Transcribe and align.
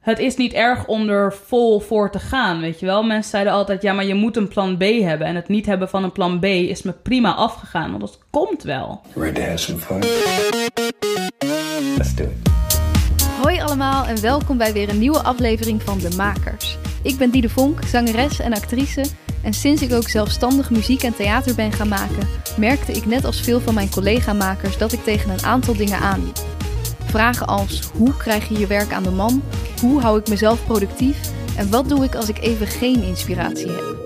het 0.00 0.18
is 0.18 0.36
niet 0.36 0.52
erg 0.52 0.86
om 0.86 1.08
er 1.08 1.34
vol 1.46 1.80
voor 1.80 2.10
te 2.10 2.18
gaan, 2.18 2.60
weet 2.60 2.80
je 2.80 2.86
wel. 2.86 3.02
Mensen 3.02 3.30
zeiden 3.30 3.52
altijd, 3.52 3.82
ja, 3.82 3.92
maar 3.92 4.04
je 4.04 4.14
moet 4.14 4.36
een 4.36 4.48
plan 4.48 4.76
B 4.76 4.82
hebben. 4.82 5.26
En 5.26 5.34
het 5.34 5.48
niet 5.48 5.66
hebben 5.66 5.88
van 5.88 6.04
een 6.04 6.12
plan 6.12 6.38
B 6.38 6.44
is 6.44 6.82
me 6.82 6.92
prima 6.92 7.34
afgegaan, 7.34 7.90
want 7.90 8.00
dat 8.00 8.18
komt 8.30 8.62
wel. 8.62 9.00
Ready 9.14 9.32
to 9.32 9.40
have 9.40 9.56
some 9.56 9.78
fun? 9.78 9.98
Let's 11.96 12.14
do 12.14 12.24
it. 12.24 12.50
Hoi 13.42 13.60
allemaal 13.60 14.06
en 14.06 14.20
welkom 14.20 14.56
bij 14.56 14.72
weer 14.72 14.88
een 14.88 14.98
nieuwe 14.98 15.22
aflevering 15.22 15.82
van 15.82 15.98
De 15.98 16.16
Makers. 16.16 16.78
Ik 17.02 17.18
ben 17.18 17.30
Diede 17.30 17.48
Vonk, 17.48 17.84
zangeres 17.84 18.40
en 18.40 18.52
actrice. 18.52 19.04
En 19.42 19.52
sinds 19.52 19.82
ik 19.82 19.92
ook 19.92 20.08
zelfstandig 20.08 20.70
muziek 20.70 21.02
en 21.02 21.14
theater 21.14 21.54
ben 21.54 21.72
gaan 21.72 21.88
maken, 21.88 22.28
merkte 22.56 22.92
ik 22.92 23.06
net 23.06 23.24
als 23.24 23.40
veel 23.40 23.60
van 23.60 23.74
mijn 23.74 23.90
collega-makers 23.90 24.78
dat 24.78 24.92
ik 24.92 25.04
tegen 25.04 25.30
een 25.30 25.44
aantal 25.44 25.76
dingen 25.76 25.98
aanliep. 25.98 26.49
Vragen 27.10 27.46
als 27.46 27.80
hoe 27.80 28.16
krijg 28.16 28.48
je 28.48 28.58
je 28.58 28.66
werk 28.66 28.92
aan 28.92 29.02
de 29.02 29.10
man? 29.10 29.42
Hoe 29.80 30.00
hou 30.00 30.20
ik 30.20 30.28
mezelf 30.28 30.64
productief? 30.64 31.32
En 31.56 31.70
wat 31.70 31.88
doe 31.88 32.04
ik 32.04 32.14
als 32.14 32.28
ik 32.28 32.40
even 32.40 32.66
geen 32.66 33.02
inspiratie 33.02 33.70
heb? 33.70 33.96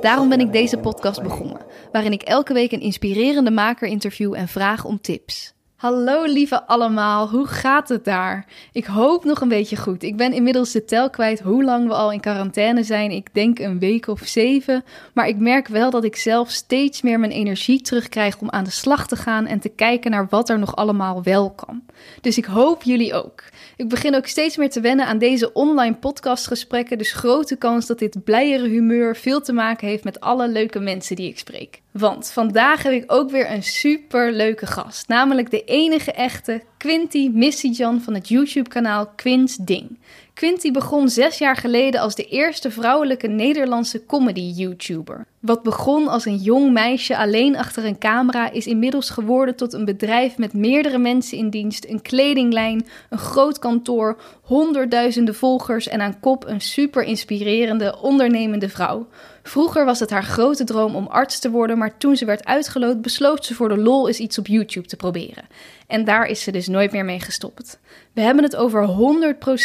Daarom 0.00 0.28
ben 0.28 0.40
ik 0.40 0.52
deze 0.52 0.78
podcast 0.78 1.22
begonnen, 1.22 1.60
waarin 1.92 2.12
ik 2.12 2.22
elke 2.22 2.52
week 2.52 2.72
een 2.72 2.80
inspirerende 2.80 3.50
maker 3.50 3.88
interview 3.88 4.34
en 4.34 4.48
vraag 4.48 4.84
om 4.84 5.00
tips. 5.00 5.54
Hallo 5.82 6.24
lieve 6.24 6.66
allemaal, 6.66 7.28
hoe 7.28 7.46
gaat 7.46 7.88
het 7.88 8.04
daar? 8.04 8.46
Ik 8.72 8.84
hoop 8.84 9.24
nog 9.24 9.40
een 9.40 9.48
beetje 9.48 9.76
goed. 9.76 10.02
Ik 10.02 10.16
ben 10.16 10.32
inmiddels 10.32 10.72
de 10.72 10.84
tel 10.84 11.10
kwijt 11.10 11.40
hoe 11.40 11.64
lang 11.64 11.86
we 11.88 11.94
al 11.94 12.12
in 12.12 12.20
quarantaine 12.20 12.82
zijn. 12.82 13.10
Ik 13.10 13.34
denk 13.34 13.58
een 13.58 13.78
week 13.78 14.06
of 14.06 14.20
zeven. 14.24 14.84
Maar 15.14 15.28
ik 15.28 15.36
merk 15.38 15.68
wel 15.68 15.90
dat 15.90 16.04
ik 16.04 16.16
zelf 16.16 16.50
steeds 16.50 17.02
meer 17.02 17.20
mijn 17.20 17.32
energie 17.32 17.80
terugkrijg 17.80 18.40
om 18.40 18.50
aan 18.50 18.64
de 18.64 18.70
slag 18.70 19.06
te 19.06 19.16
gaan 19.16 19.46
en 19.46 19.60
te 19.60 19.68
kijken 19.68 20.10
naar 20.10 20.26
wat 20.30 20.48
er 20.48 20.58
nog 20.58 20.76
allemaal 20.76 21.22
wel 21.22 21.50
kan. 21.50 21.82
Dus 22.20 22.38
ik 22.38 22.44
hoop 22.44 22.82
jullie 22.82 23.14
ook. 23.14 23.44
Ik 23.76 23.88
begin 23.88 24.14
ook 24.14 24.26
steeds 24.26 24.56
meer 24.56 24.70
te 24.70 24.80
wennen 24.80 25.06
aan 25.06 25.18
deze 25.18 25.52
online 25.52 25.94
podcastgesprekken. 25.94 26.98
Dus 26.98 27.12
grote 27.12 27.56
kans 27.56 27.86
dat 27.86 27.98
dit 27.98 28.24
blijere 28.24 28.68
humeur 28.68 29.16
veel 29.16 29.40
te 29.40 29.52
maken 29.52 29.88
heeft 29.88 30.04
met 30.04 30.20
alle 30.20 30.48
leuke 30.48 30.78
mensen 30.78 31.16
die 31.16 31.28
ik 31.28 31.38
spreek. 31.38 31.80
Want 31.92 32.30
vandaag 32.30 32.82
heb 32.82 32.92
ik 32.92 33.12
ook 33.12 33.30
weer 33.30 33.50
een 33.50 33.62
super 33.62 34.32
leuke 34.32 34.66
gast. 34.66 35.08
Namelijk 35.08 35.50
de 35.50 35.64
enige 35.64 36.12
echte 36.12 36.62
Quinty 36.78 37.30
Jan 37.72 38.00
van 38.00 38.14
het 38.14 38.28
YouTube-kanaal 38.28 39.06
Quins 39.16 39.56
Ding. 39.56 39.98
Quinty 40.34 40.70
begon 40.70 41.08
zes 41.08 41.38
jaar 41.38 41.56
geleden 41.56 42.00
als 42.00 42.14
de 42.14 42.24
eerste 42.24 42.70
vrouwelijke 42.70 43.26
Nederlandse 43.26 44.06
comedy-YouTuber. 44.06 45.26
Wat 45.40 45.62
begon 45.62 46.08
als 46.08 46.24
een 46.24 46.36
jong 46.36 46.72
meisje 46.72 47.16
alleen 47.16 47.56
achter 47.56 47.84
een 47.84 47.98
camera 47.98 48.50
is 48.50 48.66
inmiddels 48.66 49.10
geworden 49.10 49.56
tot 49.56 49.72
een 49.72 49.84
bedrijf 49.84 50.38
met 50.38 50.52
meerdere 50.52 50.98
mensen 50.98 51.38
in 51.38 51.50
dienst, 51.50 51.84
een 51.88 52.02
kledinglijn, 52.02 52.86
een 53.10 53.18
groot 53.18 53.58
kantoor, 53.58 54.20
honderdduizenden 54.42 55.34
volgers 55.34 55.88
en 55.88 56.00
aan 56.00 56.20
kop 56.20 56.44
een 56.46 56.60
super 56.60 57.02
inspirerende, 57.02 57.98
ondernemende 58.00 58.68
vrouw. 58.68 59.06
Vroeger 59.42 59.84
was 59.84 60.00
het 60.00 60.10
haar 60.10 60.24
grote 60.24 60.64
droom 60.64 60.94
om 60.94 61.06
arts 61.06 61.38
te 61.38 61.50
worden, 61.50 61.78
maar 61.78 61.96
toen 61.96 62.16
ze 62.16 62.24
werd 62.24 62.44
uitgeloot, 62.44 63.02
besloot 63.02 63.44
ze 63.44 63.54
voor 63.54 63.68
de 63.68 63.78
lol 63.78 64.06
eens 64.06 64.18
iets 64.18 64.38
op 64.38 64.46
YouTube 64.46 64.86
te 64.86 64.96
proberen. 64.96 65.44
En 65.86 66.04
daar 66.04 66.26
is 66.26 66.42
ze 66.42 66.52
dus 66.52 66.68
nooit 66.68 66.92
meer 66.92 67.04
mee 67.04 67.20
gestopt. 67.20 67.80
We 68.12 68.20
hebben 68.20 68.44
het 68.44 68.56
over 68.56 68.88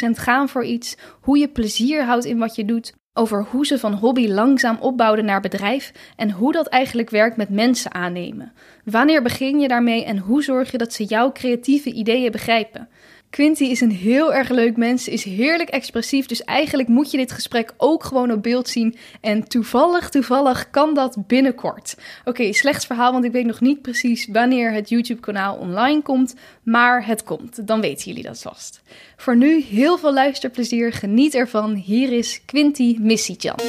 100% 0.08 0.10
gaan 0.12 0.50
voor 0.50 0.64
iets, 0.64 0.98
hoe 1.22 1.38
je 1.38 1.48
plezier 1.48 2.04
houdt 2.04 2.26
in 2.26 2.38
wat 2.38 2.56
je 2.56 2.66
doet, 2.66 2.94
over 3.14 3.46
hoe 3.52 3.66
ze 3.66 3.80
van 3.80 3.94
hobby 3.94 4.28
langzaam 4.28 4.78
opbouwde 4.80 5.22
naar 5.22 5.42
bedrijf 5.42 5.92
en 6.16 6.32
hoe 6.32 6.52
dat 6.52 6.68
eigenlijk 6.68 7.10
werkt 7.10 7.38
met 7.38 7.50
mensen 7.50 7.94
aannemen. 7.94 8.54
Wanneer 8.84 9.22
begin 9.22 9.60
je 9.60 9.68
daarmee 9.68 10.06
en 10.06 10.18
hoe 10.18 10.44
zorg 10.44 10.72
je 10.72 10.78
dat 10.78 10.94
ze 10.94 11.04
jouw 11.04 11.32
creatieve 11.32 11.92
ideeën 11.92 12.32
begrijpen? 12.32 12.90
Quinty 13.30 13.64
is 13.64 13.82
een 13.82 13.92
heel 13.92 14.34
erg 14.34 14.50
leuk 14.50 14.78
mens, 14.78 15.08
is 15.08 15.24
heerlijk 15.24 15.70
expressief, 15.70 16.26
dus 16.26 16.44
eigenlijk 16.44 16.88
moet 16.88 17.12
je 17.12 17.18
dit 17.18 17.32
gesprek 17.32 17.74
ook 17.78 18.04
gewoon 18.04 18.32
op 18.32 18.44
beeld 18.44 18.70
zien. 18.70 18.96
En 19.22 19.48
toevallig, 19.48 20.10
toevallig 20.10 20.70
kan 20.70 20.94
dat 20.94 21.18
binnenkort. 21.28 21.98
Oké, 22.26 22.54
slecht 22.54 22.86
verhaal, 22.86 23.12
want 23.12 23.26
ik 23.26 23.32
weet 23.32 23.46
nog 23.46 23.62
niet 23.62 23.82
precies 23.82 24.28
wanneer 24.32 24.72
het 24.72 24.90
YouTube-kanaal 24.90 25.56
online 25.56 26.02
komt, 26.02 26.36
maar 26.64 27.06
het 27.06 27.24
komt. 27.24 27.68
Dan 27.68 27.82
weten 27.82 28.08
jullie 28.08 28.24
dat 28.24 28.42
vast. 28.42 28.82
Voor 29.18 29.38
nu 29.38 29.62
heel 29.62 29.98
veel 29.98 30.14
luisterplezier, 30.14 30.94
geniet 30.94 31.36
ervan. 31.36 31.76
Hier 31.76 32.12
is 32.12 32.42
Quinty 32.46 32.98
Missiejan. 33.00 33.60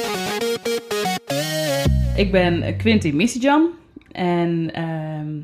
Ik 2.15 2.31
ben 2.31 2.77
Quinty 2.77 3.11
Missiejan 3.11 3.69
en 4.11 4.71
uh, 4.77 5.43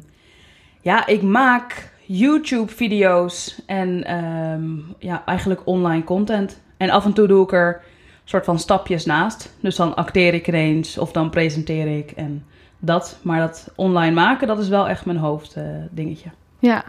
ja, 0.82 1.08
ik 1.08 1.22
maak 1.22 1.94
YouTube-video's 2.06 3.62
en 3.66 4.04
ehm, 4.04 4.78
ja, 5.00 5.24
eigenlijk 5.26 5.62
online 5.66 6.04
content. 6.04 6.62
En 6.78 6.90
af 6.90 7.06
en 7.06 7.14
toe 7.14 7.28
doe 7.28 7.44
ik 7.44 7.52
er 7.52 7.82
soort 8.24 8.46
van 8.46 8.60
stapjes 8.60 9.06
naast. 9.06 9.56
Dus 9.60 9.76
dan 9.76 9.96
acteer 9.96 10.34
ik 10.34 10.48
ineens 10.48 10.98
of 10.98 11.12
dan 11.12 11.30
presenteer 11.30 11.98
ik 11.98 12.12
en 12.12 12.46
dat. 12.80 13.20
Maar 13.22 13.40
dat 13.40 13.72
online 13.76 14.14
maken, 14.14 14.48
dat 14.48 14.60
is 14.60 14.68
wel 14.68 14.88
echt 14.88 15.06
mijn 15.06 15.18
hoofddingetje. 15.18 16.30
ja. 16.60 16.84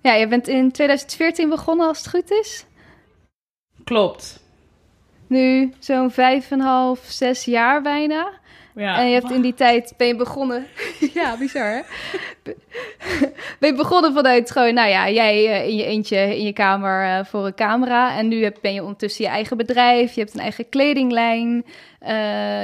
ja, 0.00 0.12
je 0.12 0.28
bent 0.28 0.48
in 0.48 0.72
2014 0.72 1.48
begonnen 1.48 1.86
als 1.86 1.98
het 1.98 2.08
goed 2.08 2.30
is? 2.30 2.64
Klopt. 3.84 4.40
Nu 5.26 5.72
zo'n 5.78 6.10
vijf 6.10 6.50
en 6.50 6.60
half, 6.60 6.98
zes 6.98 7.44
jaar 7.44 7.82
bijna. 7.82 8.39
Ja. 8.74 8.98
En 8.98 9.08
je 9.08 9.14
hebt 9.14 9.30
in 9.30 9.40
die 9.40 9.54
tijd, 9.54 9.94
ben 9.96 10.06
je 10.06 10.16
begonnen... 10.16 10.66
ja, 11.14 11.36
bizar 11.36 11.66
hè? 11.66 11.80
ben 13.58 13.70
je 13.70 13.74
begonnen 13.74 14.12
vanuit 14.12 14.50
gewoon, 14.50 14.74
nou 14.74 14.88
ja, 14.88 15.10
jij 15.10 15.46
eh, 15.46 15.68
in 15.68 15.76
je 15.76 15.84
eentje 15.84 16.16
in 16.16 16.44
je 16.44 16.52
kamer 16.52 17.04
uh, 17.04 17.24
voor 17.24 17.46
een 17.46 17.54
camera. 17.54 18.16
En 18.16 18.28
nu 18.28 18.52
ben 18.60 18.74
je 18.74 18.82
ondertussen 18.82 19.24
je 19.24 19.30
eigen 19.30 19.56
bedrijf, 19.56 20.14
je 20.14 20.20
hebt 20.20 20.34
een 20.34 20.40
eigen 20.40 20.68
kledinglijn. 20.68 21.64
Uh, 22.02 22.08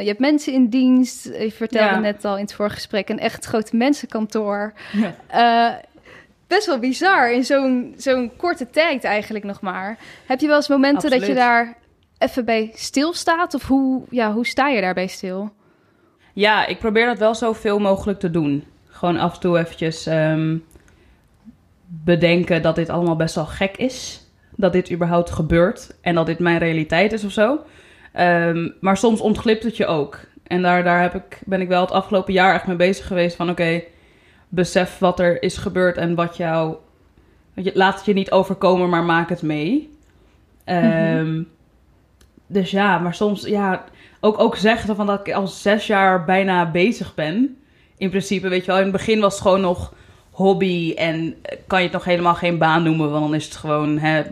je 0.01 0.07
hebt 0.07 0.19
mensen 0.19 0.53
in 0.53 0.69
dienst. 0.69 1.25
Je 1.25 1.53
vertelde 1.53 2.01
net 2.01 2.25
al 2.25 2.35
in 2.37 2.43
het 2.43 2.55
vorige 2.55 2.75
gesprek, 2.75 3.09
een 3.09 3.19
echt 3.19 3.45
groot 3.45 3.73
mensenkantoor. 3.73 4.73
Ja. 4.93 5.81
best 6.47 6.67
wel 6.67 6.79
bizar 6.79 7.33
in 7.33 7.45
zo'n 7.45 7.95
zo'n 7.97 8.33
korte 8.37 8.71
tijd 8.71 9.05
eigenlijk 9.05 9.45
nog 9.45 9.61
maar. 9.61 9.99
Heb 10.27 10.41
je 10.41 10.47
wel 10.47 10.57
eens 10.57 10.69
momenten 10.69 11.11
dat 11.11 11.27
je 11.27 11.35
daar 11.35 11.77
even 12.19 12.45
bij 12.45 12.71
stilstaat? 12.75 13.55
Of 13.55 13.67
hoe, 13.67 14.03
ja, 14.11 14.33
hoe 14.33 14.47
sta 14.47 14.69
je 14.69 14.81
daarbij 14.81 15.07
stil? 15.07 15.53
Ja, 16.37 16.67
ik 16.67 16.79
probeer 16.79 17.07
dat 17.07 17.19
wel 17.19 17.35
zoveel 17.35 17.79
mogelijk 17.79 18.19
te 18.19 18.31
doen. 18.31 18.65
Gewoon 18.89 19.17
af 19.19 19.35
en 19.35 19.41
toe 19.41 19.59
eventjes 19.59 20.07
um, 20.07 20.65
bedenken 21.87 22.63
dat 22.63 22.75
dit 22.75 22.89
allemaal 22.89 23.17
best 23.17 23.35
wel 23.35 23.47
gek 23.47 23.77
is. 23.77 24.27
Dat 24.57 24.73
dit 24.73 24.93
überhaupt 24.93 25.31
gebeurt 25.31 25.97
en 26.01 26.15
dat 26.15 26.27
dit 26.27 26.39
mijn 26.39 26.59
realiteit 26.59 27.13
is 27.13 27.25
of 27.25 27.33
zo. 27.33 27.61
Um, 28.19 28.75
maar 28.81 28.97
soms 28.97 29.21
ontglipt 29.21 29.63
het 29.63 29.77
je 29.77 29.87
ook. 29.87 30.21
En 30.43 30.63
daar, 30.63 30.85
daar 30.85 31.03
heb 31.03 31.15
ik, 31.15 31.41
ben 31.45 31.61
ik 31.61 31.69
wel 31.69 31.81
het 31.81 31.91
afgelopen 31.91 32.33
jaar 32.33 32.55
echt 32.55 32.67
mee 32.67 32.77
bezig 32.77 33.07
geweest 33.07 33.37
van... 33.37 33.51
oké, 33.51 33.83
besef 34.49 34.99
wat 34.99 35.21
er 35.21 35.43
is 35.43 35.57
gebeurd 35.57 35.97
en 35.97 36.15
wat 36.15 36.37
jou... 36.37 36.77
Laat 37.55 37.97
het 37.97 38.05
je 38.05 38.13
niet 38.13 38.31
overkomen, 38.31 38.89
maar 38.89 39.05
maak 39.05 39.29
het 39.29 39.43
mee. 39.43 39.97
Um, 40.67 41.49
Dus 42.47 42.71
ja, 42.71 42.99
maar 42.99 43.15
soms... 43.15 43.43
Ja, 43.43 43.85
ook, 44.21 44.39
ook 44.39 44.57
zeggen 44.57 44.97
van 44.97 45.07
dat 45.07 45.27
ik 45.27 45.35
al 45.35 45.47
zes 45.47 45.87
jaar 45.87 46.25
bijna 46.25 46.71
bezig 46.71 47.15
ben. 47.15 47.61
In 47.97 48.11
principe, 48.11 48.49
weet 48.49 48.65
je 48.65 48.67
wel. 48.67 48.77
In 48.77 48.83
het 48.83 48.93
begin 48.93 49.21
was 49.21 49.33
het 49.33 49.43
gewoon 49.43 49.61
nog 49.61 49.95
hobby 50.31 50.95
en 50.97 51.35
kan 51.67 51.79
je 51.79 51.85
het 51.85 51.95
nog 51.95 52.05
helemaal 52.05 52.35
geen 52.35 52.59
baan 52.59 52.83
noemen, 52.83 53.11
want 53.11 53.25
dan 53.25 53.35
is 53.35 53.45
het 53.45 53.57
gewoon 53.57 53.99
hè, 53.99 54.23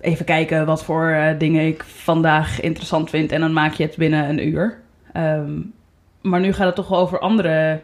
even 0.00 0.24
kijken 0.24 0.66
wat 0.66 0.84
voor 0.84 1.10
uh, 1.10 1.38
dingen 1.38 1.66
ik 1.66 1.84
vandaag 1.84 2.60
interessant 2.60 3.10
vind 3.10 3.32
en 3.32 3.40
dan 3.40 3.52
maak 3.52 3.72
je 3.72 3.82
het 3.82 3.96
binnen 3.96 4.28
een 4.28 4.46
uur. 4.46 4.80
Um, 5.16 5.72
maar 6.20 6.40
nu 6.40 6.52
gaat 6.52 6.66
het 6.66 6.74
toch 6.74 6.92
over 6.92 7.18
andere 7.18 7.80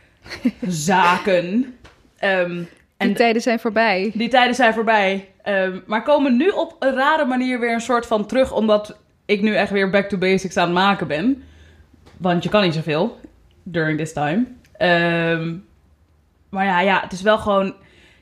zaken. 0.66 1.78
Um, 2.24 2.68
en 2.96 3.06
die 3.06 3.16
tijden 3.16 3.42
zijn 3.42 3.60
voorbij. 3.60 4.10
Die 4.14 4.28
tijden 4.28 4.54
zijn 4.54 4.74
voorbij. 4.74 5.28
Um, 5.44 5.82
maar 5.86 6.02
komen 6.02 6.36
nu 6.36 6.48
op 6.48 6.76
een 6.78 6.94
rare 6.94 7.24
manier 7.24 7.60
weer 7.60 7.72
een 7.72 7.80
soort 7.80 8.06
van 8.06 8.26
terug, 8.26 8.52
omdat 8.52 8.98
ik 9.30 9.42
nu 9.42 9.54
echt 9.54 9.70
weer 9.70 9.90
back 9.90 10.08
to 10.08 10.18
basics 10.18 10.56
aan 10.56 10.64
het 10.64 10.74
maken 10.74 11.06
ben. 11.06 11.42
Want 12.16 12.42
je 12.42 12.48
kan 12.48 12.62
niet 12.62 12.74
zoveel 12.74 13.20
during 13.62 13.98
this 13.98 14.12
time. 14.12 14.46
Um, 14.78 15.64
maar 16.50 16.64
ja, 16.64 16.80
ja, 16.80 17.00
het 17.00 17.12
is 17.12 17.22
wel 17.22 17.38
gewoon. 17.38 17.74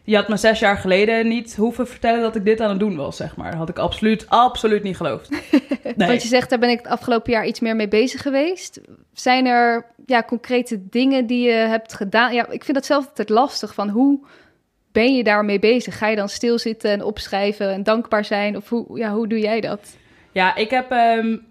Je 0.04 0.16
had 0.16 0.28
me 0.28 0.36
zes 0.36 0.58
jaar 0.58 0.76
geleden 0.76 1.28
niet 1.28 1.56
hoeven 1.56 1.86
vertellen 1.86 2.20
dat 2.20 2.36
ik 2.36 2.44
dit 2.44 2.60
aan 2.60 2.70
het 2.70 2.78
doen 2.78 2.96
was, 2.96 3.16
zeg 3.16 3.36
maar. 3.36 3.50
Dat 3.50 3.58
had 3.58 3.68
ik 3.68 3.78
absoluut, 3.78 4.28
absoluut 4.28 4.82
niet 4.82 4.96
geloofd. 4.96 5.30
Nee. 5.96 6.08
Wat 6.08 6.22
je 6.22 6.28
zegt, 6.28 6.50
daar 6.50 6.58
ben 6.58 6.70
ik 6.70 6.78
het 6.78 6.86
afgelopen 6.86 7.32
jaar 7.32 7.46
iets 7.46 7.60
meer 7.60 7.76
mee 7.76 7.88
bezig 7.88 8.22
geweest. 8.22 8.80
Zijn 9.12 9.46
er 9.46 9.86
ja, 10.06 10.22
concrete 10.22 10.88
dingen 10.88 11.26
die 11.26 11.48
je 11.48 11.52
hebt 11.52 11.94
gedaan? 11.94 12.34
Ja, 12.34 12.48
ik 12.50 12.64
vind 12.64 12.76
dat 12.76 12.86
zelf 12.86 13.06
altijd 13.06 13.28
lastig 13.28 13.74
van 13.74 13.88
hoe 13.88 14.20
ben 14.92 15.14
je 15.14 15.24
daarmee 15.24 15.58
bezig? 15.58 15.98
Ga 15.98 16.08
je 16.08 16.16
dan 16.16 16.28
stilzitten 16.28 16.90
en 16.90 17.02
opschrijven 17.02 17.72
en 17.72 17.82
dankbaar 17.82 18.24
zijn? 18.24 18.56
Of 18.56 18.68
hoe, 18.68 18.98
ja, 18.98 19.12
hoe 19.12 19.28
doe 19.28 19.38
jij 19.38 19.60
dat? 19.60 19.96
Ja, 20.38 20.54
ik 20.54 20.70
heb 20.70 20.92
um, 20.92 21.46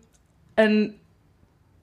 een 0.56 0.95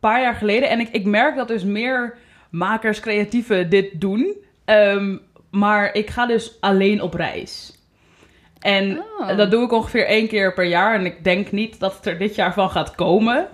paar 0.00 0.20
jaar 0.20 0.34
geleden, 0.34 0.68
en 0.68 0.80
ik, 0.80 0.88
ik 0.92 1.04
merk 1.04 1.36
dat 1.36 1.48
dus 1.48 1.64
meer 1.64 2.16
makers, 2.50 3.00
creatieven 3.00 3.70
dit 3.70 4.00
doen. 4.00 4.36
Um, 4.64 5.20
maar 5.50 5.94
ik 5.94 6.10
ga 6.10 6.26
dus 6.26 6.60
alleen 6.60 7.02
op 7.02 7.14
reis. 7.14 7.78
En 8.60 8.98
Oh. 8.98 9.36
dat 9.36 9.50
doe 9.50 9.64
ik 9.64 9.72
ongeveer 9.72 10.06
één 10.06 10.28
keer 10.28 10.54
per 10.54 10.64
jaar. 10.64 10.94
En 10.94 11.06
ik 11.06 11.24
denk 11.24 11.52
niet 11.52 11.80
dat 11.80 11.96
het 11.96 12.06
er 12.06 12.18
dit 12.18 12.34
jaar 12.34 12.52
van 12.52 12.70
gaat 12.70 12.94
komen. 12.94 13.48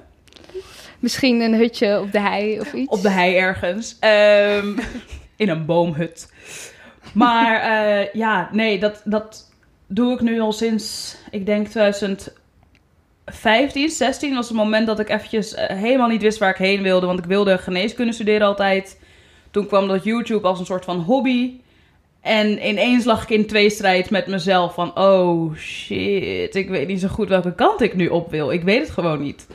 Misschien 0.98 1.40
een 1.40 1.54
hutje 1.54 2.00
op 2.00 2.12
de 2.12 2.20
hei 2.20 2.60
of 2.60 2.72
iets. 2.72 2.92
Op 2.92 3.02
de 3.02 3.10
hei 3.10 3.36
ergens. 3.36 3.96
Ehm, 4.00 4.78
in 5.42 5.48
een 5.48 5.66
boomhut. 5.66 6.32
Maar 7.14 7.60
eh, 7.60 8.12
ja, 8.12 8.48
nee, 8.52 8.78
dat, 8.78 9.02
dat 9.04 9.52
doe 9.86 10.14
ik 10.14 10.20
nu 10.20 10.40
al 10.40 10.52
sinds, 10.52 11.16
ik 11.30 11.46
denk 11.46 11.66
2015, 13.30 13.90
16 13.90 14.34
was 14.34 14.48
het 14.48 14.56
moment 14.56 14.86
dat 14.86 15.00
ik 15.00 15.08
eventjes 15.08 15.54
eh, 15.54 15.76
helemaal 15.76 16.08
niet 16.08 16.22
wist 16.22 16.38
waar 16.38 16.50
ik 16.50 16.56
heen 16.56 16.82
wilde. 16.82 17.06
Want 17.06 17.18
ik 17.18 17.24
wilde 17.24 17.58
geneeskunde 17.58 18.12
studeren 18.12 18.46
altijd. 18.46 19.00
Toen 19.50 19.66
kwam 19.66 19.88
dat 19.88 20.04
YouTube 20.04 20.46
als 20.46 20.58
een 20.58 20.66
soort 20.66 20.84
van 20.84 20.98
hobby. 20.98 21.52
En 22.20 22.68
ineens 22.68 23.04
lag 23.04 23.22
ik 23.22 23.30
in 23.30 23.46
tweestrijd 23.46 24.10
met 24.10 24.26
mezelf 24.26 24.74
van... 24.74 24.98
Oh 24.98 25.54
shit, 25.54 26.54
ik 26.54 26.68
weet 26.68 26.86
niet 26.86 27.00
zo 27.00 27.08
goed 27.08 27.28
welke 27.28 27.54
kant 27.54 27.80
ik 27.80 27.94
nu 27.94 28.08
op 28.08 28.30
wil. 28.30 28.50
Ik 28.50 28.62
weet 28.62 28.80
het 28.80 28.90
gewoon 28.90 29.22
niet. 29.22 29.46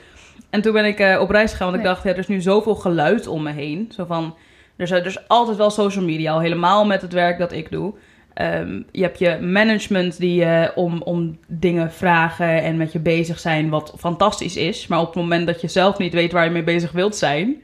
En 0.50 0.62
toen 0.62 0.74
ben 0.74 0.86
ik 0.86 1.00
eh, 1.00 1.22
op 1.22 1.30
reis 1.30 1.52
gegaan, 1.52 1.68
want 1.68 1.80
ik 1.80 1.86
dacht... 1.86 2.04
Ja, 2.04 2.10
er 2.10 2.18
is 2.18 2.28
nu 2.28 2.42
zoveel 2.42 2.76
geluid 2.76 3.28
om 3.28 3.44
me 3.44 3.52
heen. 3.52 3.92
Zo 3.96 4.06
van... 4.06 4.36
Er 4.76 4.84
is, 4.84 4.92
er 4.92 5.06
is 5.06 5.28
altijd 5.28 5.58
wel 5.58 5.70
social 5.70 6.06
media, 6.06 6.34
al 6.34 6.40
helemaal 6.40 6.86
met 6.86 7.02
het 7.02 7.14
werk 7.14 7.38
dat 7.38 7.52
ik 7.52 7.72
doe. 7.72 7.94
Ehm, 8.36 8.82
je 8.92 9.02
hebt 9.02 9.20
je 9.20 9.40
management 9.42 10.18
die 10.18 10.36
je 10.36 10.72
om, 10.76 11.02
om 11.02 11.38
dingen 11.48 11.92
vragen 11.92 12.64
en 12.64 12.78
met 12.78 12.92
je 12.92 13.00
bezig 13.00 13.40
zijn, 13.40 13.70
wat 13.70 13.94
fantastisch 13.98 14.56
is. 14.56 14.88
Maar 14.88 15.00
op 15.00 15.06
het 15.06 15.16
moment 15.16 15.48
dat 15.48 15.62
je 15.62 15.68
zelf 15.68 15.98
niet 15.98 16.14
weet 16.14 16.32
waar 16.32 16.46
je 16.46 16.52
mee 16.52 16.64
bezig 16.64 16.92
wilt 16.92 17.16
zijn, 17.16 17.64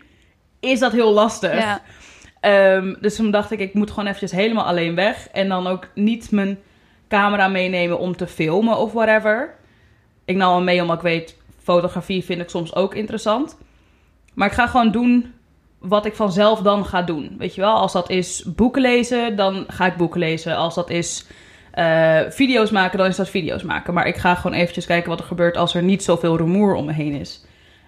is 0.59 0.79
dat 0.79 0.91
heel 0.91 1.13
lastig. 1.13 1.57
Ja. 1.57 1.81
Ehm, 2.39 2.94
dus 3.01 3.15
toen 3.15 3.31
dacht 3.31 3.51
ik, 3.51 3.59
ik 3.59 3.73
moet 3.73 3.89
gewoon 3.89 4.06
eventjes 4.06 4.31
helemaal 4.31 4.65
alleen 4.65 4.95
weg. 4.95 5.27
En 5.31 5.50
dan 5.50 5.68
ook 5.68 5.88
niet 5.95 6.31
mijn 6.31 6.59
camera 7.07 7.47
meenemen 7.47 8.00
om 8.00 8.15
te 8.15 8.27
filmen 8.27 8.77
of 8.77 8.91
whatever. 8.91 9.56
Ik 10.25 10.35
nam 10.35 10.56
hem 10.56 10.63
mee 10.63 10.81
omdat 10.81 10.95
ik 10.95 11.01
weet, 11.01 11.38
fotografie 11.63 12.23
vind 12.23 12.41
ik 12.41 12.50
soms 12.50 12.75
ook 12.75 12.95
interessant. 12.95 13.57
Maar 14.33 14.47
ik 14.47 14.53
ga 14.53 14.68
gewoon 14.68 14.91
doen 14.91 15.33
wat 15.81 16.06
ik 16.06 16.16
vanzelf 16.16 16.60
dan 16.60 16.86
ga 16.86 17.01
doen. 17.01 17.36
Weet 17.38 17.56
je 17.56 17.62
wel, 17.62 17.74
als 17.74 17.94
dat 17.94 18.10
is 18.10 18.44
boeken 18.56 18.81
lezen, 18.81 19.36
dan 19.36 19.66
ga 19.68 19.86
ik 19.86 19.95
boeken 19.95 20.19
lezen. 20.19 20.56
Als 20.56 20.75
dat 20.75 20.89
is 20.89 21.25
eh, 21.72 22.19
video's 22.30 22.69
maken, 22.72 22.98
dan 22.98 23.07
is 23.07 23.16
dat 23.16 23.30
video's 23.30 23.63
maken. 23.63 23.94
Maar 23.94 24.07
ik 24.07 24.16
ga 24.16 24.36
gewoon 24.36 24.57
eventjes 24.57 24.86
kijken 24.86 25.10
wat 25.10 25.19
er 25.19 25.25
gebeurt 25.25 25.57
als 25.57 25.74
er 25.75 25.83
niet 25.83 26.04
zoveel 26.04 26.38
rumoer 26.38 26.74
om 26.74 26.86
me 26.86 26.94
heen 26.94 27.13
is. 27.13 27.45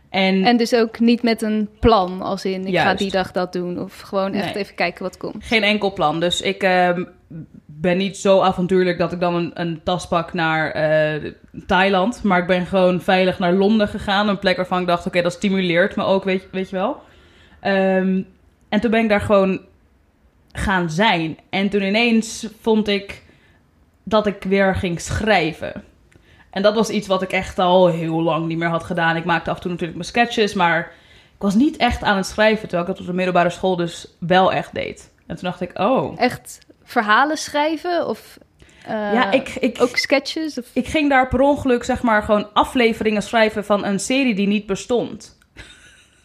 En, 0.09 0.45
En 0.45 0.57
dus 0.57 0.73
ook 0.75 0.99
niet 0.99 1.23
met 1.23 1.41
een 1.41 1.69
plan, 1.79 2.21
als 2.21 2.45
in 2.45 2.67
ik 2.67 2.77
ga 2.77 2.93
die 2.93 3.11
dag 3.11 3.31
dat 3.31 3.53
doen. 3.53 3.79
Of 3.79 3.99
gewoon 3.99 4.33
echt 4.33 4.53
Nee. 4.53 4.63
even 4.63 4.75
kijken 4.75 5.03
wat 5.03 5.17
komt. 5.17 5.35
geen 5.45 5.63
enkel 5.63 5.93
plan. 5.93 6.19
Dus 6.19 6.41
ik 6.41 6.63
ehm, 6.63 7.03
ben 7.65 7.97
niet 7.97 8.17
zo 8.17 8.41
avontuurlijk 8.41 8.97
dat 8.97 9.11
ik 9.11 9.19
dan 9.19 9.35
een, 9.35 9.51
een 9.53 9.81
tas 9.83 10.07
pak 10.07 10.33
naar 10.33 10.71
eh, 10.71 11.31
Thailand. 11.67 12.23
Maar 12.23 12.39
ik 12.39 12.47
ben 12.47 12.65
gewoon 12.65 13.01
veilig 13.01 13.39
naar 13.39 13.53
Londen 13.53 13.87
gegaan. 13.87 14.27
Een 14.27 14.39
plek 14.39 14.55
waarvan 14.55 14.81
ik 14.81 14.87
dacht, 14.87 15.05
oké, 15.07 15.21
dat 15.21 15.33
stimuleert 15.33 15.95
me 15.95 16.03
ook, 16.03 16.23
weet, 16.23 16.47
weet 16.51 16.69
je 16.69 16.75
wel. 16.75 17.01
Ehm, 17.63 18.21
en 18.69 18.79
toen 18.79 18.91
ben 18.91 19.03
ik 19.03 19.09
daar 19.09 19.21
gewoon 19.21 19.61
gaan 20.51 20.89
zijn. 20.89 21.37
En 21.49 21.69
toen 21.69 21.81
ineens 21.81 22.47
vond 22.61 22.87
ik 22.87 23.23
dat 24.03 24.27
ik 24.27 24.43
weer 24.43 24.75
ging 24.75 25.01
schrijven. 25.01 25.83
En 26.49 26.61
dat 26.61 26.75
was 26.75 26.89
iets 26.89 27.07
wat 27.07 27.21
ik 27.21 27.31
echt 27.31 27.59
al 27.59 27.87
heel 27.87 28.21
lang 28.21 28.47
niet 28.47 28.57
meer 28.57 28.69
had 28.69 28.83
gedaan. 28.83 29.15
Ik 29.15 29.25
maakte 29.25 29.49
af 29.49 29.55
en 29.55 29.61
toe 29.61 29.71
natuurlijk 29.71 29.97
mijn 29.97 30.09
sketches, 30.09 30.53
maar 30.53 30.79
ik 31.35 31.41
was 31.41 31.55
niet 31.55 31.77
echt 31.77 32.03
aan 32.03 32.17
het 32.17 32.25
schrijven. 32.25 32.67
Terwijl 32.67 32.81
ik 32.81 32.87
dat 32.87 32.99
op 32.99 33.05
de 33.05 33.13
middelbare 33.13 33.49
school 33.49 33.75
dus 33.75 34.07
wel 34.19 34.53
echt 34.53 34.73
deed. 34.73 35.11
En 35.27 35.35
toen 35.35 35.49
dacht 35.49 35.61
ik, 35.61 35.79
oh. 35.79 36.19
Echt 36.19 36.59
verhalen 36.83 37.37
schrijven? 37.37 38.07
Of 38.07 38.37
eh, 38.85 38.91
ja, 38.91 39.31
ik, 39.31 39.49
ik, 39.49 39.81
ook 39.81 39.97
sketches? 39.97 40.57
Of... 40.57 40.69
ik 40.73 40.87
ging 40.87 41.09
daar 41.09 41.27
per 41.27 41.39
ongeluk 41.39 41.83
zeg 41.83 42.01
maar 42.01 42.23
gewoon 42.23 42.53
afleveringen 42.53 43.21
schrijven 43.21 43.65
van 43.65 43.85
een 43.85 43.99
serie 43.99 44.35
die 44.35 44.47
niet 44.47 44.65
bestond. 44.65 45.37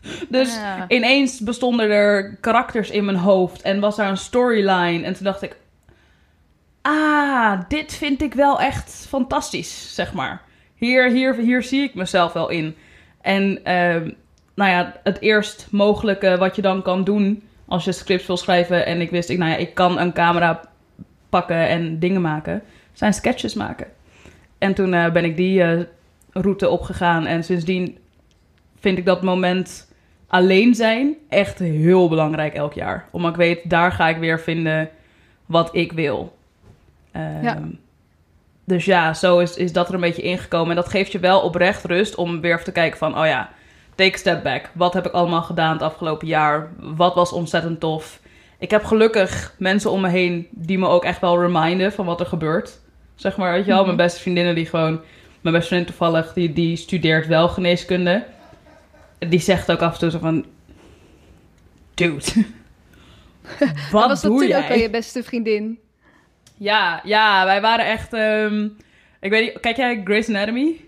dus 0.29 0.59
ineens 0.89 1.41
bestonden 1.41 1.91
er 1.91 2.37
karakters 2.41 2.91
in 2.91 3.05
mijn 3.05 3.17
hoofd 3.17 3.63
en 3.63 3.81
was 3.81 3.97
daar 3.97 4.09
een 4.09 4.17
storyline. 4.17 5.05
En 5.05 5.15
toen 5.15 5.25
dacht 5.25 5.43
ik, 5.43 5.57
ah, 6.83 7.61
dit 7.69 7.95
vind 7.95 8.23
ik 8.23 8.35
wel 8.35 8.61
echt 8.61 9.07
fantastisch, 9.09 9.95
zeg 9.95 10.13
maar. 10.13 10.43
Hier, 10.75 11.11
hier, 11.11 11.35
hier 11.35 11.63
zie 11.63 11.83
ik 11.83 11.95
mezelf 11.95 12.33
wel 12.33 12.49
in. 12.49 12.77
En 13.21 13.65
ehm, 13.65 14.11
nou 14.55 14.71
ja, 14.71 14.95
het 15.03 15.21
eerst 15.21 15.67
mogelijke 15.71 16.37
wat 16.39 16.57
je 16.57 16.63
dan 16.63 16.83
kan 16.83 17.05
doen 17.05 17.43
als 17.67 17.85
je 17.85 17.93
scripts 17.93 18.27
wil 18.27 18.37
schrijven. 18.37 18.87
En 18.87 19.01
ik 19.01 19.11
wist, 19.11 19.29
ik, 19.29 19.39
nou 19.39 19.51
ja, 19.51 19.57
ik 19.57 19.75
kan 19.75 19.99
een 19.99 20.13
camera 20.13 20.61
pakken 21.29 21.69
en 21.69 21.99
dingen 21.99 22.21
maken. 22.21 22.63
Zijn 22.93 23.15
sketches 23.15 23.55
maken. 23.55 23.87
En 24.59 24.75
toen 24.75 24.95
eh, 24.95 25.13
ben 25.13 25.25
ik 25.25 25.37
die 25.37 25.63
eh, 25.63 25.81
route 26.33 26.69
opgegaan. 26.69 27.27
En 27.27 27.45
sindsdien 27.45 27.99
vind 28.81 28.99
ik 28.99 29.05
dat 29.05 29.23
moment 29.23 29.88
alleen 30.29 30.75
zijn 30.75 31.15
echt 31.29 31.59
heel 31.59 32.09
belangrijk 32.09 32.55
elk 32.55 32.73
jaar. 32.73 33.05
Omdat 33.11 33.31
ik 33.31 33.37
weet, 33.37 33.61
daar 33.71 33.93
ga 33.93 34.09
ik 34.09 34.17
weer 34.17 34.41
vinden 34.41 34.89
wat 35.47 35.69
ik 35.75 35.93
wil. 35.93 36.37
Ehm, 37.13 37.43
Ja. 37.45 37.59
Dus 38.65 38.85
ja, 38.85 39.15
zo 39.15 39.39
is, 39.39 39.57
is 39.57 39.73
dat 39.73 39.89
er 39.89 39.95
een 39.95 40.01
beetje 40.01 40.23
ingekomen. 40.23 40.71
En 40.71 40.77
dat 40.77 40.89
geeft 40.89 41.13
je 41.13 41.19
wel 41.19 41.41
oprecht 41.41 41.85
rust 41.85 42.15
om 42.15 42.41
weer 42.41 42.53
even 42.53 42.65
te 42.65 42.73
kijken 42.73 42.99
van... 42.99 43.19
oh 43.19 43.27
ja, 43.27 43.51
take 43.95 44.15
a 44.15 44.17
step 44.17 44.43
back. 44.43 44.71
Wat 44.75 44.95
heb 44.95 45.07
ik 45.07 45.13
allemaal 45.13 45.43
gedaan 45.43 45.73
het 45.73 45.83
afgelopen 45.83 46.27
jaar? 46.27 46.69
Wat 46.79 47.15
was 47.15 47.33
ontzettend 47.33 47.81
tof? 47.81 48.21
Ik 48.59 48.71
heb 48.71 48.85
gelukkig 48.85 49.55
mensen 49.59 49.91
om 49.91 50.01
me 50.01 50.09
heen 50.09 50.47
die 50.51 50.79
me 50.79 50.87
ook 50.89 51.05
echt 51.05 51.21
wel 51.21 51.41
reminden 51.41 51.93
van 51.93 52.07
wat 52.07 52.21
er 52.21 52.27
gebeurt. 52.27 52.79
Zeg 53.15 53.37
maar, 53.37 53.53
weet 53.53 53.65
je 53.65 53.67
wel, 53.71 53.77
Mhm. 53.77 53.87
mijn 53.87 53.97
beste 53.97 54.21
vriendinnen 54.21 54.55
die 54.55 54.67
gewoon... 54.67 55.01
Mijn 55.41 55.55
beste 55.55 55.69
vriendin 55.69 55.95
toevallig, 55.95 56.33
die, 56.33 56.53
die 56.53 56.77
studeert 56.77 57.27
wel 57.27 57.49
geneeskunde. 57.49 58.25
Die 59.19 59.41
zegt 59.41 59.71
ook 59.71 59.81
af 59.83 59.93
en 59.93 59.99
toe 59.99 60.11
zo 60.11 60.19
van... 60.19 60.45
Dude, 61.95 62.25
wat 63.93 64.09
was 64.09 64.21
dat 64.21 64.31
doe 64.31 64.39
toen 64.41 64.49
jij? 64.49 64.63
ook 64.65 64.71
al 64.71 64.77
je 64.79 64.91
beste 64.91 65.23
vriendin? 65.23 65.79
Ja, 66.57 67.01
ja, 67.05 67.45
wij 67.45 67.61
waren 67.61 67.87
echt... 67.87 68.13
ehm, 68.13 68.65
ik 69.21 69.31
weet 69.31 69.43
niet, 69.43 69.61
kijk 69.61 69.77
jij 69.77 70.01
Grey's 70.05 70.29
Anatomy? 70.29 70.81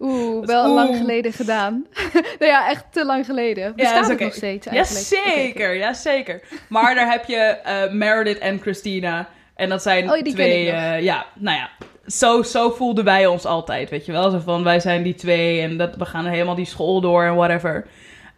Oeh, 0.00 0.46
wel 0.54 0.74
lang 0.74 0.96
geleden 0.96 1.32
gedaan. 1.32 1.86
nou 2.38 2.50
ja, 2.52 2.68
echt 2.68 2.84
te 2.90 3.04
lang 3.04 3.24
geleden. 3.26 3.74
Bestaat 3.76 4.00
is 4.00 4.06
het 4.06 4.14
oké. 4.14 4.24
nog 4.24 4.34
steeds 4.34 4.66
eigenlijk? 4.66 5.06
Jazeker, 5.08 5.76
jazeker. 5.76 6.42
Maar 6.68 6.94
daar 6.94 7.10
heb 7.10 7.24
je 7.24 7.36
eh, 7.36 7.92
Meredith 7.92 8.38
en 8.38 8.60
Christina. 8.60 9.28
En 9.54 9.68
dat 9.68 9.82
zijn 9.82 10.10
Oh, 10.10 10.18
twee... 10.18 10.70
eh, 10.70 11.02
ja, 11.02 11.26
nou 11.34 11.56
ja. 11.56 11.70
Zo, 12.08 12.42
zo 12.42 12.70
voelden 12.70 13.04
wij 13.04 13.26
ons 13.26 13.44
altijd, 13.44 13.90
weet 13.90 14.06
je 14.06 14.12
wel. 14.12 14.30
Zo 14.30 14.38
van, 14.38 14.64
wij 14.64 14.80
zijn 14.80 15.02
die 15.02 15.14
twee 15.14 15.60
en 15.60 15.76
dat, 15.76 15.96
we 15.96 16.04
gaan 16.04 16.26
helemaal 16.26 16.54
die 16.54 16.64
school 16.64 17.00
door 17.00 17.24
en 17.24 17.34
whatever. 17.34 17.86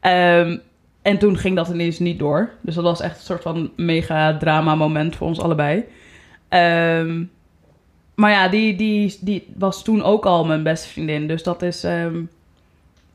Ehm, 0.01 0.59
en 1.03 1.19
toen 1.19 1.37
ging 1.37 1.57
dat 1.57 1.69
ineens 1.69 1.99
niet 1.99 2.19
door. 2.19 2.51
Dus 2.61 2.75
dat 2.75 2.85
was 2.85 3.01
echt 3.01 3.17
een 3.17 3.25
soort 3.25 3.43
van 3.43 3.71
mega 3.77 4.37
drama 4.37 4.75
moment 4.75 5.17
voor 5.17 5.27
ons 5.27 5.41
allebei. 5.41 5.85
Ehm, 6.49 7.25
maar 8.15 8.31
ja, 8.31 8.49
die, 8.49 8.77
die, 8.77 9.19
die 9.21 9.47
was 9.57 9.85
toen 9.85 10.03
ook 10.03 10.27
al 10.27 10.45
mijn 10.45 10.63
beste 10.63 10.89
vriendin. 10.89 11.27
Dus 11.27 11.43
dat 11.43 11.63
is 11.63 11.85
ehm, 11.85 12.23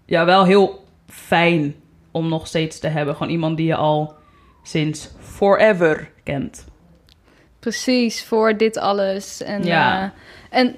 ja, 0.05 0.25
wel 0.25 0.45
heel 0.45 0.83
fijn 1.07 1.75
om 2.11 2.29
nog 2.29 2.47
steeds 2.47 2.79
te 2.79 2.87
hebben. 2.87 3.15
Gewoon 3.15 3.31
iemand 3.31 3.57
die 3.57 3.65
je 3.65 3.75
al 3.75 4.13
sinds 4.63 5.11
forever 5.19 6.11
kent. 6.23 6.65
Precies, 7.69 8.23
voor 8.23 8.57
dit 8.57 8.77
alles. 8.77 9.41
En, 9.43 9.63
Ja. 9.63 10.13
eh, 10.49 10.59
en 10.59 10.75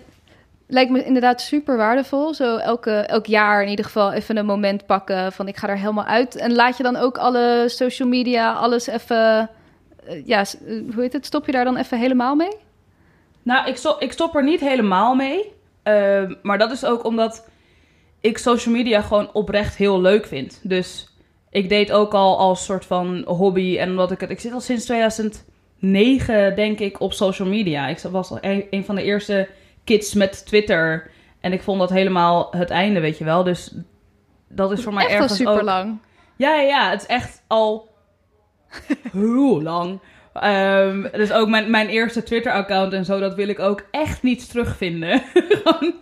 lijkt 0.67 0.91
me 0.91 1.03
inderdaad 1.03 1.41
super 1.41 1.77
waardevol. 1.77 2.33
Zo 2.33 2.57
elke, 2.57 2.91
elk 2.91 3.25
jaar 3.25 3.63
in 3.63 3.69
ieder 3.69 3.85
geval 3.85 4.11
even 4.13 4.37
een 4.37 4.45
moment 4.45 4.85
pakken 4.85 5.31
van 5.31 5.47
ik 5.47 5.57
ga 5.57 5.69
er 5.69 5.77
helemaal 5.77 6.05
uit. 6.05 6.35
En 6.35 6.53
laat 6.53 6.77
je 6.77 6.83
dan 6.83 6.95
ook 6.95 7.17
alle 7.17 7.63
social 7.67 8.07
media, 8.07 8.53
alles 8.53 8.87
even... 8.87 9.49
eh, 10.05 10.25
ja, 10.25 10.39
eh, 10.39 10.45
hoe 10.93 11.01
heet 11.01 11.13
het? 11.13 11.25
Stop 11.25 11.45
je 11.45 11.51
daar 11.51 11.65
dan 11.65 11.77
even 11.77 11.99
helemaal 11.99 12.35
mee? 12.35 12.55
Nou, 13.43 13.67
ik, 13.67 13.77
stop, 13.77 14.01
ik 14.01 14.11
stop 14.11 14.35
er 14.35 14.43
niet 14.43 14.59
helemaal 14.59 15.15
mee. 15.15 15.51
Ehm, 15.83 16.33
maar 16.41 16.57
dat 16.57 16.71
is 16.71 16.85
ook 16.85 17.03
omdat 17.03 17.47
ik 18.21 18.37
social 18.37 18.75
media 18.75 19.01
gewoon 19.01 19.29
oprecht 19.33 19.75
heel 19.75 20.01
leuk 20.01 20.25
vind. 20.25 20.59
Dus 20.63 21.07
ik 21.49 21.69
deed 21.69 21.91
ook 21.91 22.13
al 22.13 22.37
als 22.37 22.65
soort 22.65 22.85
van 22.85 23.23
hobby. 23.25 23.77
En 23.77 23.89
omdat 23.89 24.11
ik 24.11 24.19
het. 24.19 24.29
Ik 24.29 24.39
zit 24.39 24.51
al 24.53 24.59
sinds 24.61 24.85
2009, 25.79 26.55
denk 26.55 26.79
ik, 26.79 26.99
op 26.99 27.13
social 27.13 27.47
media. 27.47 27.87
Ik 27.87 27.99
was 27.99 28.31
al 28.31 28.37
een, 28.41 28.67
een 28.69 28.85
van 28.85 28.95
de 28.95 29.03
eerste 29.03 29.47
kids 29.83 30.13
met 30.13 30.45
Twitter. 30.45 31.11
En 31.39 31.53
ik 31.53 31.61
vond 31.61 31.79
dat 31.79 31.89
helemaal 31.89 32.47
het 32.51 32.69
einde, 32.69 32.99
weet 32.99 33.17
je 33.17 33.23
wel. 33.23 33.43
Dus 33.43 33.75
dat 34.49 34.71
is 34.71 34.83
voor 34.83 34.93
mij 34.93 35.03
Echt 35.03 35.13
al 35.13 35.21
ergens 35.21 35.37
super 35.37 35.53
ook... 35.53 35.61
lang. 35.61 35.97
Ja, 36.35 36.55
ja, 36.55 36.61
ja, 36.61 36.89
het 36.89 37.01
is 37.01 37.07
echt 37.07 37.43
al 37.47 37.89
heel 39.11 39.61
lang. 39.61 39.99
Ehm, 40.33 41.01
dus 41.11 41.31
ook 41.31 41.47
mijn, 41.47 41.69
mijn 41.69 41.87
eerste 41.87 42.23
Twitter-account 42.23 42.93
en 42.93 43.05
zo, 43.05 43.19
dat 43.19 43.35
wil 43.35 43.47
ik 43.47 43.59
ook 43.59 43.85
echt 43.91 44.23
niet 44.23 44.49
terugvinden. 44.49 45.23
Gewoon, 45.63 45.93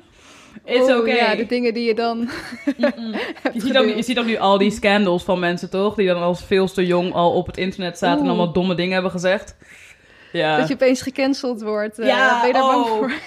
It's 0.66 0.92
Oh. 0.94 1.08
Ja, 1.08 1.36
de 1.36 1.46
dingen 1.46 1.74
die 1.74 1.86
je 1.88 1.96
dan 1.96 2.18
Je 2.66 2.92
ziet, 3.54 3.78
ook, 3.78 3.84
je 3.84 3.88
gedeeld. 3.88 4.06
ziet 4.06 4.20
ook 4.20 4.26
nu 4.26 4.38
al 4.38 4.58
die 4.58 4.72
scandals 4.72 5.24
van 5.24 5.40
mensen, 5.40 5.70
toch? 5.70 5.96
Die 5.96 6.08
dan 6.08 6.22
als 6.22 6.44
veel 6.44 6.68
te 6.72 6.86
jong 6.86 7.14
al 7.14 7.34
op 7.34 7.46
het 7.48 7.58
internet 7.58 7.98
zaten 7.98 8.22
en 8.24 8.28
allemaal 8.28 8.52
domme 8.54 8.76
dingen 8.76 8.94
hebben 8.94 9.12
gezegd. 9.12 9.58
Ja. 10.32 10.58
Dat 10.58 10.68
je 10.68 10.74
opeens 10.74 11.02
gecanceld 11.02 11.62
wordt. 11.62 12.00
Eh, 12.00 12.08
Ja, 12.08 12.38
ben 12.40 12.48
je 12.48 12.54
daar 12.54 12.62
bang 12.72 12.86
oh. 12.86 12.92
voor? 12.92 13.12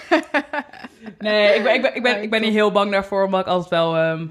Nee, 1.18 1.54
ik 1.54 1.62
ben, 1.62 1.74
ik 1.74 1.82
ben, 1.82 1.94
ik 1.94 2.02
ben, 2.02 2.22
ik 2.22 2.30
ben 2.30 2.40
niet 2.40 2.52
heel 2.52 2.72
bang 2.72 2.90
daarvoor, 2.92 3.24
omdat 3.24 3.40
ik 3.40 3.46
altijd 3.46 3.70
wel 3.70 3.96
ehm, 3.96 4.26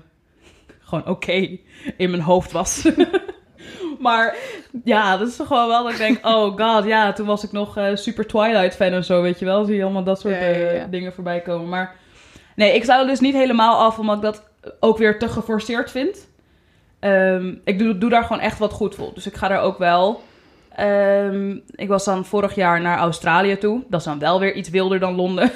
gewoon 0.80 1.08
oké 1.08 1.58
in 1.98 2.10
mijn 2.10 2.22
hoofd 2.22 2.52
was. 2.52 2.90
maar 4.00 4.36
ja, 4.84 5.18
dat 5.18 5.28
is 5.28 5.36
toch 5.36 5.48
gewoon 5.48 5.68
wel 5.68 5.84
dat 5.84 5.92
ik 5.92 5.98
denk, 5.98 6.26
oh 6.26 6.58
god, 6.58 6.86
ja, 6.86 7.14
toen 7.14 7.26
was 7.26 7.44
ik 7.44 7.52
nog 7.52 7.78
eh, 7.78 7.96
super 7.96 8.28
Twilight 8.28 8.76
fan 8.76 8.92
en 8.92 9.04
zo, 9.04 9.22
weet 9.22 9.40
je 9.40 9.46
wel. 9.46 9.66
Zie 9.66 9.76
je 9.76 9.84
allemaal 9.84 10.04
dat 10.04 10.20
soort 10.20 10.34
Ja, 10.34 10.46
ja, 10.46 10.58
ja. 10.58 10.70
eh, 10.72 10.84
dingen 10.90 11.14
voorbij 11.14 11.40
komen. 11.42 11.70
Maar 11.70 11.96
nee, 12.58 12.76
ik 12.76 12.84
zou 12.84 13.08
dus 13.08 13.20
niet 13.20 13.34
helemaal 13.34 13.78
af, 13.78 14.00
omdat 14.00 14.16
ik 14.16 14.22
dat 14.22 14.44
ook 14.80 14.98
weer 14.98 15.20
te 15.20 15.28
geforceerd 15.28 15.92
vind. 15.92 16.28
Ehm, 17.00 17.54
ik 17.64 17.80
doe, 17.80 17.98
doe 17.98 18.10
daar 18.10 18.24
gewoon 18.24 18.42
echt 18.42 18.60
wat 18.60 18.74
goed 18.74 18.96
voor. 18.96 19.12
Dus 19.14 19.26
ik 19.26 19.36
ga 19.36 19.48
daar 19.48 19.62
ook 19.62 19.78
wel. 19.78 20.22
Ehm, 20.76 21.58
ik 21.76 21.88
was 21.88 22.06
dan 22.06 22.26
vorig 22.26 22.56
jaar 22.56 22.82
naar 22.82 22.98
Australië 22.98 23.58
toe. 23.58 23.84
Dat 23.90 24.00
is 24.00 24.06
dan 24.06 24.20
wel 24.20 24.40
weer 24.40 24.54
iets 24.54 24.70
wilder 24.70 25.00
dan 25.00 25.16
Londen. 25.16 25.52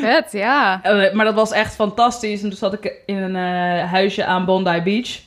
Vet, 0.00 0.32
ja. 0.32 0.82
Eh, 0.82 1.12
maar 1.12 1.24
dat 1.24 1.34
was 1.34 1.52
echt 1.52 1.74
fantastisch. 1.74 2.42
En 2.42 2.48
toen 2.48 2.58
zat 2.58 2.72
ik 2.72 3.02
in 3.06 3.16
een 3.16 3.36
eh, 3.36 3.90
huisje 3.90 4.24
aan 4.24 4.44
Bondi 4.44 4.82
Beach. 4.82 5.20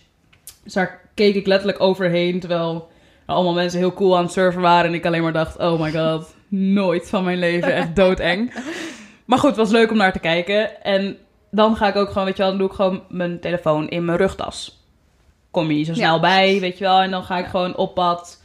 Dus 0.64 0.74
daar 0.74 1.00
keek 1.14 1.36
ik 1.36 1.48
letterlijk 1.48 1.82
overheen. 1.82 2.40
Terwijl 2.40 2.90
er 3.26 3.34
allemaal 3.34 3.54
mensen 3.54 3.80
heel 3.80 3.94
cool 3.94 4.18
aan 4.18 4.24
het 4.24 4.32
surfen 4.32 4.62
waren. 4.62 4.86
En 4.86 4.94
ik 4.94 5.06
alleen 5.06 5.24
maar 5.24 5.34
dacht, 5.34 5.58
oh 5.58 5.82
my 5.82 5.92
god, 5.92 6.36
nooit 6.48 7.10
van 7.10 7.24
mijn 7.24 7.40
leven. 7.40 7.74
Echt 7.74 7.96
doodeng. 8.02 8.54
Maar 9.28 9.38
goed, 9.40 9.50
het 9.50 9.60
was 9.60 9.70
leuk 9.72 9.92
om 9.92 9.98
naar 9.98 10.14
te 10.14 10.20
kijken. 10.20 10.84
En 10.84 11.18
dan 11.52 11.76
ga 11.76 11.88
ik 11.88 11.96
ook 11.96 12.08
gewoon, 12.08 12.26
weet 12.26 12.38
je 12.38 12.42
wel, 12.42 12.52
dan 12.52 12.60
doe 12.60 12.70
ik 12.70 12.76
gewoon 12.76 13.04
mijn 13.10 13.40
telefoon 13.40 13.90
in 13.90 14.06
mijn 14.06 14.18
rugtas. 14.18 14.86
Kom 15.52 15.68
je 15.68 15.74
niet 15.74 15.86
zo 15.86 15.92
Ja, 15.92 15.98
snel 15.98 16.20
bij, 16.20 16.60
weet 16.60 16.78
je 16.78 16.84
wel. 16.84 17.02
En 17.02 17.12
dan 17.12 17.24
ga 17.24 17.38
ik 17.38 17.44
Ja. 17.44 17.50
gewoon 17.50 17.76
op 17.76 17.94
pad. 17.94 18.44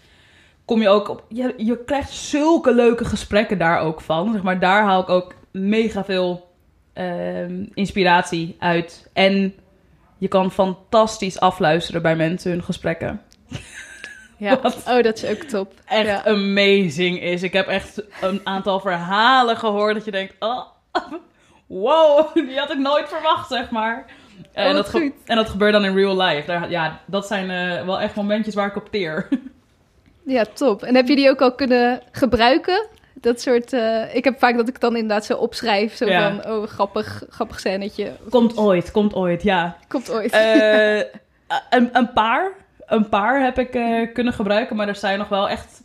Kom 0.65 0.81
je 0.81 0.89
ook 0.89 1.09
op... 1.09 1.25
Je, 1.29 1.55
je 1.57 1.85
krijgt 1.85 2.11
zulke 2.11 2.75
leuke 2.75 3.05
gesprekken 3.05 3.59
daar 3.59 3.81
ook 3.81 4.01
van. 4.01 4.33
Zeg 4.33 4.43
maar, 4.43 4.61
daar 4.61 4.83
haal 4.83 5.01
ik 5.01 5.09
ook 5.09 5.35
mega 5.51 6.05
veel 6.05 6.51
ehm, 6.93 7.65
inspiratie 7.75 8.57
uit. 8.59 9.11
En 9.13 9.55
je 10.19 10.29
kan 10.29 10.51
fantastisch 10.51 11.41
afluisteren 11.41 12.03
bij 12.03 12.17
mensen 12.17 12.51
hun 12.51 12.63
gesprekken. 12.63 13.21
ja. 14.43 14.59
Wat? 14.63 14.77
Oh, 14.89 15.03
dat 15.03 15.23
is 15.23 15.25
ook 15.31 15.43
top. 15.43 15.73
Echt 15.87 16.07
Ja. 16.07 16.25
amazing 16.25 17.21
is. 17.23 17.43
Ik 17.43 17.53
heb 17.53 17.67
echt 17.67 18.03
een 18.21 18.41
aantal 18.45 18.81
verhalen 18.81 19.57
gehoord 19.57 19.95
dat 19.95 20.05
je 20.05 20.11
denkt... 20.11 20.35
Oh, 20.39 20.61
wow, 21.67 22.35
die 22.49 22.59
had 22.59 22.71
ik 22.73 22.79
nooit 22.79 23.09
verwacht, 23.09 23.49
zeg 23.51 23.71
maar. 23.71 24.05
Oh, 24.55 24.63
en, 24.65 24.75
dat 24.75 24.89
ge- 24.89 25.13
en 25.27 25.37
dat 25.37 25.49
gebeurt 25.49 25.73
dan 25.73 25.85
in 25.85 25.95
real 25.95 26.17
life. 26.23 26.47
Daar, 26.47 26.71
ja, 26.71 27.01
dat 27.07 27.27
zijn 27.27 27.51
eh, 27.51 27.85
wel 27.87 28.01
echt 28.01 28.15
momentjes 28.15 28.55
waar 28.55 28.67
ik 28.67 28.77
op 28.77 28.89
teer. 28.91 29.29
Ja, 30.25 30.45
top. 30.55 30.83
En 30.83 30.95
heb 30.95 31.09
je 31.09 31.17
die 31.17 31.31
ook 31.31 31.41
al 31.41 31.55
kunnen 31.55 32.01
gebruiken? 32.13 32.87
Dat 33.15 33.41
soort... 33.41 33.73
eh, 33.73 34.15
ik 34.15 34.25
heb 34.25 34.39
vaak 34.39 34.57
dat 34.57 34.69
ik 34.69 34.81
dan 34.81 34.97
inderdaad 34.97 35.25
zo 35.25 35.37
opschrijf. 35.37 35.95
Zo 35.97 36.07
Ja. 36.07 36.31
van, 36.43 36.53
oh, 36.53 36.67
grappig, 36.67 37.23
grappig 37.29 37.59
scènetje. 37.61 38.13
Komt 38.31 38.57
ooit, 38.57 38.91
komt 38.91 39.15
ooit, 39.15 39.43
ja. 39.43 39.77
Komt 39.89 40.11
ooit. 40.11 40.33
Eh, 40.33 40.97
een, 41.71 41.89
een 41.93 42.13
paar. 42.13 42.51
Een 42.87 43.09
paar 43.09 43.43
heb 43.43 43.59
ik 43.59 43.75
eh, 43.75 44.13
kunnen 44.13 44.33
gebruiken, 44.33 44.77
maar 44.77 44.89
er 44.89 44.97
zijn 44.97 45.19
nog 45.19 45.29
wel 45.29 45.49
echt 45.49 45.83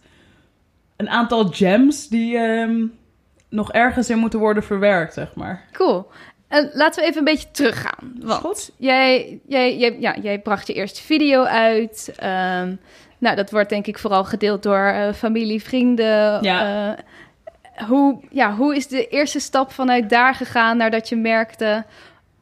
een 0.96 1.10
aantal 1.10 1.48
gems 1.51 2.08
die 2.08 2.38
ehm, 2.38 2.86
nog 3.50 3.72
ergens 3.72 4.10
in 4.10 4.18
moeten 4.18 4.39
worden 4.39 4.63
verwerkt, 4.63 5.13
zeg 5.13 5.36
maar. 5.36 5.63
Cool. 5.72 6.08
En 6.48 6.70
laten 6.74 7.01
we 7.01 7.08
even 7.08 7.20
een 7.20 7.34
beetje 7.34 7.51
teruggaan. 7.51 8.13
Want 8.20 8.39
goed. 8.39 8.72
Jij, 8.77 9.39
jij, 9.48 9.77
jij, 9.77 10.00
ja, 10.00 10.16
jij 10.22 10.39
bracht 10.39 10.68
je 10.68 10.74
eerste 10.74 11.01
video 11.01 11.44
uit. 11.44 12.13
Ehm, 12.16 12.75
nou, 13.18 13.36
dat 13.36 13.51
wordt 13.51 13.70
denk 13.70 13.88
ik 13.88 14.00
vooral 14.00 14.24
gedeeld 14.24 14.63
door 14.63 14.86
eh, 14.86 15.13
familie, 15.13 15.63
vrienden. 15.63 16.44
Ja. 16.44 16.96
Eh, 16.96 17.88
hoe, 17.88 18.20
ja, 18.30 18.56
hoe 18.56 18.75
is 18.75 18.88
de 18.88 19.08
eerste 19.08 19.39
stap 19.39 19.72
vanuit 19.72 20.10
daar 20.10 20.36
gegaan 20.36 20.77
nadat 20.77 21.10
je 21.10 21.16
merkte... 21.16 21.86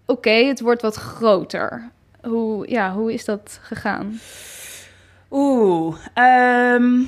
oké, 0.05 0.29
het 0.29 0.59
wordt 0.59 0.81
wat 0.81 0.95
groter. 0.95 1.91
Hoe, 2.27 2.69
ja, 2.69 2.93
hoe 2.93 3.13
is 3.13 3.25
dat 3.25 3.59
gegaan? 3.61 4.19
Oeh, 5.31 5.95
ehm, 6.13 6.99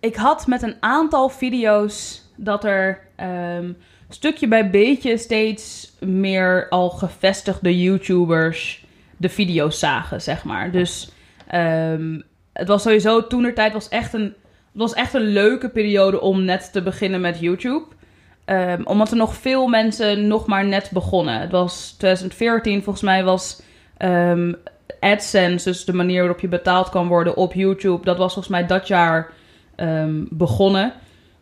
ik 0.00 0.16
had 0.16 0.46
met 0.46 0.62
een 0.62 0.76
aantal 0.80 1.28
video's 1.28 2.22
dat 2.36 2.64
er 2.64 3.00
ehm, 3.16 3.72
stukje 4.08 4.48
bij 4.48 4.70
beetje 4.70 5.16
steeds 5.16 5.92
meer 6.00 6.68
al 6.68 6.90
gevestigde 6.90 7.80
YouTubers 7.80 8.84
de 9.16 9.28
video's 9.28 9.78
zagen, 9.78 10.22
zeg 10.22 10.44
maar. 10.44 10.70
Dus 10.70 11.10
ehm, 11.46 12.20
het 12.52 12.68
was 12.68 12.82
sowieso 12.82 13.26
toen 13.26 13.54
tijd 13.54 13.72
was 13.72 13.88
echt 13.88 14.12
een, 14.12 14.34
was 14.72 14.94
echt 14.94 15.14
een 15.14 15.32
leuke 15.32 15.68
periode 15.68 16.20
om 16.20 16.44
net 16.44 16.72
te 16.72 16.82
beginnen 16.82 17.20
met 17.20 17.38
YouTube. 17.40 17.84
Omdat 18.84 19.10
er 19.10 19.16
nog 19.16 19.34
veel 19.34 19.68
mensen 19.68 20.26
nog 20.26 20.46
maar 20.46 20.64
net 20.64 20.90
begonnen. 20.92 21.40
Het 21.40 21.50
was 21.50 21.90
2014, 21.98 22.82
volgens 22.82 23.04
mij 23.04 23.24
was 23.24 23.62
ehm, 24.02 24.52
AdSense, 25.00 25.68
dus 25.68 25.84
de 25.84 25.92
manier 25.92 26.18
waarop 26.18 26.40
je 26.40 26.48
betaald 26.48 26.88
kan 26.88 27.08
worden 27.08 27.36
op 27.36 27.52
YouTube, 27.52 28.04
dat 28.04 28.18
was 28.18 28.32
volgens 28.32 28.54
mij 28.54 28.66
dat 28.66 28.88
jaar 28.88 29.32
ehm, 29.76 30.24
begonnen. 30.28 30.92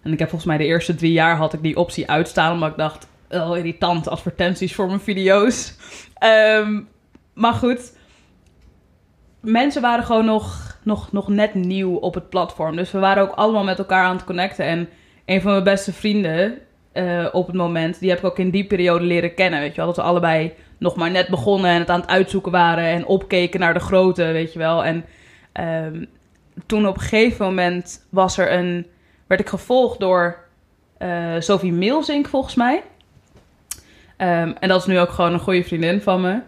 En 0.03 0.13
ik 0.13 0.19
heb 0.19 0.29
volgens 0.29 0.51
mij 0.51 0.59
de 0.59 0.65
eerste 0.65 0.95
drie 0.95 1.13
jaar 1.13 1.37
had 1.37 1.53
ik 1.53 1.63
die 1.63 1.77
optie 1.77 2.11
uitstaan, 2.11 2.53
omdat 2.53 2.71
ik 2.71 2.77
dacht, 2.77 3.09
oh, 3.31 3.57
irritant, 3.57 4.09
advertenties 4.09 4.75
voor 4.75 4.87
mijn 4.87 5.01
video's. 5.01 5.75
Ehm, 6.15 6.81
maar 7.35 7.53
goed, 7.53 7.97
mensen 9.41 9.83
waren 9.83 10.05
gewoon 10.05 10.25
nog, 10.25 10.79
nog, 10.83 11.13
nog 11.13 11.29
net 11.29 11.55
nieuw 11.55 11.95
op 11.95 12.15
het 12.15 12.29
platform. 12.29 12.77
Dus 12.77 12.91
we 12.91 12.99
waren 12.99 13.23
ook 13.23 13.35
allemaal 13.35 13.65
met 13.65 13.79
elkaar 13.79 14.05
aan 14.05 14.17
het 14.17 14.25
connecten. 14.25 14.65
En 14.65 14.89
een 15.25 15.41
van 15.41 15.51
mijn 15.51 15.65
beste 15.65 15.93
vrienden 15.93 16.59
eh, 16.93 17.27
op 17.33 17.47
het 17.47 17.57
moment, 17.57 18.01
die 18.01 18.09
heb 18.09 18.19
ik 18.19 18.25
ook 18.25 18.39
in 18.39 18.51
die 18.51 18.67
periode 18.67 19.05
leren 19.05 19.35
kennen. 19.35 19.61
Weet 19.61 19.71
je 19.71 19.77
wel, 19.77 19.87
dat 19.87 19.97
we 19.97 20.03
allebei 20.03 20.53
nog 20.79 20.97
maar 20.97 21.11
net 21.11 21.29
begonnen 21.29 21.71
en 21.71 21.79
het 21.79 21.89
aan 21.91 22.01
het 22.01 22.11
uitzoeken 22.11 22.53
waren 22.53 22.85
en 22.85 23.07
opkeken 23.07 23.61
naar 23.61 23.75
de 23.75 23.81
grote, 23.81 24.25
weet 24.25 24.53
je 24.53 24.59
wel. 24.59 24.85
En 24.85 25.05
ehm, 25.53 26.05
toen 26.67 26.87
op 26.87 26.95
een 26.95 27.01
gegeven 27.01 27.47
moment 27.47 28.07
was 28.11 28.39
er 28.39 28.53
een, 28.53 28.87
werd 29.27 29.41
ik 29.41 29.49
gevolgd 29.49 30.01
door 30.01 30.39
eh, 30.99 31.35
Sophie 31.39 31.73
Milzink 31.73 32.29
volgens 32.29 32.55
mij. 32.55 32.83
Ehm, 34.17 34.53
en 34.61 34.69
dat 34.69 34.81
is 34.81 34.87
nu 34.87 34.99
ook 34.99 35.11
gewoon 35.11 35.33
een 35.33 35.41
goede 35.41 35.65
vriendin 35.65 36.01
van 36.01 36.21
me. 36.21 36.41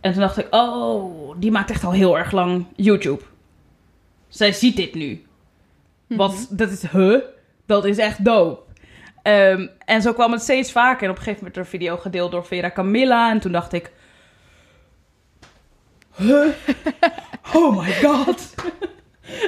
En 0.00 0.12
toen 0.12 0.20
dacht 0.20 0.38
ik, 0.38 0.46
oh, 0.50 1.34
die 1.38 1.50
maakt 1.50 1.70
echt 1.70 1.84
al 1.84 1.92
heel 1.92 2.18
erg 2.18 2.32
lang 2.32 2.66
YouTube. 2.76 3.22
Zij 4.28 4.52
ziet 4.52 4.76
dit 4.76 4.94
nu. 4.94 5.24
Wat, 6.06 6.46
dat 6.50 6.70
is, 6.70 6.82
huh? 6.90 7.20
Dat 7.66 7.84
is 7.84 7.98
echt 7.98 8.24
dope. 8.24 8.63
Ehm, 9.24 9.66
en 9.84 10.02
zo 10.02 10.12
kwam 10.12 10.32
het 10.32 10.42
steeds 10.42 10.72
vaker. 10.72 11.02
En 11.04 11.10
op 11.10 11.16
een 11.16 11.22
gegeven 11.22 11.44
moment 11.44 11.54
werd 11.54 11.56
er 11.56 11.72
een 11.74 11.80
video 11.80 11.96
gedeeld 11.96 12.30
door 12.30 12.44
Vera 12.46 12.70
Camilla. 12.70 13.30
En 13.30 13.40
toen 13.40 13.52
dacht 13.52 13.72
ik... 13.72 13.90
Huh? 16.16 16.46
Oh 17.54 17.78
my 17.78 17.92
god. 17.92 18.54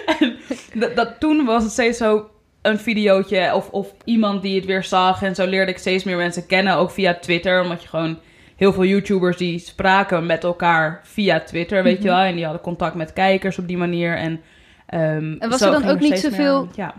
en 0.18 0.36
dat, 0.74 0.96
dat, 0.96 1.20
toen 1.20 1.44
was 1.44 1.62
het 1.62 1.72
steeds 1.72 1.98
zo 1.98 2.30
een 2.62 2.78
videootje 2.78 3.54
of, 3.54 3.68
of 3.70 3.94
iemand 4.04 4.42
die 4.42 4.56
het 4.56 4.64
weer 4.64 4.84
zag. 4.84 5.22
En 5.22 5.34
zo 5.34 5.46
leerde 5.46 5.70
ik 5.70 5.78
steeds 5.78 6.04
meer 6.04 6.16
mensen 6.16 6.46
kennen. 6.46 6.76
Ook 6.76 6.90
via 6.90 7.14
Twitter. 7.14 7.62
Omdat 7.62 7.82
je 7.82 7.88
gewoon 7.88 8.18
heel 8.56 8.72
veel 8.72 8.84
YouTubers 8.84 9.36
die 9.36 9.58
spraken 9.58 10.26
met 10.26 10.44
elkaar 10.44 11.00
via 11.04 11.40
Twitter, 11.40 11.82
weet 11.82 12.02
je 12.02 12.08
wel. 12.08 12.18
En 12.20 12.34
die 12.34 12.44
hadden 12.44 12.62
contact 12.62 12.94
met 12.94 13.12
kijkers 13.12 13.58
op 13.58 13.66
die 13.68 13.76
manier. 13.76 14.16
En, 14.16 14.40
ehm, 14.86 15.34
En 15.38 15.48
was 15.50 15.60
er 15.60 15.70
dan 15.70 15.88
ook 15.88 16.00
niet 16.00 16.18
zoveel- 16.18 16.64
meer- 16.64 16.72
Ja. 16.74 16.94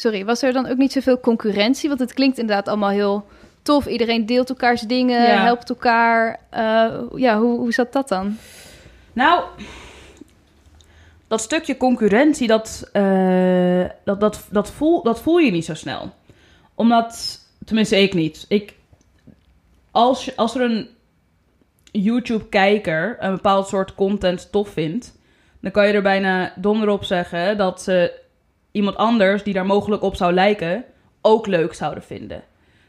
Sorry, 0.00 0.24
was 0.24 0.42
er 0.42 0.52
dan 0.52 0.66
ook 0.66 0.76
niet 0.76 0.92
zoveel 0.92 1.20
concurrentie? 1.20 1.88
Want 1.88 2.00
het 2.00 2.14
klinkt 2.14 2.38
inderdaad 2.38 2.68
allemaal 2.68 2.88
heel 2.90 3.26
tof. 3.62 3.86
Iedereen 3.86 4.26
deelt 4.26 4.48
elkaars 4.48 4.80
dingen, 4.80 5.22
Ja. 5.22 5.42
helpt 5.42 5.68
elkaar. 5.68 6.40
Eh, 6.50 6.92
ja, 7.14 7.38
hoe, 7.38 7.58
hoe 7.58 7.72
zat 7.72 7.92
dat 7.92 8.08
dan? 8.08 8.36
Nou, 9.12 9.44
dat 11.28 11.40
stukje 11.40 11.76
concurrentie, 11.76 12.46
dat, 12.46 12.88
eh, 12.92 13.84
dat, 14.04 14.20
dat, 14.20 14.46
dat, 14.50 14.70
voel, 14.70 15.02
dat 15.02 15.20
voel 15.20 15.38
je 15.38 15.50
niet 15.50 15.64
zo 15.64 15.74
snel. 15.74 16.10
Omdat, 16.74 17.38
tenminste 17.64 18.02
ik 18.02 18.14
niet. 18.14 18.44
Ik, 18.48 18.74
als, 19.90 20.36
als 20.36 20.54
er 20.54 20.60
een 20.60 20.88
YouTube-kijker 21.92 23.16
een 23.20 23.34
bepaald 23.34 23.68
soort 23.68 23.94
content 23.94 24.52
tof 24.52 24.68
vindt, 24.68 25.18
dan 25.60 25.70
kan 25.70 25.86
je 25.86 25.92
er 25.92 26.02
bijna 26.02 26.52
donder 26.56 26.88
op 26.88 27.04
zeggen 27.04 27.56
dat 27.56 27.82
ze 27.82 28.19
iemand 28.72 28.96
anders 28.96 29.42
die 29.42 29.54
daar 29.54 29.66
mogelijk 29.66 30.02
op 30.02 30.16
zou 30.16 30.32
lijken, 30.32 30.84
ook 31.20 31.46
leuk 31.46 31.74
zouden 31.74 32.02
vinden. 32.02 32.42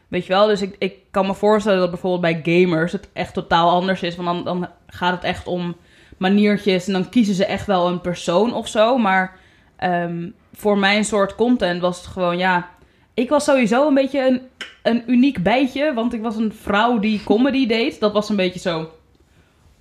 Weet 0.08 0.26
je 0.26 0.32
wel? 0.32 0.46
Dus 0.46 0.62
ik, 0.62 0.76
ik 0.78 0.94
kan 1.10 1.26
me 1.26 1.34
voorstellen 1.34 1.78
dat 1.80 1.90
bijvoorbeeld 1.90 2.42
bij 2.42 2.54
gamers 2.60 2.92
het 2.92 3.08
echt 3.12 3.34
totaal 3.34 3.70
anders 3.70 4.02
is. 4.02 4.16
Want 4.16 4.28
dan, 4.28 4.44
dan 4.44 4.68
gaat 4.86 5.14
het 5.14 5.24
echt 5.24 5.46
om 5.46 5.76
maniertjes 6.16 6.86
en 6.86 6.92
dan 6.92 7.08
kiezen 7.08 7.34
ze 7.34 7.44
echt 7.44 7.66
wel 7.66 7.88
een 7.88 8.00
persoon 8.00 8.54
of 8.54 8.68
zo. 8.68 8.98
Maar 8.98 9.38
ehm, 9.76 10.28
voor 10.54 10.78
mijn 10.78 11.04
soort 11.04 11.34
content 11.34 11.80
was 11.80 11.96
het 11.96 12.06
gewoon, 12.06 12.38
ja... 12.38 12.70
Ik 13.14 13.28
was 13.28 13.44
sowieso 13.44 13.88
een 13.88 13.94
beetje 13.94 14.26
een, 14.26 14.40
een 14.82 15.02
uniek 15.06 15.42
bijtje, 15.42 15.94
want 15.94 16.12
ik 16.12 16.22
was 16.22 16.36
een 16.36 16.52
vrouw 16.52 16.98
die 16.98 17.24
comedy 17.24 17.66
deed. 17.76 18.00
Dat 18.00 18.12
was 18.12 18.28
een 18.28 18.36
beetje 18.36 18.60
zo... 18.60 18.90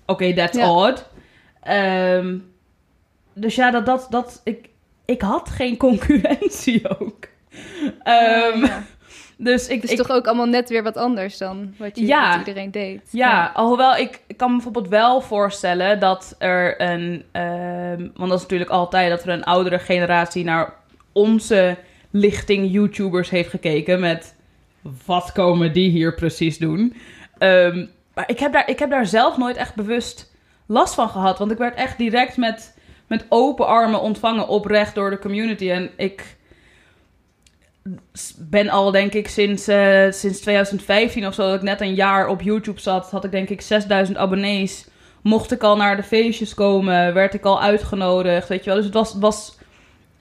Oké, 0.06 0.34
that's 0.34 0.58
Ja. 0.58 0.72
odd. 0.72 1.10
Ehm, 1.64 2.38
dus 3.34 3.56
ja, 3.56 3.72
dat, 3.72 3.86
dat, 3.86 4.08
dat, 4.10 4.42
ik, 4.44 4.70
ik 5.12 5.22
had 5.22 5.50
geen 5.50 5.78
concurrentie 5.78 6.82
ook. 7.00 7.28
Ehm, 8.04 8.66
Ja. 8.66 8.84
Dus 9.38 9.68
ik, 9.68 9.82
Het 9.82 9.84
is 9.92 10.00
ik, 10.00 10.06
toch 10.06 10.16
ook 10.16 10.28
allemaal 10.28 10.46
net 10.46 10.70
weer 10.70 10.84
wat 10.84 10.98
anders 10.98 11.38
dan 11.38 11.74
wat, 11.78 11.98
je, 12.00 12.06
Ja. 12.06 12.30
wat 12.30 12.48
iedereen 12.48 12.72
deed. 12.72 13.02
Ja, 13.10 13.52
alhoewel 13.54 13.96
ik, 13.96 14.22
ik 14.28 14.38
kan 14.38 14.48
me 14.50 14.54
bijvoorbeeld 14.56 14.88
wel 14.88 15.22
voorstellen 15.22 16.00
dat 16.00 16.36
er 16.38 16.82
een... 16.82 17.24
ehm, 17.32 18.08
want 18.16 18.30
dat 18.30 18.38
is 18.38 18.42
natuurlijk 18.42 18.70
altijd 18.70 19.10
dat 19.10 19.24
er 19.24 19.30
een 19.30 19.44
oudere 19.44 19.80
generatie 19.80 20.44
naar 20.44 20.74
onze 21.12 21.78
lichting 22.12 22.72
YouTubers 22.72 23.30
heeft 23.30 23.50
gekeken 23.50 24.00
met... 24.00 24.36
Wat 25.06 25.32
komen 25.32 25.74
die 25.74 25.90
hier 25.90 26.16
precies 26.16 26.58
doen? 26.58 26.96
Ehm, 27.38 27.86
maar 28.14 28.30
ik 28.30 28.40
heb, 28.40 28.54
daar, 28.54 28.70
ik 28.70 28.80
heb 28.80 28.90
daar 28.90 29.06
zelf 29.06 29.38
nooit 29.38 29.56
echt 29.58 29.76
bewust 29.76 30.32
last 30.66 30.94
van 30.94 31.10
gehad. 31.10 31.38
Want 31.40 31.52
ik 31.52 31.58
werd 31.58 31.76
echt 31.76 31.98
direct 31.98 32.38
met, 32.38 32.78
met 33.12 33.26
open 33.30 33.68
armen 33.68 34.02
ontvangen 34.02 34.48
oprecht 34.48 34.96
door 34.96 35.10
de 35.10 35.20
community. 35.20 35.70
En 35.70 35.90
ik 35.98 36.38
ben 38.38 38.70
al, 38.70 38.92
denk 38.92 39.14
ik, 39.14 39.28
sinds, 39.28 39.68
eh, 39.68 40.12
sinds 40.12 40.40
2015 40.40 41.28
of 41.28 41.34
zo, 41.34 41.42
dat 41.42 41.56
ik 41.56 41.62
net 41.62 41.82
een 41.82 41.94
jaar 41.94 42.28
op 42.28 42.42
YouTube 42.42 42.80
zat, 42.80 43.12
had 43.12 43.24
ik 43.24 43.32
denk 43.32 43.50
ik 43.50 43.62
6000 43.62 44.18
abonnees. 44.18 44.88
Mocht 45.22 45.52
ik 45.52 45.64
al 45.64 45.78
naar 45.78 45.96
de 45.96 46.04
feestjes 46.04 46.54
komen, 46.54 47.14
werd 47.14 47.34
ik 47.34 47.44
al 47.44 47.62
uitgenodigd, 47.62 48.48
weet 48.48 48.64
je 48.64 48.66
wel. 48.66 48.76
Dus 48.76 48.86
het 48.86 48.94
was, 48.94 49.16
was 49.20 49.58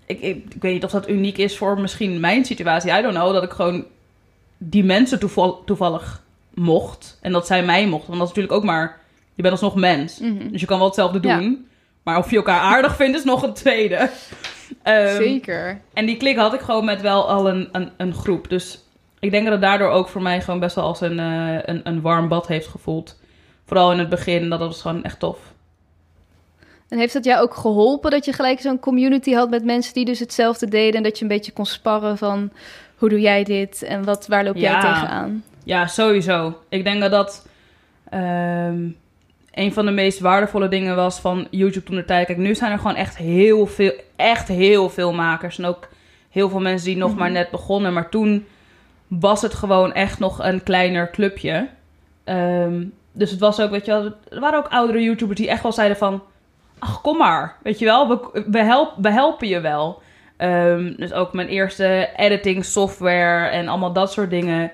ik, 0.07 0.21
ik, 0.21 0.55
ik 0.55 0.63
weet 0.63 0.73
niet 0.73 0.85
of 0.85 0.91
dat 0.91 1.09
uniek 1.09 1.39
is 1.39 1.57
voor 1.57 1.81
misschien 1.81 2.21
mijn 2.21 2.45
situatie, 2.45 2.99
I 2.99 3.03
don't 3.03 3.15
know, 3.15 3.33
dat 3.33 3.43
ik 3.43 3.51
gewoon 3.51 3.85
die 4.59 4.85
mensen 4.85 5.19
toeval, 5.19 5.65
toevallig 5.65 6.23
mocht. 6.55 7.19
En 7.21 7.33
dat 7.33 7.47
zij 7.47 7.65
mij 7.65 7.87
mochten, 7.87 8.09
want 8.09 8.21
dat 8.21 8.29
is 8.31 8.35
natuurlijk 8.35 8.55
ook 8.55 8.71
maar, 8.71 9.01
je 9.35 9.43
bent 9.43 9.55
alsnog 9.55 9.75
mens. 9.75 10.19
Mhm. 10.19 10.51
Dus 10.51 10.61
je 10.61 10.67
kan 10.67 10.79
wel 10.79 10.87
hetzelfde 10.87 11.29
Ja. 11.29 11.69
Maar 12.03 12.19
of 12.19 12.31
je 12.31 12.37
elkaar 12.37 12.61
aardig 12.61 12.97
vindt 12.97 13.17
is 13.19 13.25
nog 13.25 13.43
een 13.43 13.53
tweede. 13.55 14.11
Ehm, 14.83 15.17
Zeker. 15.17 15.81
en 15.95 16.07
die 16.07 16.17
klik 16.17 16.37
had 16.37 16.55
ik 16.55 16.61
gewoon 16.61 16.85
met 16.85 17.01
wel 17.01 17.29
al 17.29 17.49
een, 17.49 17.69
een, 17.73 17.91
een 17.97 18.15
groep. 18.15 18.49
Dus 18.49 18.85
ik 19.19 19.31
denk 19.31 19.45
dat 19.45 19.53
het 19.53 19.63
daardoor 19.63 19.89
ook 19.91 20.09
voor 20.09 20.23
mij 20.23 20.41
gewoon 20.41 20.61
best 20.61 20.75
wel 20.75 20.85
als 20.85 21.01
een, 21.01 21.19
eh, 21.19 21.59
een, 21.63 21.81
een 21.85 22.01
warm 22.01 22.29
bad 22.29 22.47
heeft 22.47 22.67
gevoeld. 22.67 23.21
Vooral 23.67 23.93
in 23.93 23.99
het 23.99 24.09
begin, 24.09 24.49
dat 24.49 24.59
was 24.59 24.81
gewoon 24.81 25.05
echt 25.05 25.19
tof. 25.19 25.39
En 26.89 26.99
heeft 26.99 27.15
het 27.15 27.25
jou 27.25 27.43
ook 27.43 27.55
geholpen 27.55 28.11
dat 28.11 28.25
je 28.25 28.33
gelijk 28.33 28.61
zo'n 28.61 28.79
community 28.81 29.33
had 29.33 29.51
met 29.51 29.65
mensen 29.65 29.95
die 29.95 30.05
dus 30.05 30.19
hetzelfde 30.19 30.69
deden 30.69 30.95
en 30.95 31.03
dat 31.03 31.17
je 31.19 31.23
een 31.23 31.29
beetje 31.31 31.53
kon 31.53 31.67
sparren 31.67 32.19
van 32.19 32.51
hoe 32.97 33.09
doe 33.09 33.21
jij 33.21 33.45
dit 33.45 33.83
en 33.83 34.05
wat, 34.05 34.27
waar 34.27 34.45
loop 34.45 34.57
jij 34.57 34.71
Ja. 34.71 34.81
tegenaan? 34.81 35.45
Ja, 35.65 35.87
sowieso. 35.87 36.59
Ik 36.69 36.85
denk 36.85 37.01
dat 37.01 37.11
dat 37.11 37.47
ehm, 38.11 38.89
een 39.61 39.73
van 39.73 39.85
de 39.87 39.91
meest 39.93 40.19
waardevolle 40.21 40.69
dingen 40.69 40.97
was 40.97 41.21
van 41.21 41.47
YouTube 41.51 41.87
toen 41.87 41.97
de 41.97 42.05
tijd. 42.05 42.27
Kijk, 42.27 42.39
nu 42.39 42.55
zijn 42.55 42.73
er 42.73 42.79
gewoon 42.79 42.97
echt 42.97 43.17
heel 43.17 43.67
veel, 43.67 43.93
echt 44.17 44.49
heel 44.49 44.91
veel 44.91 45.13
makers. 45.13 45.59
En 45.59 45.65
ook 45.65 45.89
heel 46.31 46.49
veel 46.49 46.61
mensen 46.61 46.87
die 46.87 46.97
nog 46.97 47.11
Mhm. 47.11 47.19
maar 47.19 47.31
net 47.31 47.51
begonnen. 47.51 47.93
Maar 47.93 48.09
toen 48.09 48.47
was 49.07 49.43
het 49.43 49.55
gewoon 49.55 49.93
echt 49.93 50.19
nog 50.19 50.45
een 50.45 50.63
kleiner 50.63 51.11
clubje. 51.11 51.69
Ehm, 52.25 52.85
dus 53.13 53.31
het 53.31 53.41
was 53.41 53.61
ook, 53.61 53.71
weet 53.71 53.85
je 53.85 53.91
wel, 53.93 54.05
er 54.29 54.41
waren 54.41 54.59
ook 54.59 54.69
oudere 54.69 55.03
YouTubers 55.03 55.39
die 55.39 55.49
echt 55.49 55.63
wel 55.63 55.73
zeiden 55.73 55.97
van... 55.97 56.23
Ach, 56.79 57.01
kom 57.01 57.17
maar, 57.17 57.57
weet 57.63 57.79
je 57.79 57.85
wel, 57.85 58.09
we, 58.09 58.43
we, 58.47 58.59
help, 58.59 58.93
we 58.97 59.11
helpen 59.11 59.49
je 59.49 59.61
wel. 59.61 60.03
Ehm, 60.37 60.93
dus 60.97 61.13
ook 61.13 61.33
mijn 61.33 61.49
eerste 61.49 62.09
editing 62.17 62.65
software 62.65 63.49
en 63.49 63.69
allemaal 63.69 63.93
dat 63.93 64.13
soort 64.13 64.31
dingen... 64.31 64.71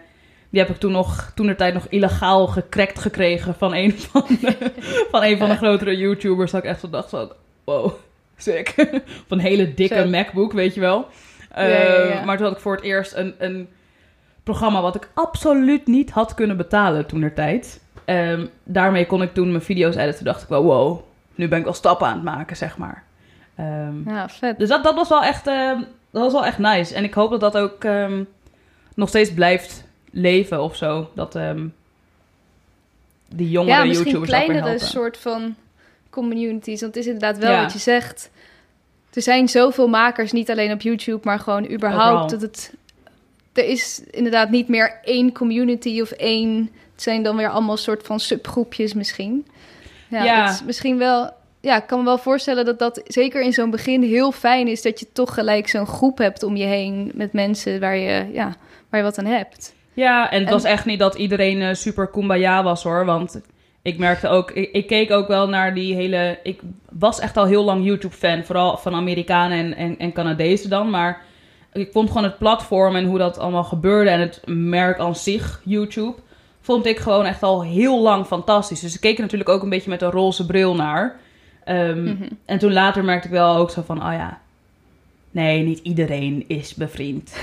Die 0.56 0.64
heb 0.64 0.75
ik 0.75 0.80
toen 0.80 0.92
nog, 0.92 1.32
toen 1.34 1.46
de 1.46 1.54
tijd 1.54 1.75
nog 1.75 1.86
illegaal 1.88 2.46
gecrackt 2.46 2.98
gekregen 2.98 3.54
van 3.54 3.75
een 3.75 3.92
van 4.12 4.25
de, 4.40 4.72
van 5.10 5.22
een 5.22 5.38
van 5.38 5.48
de 5.48 5.56
grotere 5.56 5.96
YouTubers. 5.96 6.50
Dat 6.50 6.62
ik 6.64 6.70
echt 6.70 6.80
zo 6.80 6.90
dacht 6.90 7.10
van, 7.10 7.32
wow, 7.64 7.92
sick. 8.36 8.75
van 9.28 9.38
een 9.38 9.44
hele 9.44 9.75
dikke. 9.75 10.04
MacBook, 10.04 10.52
weet 10.52 10.75
je 10.75 10.80
wel. 10.80 11.08
Ja, 11.54 11.62
ja, 11.62 11.76
ja. 11.78 11.94
Eh, 11.94 12.25
Maar 12.25 12.36
toen 12.36 12.46
had 12.46 12.54
ik 12.54 12.62
voor 12.62 12.75
het 12.75 12.84
eerst 12.84 13.14
een, 13.14 13.34
een 13.38 13.68
programma 14.42 14.82
wat 14.82 14.94
ik 14.94 15.08
absoluut 15.14 15.86
niet 15.86 16.10
had 16.10 16.34
kunnen 16.34 16.56
betalen 16.56 17.06
toen 17.06 17.20
de 17.20 17.32
tijd. 17.32 17.80
Ehm, 18.04 18.46
daarmee 18.64 19.06
kon 19.06 19.22
ik 19.22 19.34
toen 19.34 19.50
mijn 19.50 19.62
video's 19.62 19.94
editen. 19.96 20.16
Toen 20.16 20.25
dacht 20.25 20.42
ik 20.42 20.48
wel, 20.48 20.64
wow, 20.64 21.00
nu 21.34 21.48
ben 21.48 21.58
ik 21.58 21.64
wel 21.64 21.74
stappen 21.74 22.07
aan 22.07 22.14
het 22.14 22.24
maken, 22.24 22.57
zeg 22.57 22.78
maar. 22.78 23.04
Ehm, 23.57 24.11
Ja, 24.11 24.28
vet. 24.28 24.59
dus 24.59 24.68
dat, 24.68 24.85
dat, 24.85 24.94
was 24.94 25.09
wel 25.09 25.22
echt, 25.22 25.46
ehm, 25.46 25.78
dat 26.11 26.22
was 26.22 26.33
wel 26.33 26.46
echt 26.46 26.59
nice. 26.59 26.94
En 26.94 27.04
ik 27.04 27.14
hoop 27.14 27.31
dat 27.31 27.40
dat 27.40 27.57
ook 27.59 27.87
nog 28.94 29.09
steeds 29.09 29.35
blijft 29.35 29.86
leven 30.16 30.62
of 30.62 30.76
zo. 30.76 31.11
Dat 31.14 31.35
ehm, 31.35 31.66
die 33.29 33.50
jongere 33.50 33.76
ja, 33.76 33.85
misschien 33.85 34.11
YouTubers 34.11 34.33
ook 34.33 34.38
weer 34.38 34.46
kleinere 34.46 34.68
helpen. 34.79 34.87
soort 34.87 35.16
van 35.16 35.55
communities. 36.11 36.81
Want 36.81 36.94
het 36.94 37.05
is 37.05 37.12
inderdaad 37.12 37.38
wel 37.38 37.52
Ja. 37.52 37.62
wat 37.62 37.72
je 37.72 37.79
zegt. 37.79 38.31
Er 39.12 39.22
zijn 39.22 39.48
zoveel 39.48 39.88
makers, 39.88 40.33
niet 40.33 40.50
alleen 40.50 40.72
op 40.72 40.81
YouTube, 40.81 41.20
maar 41.22 41.38
gewoon 41.38 41.70
überhaupt. 41.70 42.22
Overal. 42.24 42.29
Dat 42.29 42.40
het, 42.40 42.74
er 43.52 43.64
is 43.64 44.02
inderdaad 44.11 44.50
niet 44.50 44.68
meer 44.68 44.98
één 45.05 45.33
community 45.33 46.00
of 46.00 46.11
één... 46.11 46.70
Het 46.92 47.02
zijn 47.05 47.22
dan 47.22 47.37
weer 47.37 47.50
allemaal 47.50 47.76
soort 47.76 48.07
van 48.07 48.20
subgroepjes 48.20 48.94
misschien. 48.94 49.46
Ja, 50.09 50.24
Ja. 50.24 50.44
Dat 50.46 50.55
is 50.55 50.62
misschien 50.62 50.98
wel... 50.98 51.31
Ja, 51.61 51.76
ik 51.76 51.87
kan 51.87 51.98
me 51.98 52.05
wel 52.05 52.18
voorstellen 52.18 52.64
dat 52.64 52.79
dat 52.79 53.00
zeker 53.07 53.42
in 53.42 53.52
zo'n 53.52 53.70
begin 53.70 54.02
heel 54.02 54.33
fijn 54.33 54.68
is... 54.68 54.83
dat 54.83 55.00
je 55.00 55.07
toch 55.12 55.35
gelijk 55.35 55.68
zo'n 55.68 55.87
groep 55.87 56.18
hebt 56.18 56.42
om 56.42 56.57
je 56.57 56.64
heen 56.64 57.11
met 57.14 57.33
mensen 57.33 57.81
waar 57.81 57.96
je, 57.96 58.26
ja, 58.33 58.57
waar 58.88 59.00
je 59.00 59.07
wat 59.07 59.18
aan 59.18 59.24
hebt. 59.24 59.74
Ja, 59.96 60.30
en 60.30 60.38
het 60.38 60.46
En- 60.46 60.52
was 60.54 60.64
echt 60.64 60.85
niet 60.85 60.98
dat 60.98 61.14
iedereen 61.14 61.62
eh, 61.62 61.74
super 61.74 62.06
kumbaya 62.06 62.62
was 62.62 62.82
hoor. 62.82 63.04
Want 63.04 63.40
ik 63.82 63.98
merkte 63.98 64.28
ook, 64.28 64.50
ik, 64.50 64.70
ik 64.72 64.87
keek 64.87 65.11
ook 65.11 65.28
wel 65.28 65.48
naar 65.48 65.74
die 65.74 65.94
hele. 65.94 66.38
Ik 66.42 66.61
was 66.90 67.20
echt 67.20 67.37
al 67.37 67.44
heel 67.46 67.64
lang 67.64 67.85
YouTube-fan, 67.85 68.44
vooral 68.44 68.76
van 68.78 68.94
Amerikanen 68.94 69.59
en, 69.59 69.76
en, 69.76 69.98
en 69.98 70.12
Canadezen 70.12 70.70
dan. 70.70 70.90
Maar 70.90 71.22
ik 71.72 71.92
vond 71.92 72.09
gewoon 72.09 72.24
het 72.24 72.38
platform 72.38 72.96
en 72.96 73.04
hoe 73.04 73.18
dat 73.18 73.38
allemaal 73.38 73.64
gebeurde 73.64 74.11
en 74.11 74.20
het 74.20 74.42
merk 74.46 74.98
aan 74.98 75.16
zich, 75.16 75.61
YouTube, 75.64 76.14
vond 76.61 76.87
ik 76.87 76.98
gewoon 76.98 77.24
echt 77.24 77.42
al 77.42 77.62
heel 77.64 78.02
lang 78.02 78.26
fantastisch. 78.26 78.80
Dus 78.80 78.94
ik 78.94 79.00
keek 79.00 79.16
er 79.16 79.22
natuurlijk 79.22 79.50
ook 79.50 79.62
een 79.62 79.68
beetje 79.68 79.90
met 79.90 80.02
een 80.02 80.11
roze 80.11 80.46
bril 80.46 80.74
naar. 80.74 81.16
Ehm, 81.64 82.02
Mhm. 82.04 82.28
En 82.44 82.59
toen 82.59 82.72
later 82.72 83.04
merkte 83.04 83.26
ik 83.28 83.35
wel 83.35 83.56
ook 83.56 83.70
zo 83.70 83.82
van, 83.87 83.96
oh 84.06 84.12
ja, 84.12 84.40
nee, 85.30 85.62
niet 85.62 85.78
iedereen 85.78 86.44
is 86.46 86.74
bevriend. 86.74 87.37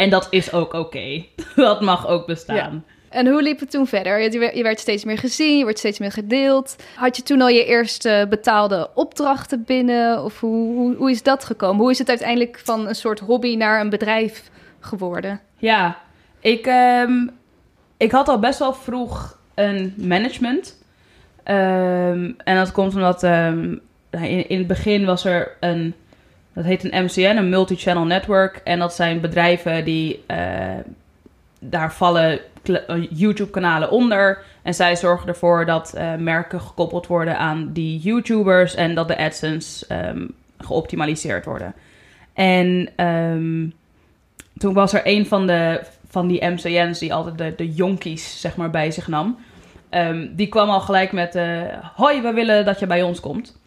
En 0.00 0.10
dat 0.10 0.26
is 0.30 0.52
ook 0.52 0.72
oké. 0.72 1.24
Dat 1.56 1.80
mag 1.80 2.08
ook 2.08 2.26
bestaan. 2.26 2.84
En 3.08 3.26
hoe 3.26 3.42
liep 3.42 3.60
het 3.60 3.70
toen 3.70 3.86
verder? 3.86 4.32
Je 4.56 4.62
werd, 4.62 4.80
steeds 4.80 5.04
meer 5.04 5.18
gezien, 5.18 5.58
je 5.58 5.64
werd 5.64 5.78
steeds 5.78 5.98
meer 5.98 6.12
gedeeld. 6.12 6.76
Had 6.94 7.16
je 7.16 7.22
toen 7.22 7.40
al 7.40 7.48
je 7.48 7.64
eerste 7.64 8.26
betaalde 8.28 8.90
opdrachten 8.94 9.64
binnen? 9.66 10.24
Of 10.24 10.40
hoe, 10.40 10.74
hoe, 10.74 10.94
hoe 10.96 11.10
is 11.10 11.22
dat 11.22 11.44
gekomen? 11.44 11.80
Hoe 11.80 11.90
is 11.90 11.98
het 11.98 12.08
uiteindelijk 12.08 12.60
van 12.64 12.88
een 12.88 12.94
soort 12.94 13.18
hobby 13.18 13.56
naar 13.56 13.80
een 13.80 13.90
bedrijf 13.90 14.50
geworden? 14.80 15.40
Ja, 15.56 15.96
ik, 16.40 16.66
ehm, 16.66 17.26
ik 17.96 18.10
had 18.10 18.28
al 18.28 18.38
best 18.38 18.58
wel 18.58 18.72
vroeg 18.72 19.38
een 19.54 19.94
management. 19.96 20.82
Ehm, 21.42 22.32
en 22.36 22.56
dat 22.56 22.72
komt 22.72 22.94
omdat 22.94 23.22
ehm, 23.22 23.76
in, 24.10 24.48
in 24.48 24.58
het 24.58 24.66
begin 24.66 25.04
was 25.04 25.24
er 25.24 25.56
een, 25.60 25.94
dat 26.52 26.64
heet 26.64 26.84
een 26.84 27.04
MCN, 27.04 27.36
een 27.36 27.48
multi-channel 27.48 28.04
network. 28.04 28.60
En 28.64 28.78
dat 28.78 28.94
zijn 28.94 29.20
bedrijven 29.20 29.84
die, 29.84 30.22
eh, 30.26 30.78
daar 31.60 31.92
vallen 31.92 32.40
eh, 32.62 33.06
YouTube-kanalen 33.10 33.90
onder. 33.90 34.42
En 34.62 34.74
zij 34.74 34.96
zorgen 34.96 35.28
ervoor 35.28 35.66
dat 35.66 35.94
eh, 35.94 36.14
merken 36.14 36.60
gekoppeld 36.60 37.06
worden 37.06 37.38
aan 37.38 37.72
die 37.72 37.98
YouTubers 37.98 38.74
en 38.74 38.94
dat 38.94 39.08
de 39.08 39.18
AdSense 39.18 39.86
ehm, 39.86 40.26
geoptimaliseerd 40.58 41.44
worden. 41.44 41.74
En 42.32 42.88
ehm, 42.96 43.68
toen 44.58 44.74
was 44.74 44.92
er 44.92 45.00
een 45.04 45.26
van, 45.26 45.46
de, 45.46 45.80
van 46.08 46.28
die 46.28 46.44
MCN's 46.44 46.98
die 46.98 47.14
altijd 47.14 47.38
de, 47.38 47.52
de 47.56 47.72
jonkies 47.72 48.40
zeg 48.40 48.56
maar, 48.56 48.70
bij 48.70 48.90
zich 48.90 49.08
nam. 49.08 49.38
Ehm, 49.88 50.28
die 50.30 50.48
kwam 50.48 50.70
al 50.70 50.80
gelijk 50.80 51.12
met: 51.12 51.38
Hoi, 51.96 52.22
we 52.22 52.32
willen 52.32 52.64
dat 52.64 52.78
je 52.78 52.86
bij 52.86 53.02
ons 53.02 53.20
komt. 53.20 53.59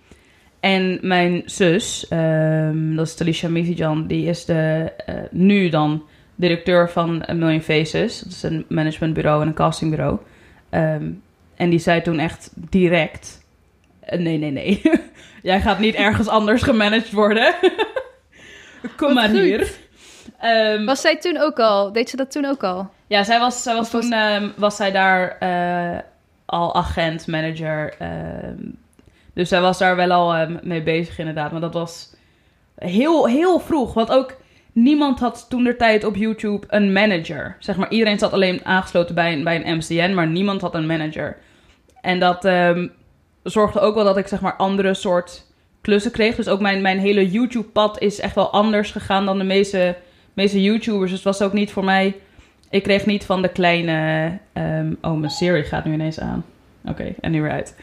En 0.63 0.99
mijn 1.02 1.41
zus, 1.45 2.08
ehm, 2.08 2.95
dat 2.95 3.08
is 3.08 3.15
Talisha 3.15 3.47
Mizijan, 3.49 4.08
die 4.08 4.28
is 4.30 4.45
de, 4.45 4.91
eh, 5.06 5.15
nu 5.32 5.69
dan 5.69 6.04
directeur 6.36 6.89
van 6.89 7.23
A 7.30 7.34
Million 7.34 7.62
Faces. 7.62 8.19
Dat 8.19 8.32
is 8.32 8.43
een 8.43 8.65
managementbureau 8.69 9.41
en 9.41 9.47
een 9.47 9.54
castingbureau. 9.54 10.17
Ehm, 10.69 11.10
en 11.56 11.69
die 11.69 11.80
zei 11.80 12.02
toen 12.02 12.19
echt 12.19 12.52
direct: 12.56 13.45
eh, 13.99 14.19
Nee, 14.19 14.38
nee, 14.38 14.52
nee. 14.52 14.82
Jij 15.43 15.62
gaat 15.62 15.80
niet 15.80 15.95
ergens 15.95 16.28
anders 16.28 16.62
gemanaged 16.62 17.12
worden. 17.12 17.54
Kom 18.97 19.13
maar 19.13 19.30
hier. 19.30 19.71
Ehm, 20.39 20.86
Was 20.86 21.02
zij 21.02 21.17
toen 21.17 21.38
ook 21.38 21.60
al? 21.60 21.91
Deed 21.91 22.10
ze 22.10 22.15
dat 22.15 22.32
toen 22.32 22.45
ook 22.45 22.63
al? 22.63 22.89
ja, 23.08 23.23
zij 23.23 23.39
was, 23.39 23.63
zij 23.63 23.73
was 23.76 23.86
Of 23.86 23.91
was- 23.91 24.10
toen 24.10 24.54
was 24.58 24.76
zij 24.76 24.91
daar 24.91 25.38
eh, 25.39 25.99
al 26.45 26.76
agent, 26.76 27.28
manager. 27.28 27.93
Dus 29.34 29.50
zij 29.50 29.62
was 29.62 29.78
daar 29.78 29.96
wel 29.96 30.12
al 30.12 30.34
ehm, 30.34 30.58
mee 30.62 30.84
bezig 30.84 31.19
inderdaad. 31.19 31.52
Maar 31.52 31.62
dat 31.62 31.74
was 31.74 32.15
heel, 32.76 33.28
heel 33.28 33.60
vroeg. 33.60 33.93
Want 33.93 34.12
ook 34.12 34.36
niemand 34.72 35.19
had 35.19 35.46
toen 35.50 35.63
de 35.63 35.76
tijd 35.76 36.04
op 36.04 36.15
YouTube 36.15 36.67
een 36.69 36.91
manager. 36.91 37.56
Zeg 37.60 37.76
maar, 37.76 37.89
iedereen 37.89 38.19
zat 38.19 38.34
alleen 38.34 38.65
aangesloten 38.65 39.15
bij 39.15 39.34
een, 39.34 39.43
bij 39.43 39.65
een 39.65 39.78
MCN, 39.78 40.13
maar 40.13 40.28
niemand 40.28 40.62
had 40.62 40.76
een 40.76 40.86
manager. 40.86 41.38
En 42.02 42.19
dat 42.19 42.46
ehm, 42.46 42.88
zorgde 43.43 43.80
ook 43.80 43.96
wel 43.96 44.04
dat 44.04 44.17
ik 44.17 44.28
zeg 44.28 44.41
maar 44.41 44.56
andere 44.56 44.93
soort 44.93 45.46
klussen 45.82 46.12
kreeg. 46.12 46.36
Dus 46.36 46.48
ook 46.48 46.60
mijn, 46.60 46.82
mijn 46.82 47.00
hele 47.00 47.32
YouTube-pad 47.32 48.02
is 48.02 48.19
echt 48.19 48.36
wel 48.36 48.52
anders 48.52 48.91
gegaan 48.91 49.26
dan 49.26 49.38
de 49.38 49.43
meeste 49.43 49.96
meeste 50.34 50.62
YouTubers. 50.62 51.10
Dus 51.10 51.24
het 51.24 51.38
was 51.38 51.41
ook 51.41 51.54
niet 51.54 51.72
voor 51.72 51.84
mij... 51.84 52.15
Ik 52.69 52.84
kreeg 52.84 53.06
niet 53.06 53.26
van 53.26 53.41
de 53.41 53.50
kleine... 53.50 54.38
ehm, 54.54 54.93
oh, 55.02 55.19
mijn 55.19 55.32
Siri 55.32 55.63
gaat 55.63 55.86
nu 55.86 55.93
ineens 55.93 56.19
aan. 56.19 56.46
Oké, 56.86 57.13
en 57.22 57.32
nu 57.32 57.41
weer 57.41 57.52
uit. 57.52 57.76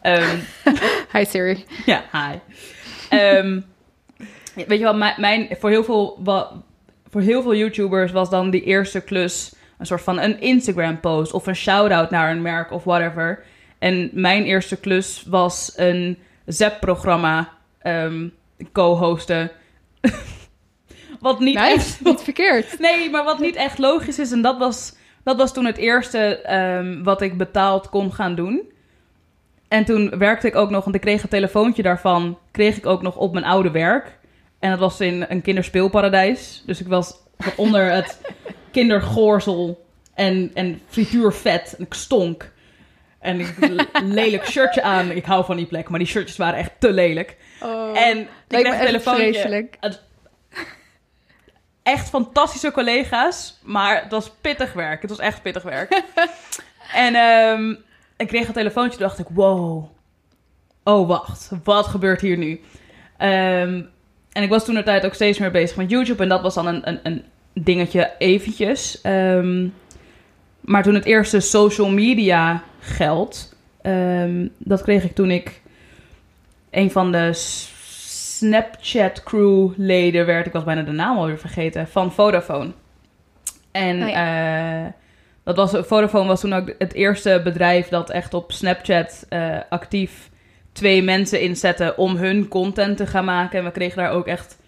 Ehm, 0.00 0.36
Hi 1.12 1.24
Siri. 1.24 1.64
ja, 1.86 2.04
hi. 2.12 2.38
Ehm, 3.08 3.60
weet 4.54 4.78
je 4.78 4.84
wel, 4.84 4.94
mijn, 4.94 5.14
mijn, 5.20 5.48
voor, 5.60 5.70
heel 5.70 5.84
veel, 5.84 6.18
wa- 6.24 6.50
voor 7.10 7.20
heel 7.20 7.42
veel 7.42 7.54
YouTubers 7.54 8.12
was 8.12 8.30
dan 8.30 8.50
die 8.50 8.62
eerste 8.62 9.00
klus 9.00 9.54
een 9.78 9.86
soort 9.86 10.02
van 10.02 10.20
een 10.20 10.40
Instagram-post 10.40 11.32
of 11.32 11.46
een 11.46 11.56
shout-out 11.56 12.10
naar 12.10 12.30
een 12.30 12.42
merk 12.42 12.72
of 12.72 12.84
whatever. 12.84 13.44
En 13.78 14.10
mijn 14.12 14.44
eerste 14.44 14.76
klus 14.80 15.24
was 15.28 15.72
een 15.76 16.18
ZEP-programma 16.46 17.48
ehm, 17.78 18.28
co-hosten. 18.72 19.50
Wat 21.20 21.40
niet 21.40 21.56
echt... 21.56 21.74
Nice, 21.76 21.96
niet 22.00 22.20
verkeerd. 22.20 22.78
Nee, 22.78 23.10
maar 23.10 23.24
wat 23.24 23.38
niet 23.38 23.56
echt 23.56 23.78
logisch 23.78 24.18
is. 24.18 24.32
En 24.32 24.42
dat 24.42 24.58
was, 24.58 24.94
dat 25.24 25.36
was 25.36 25.52
toen 25.52 25.64
het 25.64 25.76
eerste 25.76 26.18
ehm, 26.36 27.02
wat 27.02 27.22
ik 27.22 27.38
betaald 27.38 27.88
kon 27.88 28.12
gaan 28.12 28.34
doen. 28.34 28.72
En 29.68 29.84
toen 29.84 30.18
werkte 30.18 30.46
ik 30.46 30.56
ook 30.56 30.70
nog, 30.70 30.84
want 30.84 30.96
ik 30.96 31.00
kreeg 31.00 31.22
een 31.22 31.28
telefoontje 31.28 31.82
daarvan. 31.82 32.38
Kreeg 32.50 32.76
ik 32.76 32.86
ook 32.86 33.02
nog 33.02 33.16
op 33.16 33.32
mijn 33.32 33.44
oude 33.44 33.70
werk. 33.70 34.18
En 34.58 34.70
dat 34.70 34.78
was 34.78 35.00
in 35.00 35.26
een 35.28 35.42
kinderspeelparadijs. 35.42 36.62
Dus 36.66 36.80
ik 36.80 36.86
was 36.86 37.14
onder 37.56 37.92
het 37.92 38.20
kindergoorsel 38.70 39.86
en, 40.14 40.50
en 40.54 40.80
frituurvet. 40.88 41.74
En 41.78 41.84
ik 41.84 41.94
stonk. 41.94 42.52
En 43.18 43.40
ik 43.40 43.54
lelijk 44.04 44.46
shirtje 44.46 44.82
aan. 44.82 45.10
Ik 45.10 45.24
hou 45.24 45.44
van 45.44 45.56
die 45.56 45.66
plek, 45.66 45.88
maar 45.88 45.98
die 45.98 46.08
shirtjes 46.08 46.36
waren 46.36 46.58
echt 46.58 46.72
te 46.78 46.92
lelijk. 46.92 47.36
Oh, 47.62 47.98
En 47.98 48.18
ik 48.18 48.28
kreeg 48.48 48.66
een 48.66 48.86
telefoontje 48.86 49.32
vreselijk. 49.32 49.76
Echt 51.84 52.08
fantastische 52.08 52.72
collega's, 52.72 53.58
maar 53.62 54.02
het 54.02 54.10
was 54.10 54.30
pittig 54.40 54.72
werk. 54.72 55.00
Het 55.00 55.10
was 55.10 55.18
echt 55.18 55.42
pittig 55.42 55.62
werk. 55.62 55.92
en 57.06 57.14
ehm, 57.14 57.74
ik 58.16 58.26
kreeg 58.26 58.46
een 58.46 58.52
telefoontje, 58.52 58.98
dacht 58.98 59.18
ik, 59.18 59.26
wow. 59.30 59.88
Oh, 60.84 61.08
wacht, 61.08 61.50
wat 61.64 61.86
gebeurt 61.86 62.20
hier 62.20 62.36
nu? 62.36 62.60
Ehm, 63.16 63.82
en 64.32 64.42
ik 64.42 64.48
was 64.48 64.64
toen 64.64 64.74
de 64.74 64.82
tijd 64.82 65.04
ook 65.04 65.14
steeds 65.14 65.38
meer 65.38 65.50
bezig 65.50 65.76
met 65.76 65.90
YouTube 65.90 66.22
en 66.22 66.28
dat 66.28 66.42
was 66.42 66.54
dan 66.54 66.66
een, 66.66 66.88
een, 66.88 67.00
een 67.02 67.24
dingetje 67.52 68.12
eventjes. 68.18 69.00
Ehm, 69.00 69.68
maar 70.60 70.82
toen 70.82 70.94
het 70.94 71.04
eerste 71.04 71.40
social 71.40 71.88
media 71.88 72.62
geld, 72.78 73.54
dat 74.58 74.82
kreeg 74.82 75.04
ik 75.04 75.14
toen 75.14 75.30
ik 75.30 75.60
een 76.70 76.90
van 76.90 77.12
de 77.12 77.30
Snapchat 78.36 79.22
crew 79.22 79.72
leden 79.76 80.26
werd. 80.26 80.46
Ik 80.46 80.52
was 80.52 80.64
bijna 80.64 80.82
de 80.82 80.92
naam 80.92 81.16
alweer 81.16 81.38
vergeten. 81.38 81.88
Van 81.88 82.12
Vodafone. 82.12 82.72
En 83.72 84.02
Oh 84.02 84.16
eh, 84.16 84.92
dat 85.44 85.56
was, 85.56 85.70
Vodafone 85.86 86.26
was 86.26 86.40
toen 86.40 86.52
ook 86.52 86.74
het 86.78 86.92
eerste 86.92 87.40
bedrijf 87.44 87.88
dat 87.88 88.10
echt 88.10 88.34
op 88.34 88.52
Snapchat 88.52 89.26
eh, 89.28 89.56
actief 89.68 90.30
twee 90.72 91.02
mensen 91.02 91.40
inzette 91.40 91.94
om 91.96 92.16
hun 92.16 92.48
content 92.48 92.96
te 92.96 93.06
gaan 93.06 93.24
maken. 93.24 93.58
En 93.58 93.64
we 93.64 93.70
kregen 93.70 93.96
daar 93.96 94.12
ook 94.12 94.26
echt 94.26 94.58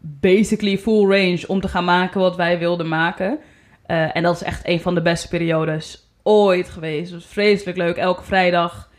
basically 0.00 0.78
full 0.78 1.06
range 1.08 1.44
om 1.46 1.60
te 1.60 1.68
gaan 1.68 1.84
maken 1.84 2.20
wat 2.20 2.36
wij 2.36 2.58
wilden 2.58 2.88
maken. 2.88 3.38
Eh, 3.86 4.16
en 4.16 4.22
dat 4.22 4.34
is 4.34 4.42
echt 4.42 4.68
een 4.68 4.80
van 4.80 4.94
de 4.94 5.02
beste 5.02 5.28
periodes 5.28 6.08
ooit 6.22 6.68
geweest. 6.68 7.10
Het 7.10 7.22
was 7.22 7.32
vreselijk 7.32 7.76
leuk. 7.76 7.96
Elke 7.96 8.24
vrijdag 8.24 8.90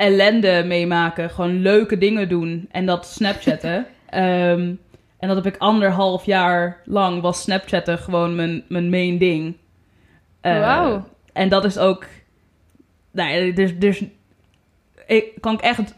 ellende 0.00 0.62
meemaken. 0.66 1.30
Gewoon 1.30 1.60
leuke 1.62 1.98
dingen 1.98 2.28
doen. 2.28 2.68
En 2.70 2.86
dat 2.86 3.06
snapchatten. 3.06 3.86
Ehm, 4.10 4.74
en 5.18 5.28
dat 5.28 5.36
heb 5.44 5.54
ik 5.54 5.60
anderhalf 5.60 6.24
jaar 6.24 6.80
lang 6.84 7.20
was 7.22 7.42
snapchatten 7.42 7.98
gewoon 7.98 8.34
mijn, 8.34 8.64
mijn 8.68 8.90
main 8.90 9.18
ding. 9.18 9.56
Eh, 10.40 10.58
Wauw. 10.60 11.04
En 11.32 11.48
dat 11.48 11.64
is 11.64 11.78
ook... 11.78 12.04
Nou 13.10 13.30
ja, 13.30 13.52
dus, 13.54 13.78
dus 13.78 14.04
ik 15.06 15.24
kan 15.40 15.54
ik 15.54 15.60
echt 15.60 15.94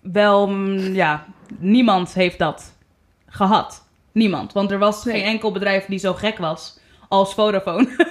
wel... 0.00 0.48
mm, 0.48 0.78
Ja, 0.78 1.26
niemand 1.58 2.14
heeft 2.14 2.38
dat 2.38 2.76
gehad. 3.26 3.88
Niemand. 4.12 4.52
Want 4.52 4.70
er 4.70 4.78
was 4.78 5.04
Nee. 5.04 5.14
geen 5.14 5.24
enkel 5.24 5.52
bedrijf 5.52 5.84
die 5.86 5.98
zo 5.98 6.14
gek 6.14 6.38
was 6.38 6.78
als 7.08 7.34
Vodafone. 7.34 7.88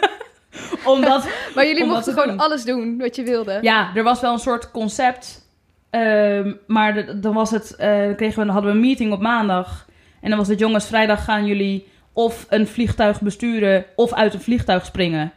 Omdat 0.93 1.27
Maar 1.55 1.67
jullie 1.67 1.85
mochten 1.85 2.03
te 2.13 2.19
gewoon 2.19 2.37
doen. 2.37 2.45
alles 2.45 2.63
doen 2.63 2.97
wat 2.97 3.15
je 3.15 3.23
wilde. 3.23 3.57
ja, 3.61 3.91
er 3.95 4.03
was 4.03 4.19
wel 4.21 4.33
een 4.33 4.39
soort 4.39 4.71
concept. 4.71 5.47
Ehm, 5.89 6.53
maar 6.67 6.93
de- 6.93 7.19
dan 7.19 7.33
was 7.33 7.51
het, 7.51 7.75
eh, 7.75 8.15
kregen 8.15 8.45
we, 8.45 8.51
hadden 8.51 8.71
we 8.71 8.77
een 8.77 8.83
meeting 8.85 9.11
op 9.13 9.21
maandag. 9.21 9.87
En 10.21 10.29
dan 10.29 10.37
was 10.39 10.47
het, 10.47 10.59
jongens, 10.59 10.85
vrijdag 10.87 11.23
gaan 11.23 11.45
jullie 11.45 11.87
of 12.13 12.45
een 12.49 12.67
vliegtuig 12.67 13.21
besturen 13.21 13.85
of 13.95 14.13
uit 14.13 14.33
een 14.33 14.41
vliegtuig 14.41 14.85
springen. 14.85 15.31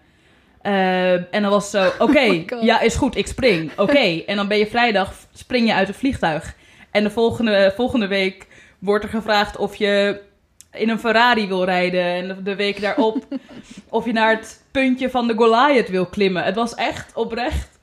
Ehm, 0.63 1.23
en 1.31 1.43
dan 1.43 1.51
was 1.51 1.73
het 1.73 1.83
zo, 1.83 1.93
oké, 2.05 2.19
Oh 2.31 2.43
God. 2.47 2.63
ja, 2.63 2.81
is 2.81 2.95
goed, 2.95 3.17
ik 3.17 3.27
spring. 3.27 3.71
Oké, 3.77 3.99
en 4.27 4.37
dan 4.37 4.49
ben 4.49 4.59
je 4.59 4.67
vrijdag, 4.67 5.13
spring 5.33 5.67
je 5.67 5.75
uit 5.75 5.89
een 5.89 5.95
vliegtuig. 5.95 6.55
En 6.91 7.03
de 7.03 7.11
volgende, 7.11 7.73
volgende 7.77 8.07
week 8.07 8.47
wordt 8.79 9.05
er 9.05 9.11
gevraagd 9.11 9.57
of 9.57 9.75
je 9.77 10.21
in 10.73 10.89
een 10.89 10.99
Ferrari 10.99 11.49
wil 11.49 11.65
rijden. 11.65 12.03
En 12.03 12.45
de, 12.45 12.57
week 12.57 12.81
daarop 12.81 13.27
of 13.89 14.05
je 14.05 14.13
naar 14.13 14.37
het 14.37 14.65
puntje 14.71 15.11
van 15.11 15.27
de 15.27 15.35
Goliath 15.35 15.89
wil 15.89 16.07
klimmen. 16.07 16.45
Het 16.45 16.55
was 16.55 16.75
echt 16.75 17.15
oprecht 17.15 17.79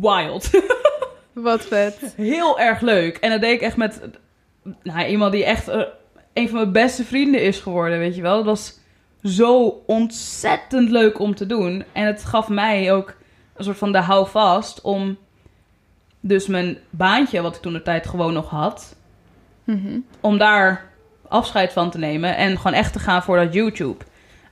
wild. 0.00 0.50
Wat 1.32 1.66
vet. 1.66 2.14
Heel 2.16 2.60
erg 2.60 2.80
leuk. 2.80 3.16
En 3.16 3.30
dat 3.30 3.40
deed 3.40 3.54
ik 3.54 3.60
echt 3.60 3.76
met 3.76 4.00
nou, 4.82 5.06
iemand 5.06 5.32
die 5.32 5.44
echt 5.44 5.68
eh, 5.68 5.82
een 6.32 6.48
van 6.48 6.58
mijn 6.58 6.72
beste 6.72 7.04
vrienden 7.04 7.42
is 7.42 7.58
geworden, 7.58 7.98
weet 7.98 8.16
je 8.16 8.22
wel. 8.22 8.36
Dat 8.36 8.44
was 8.44 8.78
zo 9.22 9.82
ontzettend 9.86 10.90
leuk 10.90 11.18
om 11.18 11.34
te 11.34 11.46
doen. 11.46 11.84
En 11.92 12.06
het 12.06 12.24
gaf 12.24 12.48
mij 12.48 12.92
ook 12.92 13.14
een 13.54 13.64
soort 13.64 13.78
van 13.78 13.92
de 13.92 14.00
houvast 14.00 14.80
om 14.80 15.18
dus 16.20 16.46
mijn 16.46 16.78
baantje, 16.90 17.40
wat 17.40 17.56
ik 17.56 17.62
toen 17.62 17.72
de 17.72 17.82
tijd 17.82 18.06
gewoon 18.06 18.32
nog 18.32 18.50
had, 18.50 18.96
Mhm. 19.64 19.98
om 20.20 20.38
daar 20.38 20.89
afscheid 21.30 21.72
van 21.72 21.90
te 21.90 21.98
nemen 21.98 22.36
en 22.36 22.56
gewoon 22.56 22.72
echt 22.72 22.92
te 22.92 22.98
gaan 22.98 23.22
voor 23.22 23.36
dat 23.36 23.52
YouTube. 23.52 24.04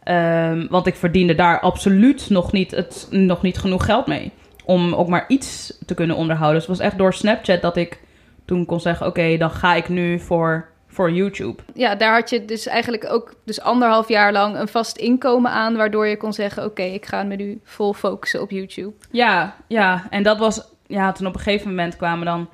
Ehm, 0.03 0.67
want 0.71 0.87
ik 0.87 0.95
verdiende 0.95 1.35
daar 1.35 1.61
absoluut 1.61 2.31
nog 2.31 2.53
niet, 2.53 2.71
het, 2.71 3.07
nog 3.11 3.43
niet 3.43 3.59
genoeg 3.59 3.85
geld 3.85 4.07
mee. 4.07 4.33
Om 4.65 4.95
ook 4.95 5.09
maar 5.09 5.25
iets 5.29 5.79
te 5.87 5.95
kunnen 5.95 6.17
onderhouden. 6.17 6.59
Dus 6.59 6.69
het 6.69 6.79
was 6.79 6.87
echt 6.87 6.99
door 6.99 7.15
Snapchat 7.15 7.63
dat 7.63 7.77
ik 7.77 8.01
toen 8.45 8.67
kon 8.67 8.81
zeggen... 8.81 9.07
oké, 9.07 9.37
dan 9.37 9.51
ga 9.51 9.75
ik 9.75 9.89
nu 9.89 10.21
voor, 10.21 10.69
voor 10.87 11.11
YouTube. 11.11 11.63
Ja, 11.75 11.95
daar 11.95 12.15
had 12.15 12.31
je 12.31 12.45
dus 12.45 12.67
eigenlijk 12.67 13.11
ook 13.11 13.35
dus 13.45 13.61
anderhalf 13.61 14.09
jaar 14.09 14.33
lang 14.33 14.57
een 14.57 14.69
vast 14.69 14.97
inkomen 14.97 15.51
aan, 15.51 15.77
waardoor 15.77 16.07
je 16.07 16.17
kon 16.17 16.33
zeggen: 16.33 16.65
Oké, 16.65 16.83
ik 16.83 17.07
ga 17.07 17.23
me 17.23 17.37
nu 17.37 17.61
vol 17.65 17.93
focussen 17.93 18.43
op 18.43 18.51
YouTube. 18.51 18.93
Ja, 19.11 19.57
ja. 19.67 20.07
En 20.11 20.23
dat 20.23 20.39
was... 20.39 20.77
Ja, 20.87 21.13
toen 21.13 21.27
op 21.27 21.35
een 21.35 21.41
gegeven 21.41 21.69
moment 21.69 21.97
kwamen 21.97 22.27
dan 22.27 22.49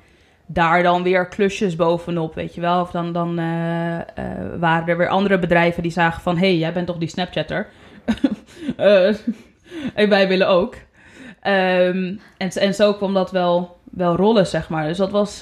daar 0.47 0.83
dan 0.83 1.03
weer 1.03 1.27
klusjes 1.27 1.75
bovenop, 1.75 2.35
weet 2.35 2.55
je 2.55 2.61
wel. 2.61 2.81
Of 2.81 2.91
dan, 2.91 3.13
dan 3.13 3.39
eh, 3.39 3.99
eh, 3.99 4.05
waren 4.59 4.87
er 4.87 4.97
weer 4.97 5.07
andere 5.07 5.39
bedrijven 5.39 5.83
die 5.83 5.91
zagen 5.91 6.21
van... 6.21 6.37
hé, 6.37 6.47
hey, 6.47 6.57
jij 6.57 6.73
bent 6.73 6.87
toch 6.87 6.97
die 6.97 7.09
Snapchatter? 7.09 7.67
Eh, 8.77 9.07
en 9.93 10.09
wij 10.09 10.27
willen 10.27 10.47
ook. 10.47 10.75
Ehm, 11.41 12.15
en, 12.37 12.49
en 12.49 12.73
zo 12.73 12.93
kwam 12.93 13.13
dat 13.13 13.31
wel, 13.31 13.77
wel 13.91 14.15
rollen, 14.15 14.47
zeg 14.47 14.69
maar. 14.69 14.87
Dus 14.87 14.97
dat, 14.97 15.11
was, 15.11 15.39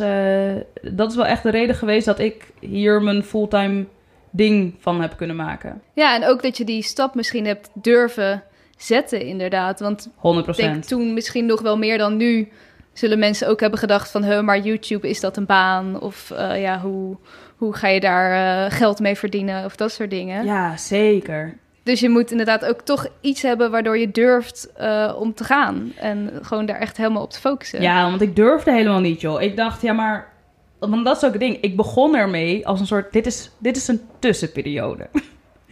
dat 0.82 1.10
is 1.10 1.16
wel 1.16 1.26
echt 1.26 1.44
de 1.44 1.50
reden 1.50 1.76
geweest 1.76 2.06
dat 2.06 2.20
ik 2.20 2.52
hier 2.60 3.02
mijn 3.02 3.24
fulltime 3.24 3.86
ding 4.32 4.76
van 4.80 5.02
heb 5.02 5.18
kunnen 5.18 5.36
maken. 5.36 5.82
Ja, 5.94 6.16
en 6.16 6.26
ook 6.26 6.42
dat 6.42 6.58
je 6.58 6.66
die 6.66 6.84
stap 6.84 7.16
misschien 7.16 7.46
hebt 7.46 7.70
durven 7.74 8.44
zetten, 8.78 9.22
inderdaad. 9.22 9.80
Want 9.80 10.10
100 10.16 10.48
ik 10.48 10.56
denk 10.56 10.84
toen 10.84 11.13
misschien 11.13 11.46
nog 11.46 11.62
wel 11.62 11.78
meer 11.78 11.98
dan 11.98 12.18
nu 12.18 12.50
zullen 12.93 13.19
mensen 13.19 13.47
ook 13.47 13.60
hebben 13.60 13.79
gedacht 13.79 14.12
van, 14.12 14.23
"Huh, 14.23 14.41
maar 14.41 14.60
YouTube 14.60 15.10
is 15.10 15.19
dat 15.19 15.38
een 15.38 15.45
baan? 15.45 16.01
Of 16.01 16.32
eh, 16.32 16.62
ja, 16.62 16.79
hoe, 16.79 17.17
hoe 17.58 17.75
ga 17.75 17.88
je 17.88 17.99
daar 17.99 18.65
eh, 18.65 18.71
geld 18.77 18.99
mee 18.99 19.15
verdienen? 19.15 19.65
Of 19.65 19.75
dat 19.75 19.91
soort 19.91 20.10
dingen. 20.10 20.45
Ja, 20.45 20.77
zeker. 20.77 21.58
Dus 21.84 21.99
je 21.99 22.10
moet 22.10 22.32
inderdaad 22.32 22.65
ook 22.65 22.82
toch 22.82 23.08
iets 23.21 23.41
hebben 23.41 23.71
waardoor 23.71 23.97
je 23.97 24.12
durft 24.12 24.71
eh, 24.75 25.15
om 25.19 25.34
te 25.34 25.43
gaan. 25.43 25.91
En 25.95 26.29
gewoon 26.41 26.65
daar 26.65 26.79
echt 26.79 26.97
helemaal 26.97 27.23
op 27.23 27.29
te 27.32 27.39
focussen. 27.39 27.82
Ja, 27.82 28.10
want 28.10 28.21
ik 28.21 28.36
durfde 28.36 28.71
helemaal 28.71 28.99
niet, 28.99 29.21
joh. 29.21 29.41
Ik 29.41 29.56
dacht, 29.56 29.82
ja, 29.82 29.93
maar... 29.93 30.32
Want 30.79 31.06
dat 31.06 31.17
is 31.17 31.23
ook 31.23 31.32
het 31.32 31.39
ding. 31.41 31.58
Ik 31.62 31.75
begon 31.75 32.15
ermee 32.15 32.67
als 32.67 32.79
een 32.79 32.86
soort... 32.86 33.13
Dit 33.13 33.25
is, 33.25 33.51
dit 33.58 33.77
is 33.77 33.88
een 33.88 34.01
tussenperiode. 34.19 35.08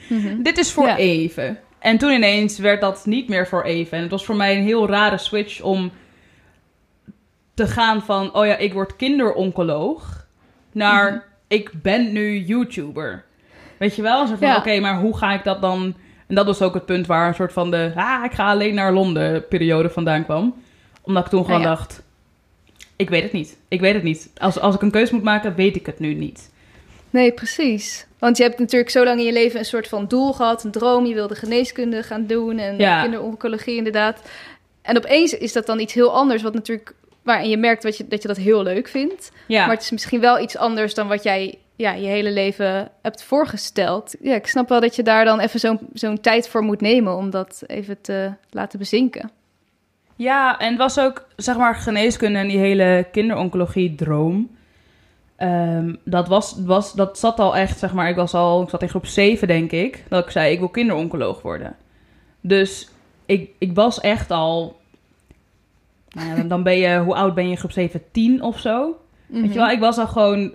Mhm. 0.09 0.41
dit 0.43 0.57
is 0.57 0.71
voor 0.71 0.87
Ja. 0.87 0.97
even. 0.97 1.57
En 1.79 1.97
toen 1.97 2.11
ineens 2.11 2.57
werd 2.59 2.81
dat 2.81 3.05
niet 3.05 3.29
meer 3.29 3.47
voor 3.47 3.63
even. 3.63 3.97
En 3.97 4.01
het 4.03 4.11
was 4.11 4.25
voor 4.25 4.35
mij 4.35 4.55
een 4.57 4.63
heel 4.63 4.87
rare 4.87 5.17
switch 5.17 5.61
om 5.61 5.91
te 7.65 7.67
gaan 7.67 8.01
van... 8.01 8.35
Oh 8.35 8.45
ja, 8.45 8.57
ik 8.57 8.73
word 8.73 8.95
kinderoncoloog. 8.95 10.25
Naar, 10.71 11.11
Mhm. 11.11 11.19
ik 11.47 11.71
ben 11.81 12.11
nu 12.11 12.37
YouTuber. 12.39 13.23
Weet 13.77 13.95
je 13.95 14.01
wel? 14.01 14.27
Zo 14.27 14.35
van, 14.35 14.47
Ja. 14.47 14.57
oké, 14.57 14.79
maar 14.79 14.99
hoe 14.99 15.17
ga 15.17 15.33
ik 15.33 15.43
dat 15.43 15.61
dan... 15.61 15.95
En 16.27 16.35
dat 16.35 16.45
was 16.45 16.61
ook 16.61 16.73
het 16.73 16.85
punt 16.85 17.07
waar 17.07 17.27
een 17.27 17.33
soort 17.33 17.53
van 17.53 17.71
de... 17.71 17.91
Ah, 17.95 18.23
ik 18.25 18.31
ga 18.31 18.49
alleen 18.49 18.73
naar 18.75 18.93
Londen 18.93 19.47
periode 19.47 19.89
vandaan 19.89 20.23
kwam. 20.23 20.55
Omdat 21.01 21.23
ik 21.23 21.29
toen 21.29 21.43
gewoon 21.45 21.59
Ah, 21.59 21.63
ja. 21.65 21.69
dacht... 21.75 22.01
Ik 22.95 23.09
weet 23.09 23.23
het 23.23 23.31
niet. 23.31 23.57
Ik 23.67 23.79
weet 23.79 23.93
het 23.93 24.03
niet. 24.03 24.29
Als, 24.37 24.59
als 24.59 24.75
ik 24.75 24.81
een 24.81 24.91
keuze 24.91 25.13
moet 25.13 25.23
maken, 25.23 25.55
weet 25.55 25.75
ik 25.75 25.85
het 25.85 25.99
nu 25.99 26.13
niet. 26.13 26.51
Nee, 27.09 27.31
precies. 27.31 28.05
Want 28.19 28.37
je 28.37 28.43
hebt 28.43 28.59
natuurlijk 28.59 28.91
zo 28.91 29.03
lang 29.03 29.19
in 29.19 29.25
je 29.25 29.33
leven 29.33 29.59
een 29.59 29.65
soort 29.65 29.87
van 29.87 30.07
doel 30.07 30.33
gehad, 30.33 30.63
een 30.63 30.71
droom. 30.71 31.05
Je 31.05 31.13
wilde 31.13 31.35
geneeskunde 31.35 32.03
gaan 32.03 32.25
doen 32.27 32.57
en 32.57 32.77
Ja. 32.77 33.01
kinderoncologie 33.01 33.75
inderdaad. 33.75 34.21
En 34.81 34.97
opeens 34.97 35.37
is 35.37 35.53
dat 35.53 35.65
dan 35.65 35.79
iets 35.79 35.93
heel 35.93 36.13
anders, 36.13 36.41
wat 36.41 36.53
natuurlijk 36.53 36.93
waarin 37.23 37.49
je 37.49 37.57
merkt 37.57 37.81
dat 37.81 37.97
je, 37.97 38.07
dat 38.07 38.21
je 38.21 38.27
dat 38.27 38.37
heel 38.37 38.63
leuk 38.63 38.87
vindt. 38.87 39.31
Ja. 39.47 39.65
Maar 39.65 39.75
het 39.75 39.83
is 39.83 39.91
misschien 39.91 40.21
wel 40.21 40.39
iets 40.39 40.57
anders 40.57 40.93
dan 40.93 41.07
wat 41.07 41.23
jij 41.23 41.57
ja, 41.75 41.91
je 41.91 42.07
hele 42.07 42.31
leven 42.31 42.91
hebt 43.01 43.23
voorgesteld. 43.23 44.15
Ja, 44.21 44.35
ik 44.35 44.47
snap 44.47 44.69
wel 44.69 44.79
dat 44.79 44.95
je 44.95 45.03
daar 45.03 45.25
dan 45.25 45.39
even 45.39 45.59
zo'n 45.59 45.79
zo'n 45.93 46.21
tijd 46.21 46.49
voor 46.49 46.61
moet 46.61 46.81
nemen 46.81 47.15
om 47.15 47.29
dat 47.29 47.63
even 47.67 48.01
te 48.01 48.33
laten 48.49 48.79
bezinken. 48.79 49.31
Ja, 50.15 50.59
en 50.59 50.69
het 50.69 50.77
was 50.77 50.99
ook, 50.99 51.27
zeg 51.35 51.57
maar, 51.57 51.75
geneeskunde 51.75 52.39
en 52.39 52.47
die 52.47 52.57
hele 52.57 53.07
kinderoncologie-droom. 53.11 54.55
Ehm, 55.35 55.95
dat, 56.03 56.27
was, 56.27 56.55
was, 56.65 56.93
dat 56.93 57.19
zat 57.19 57.39
al 57.39 57.55
echt, 57.55 57.79
zeg 57.79 57.93
maar, 57.93 58.09
ik 58.09 58.15
was 58.15 58.33
al, 58.33 58.61
ik 58.61 58.69
zat 58.69 58.81
in 58.81 58.89
groep 58.89 59.05
7, 59.05 59.47
denk 59.47 59.71
ik, 59.71 60.03
dat 60.09 60.25
ik 60.25 60.31
zei, 60.31 60.51
ik 60.51 60.59
wil 60.59 60.69
kinderoncoloog 60.69 61.41
worden. 61.41 61.75
Dus 62.41 62.89
ik, 63.25 63.49
ik 63.57 63.75
was 63.75 63.99
echt 63.99 64.31
al, 64.31 64.80
nou 66.11 66.27
ja, 66.29 66.35
dan- 66.35 66.47
dan 66.47 66.63
ben 66.63 66.77
je, 66.77 66.97
hoe 66.99 67.15
oud 67.15 67.33
ben 67.35 67.49
je 67.49 67.55
groep 67.55 67.71
7? 67.71 68.01
10 68.11 68.41
of 68.41 68.59
zo? 68.59 68.95
Weet 69.27 69.53
je 69.53 69.59
wel, 69.59 69.69
ik 69.69 69.79
was 69.79 69.97
al 69.97 70.07
gewoon 70.07 70.51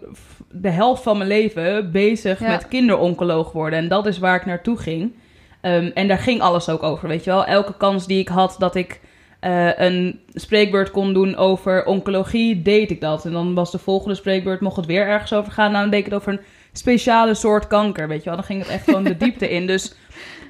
de 0.50 0.70
helft 0.70 1.02
van 1.02 1.16
mijn 1.16 1.28
leven 1.28 1.90
bezig 1.92 2.40
Ja. 2.40 2.48
met 2.48 2.68
kinderoncoloog 2.68 3.52
worden. 3.52 3.78
En 3.78 3.88
dat 3.88 4.06
is 4.06 4.18
waar 4.18 4.36
ik 4.36 4.46
naartoe 4.46 4.76
ging. 4.78 5.12
Ehm, 5.60 5.90
en 5.94 6.08
daar 6.08 6.18
ging 6.18 6.40
alles 6.40 6.68
ook 6.68 6.82
over, 6.82 7.08
weet 7.08 7.24
je 7.24 7.30
wel. 7.30 7.44
Elke 7.44 7.76
kans 7.76 8.06
die 8.06 8.18
ik 8.18 8.28
had 8.28 8.56
dat 8.58 8.74
ik 8.74 9.00
eh, 9.40 9.78
een 9.78 10.20
spreekbeurt 10.34 10.90
kon 10.90 11.12
doen 11.12 11.36
over 11.36 11.84
oncologie, 11.84 12.62
deed 12.62 12.90
ik 12.90 13.00
dat. 13.00 13.24
En 13.24 13.32
dan 13.32 13.54
was 13.54 13.70
de 13.70 13.78
volgende 13.78 14.14
spreekbeurt, 14.14 14.60
mocht 14.60 14.76
het 14.76 14.86
weer 14.86 15.06
ergens 15.06 15.32
over 15.32 15.52
gaan. 15.52 15.70
Nou, 15.70 15.82
dan 15.82 15.90
deed 15.90 15.98
ik 15.98 16.04
het 16.04 16.14
over 16.14 16.32
een 16.32 16.40
speciale 16.72 17.34
soort 17.34 17.66
kanker, 17.66 18.08
weet 18.08 18.18
je 18.18 18.24
wel. 18.24 18.34
Dan 18.38 18.44
ging 18.44 18.60
het 18.62 18.68
echt 18.70 18.84
gewoon 18.84 19.04
de 19.04 19.16
diepte 19.24 19.50
in. 19.50 19.66
Dus 19.66 19.94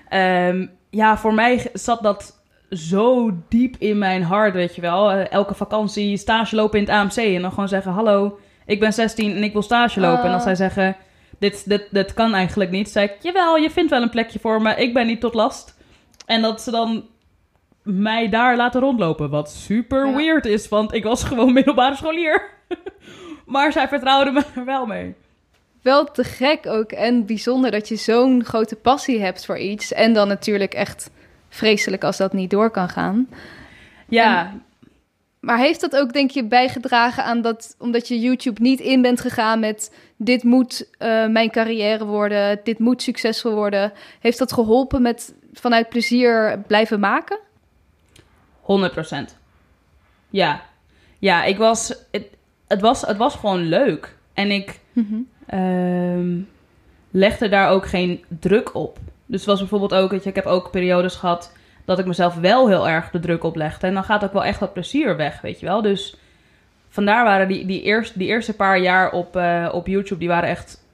ehm, 0.09 0.67
ja, 0.91 1.19
voor 1.19 1.35
mij 1.35 1.71
zat 1.73 2.03
dat 2.03 2.36
zo 2.71 3.31
diep 3.49 3.77
in 3.79 3.99
mijn 3.99 4.23
hart, 4.23 4.55
weet 4.55 4.75
je 4.75 4.81
wel. 4.81 5.11
Eh, 5.11 5.31
elke 5.33 5.55
vakantie 5.55 6.17
stage 6.17 6.57
lopen 6.57 6.79
in 6.79 6.85
het 6.85 6.95
AMC 6.95 7.17
en 7.17 7.43
dan 7.43 7.51
gewoon 7.51 7.69
zeggen... 7.69 7.93
Hallo, 7.93 8.39
ik 8.67 8.81
ben 8.81 8.93
16 8.93 9.37
en 9.37 9.43
ik 9.43 9.53
wil 9.53 9.63
stage 9.63 10.01
lopen. 10.01 10.25
En 10.25 10.31
als 10.33 10.37
Ah. 10.41 10.43
zij 10.47 10.55
zeggen, 10.55 10.97
dit, 11.39 11.69
dit, 11.69 11.89
dit 11.91 12.15
kan 12.15 12.35
eigenlijk 12.35 12.71
niet. 12.71 12.89
zei 12.91 13.07
ik, 13.07 13.17
jawel, 13.23 13.57
je 13.57 13.71
vindt 13.71 13.91
wel 13.91 14.03
een 14.03 14.11
plekje 14.11 14.39
voor 14.39 14.63
me. 14.63 14.75
Ik 14.75 14.95
ben 14.95 15.07
niet 15.07 15.21
tot 15.21 15.35
last. 15.35 15.77
En 16.27 16.43
dat 16.43 16.61
ze 16.63 16.71
dan 16.71 17.05
mij 17.83 18.29
daar 18.29 18.57
laten 18.57 18.81
rondlopen. 18.81 19.31
Wat 19.31 19.51
super 19.51 20.07
Ja. 20.07 20.15
weird 20.17 20.45
is, 20.47 20.69
want 20.69 20.95
ik 20.95 21.05
was 21.05 21.25
gewoon 21.29 21.53
middelbare 21.53 21.97
scholier. 21.97 22.43
maar 23.47 23.73
zij 23.73 23.89
vertrouwden 23.89 24.33
me 24.35 24.43
er 24.55 24.65
wel 24.65 24.87
mee. 24.87 25.15
Wel 25.83 26.05
te 26.05 26.25
gek 26.25 26.67
ook 26.67 26.93
en 26.93 27.27
bijzonder 27.27 27.71
dat 27.71 27.89
je 27.89 27.97
zo'n 27.97 28.45
grote 28.45 28.77
passie 28.77 29.21
hebt 29.21 29.47
voor 29.47 29.59
iets. 29.59 29.93
En 29.93 30.13
dan 30.13 30.29
natuurlijk 30.29 30.75
echt 30.75 31.11
vreselijk 31.57 32.05
als 32.05 32.17
dat 32.17 32.33
niet 32.33 32.51
door 32.51 32.71
kan 32.71 32.89
gaan. 32.89 33.29
Ja, 34.09 34.53
Maar 35.41 35.59
heeft 35.59 35.81
dat 35.81 35.97
ook, 35.97 36.13
denk 36.13 36.31
je, 36.31 36.45
bijgedragen 36.45 37.25
aan 37.25 37.43
dat, 37.43 37.77
omdat 37.79 38.09
je 38.09 38.21
YouTube 38.21 38.63
niet 38.63 38.81
in 38.81 39.03
bent 39.03 39.21
gegaan 39.21 39.61
met 39.61 39.95
dit 40.17 40.43
moet 40.43 40.89
eh, 40.99 41.27
mijn 41.27 41.51
carrière 41.51 42.05
worden, 42.05 42.61
dit 42.65 42.79
moet 42.79 43.03
succesvol 43.03 43.55
worden. 43.55 43.93
Heeft 44.21 44.39
dat 44.39 44.53
geholpen 44.53 45.03
met 45.03 45.35
vanuit 45.53 45.89
plezier 45.89 46.63
blijven 46.67 47.01
maken? 47.01 47.39
100%. 48.63 48.65
Ja. 50.31 50.63
Ja, 51.19 51.45
ik 51.45 51.57
was... 51.57 51.95
Het, 52.11 52.27
het, 52.67 52.81
was, 52.81 53.03
het 53.03 53.17
was 53.17 53.35
gewoon 53.35 53.63
leuk. 53.63 54.17
En 54.35 54.51
ik 54.51 54.81
ehm, 55.47 56.41
legde 57.11 57.49
daar 57.49 57.71
ook 57.71 57.87
geen 57.87 58.25
druk 58.29 58.75
op. 58.75 58.99
Dus 59.27 59.41
het 59.41 59.49
was 59.49 59.59
bijvoorbeeld 59.59 59.95
ook... 59.95 60.11
Weet 60.11 60.23
je, 60.23 60.29
ik 60.29 60.35
heb 60.37 60.47
ook 60.47 60.71
periodes 60.71 61.15
gehad 61.15 61.53
dat 61.85 61.99
ik 61.99 62.07
mezelf 62.07 62.35
wel 62.35 62.69
heel 62.69 62.89
erg 62.89 63.11
de 63.11 63.21
druk 63.21 63.45
oplegde. 63.45 63.87
En 63.87 63.95
dan 63.95 64.05
gaat 64.05 64.25
ook 64.25 64.33
wel 64.33 64.45
echt 64.45 64.61
dat 64.61 64.73
plezier 64.73 65.17
weg, 65.17 65.41
weet 65.41 65.61
je 65.61 65.67
wel. 65.67 65.83
Dus 65.83 66.17
vandaar 66.89 67.25
waren 67.25 67.49
die, 67.49 67.67
die, 67.67 67.83
eerste, 67.83 68.19
die 68.19 68.29
eerste 68.29 68.57
paar 68.57 68.79
jaar 68.79 69.13
op, 69.13 69.37
eh, 69.37 69.69
op 69.73 69.87
YouTube... 69.87 70.21
die 70.21 70.29
waren 70.29 70.49
echt 70.49 70.85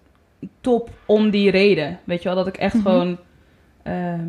top 0.61 0.91
om 1.07 1.31
die 1.31 1.51
reden. 1.51 1.99
Weet 2.05 2.23
je 2.23 2.29
wel, 2.29 2.37
dat 2.37 2.47
ik 2.47 2.57
echt 2.57 2.75
Mhm. 2.75 2.83
gewoon... 2.83 3.19
ehm, 3.83 4.29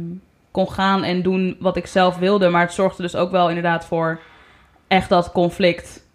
kon 0.52 0.72
gaan 0.72 1.04
en 1.04 1.22
doen 1.22 1.56
wat 1.60 1.78
ik 1.78 1.86
zelf 1.88 2.18
wilde. 2.18 2.50
Maar 2.50 2.62
het 2.62 2.74
zorgde 2.74 3.02
dus 3.02 3.16
ook 3.16 3.32
wel 3.32 3.48
inderdaad 3.48 3.86
voor 3.86 4.20
echt 4.88 5.10
dat 5.10 5.32
conflict 5.32 6.06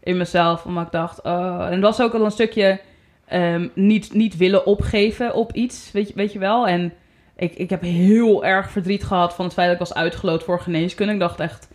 in 0.00 0.16
mezelf. 0.16 0.64
Omdat 0.64 0.84
ik 0.86 0.92
dacht, 0.92 1.22
oh. 1.22 1.64
En 1.66 1.72
het 1.72 1.80
was 1.80 2.00
ook 2.00 2.14
al 2.14 2.24
een 2.24 2.30
stukje 2.30 2.80
ehm, 3.26 3.68
niet, 3.74 4.12
niet 4.12 4.36
willen 4.36 4.66
opgeven 4.66 5.34
op 5.34 5.52
iets, 5.52 5.90
weet 5.92 6.08
je, 6.08 6.14
weet 6.14 6.32
je 6.32 6.38
wel. 6.38 6.66
En 6.68 6.92
ik, 7.38 7.54
ik 7.54 7.70
heb 7.70 7.82
heel 7.82 8.44
erg 8.44 8.70
verdriet 8.70 9.04
gehad 9.04 9.34
van 9.34 9.44
het 9.44 9.54
feit 9.54 9.66
dat 9.66 9.80
ik 9.80 9.86
was 9.88 9.94
uitgeloot 9.94 10.42
voor 10.44 10.60
geneeskunde. 10.60 11.12
Ik 11.12 11.18
dacht 11.18 11.40
echt, 11.40 11.68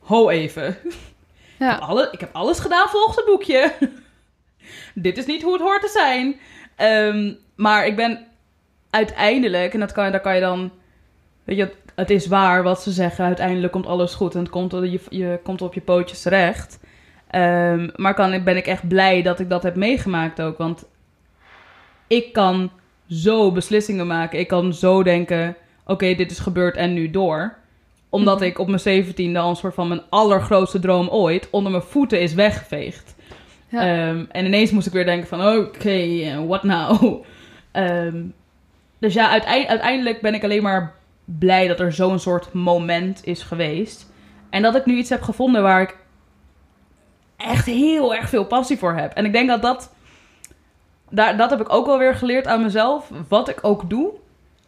ho 0.00 0.28
even. 0.28 0.68
Ik, 1.58 1.68
heb 1.68 1.80
Ja, 1.80 1.86
alle, 1.86 2.08
ik 2.12 2.20
heb 2.20 2.34
alles 2.34 2.58
gedaan 2.58 2.88
volgens 2.88 3.16
het 3.16 3.24
boekje. 3.24 3.72
Dit 4.94 5.18
is 5.18 5.26
niet 5.26 5.42
hoe 5.42 5.52
het 5.52 5.62
hoort 5.62 5.80
te 5.80 5.88
zijn. 5.88 6.36
Ehm, 6.76 7.34
maar 7.54 7.86
ik 7.86 7.96
ben 7.96 8.26
uiteindelijk, 8.90 9.74
en 9.74 9.80
dat 9.80 9.92
kan, 9.92 10.10
daar 10.10 10.20
kan 10.20 10.34
je 10.34 10.40
dan... 10.40 10.70
Weet 11.44 11.56
je, 11.56 11.62
het- 11.62 11.76
het 11.94 12.10
is 12.10 12.26
waar 12.26 12.62
wat 12.62 12.82
ze 12.82 12.90
zeggen. 12.90 13.24
Uiteindelijk 13.24 13.72
komt 13.72 13.86
alles 13.86 14.14
goed 14.14 14.34
en 14.34 14.40
het 14.40 14.50
komt, 14.50 14.72
je, 14.72 15.00
je 15.08 15.40
komt 15.42 15.62
op 15.62 15.74
je 15.74 15.80
pootjes 15.80 16.22
terecht. 16.22 16.78
Ehm, 17.30 17.88
maar 17.96 18.14
kan, 18.14 18.44
ben 18.44 18.56
ik 18.56 18.66
echt 18.66 18.88
blij 18.88 19.22
dat 19.22 19.40
ik 19.40 19.48
dat 19.50 19.62
heb 19.62 19.74
meegemaakt 19.76 20.42
ook. 20.42 20.58
Want 20.58 20.84
ik 22.06 22.32
kan 22.32 22.70
zo 23.12 23.52
beslissingen 23.52 24.06
maken. 24.06 24.38
Ik 24.38 24.48
kan 24.48 24.74
zo 24.74 25.02
denken, 25.02 25.56
oké, 25.86 26.14
dit 26.14 26.30
is 26.30 26.38
gebeurd 26.38 26.76
en 26.76 26.92
nu 26.92 27.10
door. 27.10 27.54
Omdat 28.08 28.36
Mhm. 28.38 28.44
ik 28.44 28.58
op 28.58 28.66
mijn 28.66 28.80
zeventiende 28.80 29.38
al 29.38 29.48
een 29.50 29.56
soort 29.56 29.74
van 29.74 29.88
mijn 29.88 30.02
allergrootste 30.08 30.78
droom 30.78 31.08
ooit 31.08 31.48
onder 31.50 31.70
mijn 31.70 31.82
voeten 31.84 32.20
is 32.20 32.34
weggeveegd. 32.34 33.14
Ja. 33.68 33.80
Ehm, 33.80 34.24
en 34.30 34.44
ineens 34.46 34.70
moest 34.70 34.86
ik 34.86 34.92
weer 34.92 35.04
denken 35.04 35.28
van, 35.28 35.46
oké, 35.56 35.90
eh, 35.90 36.44
what 36.46 36.62
now? 36.62 37.22
Ehm, 37.72 38.22
dus 38.98 39.14
ja, 39.14 39.30
uiteind- 39.30 39.66
uiteindelijk 39.68 40.20
ben 40.20 40.34
ik 40.34 40.44
alleen 40.44 40.62
maar 40.62 40.94
blij 41.24 41.68
dat 41.68 41.80
er 41.80 41.92
zo'n 41.92 42.18
soort 42.18 42.52
moment 42.52 43.20
is 43.24 43.42
geweest. 43.42 44.10
En 44.50 44.62
dat 44.62 44.74
ik 44.76 44.86
nu 44.86 44.96
iets 44.96 45.10
heb 45.10 45.22
gevonden 45.22 45.62
waar 45.62 45.82
ik 45.82 45.96
echt 47.36 47.66
heel 47.66 48.14
erg 48.14 48.28
veel 48.28 48.44
passie 48.44 48.78
voor 48.78 48.94
heb. 48.94 49.12
En 49.12 49.24
ik 49.24 49.32
denk 49.32 49.48
dat 49.48 49.62
dat... 49.62 49.94
Daar, 51.14 51.36
dat 51.36 51.50
heb 51.50 51.60
ik 51.60 51.72
ook 51.72 51.86
wel 51.86 51.98
weer 51.98 52.14
geleerd 52.14 52.46
aan 52.46 52.62
mezelf. 52.62 53.10
Wat 53.28 53.48
ik 53.48 53.58
ook 53.62 53.90
doe, 53.90 54.12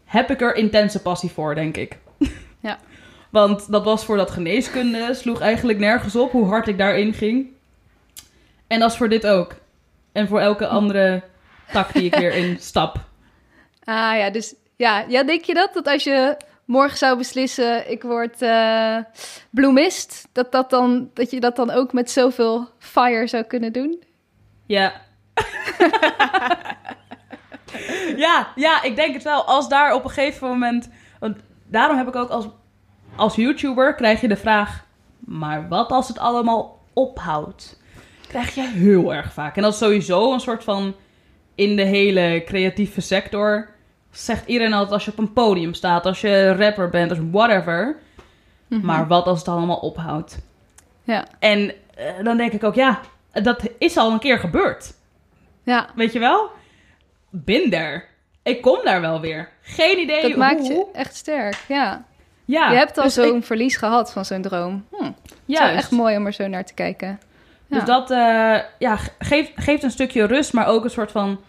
heb 0.04 0.30
ik 0.30 0.40
er 0.40 0.56
intense 0.56 1.02
passie 1.02 1.30
voor, 1.30 1.54
denk 1.54 1.76
ik. 1.76 1.98
Ja. 2.60 2.78
Want 3.30 3.70
dat 3.70 3.84
was 3.84 4.04
voor 4.04 4.16
dat 4.16 4.30
geneeskunde, 4.30 5.14
sloeg 5.14 5.40
eigenlijk 5.40 5.78
nergens 5.78 6.16
op 6.16 6.30
hoe 6.30 6.46
hard 6.46 6.68
ik 6.68 6.78
daarin 6.78 7.12
ging. 7.12 7.46
En 8.66 8.80
dat 8.80 8.90
is 8.90 8.96
voor 8.96 9.08
dit 9.08 9.26
ook. 9.26 9.54
En 10.12 10.28
voor 10.28 10.40
elke 10.40 10.66
andere 10.66 11.22
tak 11.72 11.92
die 11.92 12.04
ik 12.04 12.14
weer 12.14 12.34
in 12.34 12.56
stap. 12.70 12.96
Ah 13.84 14.16
ja, 14.16 14.30
dus 14.30 14.54
ja, 14.76 15.04
ja, 15.08 15.22
denk 15.22 15.44
je 15.44 15.54
dat? 15.54 15.74
Dat 15.74 15.86
als 15.86 16.04
je 16.04 16.36
morgen 16.64 16.98
zou 16.98 17.18
beslissen, 17.18 17.90
ik 17.90 18.02
word 18.02 18.42
eh 18.42 18.96
bloemist, 19.50 20.28
dat, 20.32 20.52
dat, 20.52 20.70
dan, 20.70 21.10
dat 21.14 21.30
je 21.30 21.40
dat 21.40 21.56
dan 21.56 21.70
ook 21.70 21.92
met 21.92 22.10
zoveel 22.10 22.68
fire 22.78 23.26
zou 23.26 23.42
kunnen 23.42 23.72
doen? 23.72 24.02
Ja. 24.66 24.92
ja, 28.24 28.48
ja, 28.54 28.82
ik 28.82 28.96
denk 28.96 29.14
het 29.14 29.22
wel. 29.22 29.44
Als 29.44 29.68
daar 29.68 29.94
op 29.94 30.04
een 30.04 30.10
gegeven 30.10 30.48
moment. 30.48 30.90
Want 31.18 31.36
daarom 31.66 31.96
heb 31.96 32.08
ik 32.08 32.16
ook 32.16 32.30
als, 32.30 32.46
als 33.16 33.34
YouTuber 33.34 33.94
krijg 33.94 34.20
je 34.20 34.28
de 34.28 34.36
vraag. 34.36 34.84
Maar 35.18 35.68
wat 35.68 35.90
als 35.90 36.08
het 36.08 36.18
allemaal 36.18 36.80
ophoudt? 36.92 37.80
Krijg 38.28 38.54
je 38.54 38.68
heel 38.68 39.14
erg 39.14 39.32
vaak. 39.32 39.56
En 39.56 39.62
dat 39.62 39.72
is 39.72 39.78
sowieso 39.78 40.32
een 40.32 40.40
soort 40.40 40.64
van. 40.64 40.94
In 41.54 41.76
de 41.76 41.84
hele 41.84 42.42
creatieve 42.46 43.00
sector. 43.00 43.68
Zegt 44.10 44.46
iedereen 44.46 44.72
altijd 44.72 44.92
als 44.92 45.04
je 45.04 45.10
op 45.10 45.18
een 45.18 45.32
podium 45.32 45.74
staat. 45.74 46.06
Als 46.06 46.20
je 46.20 46.54
rapper 46.56 46.88
bent. 46.88 47.10
Als 47.10 47.20
whatever. 47.30 47.96
Mhm. 48.68 48.86
Maar 48.86 49.06
wat 49.06 49.26
als 49.26 49.38
het 49.38 49.48
allemaal 49.48 49.76
ophoudt? 49.76 50.38
Ja, 51.02 51.24
En 51.38 51.72
eh, 51.94 52.24
dan 52.24 52.36
denk 52.36 52.52
ik 52.52 52.64
ook, 52.64 52.74
ja, 52.74 53.00
dat 53.32 53.62
is 53.78 53.96
al 53.96 54.12
een 54.12 54.18
keer 54.18 54.38
gebeurd. 54.38 54.94
Ja, 55.64 55.86
Weet 55.94 56.12
je 56.12 56.18
wel? 56.18 56.50
Bin 57.30 57.70
there. 57.70 58.02
Ik 58.42 58.62
kom 58.62 58.78
daar 58.84 59.00
wel 59.00 59.20
weer. 59.20 59.48
Geen 59.62 59.98
idee 59.98 60.20
dat 60.22 60.30
hoe. 60.30 60.38
maakt 60.38 60.66
je 60.66 60.86
echt 60.92 61.16
sterk. 61.16 61.56
Ja, 61.68 62.04
Ja, 62.44 62.70
je 62.70 62.76
hebt 62.76 62.98
al 62.98 63.04
dus 63.04 63.14
zo'n 63.14 63.36
ik- 63.36 63.44
verlies 63.44 63.76
gehad 63.76 64.12
van 64.12 64.24
zo'n 64.24 64.42
droom. 64.42 64.86
Hm, 64.90 65.04
het 65.04 65.12
is 65.24 65.30
wel 65.46 65.56
Juist. 65.66 65.76
echt 65.76 65.90
mooi 65.90 66.16
om 66.16 66.26
er 66.26 66.32
zo 66.32 66.46
naar 66.46 66.64
te 66.64 66.74
kijken. 66.74 67.20
Ja. 67.66 67.76
Dus 67.78 67.84
dat 67.84 68.10
eh, 68.10 68.58
ja, 68.78 68.96
ge- 68.96 69.10
geeft, 69.18 69.52
geeft 69.56 69.82
een 69.82 69.90
stukje 69.90 70.24
rust, 70.26 70.52
maar 70.52 70.66
ook 70.66 70.84
een 70.84 70.90
soort 70.90 71.10
van... 71.10 71.40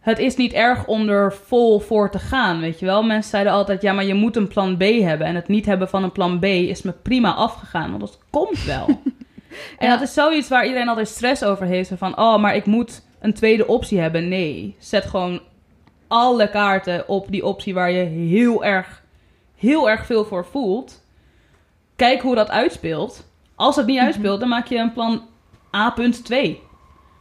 Het 0.00 0.18
is 0.18 0.36
niet 0.36 0.52
erg 0.52 0.86
om 0.86 1.08
er 1.08 1.32
vol 1.32 1.80
voor 1.80 2.10
te 2.10 2.18
gaan, 2.18 2.60
weet 2.60 2.78
je 2.78 2.86
wel? 2.86 3.02
Mensen 3.02 3.30
zeiden 3.30 3.52
altijd, 3.52 3.82
ja, 3.82 3.92
maar 3.92 4.04
je 4.04 4.14
moet 4.14 4.36
een 4.36 4.48
plan 4.48 4.76
B 4.76 4.82
hebben. 4.82 5.26
En 5.26 5.34
het 5.34 5.48
niet 5.48 5.66
hebben 5.66 5.88
van 5.88 6.02
een 6.02 6.12
plan 6.12 6.38
B 6.38 6.44
is 6.44 6.82
me 6.82 6.92
prima 6.92 7.34
afgegaan, 7.34 7.88
want 7.88 8.00
dat 8.00 8.18
komt 8.30 8.64
wel. 8.64 8.86
en 9.78 9.86
Ja. 9.86 9.88
dat 9.90 10.00
is 10.00 10.14
zoiets 10.14 10.48
waar 10.48 10.66
iedereen 10.66 10.88
altijd 10.88 11.08
stress 11.08 11.44
over 11.44 11.66
heeft. 11.66 11.90
Van, 11.96 12.18
oh, 12.18 12.38
maar 12.38 12.54
ik 12.56 12.66
moet 12.66 13.02
een 13.20 13.34
tweede 13.34 13.66
optie 13.66 13.98
hebben. 14.00 14.28
Nee, 14.28 14.76
zet 14.78 15.04
gewoon 15.04 15.40
alle 16.08 16.50
kaarten 16.50 17.08
op 17.08 17.26
die 17.30 17.44
optie 17.46 17.74
waar 17.74 17.90
je 17.90 18.04
heel 18.04 18.64
erg, 18.64 19.02
heel 19.56 19.90
erg 19.90 20.06
veel 20.06 20.24
voor 20.24 20.44
voelt. 20.44 21.04
Kijk 21.96 22.20
hoe 22.20 22.34
dat 22.34 22.50
uitspeelt. 22.50 23.28
Als 23.54 23.76
het 23.76 23.86
niet 23.86 23.96
Mhm. 23.96 24.04
uitspeelt, 24.04 24.40
dan 24.40 24.48
maak 24.48 24.66
je 24.66 24.76
een 24.78 24.92
plan 24.92 25.22
A.2. 25.76 26.60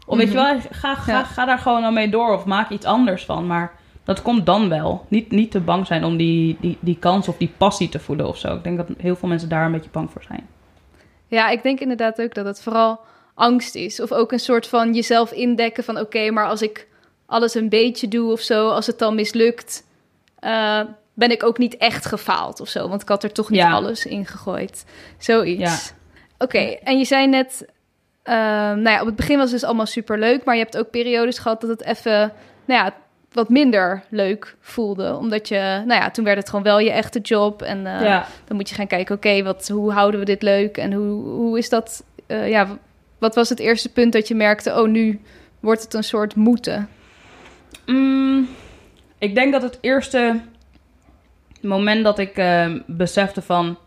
Of 0.07 0.17
weet 0.17 0.27
je 0.27 0.33
wel, 0.33 0.59
ga, 0.71 0.95
ga, 0.95 1.11
Ja. 1.11 1.23
ga 1.23 1.45
daar 1.45 1.57
gewoon 1.59 1.83
aan 1.83 1.93
mee 1.93 2.09
door 2.09 2.33
of 2.33 2.45
maak 2.45 2.69
iets 2.69 2.85
anders 2.85 3.25
van. 3.25 3.47
Maar 3.47 3.71
dat 4.03 4.21
komt 4.21 4.45
dan 4.45 4.69
wel. 4.69 5.05
Niet, 5.09 5.31
niet 5.31 5.51
te 5.51 5.59
bang 5.59 5.87
zijn 5.87 6.03
om 6.03 6.17
die, 6.17 6.57
die, 6.59 6.77
die 6.79 6.97
kans 6.99 7.27
of 7.27 7.37
die 7.37 7.53
passie 7.57 7.89
te 7.89 7.99
voelen 7.99 8.27
of 8.27 8.37
zo. 8.37 8.55
Ik 8.55 8.63
denk 8.63 8.77
dat 8.77 8.87
heel 8.97 9.15
veel 9.15 9.29
mensen 9.29 9.49
daar 9.49 9.65
een 9.65 9.71
beetje 9.71 9.89
bang 9.89 10.11
voor 10.11 10.23
zijn. 10.23 10.47
Ja, 11.27 11.49
ik 11.49 11.63
denk 11.63 11.79
inderdaad 11.79 12.21
ook 12.21 12.33
dat 12.33 12.45
het 12.45 12.61
vooral 12.61 12.99
angst 13.35 13.75
is. 13.75 13.99
Of 13.99 14.11
ook 14.11 14.31
een 14.31 14.39
soort 14.39 14.67
van 14.67 14.93
jezelf 14.93 15.31
indekken 15.31 15.83
van... 15.83 15.99
oké, 15.99 16.31
maar 16.31 16.47
als 16.47 16.61
ik 16.61 16.87
alles 17.25 17.53
een 17.55 17.69
beetje 17.69 18.07
doe 18.07 18.31
of 18.31 18.39
zo... 18.39 18.69
als 18.69 18.87
het 18.87 18.99
dan 18.99 19.15
mislukt, 19.15 19.83
eh, 20.39 20.81
ben 21.13 21.31
ik 21.31 21.43
ook 21.43 21.57
niet 21.57 21.77
echt 21.77 22.05
gefaald 22.05 22.59
of 22.59 22.69
zo. 22.69 22.89
Want 22.89 23.01
ik 23.01 23.07
had 23.07 23.23
er 23.23 23.31
toch 23.31 23.49
niet 23.49 23.59
Ja. 23.59 23.71
alles 23.71 24.05
in 24.05 24.25
gegooid. 24.25 24.85
Zoiets. 25.17 25.87
Ja. 25.87 25.95
Oké, 26.37 26.57
en 26.59 26.97
je 26.97 27.05
zei 27.05 27.27
net... 27.27 27.65
eh, 28.23 28.35
nou 28.35 28.89
ja, 28.89 28.99
op 28.99 29.05
het 29.05 29.15
begin 29.15 29.35
was 29.37 29.51
het 29.51 29.59
dus 29.59 29.63
allemaal 29.63 29.85
superleuk... 29.85 30.43
maar 30.43 30.55
je 30.55 30.61
hebt 30.63 30.77
ook 30.77 30.89
periodes 30.89 31.37
gehad 31.37 31.61
dat 31.61 31.69
het 31.69 31.83
even... 31.83 32.33
nou 32.65 32.83
ja, 32.85 32.93
wat 33.31 33.49
minder 33.49 34.03
leuk 34.09 34.55
voelde. 34.59 35.15
Omdat 35.15 35.47
je... 35.47 35.83
nou 35.85 36.01
ja, 36.01 36.11
toen 36.11 36.25
werd 36.25 36.37
het 36.37 36.49
gewoon 36.49 36.63
wel 36.63 36.79
je 36.79 36.91
echte 36.91 37.19
job... 37.19 37.61
en 37.61 37.87
eh, 37.87 38.01
ja. 38.01 38.27
dan 38.45 38.57
moet 38.57 38.69
je 38.69 38.75
gaan 38.75 38.87
kijken, 38.87 39.15
oké, 39.15 39.43
wat 39.43 39.67
hoe 39.67 39.91
houden 39.91 40.19
we 40.19 40.25
dit 40.25 40.41
leuk? 40.41 40.77
En 40.77 40.93
hoe, 40.93 41.23
hoe 41.23 41.57
is 41.57 41.69
dat, 41.69 42.03
eh, 42.27 42.49
ja, 42.49 42.77
wat 43.25 43.35
was 43.35 43.49
het 43.49 43.59
eerste 43.59 43.91
punt 43.91 44.13
dat 44.13 44.27
je 44.27 44.35
merkte, 44.35 44.81
oh, 44.81 44.87
nu 44.87 45.19
wordt 45.59 45.83
het 45.83 45.93
een 45.93 46.03
soort 46.03 46.35
moeten? 46.35 46.89
Mm, 47.85 48.47
ik 49.17 49.35
denk 49.35 49.51
dat 49.51 49.61
het 49.61 49.77
eerste 49.81 50.39
moment 51.61 52.03
dat 52.03 52.19
ik 52.19 52.37
ehm, 52.37 52.79
besefte 52.85 53.41
van... 53.41 53.77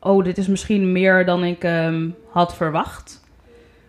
Oh, 0.00 0.24
dit 0.24 0.38
is 0.38 0.46
misschien 0.46 0.92
meer 0.92 1.24
dan 1.24 1.44
ik 1.44 1.64
ehm, 1.64 2.08
had 2.28 2.56
verwacht. 2.56 3.20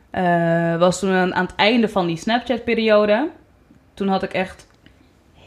eh, 0.09 0.77
was 0.77 0.99
toen 0.99 1.33
aan, 1.33 1.45
het 1.45 1.55
einde 1.55 1.89
van 1.89 2.07
die 2.07 2.17
Snapchat-periode. 2.17 3.29
Toen 3.93 4.07
had 4.07 4.23
ik 4.23 4.33
echt 4.33 4.67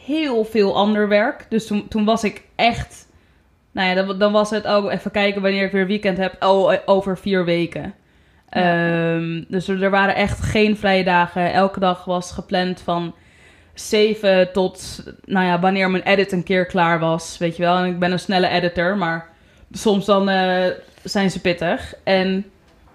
heel 0.04 0.44
veel 0.44 0.76
ander 0.76 1.08
werk. 1.08 1.46
Dus 1.48 1.72
toen, 1.88 2.04
was 2.04 2.24
ik 2.24 2.42
echt... 2.56 3.08
Nou 3.72 3.88
ja, 3.88 3.94
dan, 3.94 4.18
dan 4.18 4.32
was 4.32 4.50
het 4.50 4.66
ook 4.66 4.90
even 4.90 5.10
kijken 5.10 5.42
wanneer 5.42 5.64
ik 5.64 5.72
weer 5.72 5.86
weekend 5.86 6.18
heb. 6.18 6.44
Oh, 6.44 6.72
eh, 6.72 6.78
over 6.86 7.18
vier 7.18 7.44
weken. 7.44 7.94
Ehm, 8.56 9.42
dus 9.48 9.68
er, 9.68 9.90
waren 9.90 10.14
echt 10.14 10.40
geen 10.40 10.76
vrije 10.76 11.04
dagen. 11.04 11.52
Elke 11.52 11.80
dag 11.80 12.04
was 12.04 12.32
gepland 12.32 12.80
van 12.80 13.14
7 13.74 14.52
tot, 14.52 15.04
nou 15.24 15.46
ja, 15.46 15.60
wanneer 15.60 15.90
mijn 15.90 16.02
edit 16.02 16.32
een 16.32 16.42
keer 16.42 16.66
klaar 16.66 16.98
was. 16.98 17.38
Weet 17.38 17.56
je 17.56 17.62
wel, 17.62 17.76
en 17.76 17.84
ik 17.84 17.98
ben 17.98 18.12
een 18.12 18.18
snelle 18.18 18.48
editor, 18.48 18.96
maar 18.96 19.28
soms 19.70 20.04
dan 20.04 20.28
eh, 20.28 20.66
zijn 21.02 21.30
ze 21.30 21.40
pittig. 21.40 21.94
En 22.04 22.46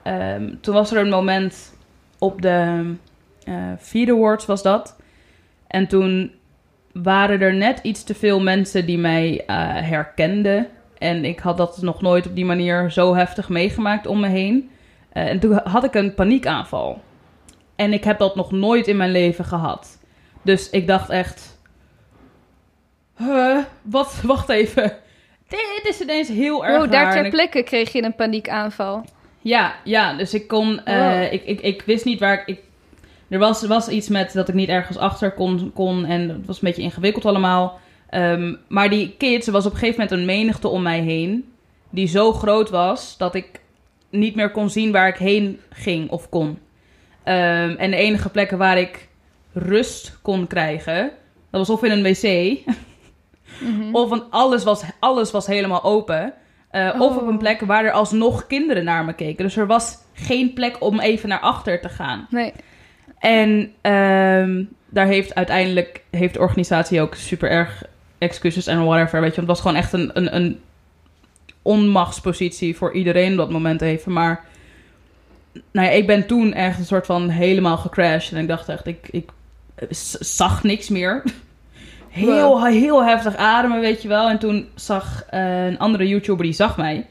ehm, 0.03 0.53
toen 0.61 0.73
was 0.73 0.91
er 0.91 0.97
een 0.97 1.09
moment 1.09 1.75
op 2.19 2.41
de 2.41 2.93
eh 3.43 3.71
Feed 3.79 4.09
Awards 4.09 4.45
was 4.45 4.63
dat. 4.63 4.95
En 5.67 5.87
toen 5.87 6.31
waren 6.93 7.41
er 7.41 7.53
net 7.53 7.79
iets 7.83 8.03
te 8.03 8.15
veel 8.15 8.39
mensen 8.39 8.85
die 8.85 8.97
mij 8.97 9.43
eh, 9.47 9.55
herkenden. 9.67 10.67
En 10.97 11.25
ik 11.25 11.39
had 11.39 11.57
dat 11.57 11.81
nog 11.81 12.01
nooit 12.01 12.27
op 12.27 12.35
die 12.35 12.45
manier 12.45 12.91
zo 12.91 13.15
heftig 13.15 13.49
meegemaakt 13.49 14.07
om 14.07 14.19
me 14.19 14.27
heen. 14.27 14.69
Eh, 15.13 15.27
en 15.27 15.39
toen 15.39 15.59
had 15.63 15.83
ik 15.83 15.93
een 15.93 16.13
paniekaanval. 16.13 17.01
En 17.75 17.93
ik 17.93 18.03
heb 18.03 18.19
dat 18.19 18.35
nog 18.35 18.51
nooit 18.51 18.87
in 18.87 18.97
mijn 18.97 19.11
leven 19.11 19.45
gehad. 19.45 19.99
Dus 20.41 20.69
ik 20.69 20.87
dacht 20.87 21.09
echt... 21.09 21.59
Huh, 23.17 23.57
wat? 23.81 24.21
Wacht 24.23 24.49
even. 24.49 24.97
Dit 25.47 25.81
is 25.83 26.01
ineens 26.01 26.27
heel 26.27 26.65
erg 26.65 26.83
Oh, 26.83 26.91
daar 26.91 27.11
ter 27.13 27.29
plekke 27.29 27.63
kreeg 27.63 27.91
je 27.91 28.03
een 28.03 28.15
paniekaanval. 28.15 29.05
ja, 29.41 29.75
ja, 29.83 30.13
dus 30.13 30.33
ik 30.33 30.47
kon... 30.47 30.83
eh, 30.85 30.99
Wow. 31.21 31.33
ik, 31.33 31.43
ik, 31.45 31.61
ik 31.61 31.81
wist 31.85 32.05
niet 32.05 32.19
waar 32.19 32.33
ik... 32.33 32.47
ik 32.47 32.59
er 33.29 33.39
was, 33.39 33.65
was 33.67 33.87
iets 33.87 34.07
met 34.07 34.33
dat 34.33 34.47
ik 34.47 34.53
niet 34.55 34.69
ergens 34.69 34.97
achter 34.97 35.31
kon, 35.31 35.71
kon 35.73 36.05
en 36.05 36.29
het 36.29 36.45
was 36.45 36.55
een 36.55 36.67
beetje 36.67 36.81
ingewikkeld 36.81 37.25
allemaal. 37.25 37.79
Ehm, 38.09 38.55
maar 38.67 38.89
die 38.89 39.15
kids, 39.17 39.47
er 39.47 39.53
was 39.53 39.65
op 39.65 39.71
een 39.71 39.77
gegeven 39.77 40.01
moment 40.01 40.19
een 40.19 40.25
menigte 40.25 40.67
om 40.67 40.81
mij 40.81 40.99
heen... 40.99 41.53
die 41.89 42.07
zo 42.07 42.33
groot 42.33 42.69
was 42.69 43.17
dat 43.17 43.35
ik 43.35 43.60
niet 44.11 44.35
meer 44.35 44.51
kon 44.51 44.69
zien 44.69 44.91
waar 44.91 45.07
ik 45.07 45.17
heen 45.17 45.59
ging 45.69 46.09
of 46.09 46.29
kon. 46.29 46.59
Ehm, 47.23 47.69
en 47.77 47.91
de 47.91 47.97
enige 47.97 48.29
plekken 48.29 48.57
waar 48.57 48.77
ik 48.77 49.07
rust 49.53 50.19
kon 50.21 50.47
krijgen... 50.47 51.11
dat 51.49 51.67
was 51.67 51.69
of 51.69 51.83
in 51.83 51.91
een 51.91 52.03
wc... 52.03 52.57
Mhm. 53.61 53.95
Of 53.95 54.21
alles, 54.29 54.63
was, 54.63 54.83
alles 54.99 55.31
was 55.31 55.47
helemaal 55.47 55.83
open. 55.83 56.33
Eh, 56.69 56.95
Of 56.99 57.15
op 57.15 57.21
Oh. 57.21 57.27
een 57.27 57.37
plek 57.37 57.61
waar 57.61 57.85
er 57.85 57.91
alsnog 57.91 58.47
kinderen 58.47 58.83
naar 58.83 59.05
me 59.05 59.13
keken. 59.13 59.43
Dus 59.43 59.57
er 59.57 59.67
was 59.67 59.97
geen 60.13 60.53
plek 60.53 60.75
om 60.83 60.99
even 60.99 61.29
naar 61.29 61.39
achter 61.39 61.81
te 61.81 61.89
gaan. 61.89 62.27
Nee, 62.29 62.53
En 63.19 63.71
ehm, 63.81 64.63
daar 64.89 65.05
heeft 65.07 65.35
uiteindelijk 65.35 66.03
heeft 66.11 66.33
de 66.33 66.39
organisatie 66.39 67.01
ook 67.01 67.15
super 67.15 67.49
erg 67.49 67.83
excuses 68.17 68.67
en 68.67 68.85
whatever. 68.85 69.21
Weet 69.21 69.35
je, 69.35 69.41
want 69.45 69.47
het 69.47 69.57
was 69.57 69.61
gewoon 69.61 69.75
echt 69.75 69.93
een, 69.93 70.09
een, 70.13 70.35
een 70.35 70.59
onmachtspositie 71.61 72.77
voor 72.77 72.93
iedereen 72.93 73.31
op 73.31 73.37
dat 73.37 73.49
moment 73.49 73.81
even. 73.81 74.13
Maar 74.13 74.45
nou 75.71 75.87
ja, 75.87 75.93
ik 75.93 76.07
ben 76.07 76.27
toen 76.27 76.53
echt 76.53 76.79
een 76.79 76.85
soort 76.85 77.05
van 77.05 77.29
helemaal 77.29 77.77
gecrashed. 77.77 78.33
En 78.33 78.41
ik 78.41 78.47
dacht 78.47 78.69
echt, 78.69 78.87
ik, 78.87 79.07
ik 79.11 79.29
zag 80.19 80.63
niks 80.63 80.89
meer. 80.89 81.23
Heel, 82.11 82.65
heel 82.65 83.03
heftig 83.03 83.35
ademen, 83.35 83.79
weet 83.79 84.01
je 84.01 84.07
wel. 84.07 84.29
En 84.29 84.39
toen 84.39 84.67
zag 84.75 85.23
eh, 85.29 85.65
een 85.65 85.79
andere 85.79 86.07
YouTuber, 86.07 86.43
die 86.43 86.53
zag 86.53 86.77
mij. 86.77 87.07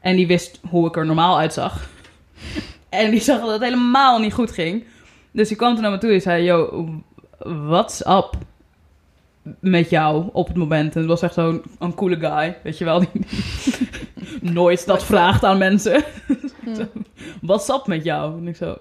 En 0.00 0.16
die 0.16 0.26
wist 0.26 0.60
hoe 0.68 0.86
ik 0.86 0.96
er 0.96 1.06
normaal 1.06 1.38
uitzag. 1.38 1.88
en 2.88 3.10
die 3.10 3.20
zag 3.20 3.40
dat 3.40 3.50
het 3.50 3.62
helemaal 3.62 4.18
niet 4.18 4.32
goed 4.32 4.50
ging. 4.50 4.84
Dus 5.30 5.48
die 5.48 5.56
kwam 5.56 5.72
toen 5.72 5.82
naar 5.82 5.90
me 5.90 5.98
toe 5.98 6.12
en 6.12 6.20
zei... 6.20 6.44
Yo, 6.44 6.88
what's 7.38 8.00
up 8.00 8.36
met 9.60 9.90
jou 9.90 10.28
op 10.32 10.46
het 10.46 10.56
moment? 10.56 10.94
En 10.94 11.00
het 11.00 11.08
was 11.08 11.22
echt 11.22 11.34
zo'n 11.34 11.62
een 11.78 11.94
coole 11.94 12.16
guy, 12.16 12.56
weet 12.62 12.78
je 12.78 12.84
wel. 12.84 12.98
Die 13.12 13.26
nooit 14.40 14.86
dat 14.86 15.04
vraagt 15.04 15.44
aan 15.44 15.58
mensen. 15.58 16.02
Hm. 16.64 16.84
What's 17.42 17.68
up 17.68 17.86
met 17.86 18.04
jou? 18.04 18.38
En 18.38 18.48
ik 18.48 18.56
zo... 18.56 18.76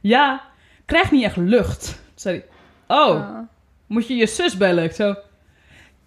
Ja, 0.00 0.40
krijg 0.84 1.10
niet 1.10 1.24
echt 1.24 1.36
lucht. 1.36 1.84
Toen 1.84 1.94
zei 2.14 2.34
hij... 2.86 2.96
Oh, 2.98 3.14
Ah. 3.16 3.38
moet 3.86 4.06
je 4.08 4.14
je 4.14 4.26
zus 4.26 4.56
bellen? 4.56 4.84
Ik 4.84 4.92
zo... 4.92 5.14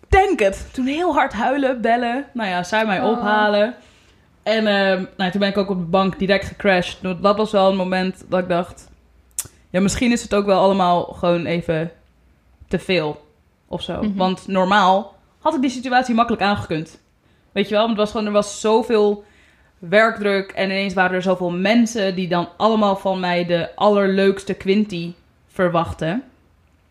Denk 0.07 0.39
het. 0.39 0.67
Toen 0.73 0.85
heel 0.85 1.13
hard 1.13 1.33
huilen, 1.33 1.81
bellen. 1.81 2.25
Nou 2.33 2.49
ja, 2.49 2.63
zij 2.63 2.85
mij 2.85 3.01
Oh. 3.01 3.09
ophalen. 3.11 3.75
En 4.43 4.67
ehm, 4.67 5.05
nou, 5.17 5.31
toen 5.31 5.39
ben 5.39 5.49
ik 5.49 5.57
ook 5.57 5.69
op 5.69 5.77
de 5.77 5.83
bank 5.85 6.19
direct 6.19 6.45
gecrashed. 6.45 7.01
Nou, 7.01 7.21
Dat 7.21 7.37
was 7.37 7.51
wel 7.51 7.69
een 7.69 7.75
moment 7.75 8.25
dat 8.29 8.39
ik 8.39 8.49
dacht... 8.49 8.89
Ja, 9.69 9.81
misschien 9.81 10.11
is 10.11 10.21
het 10.21 10.33
ook 10.33 10.45
wel 10.45 10.59
allemaal 10.59 11.03
gewoon 11.03 11.45
even 11.45 11.91
te 12.67 12.79
veel. 12.79 13.25
Of 13.67 13.81
zo. 13.81 14.01
Mhm. 14.01 14.15
Want 14.15 14.47
normaal 14.47 15.15
had 15.39 15.55
ik 15.55 15.61
die 15.61 15.69
situatie 15.69 16.15
makkelijk 16.15 16.43
aangekund. 16.43 16.99
Weet 17.55 17.69
je 17.69 17.75
wel? 17.75 17.85
Want 17.85 17.97
het 17.97 17.99
was 17.99 18.11
gewoon, 18.11 18.25
er 18.25 18.31
was 18.31 18.61
zoveel 18.61 19.23
werkdruk. 19.79 20.51
En 20.51 20.65
ineens 20.65 20.93
waren 20.93 21.15
er 21.15 21.21
zoveel 21.21 21.51
mensen 21.51 22.15
die 22.15 22.27
dan 22.27 22.49
allemaal 22.57 22.95
van 22.95 23.19
mij 23.19 23.45
de 23.45 23.75
allerleukste 23.75 24.53
Quinty 24.53 25.13
verwachten. 25.47 26.23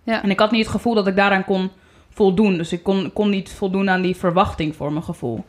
Ja. 0.02 0.22
En 0.22 0.30
ik 0.30 0.38
had 0.38 0.50
niet 0.50 0.60
het 0.60 0.74
gevoel 0.74 0.94
dat 0.94 1.06
ik 1.06 1.16
daaraan 1.16 1.44
kon 1.44 1.70
voldoen. 2.10 2.56
Dus 2.56 2.72
ik 2.72 2.82
kon, 2.82 3.12
kon 3.12 3.30
niet 3.30 3.50
voldoen 3.50 3.90
aan 3.90 4.02
die 4.02 4.16
verwachting 4.16 4.76
voor 4.76 4.92
mijn 4.92 5.04
gevoel. 5.04 5.44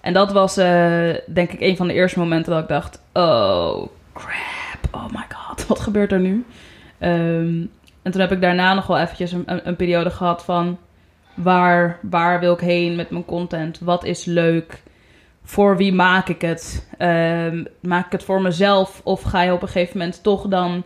En 0.00 0.12
dat 0.12 0.32
was 0.32 0.56
eh, 0.56 1.14
denk 1.26 1.52
ik 1.52 1.60
een 1.60 1.76
van 1.76 1.86
de 1.86 1.94
eerste 1.94 2.18
momenten 2.18 2.52
dat 2.52 2.62
ik 2.62 2.68
dacht... 2.68 3.02
Oh, 3.12 3.86
crap. 4.12 4.88
Oh 4.90 5.06
my 5.12 5.26
god, 5.28 5.66
wat 5.68 5.80
gebeurt 5.80 6.12
er 6.12 6.20
nu? 6.20 6.44
Ehm, 6.98 7.64
en 8.02 8.10
toen 8.10 8.20
heb 8.20 8.32
ik 8.32 8.40
daarna 8.40 8.74
nog 8.74 8.86
wel 8.86 8.98
eventjes 8.98 9.32
een, 9.32 9.42
een, 9.46 9.68
een 9.68 9.76
periode 9.76 10.10
gehad 10.10 10.44
van... 10.44 10.78
Waar, 11.36 11.98
waar 12.02 12.40
wil 12.40 12.52
ik 12.52 12.60
heen 12.60 12.96
met 12.96 13.10
mijn 13.10 13.24
content? 13.24 13.78
Wat 13.78 14.04
is 14.04 14.24
leuk? 14.24 14.82
Voor 15.42 15.76
wie 15.76 15.92
maak 15.92 16.28
ik 16.28 16.40
het? 16.40 16.88
Ehm, 16.98 17.64
maak 17.80 18.06
ik 18.06 18.12
het 18.12 18.24
voor 18.24 18.42
mezelf? 18.42 19.00
Of 19.04 19.22
ga 19.22 19.42
je 19.42 19.52
op 19.52 19.62
een 19.62 19.68
gegeven 19.68 19.98
moment 19.98 20.22
toch 20.22 20.48
dan 20.48 20.82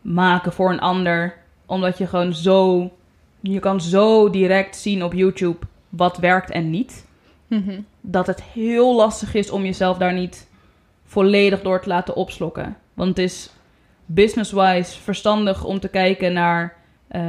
maken 0.00 0.52
voor 0.52 0.70
een 0.70 0.80
ander? 0.80 1.34
Omdat 1.66 1.98
je 1.98 2.06
gewoon 2.06 2.34
zo... 2.34 2.90
Je 3.40 3.58
kan 3.58 3.80
zo 3.80 4.30
direct 4.30 4.76
zien 4.76 5.04
op 5.04 5.12
YouTube 5.12 5.66
wat 5.88 6.18
werkt 6.18 6.50
en 6.50 6.70
niet. 6.70 7.06
Mhm. 7.46 7.80
Dat 8.00 8.26
het 8.26 8.42
heel 8.42 8.94
lastig 8.94 9.34
is 9.34 9.50
om 9.50 9.62
jezelf 9.64 9.98
daar 9.98 10.12
niet 10.12 10.48
volledig 11.04 11.62
door 11.62 11.80
te 11.80 11.88
laten 11.88 12.16
opslokken. 12.16 12.76
Want 12.94 13.08
het 13.08 13.18
is 13.18 13.50
business-wise 14.06 15.00
verstandig 15.00 15.64
om 15.64 15.80
te 15.80 15.88
kijken 15.88 16.32
naar... 16.32 16.75
eh, 17.08 17.22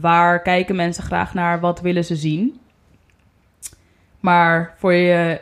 waar 0.00 0.42
kijken 0.42 0.76
mensen 0.76 1.02
graag 1.04 1.34
naar? 1.34 1.60
Wat 1.60 1.80
willen 1.80 2.04
ze 2.04 2.16
zien? 2.16 2.60
Maar 4.20 4.74
voor, 4.78 4.92
je, 4.92 5.40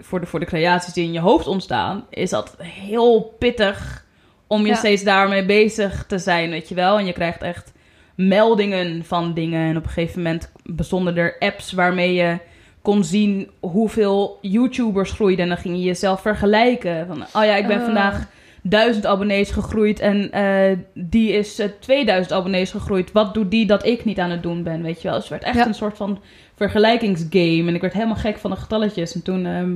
voor, 0.00 0.20
de, 0.20 0.26
voor 0.26 0.40
de 0.40 0.46
creaties 0.46 0.92
die 0.92 1.04
in 1.04 1.12
je 1.12 1.20
hoofd 1.20 1.46
ontstaan... 1.46 2.04
is 2.10 2.30
dat 2.30 2.56
heel 2.58 3.34
pittig 3.38 4.04
om 4.46 4.60
je 4.60 4.66
Ja. 4.68 4.74
steeds 4.74 5.02
daarmee 5.02 5.44
bezig 5.44 6.04
te 6.06 6.18
zijn, 6.18 6.50
weet 6.50 6.68
je 6.68 6.74
wel. 6.74 6.98
En 6.98 7.06
je 7.06 7.12
krijgt 7.12 7.42
echt 7.42 7.72
meldingen 8.14 9.04
van 9.04 9.34
dingen. 9.34 9.68
En 9.68 9.76
op 9.76 9.84
een 9.84 9.90
gegeven 9.90 10.22
moment 10.22 10.52
bestonden 10.62 11.16
er 11.16 11.36
apps 11.38 11.72
waarmee 11.72 12.14
je 12.14 12.38
kon 12.82 13.04
zien 13.04 13.50
hoeveel 13.60 14.38
YouTubers 14.40 15.12
groeiden. 15.12 15.42
En 15.42 15.48
dan 15.48 15.58
ging 15.60 15.76
je 15.76 15.82
jezelf 15.82 16.20
vergelijken. 16.20 17.06
Van, 17.06 17.22
oh 17.22 17.44
ja, 17.44 17.54
ik 17.56 17.66
ben 17.66 17.78
Oh. 17.78 17.84
vandaag 17.84 18.26
1000 18.66 19.06
abonnees 19.06 19.50
gegroeid 19.50 20.00
en 20.00 20.32
eh, 20.32 20.76
die 20.94 21.32
is 21.32 21.58
eh, 21.58 21.68
2000 21.80 22.32
abonnees 22.34 22.70
gegroeid. 22.70 23.12
Wat 23.12 23.34
doet 23.34 23.50
die 23.50 23.66
dat 23.66 23.86
ik 23.86 24.04
niet 24.04 24.18
aan 24.18 24.30
het 24.30 24.42
doen 24.42 24.62
ben, 24.62 24.82
weet 24.82 25.02
je 25.02 25.08
wel? 25.08 25.12
Dus 25.18 25.28
het 25.28 25.32
werd 25.32 25.42
echt 25.42 25.56
Ja. 25.56 25.66
een 25.66 25.74
soort 25.74 25.96
van 25.96 26.20
vergelijkingsgame. 26.56 27.64
En 27.68 27.74
ik 27.74 27.80
werd 27.80 27.92
helemaal 27.92 28.16
gek 28.16 28.38
van 28.38 28.50
de 28.50 28.56
getalletjes. 28.56 29.14
En 29.14 29.22
toen, 29.22 29.46
ehm, 29.46 29.72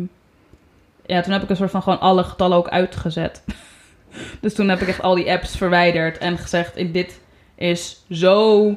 ja, 1.06 1.20
toen 1.20 1.32
heb 1.32 1.42
ik 1.42 1.50
een 1.50 1.56
soort 1.56 1.70
van 1.70 1.82
gewoon 1.82 2.00
alle 2.00 2.22
getallen 2.24 2.56
ook 2.56 2.68
uitgezet. 2.68 3.44
dus 4.40 4.54
toen 4.54 4.68
heb 4.68 4.80
ik 4.80 4.88
echt 4.88 5.02
al 5.02 5.14
die 5.14 5.30
apps 5.30 5.56
verwijderd 5.56 6.18
en 6.18 6.38
gezegd: 6.38 6.76
"In 6.76 6.92
dit 6.92 7.20
is 7.54 8.04
zo 8.10 8.72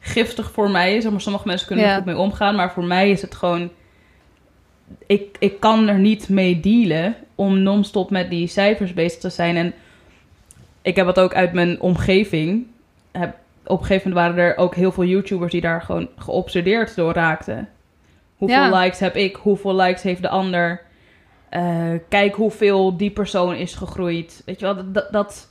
giftig 0.00 0.50
voor 0.50 0.70
mij. 0.70 1.00
Zeg 1.00 1.10
maar, 1.10 1.20
sommige 1.20 1.46
mensen 1.46 1.66
kunnen 1.66 1.84
er 1.84 1.90
Ja. 1.90 1.96
goed 1.96 2.06
mee 2.06 2.16
omgaan, 2.18 2.54
maar 2.54 2.72
voor 2.72 2.84
mij 2.84 3.10
is 3.10 3.22
het 3.22 3.34
gewoon. 3.34 3.70
Ik, 5.06 5.36
ik 5.38 5.60
kan 5.60 5.88
er 5.88 5.98
niet 5.98 6.28
mee 6.28 6.60
dealen 6.60 7.16
om 7.34 7.62
non-stop 7.62 8.10
met 8.10 8.30
die 8.30 8.46
cijfers 8.46 8.92
bezig 8.92 9.20
te 9.20 9.30
zijn. 9.30 9.56
En 9.56 9.74
ik 10.82 10.96
heb 10.96 11.06
het 11.06 11.18
ook 11.18 11.34
uit 11.34 11.52
mijn 11.52 11.80
omgeving. 11.80 12.66
Heb, 13.12 13.36
op 13.66 13.80
een 13.80 13.86
gegeven 13.86 14.10
moment 14.10 14.26
waren 14.26 14.44
er 14.44 14.56
ook 14.56 14.74
heel 14.74 14.92
veel 14.92 15.04
YouTubers 15.04 15.52
die 15.52 15.60
daar 15.60 15.82
gewoon 15.82 16.08
geobsedeerd 16.16 16.96
door 16.96 17.12
raakten. 17.12 17.68
Hoeveel 18.36 18.56
Ja. 18.56 18.80
likes 18.80 18.98
heb 18.98 19.16
ik? 19.16 19.36
Hoeveel 19.36 19.74
likes 19.76 20.02
heeft 20.02 20.22
de 20.22 20.28
ander? 20.28 20.80
Eh, 21.48 21.92
kijk 22.08 22.34
hoeveel 22.34 22.96
die 22.96 23.10
persoon 23.10 23.54
is 23.54 23.74
gegroeid. 23.74 24.42
Weet 24.44 24.60
je 24.60 24.66
wel, 24.66 24.74
dat, 24.74 24.94
dat, 24.94 25.12
dat 25.12 25.48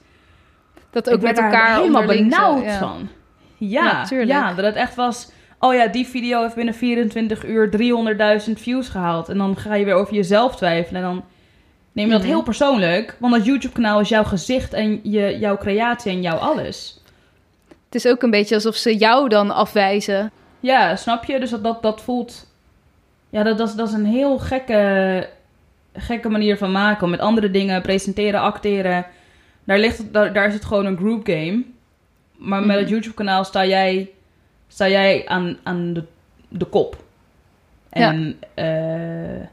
Dat 0.90 1.10
ook 1.10 1.22
met 1.22 1.38
elkaar 1.38 1.78
helemaal 1.78 2.06
benauwd 2.06 2.64
ja. 2.64 2.78
van. 2.78 3.10
Ja, 3.58 4.06
Ja, 4.10 4.22
ja, 4.26 4.54
dat 4.54 4.66
het 4.66 4.76
echt 4.76 4.96
was... 4.96 5.32
Oh 5.64 5.74
ja, 5.74 5.88
die 5.88 6.08
video 6.08 6.42
heeft 6.42 6.56
binnen 6.56 6.74
24 6.74 7.46
uur 7.46 7.70
300.000 8.48 8.52
views 8.54 8.90
gehaald. 8.90 9.30
En 9.30 9.38
dan 9.38 9.58
ga 9.58 9.76
je 9.76 9.86
weer 9.86 9.94
over 9.94 10.14
jezelf 10.14 10.56
twijfelen. 10.56 11.02
En 11.02 11.08
dan 11.08 11.24
neem 11.92 12.06
je 12.06 12.12
dat 12.12 12.22
Mhm. 12.22 12.30
heel 12.30 12.42
persoonlijk. 12.44 13.16
Want 13.20 13.34
dat 13.34 13.46
YouTube-kanaal 13.46 14.00
is 14.00 14.10
jouw 14.10 14.24
gezicht 14.24 14.74
en 14.74 15.00
je, 15.04 15.38
jouw 15.40 15.58
creatie 15.58 16.12
en 16.12 16.22
jouw 16.22 16.38
alles. 16.38 17.02
Het 17.86 17.96
is 17.96 18.08
ook 18.12 18.22
een 18.24 18.30
beetje 18.32 18.56
alsof 18.56 18.76
ze 18.76 18.98
jou 18.98 19.30
dan 19.30 19.52
afwijzen. 19.52 20.32
Ja, 20.60 20.96
snap 20.96 21.24
je? 21.24 21.40
Dus 21.40 21.50
dat, 21.50 21.64
dat, 21.64 21.82
dat 21.82 22.02
voelt... 22.02 22.52
Ja, 23.30 23.44
dat, 23.44 23.58
dat, 23.58 23.68
is, 23.68 23.76
dat 23.76 23.88
is 23.88 23.94
een 23.94 24.06
heel 24.06 24.38
gekke, 24.40 25.30
gekke 25.94 26.30
manier 26.30 26.58
van 26.58 26.72
maken. 26.72 27.10
Met 27.10 27.20
andere 27.20 27.52
dingen 27.52 27.82
presenteren, 27.82 28.40
acteren. 28.40 29.06
Daar, 29.64 29.80
ligt, 29.80 30.14
daar, 30.14 30.34
daar 30.34 30.48
is 30.48 30.54
het 30.54 30.66
gewoon 30.66 30.86
een 30.86 30.98
group 30.98 31.26
game. 31.28 31.64
Maar 32.38 32.60
met 32.60 32.70
Mhm. 32.70 32.78
het 32.80 32.90
YouTube-kanaal 32.90 33.44
sta 33.44 33.66
jij, 33.66 34.10
sta 34.74 34.90
jij 34.90 35.28
aan, 35.28 35.58
aan 35.64 35.94
de, 35.94 36.04
de 36.48 36.66
kop. 36.66 37.04
En 37.90 38.40
ja, 38.56 39.50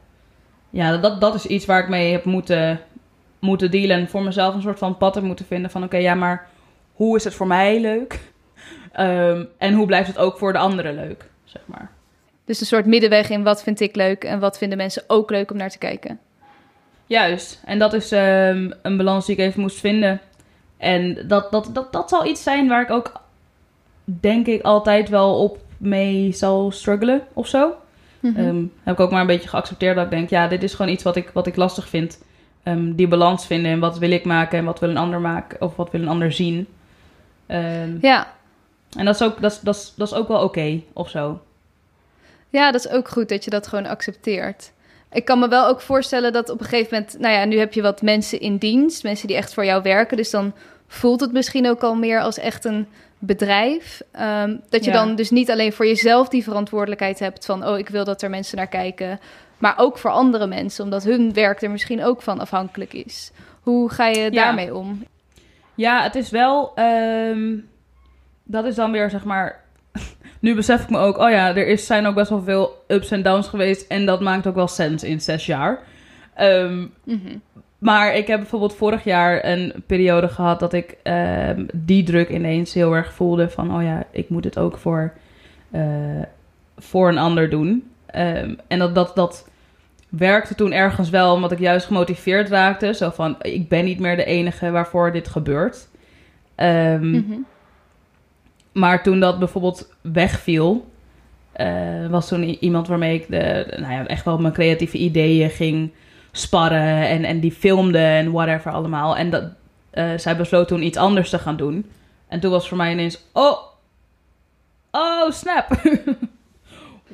ja 0.69 0.97
dat, 0.97 1.21
dat 1.21 1.35
is 1.35 1.45
iets 1.45 1.65
waar 1.65 1.83
ik 1.83 1.89
mee 1.89 2.11
heb 2.11 2.25
moeten, 2.25 2.79
moeten 3.39 3.71
dealen. 3.71 3.97
En 3.97 4.09
voor 4.09 4.23
mezelf 4.23 4.55
een 4.55 4.61
soort 4.61 4.79
van 4.79 4.97
pad 4.97 5.15
heb 5.15 5.23
moeten 5.23 5.45
vinden 5.45 5.71
van... 5.71 5.83
Oké, 5.83 5.97
ja, 5.97 6.13
maar 6.13 6.49
hoe 6.93 7.15
is 7.15 7.23
het 7.23 7.33
voor 7.33 7.47
mij 7.47 7.79
leuk? 7.79 8.19
Ehm, 8.91 9.45
en 9.57 9.73
hoe 9.73 9.85
blijft 9.85 10.07
het 10.07 10.17
ook 10.17 10.37
voor 10.37 10.53
de 10.53 10.59
anderen 10.59 10.95
leuk, 10.95 11.25
zeg 11.43 11.61
maar. 11.65 11.91
Dus 12.45 12.59
een 12.59 12.65
soort 12.65 12.85
middenweg 12.85 13.29
in 13.29 13.43
wat 13.43 13.63
vind 13.63 13.79
ik 13.79 13.95
leuk 13.95 14.23
en 14.23 14.39
wat 14.39 14.57
vinden 14.57 14.77
mensen 14.77 15.03
ook 15.07 15.29
leuk 15.29 15.51
om 15.51 15.57
naar 15.57 15.69
te 15.69 15.77
kijken. 15.77 16.19
Juist. 17.05 17.61
En 17.65 17.79
dat 17.79 17.93
is 17.93 18.11
ehm, 18.11 18.71
een 18.81 18.97
balans 18.97 19.25
die 19.25 19.35
ik 19.35 19.41
even 19.41 19.61
moest 19.61 19.79
vinden. 19.79 20.21
En 20.77 21.27
dat, 21.27 21.51
dat, 21.51 21.69
dat, 21.73 21.91
dat 21.91 22.09
zal 22.09 22.25
iets 22.25 22.43
zijn 22.43 22.67
waar 22.67 22.81
ik 22.81 22.89
ook, 22.89 23.20
denk 24.03 24.47
ik, 24.47 24.61
altijd 24.61 25.09
wel 25.09 25.43
op 25.43 25.59
mee 25.77 26.31
zal 26.31 26.71
struggelen 26.71 27.21
of 27.33 27.47
zo. 27.47 27.75
Mhm. 28.19 28.37
Ehm, 28.37 28.63
heb 28.83 28.93
ik 28.93 28.99
ook 28.99 29.11
maar 29.11 29.21
een 29.21 29.27
beetje 29.27 29.49
geaccepteerd 29.49 29.95
dat 29.95 30.05
ik 30.05 30.11
denk, 30.11 30.29
ja, 30.29 30.47
dit 30.47 30.63
is 30.63 30.73
gewoon 30.73 30.91
iets 30.91 31.03
wat 31.03 31.15
ik, 31.15 31.29
wat 31.33 31.47
ik 31.47 31.55
lastig 31.55 31.89
vind. 31.89 32.23
Ehm, 32.63 32.93
die 32.93 33.07
balans 33.07 33.45
vinden 33.45 33.71
en 33.71 33.79
wat 33.79 33.97
wil 33.97 34.11
ik 34.11 34.25
maken 34.25 34.59
en 34.59 34.65
wat 34.65 34.79
wil 34.79 34.89
een 34.89 34.97
ander 34.97 35.19
maken 35.19 35.61
of 35.61 35.75
wat 35.75 35.91
wil 35.91 36.01
een 36.01 36.07
ander 36.07 36.31
zien. 36.31 36.67
Ehm, 37.45 37.97
ja. 38.01 38.33
En 38.97 39.05
dat 39.05 39.15
is 39.15 39.21
ook, 39.21 39.41
dat 39.41 39.51
is, 39.51 39.59
dat 39.59 39.75
is, 39.75 39.93
dat 39.95 40.07
is 40.07 40.13
ook 40.13 40.27
wel 40.27 40.43
oké 40.43 40.81
of 40.93 41.09
zo. 41.09 41.41
ja, 42.49 42.71
dat 42.71 42.85
is 42.85 42.91
ook 42.91 43.09
goed 43.09 43.29
dat 43.29 43.43
je 43.43 43.49
dat 43.49 43.67
gewoon 43.67 43.85
accepteert. 43.85 44.71
Ik 45.11 45.25
kan 45.25 45.39
me 45.39 45.47
wel 45.47 45.67
ook 45.67 45.81
voorstellen 45.81 46.33
dat 46.33 46.49
op 46.49 46.59
een 46.59 46.65
gegeven 46.65 46.93
moment... 46.93 47.19
Nou 47.19 47.33
ja, 47.33 47.45
nu 47.45 47.57
heb 47.57 47.73
je 47.73 47.81
wat 47.81 48.01
mensen 48.01 48.39
in 48.39 48.57
dienst. 48.57 49.03
Mensen 49.03 49.27
die 49.27 49.35
echt 49.35 49.53
voor 49.53 49.65
jou 49.65 49.83
werken. 49.83 50.17
Dus 50.17 50.29
dan 50.29 50.53
voelt 50.87 51.19
het 51.19 51.31
misschien 51.31 51.69
ook 51.69 51.81
al 51.83 51.95
meer 51.95 52.21
als 52.21 52.37
echt 52.37 52.65
een 52.65 52.87
bedrijf. 53.21 54.01
Ehm, 54.11 54.55
dat 54.69 54.83
je 54.85 54.91
Ja. 54.91 54.97
dan 55.05 55.15
dus 55.15 55.29
niet 55.29 55.51
alleen 55.51 55.73
voor 55.73 55.85
jezelf 55.87 56.29
die 56.29 56.43
verantwoordelijkheid 56.43 57.19
hebt... 57.19 57.45
van 57.45 57.67
oh, 57.67 57.77
ik 57.77 57.89
wil 57.89 58.03
dat 58.05 58.21
er 58.21 58.29
mensen 58.29 58.57
naar 58.57 58.67
kijken... 58.67 59.19
maar 59.57 59.73
ook 59.77 59.97
voor 59.97 60.11
andere 60.11 60.47
mensen, 60.47 60.83
omdat 60.83 61.03
hun 61.03 61.33
werk 61.33 61.61
er 61.61 61.71
misschien 61.71 62.03
ook 62.03 62.21
van 62.21 62.39
afhankelijk 62.39 62.93
is. 62.93 63.31
Hoe 63.61 63.89
ga 63.89 64.07
je 64.07 64.19
Ja. 64.21 64.29
daarmee 64.29 64.75
om? 64.75 65.03
Ja, 65.75 66.03
het 66.03 66.15
is 66.15 66.29
wel. 66.29 66.71
ehm, 66.75 67.55
dat 68.43 68.65
is 68.65 68.75
dan 68.75 68.91
weer 68.91 69.09
zeg 69.09 69.23
maar. 69.23 69.59
nu 70.39 70.55
besef 70.55 70.81
ik 70.83 70.89
me 70.89 70.97
ook, 70.97 71.17
oh 71.17 71.29
ja, 71.29 71.49
er 71.49 71.67
is, 71.67 71.85
zijn 71.85 72.05
ook 72.05 72.15
best 72.15 72.29
wel 72.29 72.41
veel 72.43 72.83
ups 72.87 73.11
en 73.11 73.23
downs 73.23 73.47
geweest. 73.47 73.87
En 73.87 74.05
dat 74.05 74.21
maakt 74.21 74.47
ook 74.47 74.55
wel 74.55 74.67
sens 74.67 75.03
in 75.03 75.21
zes 75.21 75.45
jaar. 75.45 75.79
Ehm, 76.33 76.85
Mhm. 77.03 77.37
Maar 77.81 78.15
ik 78.15 78.27
heb 78.27 78.39
bijvoorbeeld 78.39 78.75
vorig 78.75 79.03
jaar 79.03 79.45
een 79.45 79.73
periode 79.85 80.27
gehad 80.27 80.59
dat 80.59 80.73
ik 80.73 80.97
ehm, 81.03 81.65
die 81.73 82.03
druk 82.03 82.29
ineens 82.29 82.73
heel 82.73 82.93
erg 82.93 83.13
voelde. 83.13 83.49
Van, 83.49 83.75
oh 83.75 83.83
ja, 83.83 84.03
ik 84.11 84.29
moet 84.29 84.43
het 84.43 84.57
ook 84.57 84.77
voor, 84.77 85.13
eh, 85.71 86.21
voor 86.77 87.09
een 87.09 87.17
ander 87.17 87.49
doen. 87.49 87.91
Ehm, 88.05 88.53
en 88.67 88.79
dat, 88.79 88.95
dat, 88.95 89.15
dat 89.15 89.49
werkte 90.09 90.55
toen 90.55 90.71
ergens 90.71 91.09
wel, 91.09 91.33
omdat 91.33 91.51
ik 91.51 91.59
juist 91.59 91.85
gemotiveerd 91.85 92.49
raakte. 92.49 92.93
Zo 92.93 93.09
van, 93.09 93.35
ik 93.41 93.69
ben 93.69 93.85
niet 93.85 93.99
meer 93.99 94.15
de 94.15 94.25
enige 94.25 94.71
waarvoor 94.71 95.11
dit 95.11 95.27
gebeurt. 95.27 95.87
Ehm, 96.55 97.09
Mhm. 97.09 97.37
Maar 98.71 99.03
toen 99.03 99.19
dat 99.19 99.39
bijvoorbeeld 99.39 99.93
wegviel, 100.01 100.91
eh, 101.51 102.07
was 102.09 102.27
toen 102.27 102.43
iemand 102.43 102.87
waarmee 102.87 103.15
ik 103.15 103.25
de, 103.29 103.73
nou 103.79 103.93
ja, 103.93 104.07
echt 104.07 104.25
wel 104.25 104.37
mijn 104.37 104.53
creatieve 104.53 104.97
ideeën 104.97 105.49
ging 105.49 105.91
sparren 106.31 107.07
en, 107.07 107.23
en 107.23 107.39
die 107.39 107.51
filmde 107.51 107.97
en 107.97 108.31
whatever 108.31 108.71
allemaal. 108.71 109.17
En 109.17 109.29
dat, 109.29 109.43
eh, 109.89 110.17
zij 110.17 110.37
besloot 110.37 110.67
toen 110.67 110.83
iets 110.83 110.97
anders 110.97 111.29
te 111.29 111.39
gaan 111.39 111.57
doen. 111.57 111.91
En 112.27 112.39
toen 112.39 112.51
was 112.51 112.67
voor 112.67 112.77
mij 112.77 112.91
ineens, 112.91 113.23
oh, 113.33 113.57
oh 114.91 115.31
snap. 115.31 115.67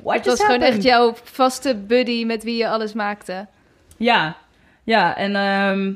What 0.02 0.16
Het 0.16 0.26
was 0.26 0.44
gewoon 0.44 0.60
echt 0.60 0.82
jouw 0.82 1.14
vaste 1.22 1.74
buddy 1.74 2.24
met 2.24 2.44
wie 2.44 2.56
je 2.56 2.68
alles 2.68 2.92
maakte. 2.92 3.46
Ja, 3.96 4.36
ja, 4.84 5.16
en 5.16 5.36
ehm, 5.36 5.92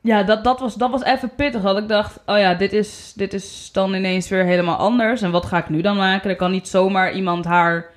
ja, 0.00 0.22
dat, 0.22 0.44
dat, 0.44 0.60
was, 0.60 0.74
dat 0.74 0.90
was 0.90 1.02
even 1.02 1.34
pittig. 1.34 1.62
Dat 1.62 1.78
ik 1.78 1.88
dacht, 1.88 2.20
oh 2.26 2.38
ja, 2.38 2.54
dit 2.54 2.72
is, 2.72 3.12
dit 3.16 3.34
is 3.34 3.70
dan 3.72 3.94
ineens 3.94 4.28
weer 4.28 4.44
helemaal 4.44 4.76
anders. 4.76 5.22
En 5.22 5.30
wat 5.30 5.46
ga 5.46 5.58
ik 5.58 5.68
nu 5.68 5.80
dan 5.80 5.96
maken? 5.96 6.30
Er 6.30 6.36
kan 6.36 6.50
niet 6.50 6.68
zomaar 6.68 7.12
iemand 7.12 7.44
haar 7.44 7.90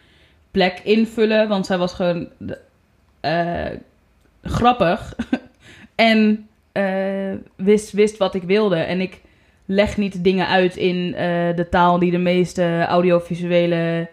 plek 0.51 0.79
invullen, 0.83 1.47
want 1.47 1.65
zij 1.65 1.77
was 1.77 1.93
gewoon 1.93 2.29
eh, 3.19 3.65
grappig. 4.49 5.15
en 5.95 6.47
eh, 6.71 7.33
wist, 7.55 7.91
wist 7.91 8.17
wat 8.17 8.35
ik 8.35 8.43
wilde. 8.43 8.75
En 8.75 9.01
ik 9.01 9.21
leg 9.65 9.97
niet 9.97 10.23
dingen 10.23 10.47
uit 10.47 10.75
in 10.75 11.13
eh, 11.15 11.55
de 11.55 11.67
taal 11.69 11.99
die 11.99 12.11
de 12.11 12.17
meeste 12.17 12.85
audiovisuele 12.87 14.07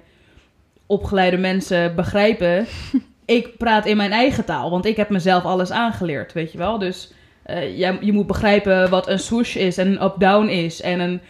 opgeleide 0.86 1.36
mensen 1.36 1.94
begrijpen 1.94 2.66
ik 3.24 3.56
praat 3.56 3.86
in 3.86 3.96
mijn 3.96 4.12
eigen 4.12 4.44
taal, 4.44 4.70
want 4.70 4.84
ik 4.86 4.96
heb 4.96 5.08
mezelf 5.08 5.44
alles 5.44 5.70
aangeleerd, 5.70 6.32
weet 6.32 6.52
je 6.52 6.58
wel. 6.58 6.78
Dus 6.78 7.12
eh, 7.42 7.78
jij, 7.78 7.98
je 8.00 8.12
moet 8.12 8.26
begrijpen 8.26 8.90
wat 8.90 9.08
een 9.08 9.18
swoosh 9.18 9.56
is 9.56 9.78
en 9.78 9.86
een 9.86 10.02
up-down 10.02 10.46
is. 10.46 10.80
En 10.80 11.00
een, 11.00 11.20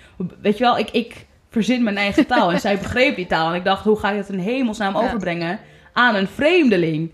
weet 0.40 0.58
je 0.58 0.64
wel, 0.64 0.78
ik, 0.78 0.90
ik 0.90 1.26
verzin 1.50 1.82
mijn 1.82 1.96
eigen 1.96 2.26
taal. 2.32 2.52
En 2.52 2.60
zij 2.60 2.78
begreep 2.78 3.16
die 3.16 3.26
taal. 3.26 3.48
En 3.48 3.54
ik 3.54 3.64
dacht, 3.64 3.84
hoe 3.84 3.98
ga 3.98 4.10
ik 4.10 4.16
het 4.16 4.28
in 4.28 4.38
hemelsnaam 4.38 4.94
Ja. 4.96 5.02
overbrengen 5.04 5.58
aan 5.92 6.14
een 6.14 6.26
vreemdeling? 6.28 7.10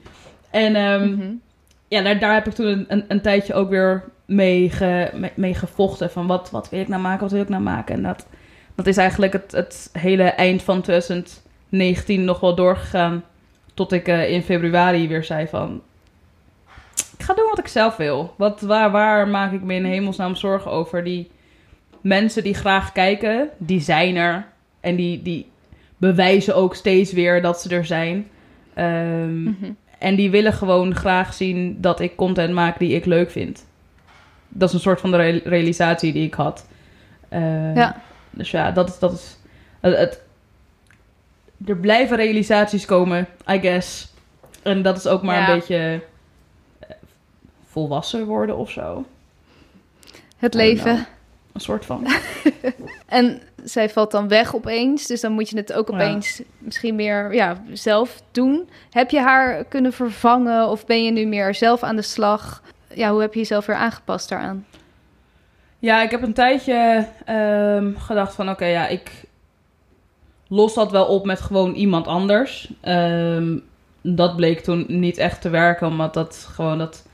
En 0.50 0.76
ehm, 0.76 1.10
Mhm. 1.10 1.30
Ja, 1.92 2.02
daar, 2.02 2.18
daar 2.18 2.34
heb 2.34 2.46
ik 2.46 2.52
toen 2.52 2.66
een, 2.66 2.84
een, 2.88 3.04
een 3.08 3.20
tijdje 3.20 3.54
ook 3.54 3.70
weer 3.70 4.04
mee, 4.24 4.70
ge, 4.70 5.10
mee, 5.34 5.54
gevochten. 5.54 6.10
Van 6.10 6.26
wat, 6.26 6.50
wat 6.50 6.68
wil 6.68 6.80
ik 6.80 6.88
nou 6.88 7.02
maken, 7.02 7.20
wat 7.20 7.32
wil 7.32 7.42
ik 7.42 7.48
nou 7.48 7.62
maken? 7.62 7.94
En 7.94 8.02
dat, 8.02 8.26
dat 8.74 8.86
is 8.86 8.96
eigenlijk 8.96 9.32
het, 9.32 9.52
het 9.52 9.90
hele 9.92 10.22
eind 10.22 10.62
van 10.62 10.82
2019 10.82 12.24
nog 12.24 12.40
wel 12.40 12.54
doorgegaan. 12.54 13.24
Tot 13.74 13.92
ik 13.92 14.08
eh, 14.08 14.30
in 14.30 14.42
februari 14.42 15.08
weer 15.08 15.24
zei 15.24 15.46
van... 15.46 15.82
Ik 17.18 17.22
ga 17.28 17.34
doen 17.34 17.48
wat 17.48 17.58
ik 17.58 17.66
zelf 17.66 17.96
wil. 17.96 18.34
Wat, 18.36 18.60
waar, 18.60 18.90
waar 18.90 19.28
maak 19.28 19.52
ik 19.52 19.62
me 19.62 19.74
in 19.74 19.84
hemelsnaam 19.84 20.34
zorgen 20.34 20.70
over? 20.70 21.04
Die 21.04 21.30
mensen 22.00 22.42
die 22.42 22.54
graag 22.54 22.92
kijken, 22.92 23.48
die 23.58 23.80
zijn 23.80 24.16
er. 24.16 24.46
En 24.80 24.96
die, 24.96 25.22
die 25.22 25.50
bewijzen 25.96 26.56
ook 26.56 26.74
steeds 26.74 27.12
weer 27.12 27.42
dat 27.42 27.60
ze 27.60 27.68
er 27.68 27.84
zijn. 27.84 28.28
Mhm. 28.74 29.72
En 30.02 30.14
die 30.16 30.30
willen 30.30 30.52
gewoon 30.52 30.94
graag 30.94 31.34
zien 31.34 31.80
dat 31.80 32.00
ik 32.00 32.16
content 32.16 32.54
maak 32.54 32.78
die 32.78 32.92
ik 32.94 33.04
leuk 33.04 33.30
vind. 33.30 33.64
dat 34.48 34.68
is 34.68 34.74
een 34.74 34.80
soort 34.80 35.00
van 35.00 35.10
de 35.10 35.16
re- 35.16 35.40
realisatie 35.44 36.12
die 36.12 36.26
ik 36.26 36.34
had. 36.34 36.66
Eh, 37.28 37.74
Ja. 37.74 38.00
Dus 38.30 38.50
ja, 38.50 38.70
dat 38.70 38.88
is... 38.88 38.98
Dat 38.98 39.12
is 39.12 39.36
het, 39.80 39.96
het- 39.96 40.20
er 41.66 41.76
blijven 41.76 42.16
realisaties 42.16 42.84
komen, 42.84 43.26
I 43.50 43.58
guess. 43.60 44.12
En 44.62 44.82
dat 44.82 44.96
is 44.96 45.06
ook 45.06 45.22
maar 45.22 45.36
Ja. 45.38 45.48
een 45.48 45.54
beetje 45.58 46.00
eh, 46.78 46.88
volwassen 47.70 48.26
worden 48.26 48.56
of 48.56 48.70
zo. 48.70 49.04
Het 50.36 50.54
leven. 50.54 51.06
Een 51.52 51.60
soort 51.60 51.84
van. 51.84 52.06
En 53.06 53.40
zij 53.64 53.90
valt 53.90 54.10
dan 54.10 54.28
weg 54.28 54.54
opeens, 54.54 55.06
dus 55.06 55.20
dan 55.20 55.32
moet 55.32 55.48
je 55.50 55.56
het 55.56 55.72
ook 55.72 55.88
Ja. 55.88 55.94
opeens 55.94 56.42
misschien 56.58 56.94
meer 56.94 57.34
ja, 57.34 57.62
zelf 57.72 58.22
doen. 58.30 58.68
Heb 58.90 59.10
je 59.10 59.20
haar 59.20 59.64
kunnen 59.64 59.92
vervangen 59.92 60.68
of 60.68 60.86
ben 60.86 61.04
je 61.04 61.10
nu 61.10 61.26
meer 61.26 61.54
zelf 61.54 61.82
aan 61.82 61.96
de 61.96 62.02
slag? 62.02 62.62
Ja, 62.94 63.10
hoe 63.10 63.20
heb 63.20 63.32
je 63.32 63.38
jezelf 63.38 63.66
weer 63.66 63.76
aangepast 63.76 64.28
daaraan? 64.28 64.66
Ja, 65.78 66.02
ik 66.02 66.10
heb 66.10 66.22
een 66.22 66.32
tijdje 66.32 67.06
ehm, 67.24 67.94
gedacht 67.96 68.34
van... 68.34 68.50
Oké, 68.50 68.64
ja, 68.64 68.86
ik 68.86 69.10
los 70.48 70.74
dat 70.74 70.90
wel 70.90 71.06
op 71.06 71.24
met 71.24 71.40
gewoon 71.40 71.74
iemand 71.74 72.06
anders. 72.06 72.72
Ehm, 72.80 73.58
dat 74.02 74.36
bleek 74.36 74.60
toen 74.60 74.84
niet 74.88 75.18
echt 75.18 75.40
te 75.40 75.48
werken, 75.48 75.86
omdat 75.86 76.14
dat 76.14 76.48
gewoon 76.52 76.78
dat... 76.78 77.06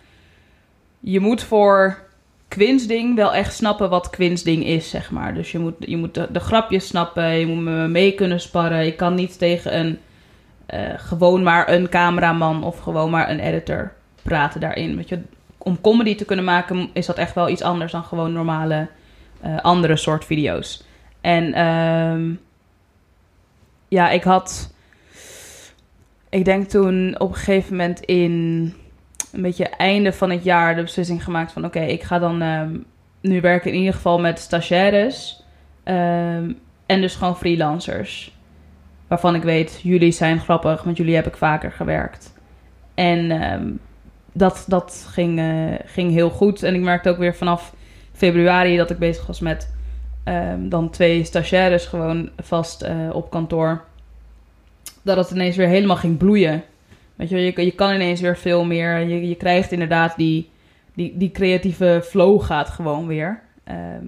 Je 1.01 1.21
moet 1.21 1.43
voor 1.43 2.07
Quinsding 2.49 3.17
wel 3.17 3.35
echt 3.35 3.55
snappen 3.55 3.91
wat 3.91 4.11
Quinsding 4.11 4.65
is, 4.65 4.91
zeg 4.91 5.11
maar. 5.11 5.35
Dus 5.35 5.53
je 5.53 5.59
moet, 5.59 5.75
je 5.79 5.97
moet 5.97 6.15
de, 6.15 6.41
grapjes 6.41 6.87
snappen, 6.87 7.39
je 7.39 7.47
moet 7.47 7.65
me 7.65 7.89
mee 7.89 8.13
kunnen 8.13 8.41
sparren. 8.41 8.87
Ik 8.87 8.97
kan 8.97 9.15
niet 9.15 9.39
tegen 9.39 9.79
een... 9.79 9.99
eh, 10.67 10.81
gewoon 10.97 11.43
maar 11.43 11.73
een 11.73 11.89
cameraman 11.89 12.65
of 12.65 12.79
gewoon 12.79 13.11
maar 13.11 13.31
een 13.31 13.41
editor 13.41 13.93
praten 14.23 14.61
daarin. 14.61 14.97
Weet 14.97 15.09
je, 15.09 15.21
om 15.59 15.81
comedy 15.81 16.15
te 16.15 16.25
kunnen 16.25 16.45
maken 16.45 16.91
is 16.93 17.07
dat 17.07 17.17
echt 17.17 17.35
wel 17.35 17.49
iets 17.49 17.63
anders 17.63 17.93
dan 17.93 18.05
gewoon 18.05 18.33
normale 18.33 18.89
eh, 19.41 19.57
andere 19.57 19.97
soort 19.97 20.25
video's. 20.25 20.85
En 21.21 21.53
ehm, 21.53 22.33
ja, 23.89 24.11
ik 24.11 24.23
had, 24.23 24.75
ik 26.29 26.45
denk 26.45 26.69
toen 26.69 27.15
op 27.19 27.29
een 27.29 27.37
gegeven 27.37 27.77
moment 27.77 28.01
in 28.01 28.75
een 29.33 29.43
beetje 29.43 29.69
einde 29.69 30.13
van 30.13 30.31
het 30.31 30.45
jaar 30.45 30.77
de 30.77 30.83
beslissing 30.83 31.25
gemaakt 31.25 31.53
van 31.53 31.65
oké, 31.65 31.81
ik 31.81 32.03
ga 32.03 32.19
dan 32.19 32.43
ehm, 32.43 32.77
nu 33.21 33.41
werken 33.41 33.71
in 33.71 33.79
ieder 33.79 33.95
geval 33.95 34.21
met 34.21 34.39
stagiaires 34.39 35.45
ehm, 35.85 36.53
en 36.87 37.01
dus 37.01 37.15
gewoon 37.15 37.37
freelancers. 37.37 38.37
Waarvan 39.09 39.35
ik 39.35 39.43
weet, 39.43 39.81
jullie 39.83 40.13
zijn 40.13 40.41
grappig, 40.41 40.83
want 40.83 40.97
jullie 40.97 41.15
heb 41.15 41.27
ik 41.27 41.37
vaker 41.37 41.73
gewerkt. 41.73 42.35
En 42.95 43.31
ehm, 43.31 43.71
dat, 44.33 44.65
dat 44.67 45.07
ging, 45.11 45.39
eh, 45.39 45.79
ging 45.85 46.13
heel 46.13 46.31
goed. 46.31 46.63
En 46.63 46.75
ik 46.75 46.81
merkte 46.81 47.09
ook 47.09 47.19
weer 47.19 47.35
vanaf 47.35 47.75
februari 48.13 48.77
dat 48.77 48.91
ik 48.91 48.99
bezig 48.99 49.27
was 49.27 49.41
met 49.41 49.77
dan 50.59 50.91
twee 50.91 51.25
stagiaires 51.25 51.87
gewoon 51.87 52.31
vast 52.37 52.83
eh, 52.83 52.97
op 53.13 53.31
kantoor. 53.31 53.85
Dat 55.03 55.17
het 55.17 55.31
ineens 55.31 55.57
weer 55.57 55.69
helemaal 55.69 55.97
ging 55.97 56.19
bloeien. 56.19 56.63
Weet 57.19 57.29
je, 57.29 57.39
je, 57.39 57.65
je 57.65 57.73
kan 57.73 57.95
ineens 57.95 58.21
weer 58.21 58.37
veel 58.37 58.65
meer. 58.65 58.99
Je, 58.99 59.29
je 59.29 59.35
krijgt 59.35 59.73
inderdaad 59.73 60.17
die, 60.17 60.51
die, 60.95 61.17
die 61.17 61.31
creatieve 61.31 62.01
flow 62.05 62.43
gaat 62.43 62.69
gewoon 62.69 63.07
weer. 63.07 63.43
Ehm, 63.65 64.05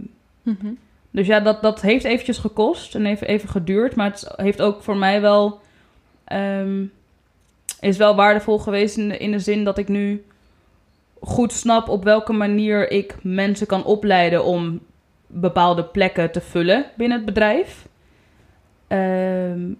dus 1.11 1.27
ja, 1.27 1.41
dat, 1.41 1.63
dat 1.63 1.81
heeft 1.81 2.05
eventjes 2.05 2.39
gekost 2.39 2.95
en 2.95 3.07
even, 3.07 3.27
even 3.27 3.49
geduurd. 3.49 3.97
Maar 3.97 4.11
het 4.11 4.33
heeft 4.37 4.63
ook 4.63 4.83
voor 4.83 4.97
mij 4.97 5.21
wel... 5.21 5.61
ehm, 6.25 6.85
is 7.81 7.97
wel 7.97 8.15
waardevol 8.15 8.59
geweest 8.59 8.97
in 8.97 9.09
de, 9.09 9.19
in 9.19 9.31
de 9.31 9.39
zin 9.39 9.65
dat 9.65 9.79
ik 9.79 9.89
nu 9.89 10.25
goed 11.21 11.53
snap 11.53 11.89
op 11.89 12.05
welke 12.05 12.33
manier 12.33 12.91
ik 12.91 13.17
mensen 13.23 13.67
kan 13.67 13.85
opleiden 13.85 14.45
om 14.45 14.81
bepaalde 15.27 15.85
plekken 15.85 16.33
te 16.33 16.41
vullen 16.41 16.85
binnen 16.97 17.17
het 17.17 17.27
bedrijf. 17.27 17.87
Ehm, 18.87 19.73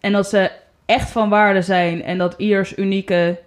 en 0.00 0.12
dat 0.12 0.28
ze 0.28 0.50
echt 0.86 1.10
van 1.10 1.28
waarde 1.28 1.62
zijn 1.62 2.02
en 2.02 2.18
dat 2.18 2.34
ieders 2.36 2.76
unieke 2.78 3.38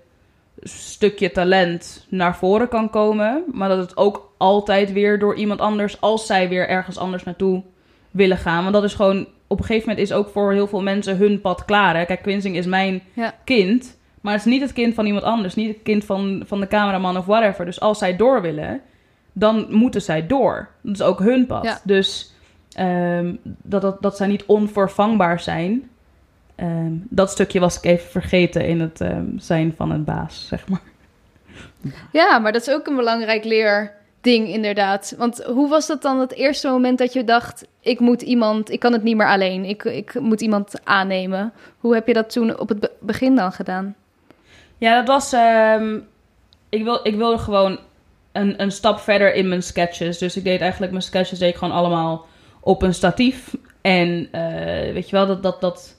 stukje 0.62 1.32
talent 1.32 2.06
naar 2.10 2.36
voren 2.36 2.68
kan 2.68 2.90
komen. 2.90 3.44
Maar 3.52 3.70
dat 3.70 3.78
het 3.78 3.98
ook 3.98 4.34
altijd 4.38 4.92
weer 4.92 5.20
door 5.20 5.36
iemand 5.36 5.60
anders, 5.60 6.02
als 6.02 6.26
zij 6.26 6.50
weer 6.50 6.68
ergens 6.70 6.98
anders 6.98 7.24
naartoe 7.24 7.64
willen 8.12 8.38
gaan. 8.38 8.62
Want 8.62 8.74
dat 8.74 8.84
is 8.84 8.94
gewoon, 8.94 9.28
op 9.48 9.60
een 9.60 9.66
gegeven 9.66 9.90
moment 9.90 10.08
is 10.10 10.14
ook 10.16 10.30
voor 10.30 10.52
heel 10.54 10.68
veel 10.68 10.82
mensen 10.82 11.18
hun 11.18 11.42
pad 11.42 11.66
klaar. 11.66 11.96
Hè? 11.98 12.06
Kijk, 12.06 12.22
Quinsing 12.22 12.56
is 12.58 12.66
mijn 12.66 13.02
Ja. 13.14 13.34
kind, 13.44 13.98
maar 14.22 14.34
het 14.34 14.46
is 14.46 14.52
niet 14.52 14.62
het 14.62 14.74
kind 14.74 14.94
van 14.94 15.06
iemand 15.06 15.24
anders. 15.24 15.56
Niet 15.56 15.74
het 15.74 15.84
kind 15.84 16.06
van, 16.06 16.44
van 16.46 16.60
de 16.60 16.68
cameraman 16.68 17.18
of 17.18 17.26
whatever. 17.26 17.66
Dus 17.66 17.80
als 17.80 17.98
zij 17.98 18.16
door 18.16 18.42
willen, 18.42 18.82
dan 19.34 19.66
moeten 19.70 20.02
zij 20.02 20.28
door. 20.28 20.68
Dat 20.82 20.94
is 20.94 21.02
ook 21.02 21.20
hun 21.20 21.46
pad. 21.46 21.64
Ja. 21.64 21.80
Dus 21.84 22.34
ehm, 22.72 23.36
dat, 23.44 23.82
dat, 23.82 24.02
dat 24.02 24.18
zij 24.18 24.28
niet 24.28 24.46
onvervangbaar 24.46 25.40
zijn. 25.40 25.90
Ehm, 26.58 26.92
dat 27.10 27.32
stukje 27.32 27.60
was 27.60 27.78
ik 27.78 27.84
even 27.84 28.10
vergeten 28.10 28.66
in 28.68 28.80
het 28.80 29.02
ehm, 29.02 29.26
zijn 29.38 29.74
van 29.78 29.92
een 29.92 30.04
baas, 30.04 30.48
zeg 30.48 30.68
maar. 30.68 30.82
Ja, 32.12 32.40
maar 32.40 32.52
dat 32.52 32.68
is 32.68 32.74
ook 32.74 32.88
een 32.88 32.96
belangrijk 32.96 33.44
leerding 33.44 34.48
inderdaad. 34.48 35.16
Want 35.18 35.44
hoe 35.44 35.70
was 35.70 35.88
dat 35.88 36.02
dan 36.02 36.20
het 36.20 36.34
eerste 36.34 36.68
moment 36.68 36.98
dat 36.98 37.14
je 37.14 37.24
dacht... 37.24 37.68
ik 37.82 38.00
moet 38.00 38.22
iemand, 38.22 38.72
ik 38.72 38.80
kan 38.80 38.94
het 38.94 39.04
niet 39.04 39.16
meer 39.16 39.28
alleen, 39.28 39.66
ik, 39.66 39.84
ik 39.84 40.20
moet 40.20 40.42
iemand 40.42 40.74
aannemen. 40.84 41.54
Hoe 41.80 41.94
heb 41.94 42.08
je 42.08 42.14
dat 42.14 42.30
toen 42.32 42.60
op 42.60 42.70
het 42.70 42.80
be- 42.80 42.92
begin 43.00 43.36
dan 43.36 43.52
gedaan? 43.52 43.96
Ja, 44.78 44.96
dat 44.96 45.08
was. 45.08 45.34
ehm, 45.34 45.98
ik, 46.70 46.84
wil, 46.84 47.00
ik 47.04 47.16
wilde 47.16 47.38
gewoon 47.38 47.80
een, 48.32 48.62
een 48.62 48.72
stap 48.72 49.00
verder 49.00 49.34
in 49.34 49.48
mijn 49.48 49.64
sketches. 49.64 50.18
Dus 50.18 50.38
ik 50.38 50.44
deed 50.44 50.62
eigenlijk 50.62 50.92
mijn 50.92 51.04
sketches 51.04 51.40
deed 51.40 51.50
ik 51.50 51.56
gewoon 51.56 51.74
allemaal 51.74 52.26
op 52.60 52.82
een 52.82 52.94
statief. 52.94 53.56
En 53.82 54.28
eh, 54.32 54.94
weet 54.94 55.10
je 55.10 55.16
wel, 55.16 55.28
dat, 55.28 55.44
dat, 55.44 55.62
dat 55.62 55.97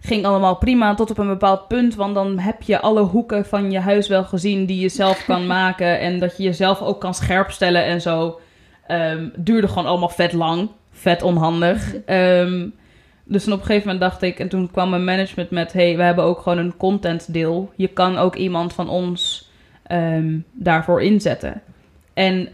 ging 0.00 0.24
allemaal 0.24 0.56
prima 0.56 0.94
tot 0.94 1.10
op 1.10 1.18
een 1.18 1.26
bepaald 1.26 1.68
punt. 1.68 1.94
Want 1.94 2.14
dan 2.14 2.38
heb 2.38 2.62
je 2.62 2.80
alle 2.80 3.02
hoeken 3.02 3.46
van 3.46 3.70
je 3.70 3.78
huis 3.78 4.08
wel 4.08 4.24
gezien 4.24 4.66
die 4.66 4.80
je 4.80 4.88
zelf 4.88 5.24
kan 5.26 5.46
maken. 5.46 6.00
En 6.00 6.18
dat 6.18 6.36
je 6.36 6.42
jezelf 6.42 6.82
ook 6.82 7.00
kan 7.00 7.14
scherpstellen 7.14 7.84
en 7.84 8.00
zo. 8.00 8.40
Ehm, 8.86 9.28
duurde 9.36 9.68
gewoon 9.68 9.86
allemaal 9.86 10.08
vet 10.08 10.32
lang. 10.32 10.70
Vet 10.90 11.22
onhandig. 11.22 11.94
Ehm, 12.04 12.68
dus 13.24 13.44
dan 13.44 13.52
op 13.52 13.60
een 13.60 13.66
gegeven 13.66 13.88
moment 13.92 14.10
dacht 14.10 14.22
ik, 14.22 14.38
en 14.38 14.48
toen 14.48 14.70
kwam 14.70 14.90
mijn 14.90 15.04
management 15.04 15.50
met: 15.50 15.72
hey, 15.72 15.96
we 15.96 16.02
hebben 16.02 16.24
ook 16.24 16.40
gewoon 16.40 16.58
een 16.58 16.76
content 16.76 17.32
deel. 17.32 17.72
Je 17.76 17.88
kan 17.88 18.18
ook 18.18 18.36
iemand 18.36 18.72
van 18.72 18.88
ons 18.88 19.50
ehm, 19.82 20.38
daarvoor 20.52 21.02
inzetten. 21.02 21.62
En 22.14 22.48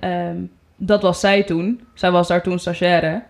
dat 0.76 1.02
was 1.02 1.20
zij 1.20 1.42
toen. 1.42 1.80
Zij 1.94 2.10
was 2.10 2.28
daar 2.28 2.42
toen 2.42 2.58
stagiaire. 2.58 3.22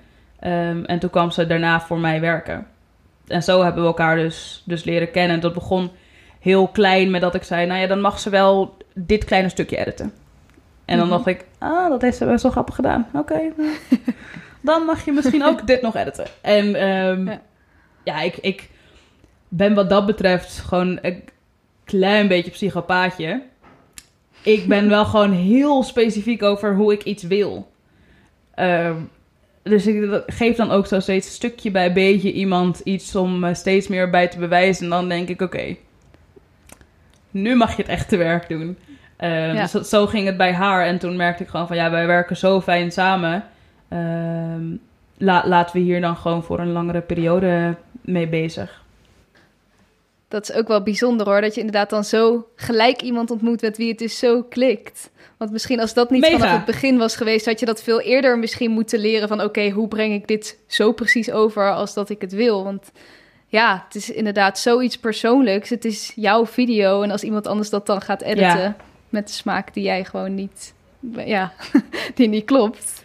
En 0.87 0.99
toen 0.99 1.11
kwam 1.11 1.31
ze 1.31 1.47
daarna 1.47 1.81
voor 1.81 1.99
mij 1.99 2.21
werken. 2.21 2.67
En 3.27 3.43
zo 3.43 3.63
hebben 3.63 3.81
we 3.83 3.89
elkaar 3.89 4.17
dus, 4.17 4.63
dus 4.67 4.85
leren 4.85 5.11
kennen. 5.11 5.41
Dat 5.41 5.55
begon 5.55 5.91
heel 6.41 6.69
klein 6.69 7.11
met 7.11 7.21
dat 7.21 7.35
ik 7.35 7.43
zei: 7.43 7.67
Nou 7.67 7.81
ja, 7.81 7.87
dan 7.87 8.01
mag 8.01 8.19
ze 8.21 8.31
wel 8.31 8.77
dit 8.95 9.25
kleine 9.25 9.49
stukje 9.49 9.77
editen. 9.77 10.13
En 10.85 10.99
dan 10.99 11.07
Mhm. 11.07 11.17
dacht 11.17 11.27
ik: 11.27 11.45
Ah, 11.59 11.89
dat 11.89 12.03
heeft 12.03 12.17
ze 12.17 12.25
best 12.25 12.43
wel 12.43 12.53
grappig 12.53 12.75
gedaan. 12.75 13.07
Oké. 13.15 13.41
nou, 13.57 13.71
dan 14.61 14.83
mag 14.83 15.05
je 15.05 15.13
misschien 15.13 15.45
ook 15.45 15.67
dit 15.67 15.83
nog 15.83 15.97
editen. 15.97 16.27
En 16.41 16.75
ehm, 16.75 17.27
Ja. 17.27 17.41
ja, 18.05 18.21
ik, 18.21 18.37
ik 18.37 18.69
ben 19.49 19.75
wat 19.75 19.91
dat 19.91 20.07
betreft 20.07 20.59
gewoon 20.59 20.99
een 21.03 21.25
klein 21.85 22.29
beetje 22.29 22.51
psychopaatje. 22.51 23.43
Ik 24.43 24.67
ben 24.69 24.89
wel 24.89 25.05
gewoon 25.05 25.33
heel 25.33 25.83
specifiek 25.83 26.43
over 26.43 26.75
hoe 26.75 26.93
ik 26.93 27.03
iets 27.05 27.23
wil. 27.23 27.71
Ehm, 28.55 28.97
dus 29.69 29.87
ik 29.87 30.23
geef 30.27 30.57
dan 30.57 30.71
ook 30.71 30.87
zo 30.87 31.01
steeds 31.01 31.35
stukje 31.35 31.71
bij 31.71 31.93
beetje 31.93 32.33
iemand 32.33 32.79
iets 32.85 33.17
om 33.17 33.45
eh, 33.45 33.55
steeds 33.55 33.89
meer 33.89 34.11
bij 34.11 34.29
te 34.29 34.39
bewijzen. 34.39 34.85
En 34.85 34.91
dan 34.91 35.09
denk 35.09 35.29
ik, 35.29 35.41
oké, 35.41 35.77
nu 37.31 37.55
mag 37.57 37.77
je 37.77 37.83
het 37.83 37.91
echte 37.91 38.17
werk 38.17 38.49
doen. 38.49 38.77
Eh, 39.17 39.55
Ja. 39.55 39.67
Dus 39.73 39.89
zo 39.89 40.07
ging 40.07 40.27
het 40.27 40.37
bij 40.37 40.53
haar. 40.53 40.87
En 40.87 40.99
toen 40.99 41.17
merkte 41.17 41.43
ik 41.43 41.49
gewoon 41.49 41.67
van, 41.67 41.77
ja, 41.77 41.91
wij 41.91 42.07
werken 42.07 42.37
zo 42.37 42.61
fijn 42.61 42.93
samen. 42.93 43.45
La- 45.19 45.49
laten 45.49 45.77
we 45.77 45.83
hier 45.83 46.01
dan 46.01 46.17
gewoon 46.17 46.43
voor 46.43 46.59
een 46.61 46.73
langere 46.73 47.01
periode 47.01 47.75
mee 48.01 48.29
bezig. 48.29 48.85
Dat 50.29 50.49
is 50.49 50.57
ook 50.57 50.69
wel 50.69 50.83
bijzonder 50.83 51.27
hoor, 51.27 51.41
dat 51.41 51.55
je 51.55 51.61
inderdaad 51.61 51.91
dan 51.91 52.05
zo 52.05 52.47
gelijk 52.57 53.03
iemand 53.03 53.31
ontmoet 53.31 53.61
met 53.61 53.77
wie 53.77 53.89
het 53.89 53.99
dus 53.99 54.19
zo 54.19 54.43
klikt. 54.43 55.11
Want 55.37 55.51
misschien 55.51 55.81
als 55.81 55.95
dat 55.95 56.11
niet 56.11 56.21
Mega. 56.21 56.39
vanaf 56.39 56.53
het 56.57 56.65
begin 56.65 56.99
was 56.99 57.17
geweest, 57.17 57.47
had 57.47 57.61
je 57.61 57.67
dat 57.67 57.83
veel 57.83 58.01
eerder 58.01 58.39
misschien 58.39 58.71
moeten 58.71 58.99
leren 58.99 59.29
van 59.29 59.43
oké, 59.43 59.71
hoe 59.71 59.89
breng 59.89 60.13
ik 60.15 60.29
dit 60.29 60.59
zo 60.67 60.93
precies 60.93 61.31
over 61.31 61.73
als 61.73 61.95
dat 61.95 62.11
ik 62.11 62.21
het 62.21 62.33
wil? 62.33 62.65
Want 62.65 62.93
ja, 63.47 63.85
het 63.85 63.95
is 63.95 64.11
inderdaad 64.11 64.59
zoiets 64.59 64.99
persoonlijks. 64.99 65.71
Het 65.71 65.85
is 65.85 66.13
jouw 66.15 66.47
video 66.47 67.03
en 67.03 67.11
als 67.11 67.23
iemand 67.23 67.47
anders 67.47 67.71
dat 67.71 67.87
dan 67.87 68.01
gaat 68.01 68.23
editen 68.23 68.61
Ja. 68.61 68.77
met 69.09 69.27
de 69.27 69.33
smaak 69.33 69.75
die 69.75 69.85
jij 69.85 70.05
gewoon 70.05 70.35
niet, 70.35 70.75
ja, 71.25 71.53
die 72.15 72.29
niet 72.29 72.45
klopt. 72.45 73.05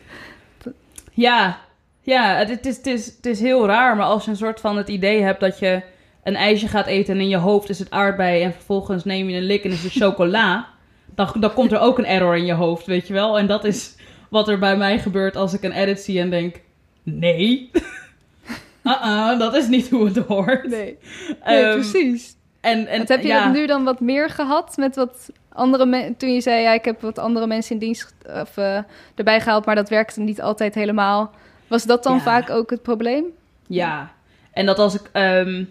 Ja, 1.14 1.60
ja 2.02 2.36
het 2.46 2.66
is, 2.66 2.78
het, 2.78 2.86
is, 2.88 3.06
het 3.06 3.26
is 3.26 3.40
heel 3.40 3.66
raar. 3.66 3.96
Maar 3.96 4.06
als 4.06 4.26
je 4.26 4.32
een 4.32 4.38
soort 4.38 4.60
van 4.60 4.78
het 4.78 4.88
idee 4.88 5.22
hebt 5.22 5.40
dat 5.40 5.60
je 5.60 5.82
een 6.24 6.36
ijsje 6.36 6.68
gaat 6.68 6.86
eten... 6.86 7.14
en 7.14 7.22
in 7.22 7.30
je 7.30 7.38
hoofd 7.38 7.70
is 7.70 7.80
het 7.80 7.92
aardbei... 7.92 8.42
en 8.44 8.54
vervolgens 8.54 9.04
neem 9.04 9.30
je 9.30 9.38
een 9.38 9.44
lik 9.44 9.64
en 9.64 9.72
is 9.72 9.84
het 9.84 9.94
chocola... 9.94 10.68
dan, 11.16 11.28
dan 11.40 11.54
komt 11.54 11.72
er 11.72 11.80
ook 11.80 11.98
een 11.98 12.06
error 12.06 12.38
in 12.38 12.46
je 12.46 12.54
hoofd, 12.54 12.86
weet 12.86 13.08
je 13.08 13.14
wel. 13.14 13.38
En 13.38 13.48
dat 13.48 13.64
is 13.66 13.96
wat 14.30 14.48
er 14.48 14.60
bij 14.60 14.78
mij 14.78 15.00
gebeurt 15.00 15.36
als 15.36 15.54
ik 15.54 15.64
een 15.64 15.72
edit 15.72 16.00
zie 16.00 16.20
en 16.20 16.30
denk... 16.30 16.62
Nee, 17.04 17.70
uh-uh, 18.84 19.40
dat 19.40 19.56
is 19.56 19.68
niet 19.68 19.90
hoe 19.90 20.06
het 20.06 20.18
hoort. 20.18 20.68
Nee, 20.68 20.98
nee 21.46 21.64
Ehm, 21.64 21.74
precies. 21.74 22.36
En, 22.62 22.88
en, 22.88 22.98
Want 22.98 23.10
heb 23.10 23.22
je 23.22 23.28
ja, 23.28 23.44
dat 23.44 23.54
nu 23.54 23.68
dan 23.68 23.84
wat 23.84 24.00
meer 24.00 24.30
gehad 24.30 24.78
met 24.78 24.96
wat 24.96 25.30
andere 25.54 25.86
mensen? 25.86 26.18
Toen 26.18 26.34
je 26.34 26.42
zei, 26.42 26.62
ja, 26.62 26.74
ik 26.74 26.86
heb 26.86 27.02
wat 27.02 27.20
andere 27.20 27.48
mensen 27.48 27.74
in 27.74 27.80
dienst 27.80 28.14
of, 28.42 28.58
eh, 28.58 28.78
erbij 29.16 29.42
gehaald, 29.42 29.66
maar 29.66 29.76
dat 29.76 29.90
werkte 29.90 30.20
niet 30.20 30.42
altijd 30.42 30.76
helemaal. 30.76 31.32
Was 31.68 31.84
dat 31.84 32.04
dan 32.04 32.16
Ja. 32.16 32.22
vaak 32.22 32.50
ook 32.50 32.70
het 32.70 32.82
probleem? 32.82 33.24
Ja, 33.68 34.12
en 34.52 34.66
dat 34.66 34.80
als 34.80 34.96
ik. 34.96 35.10
ehm, 35.12 35.64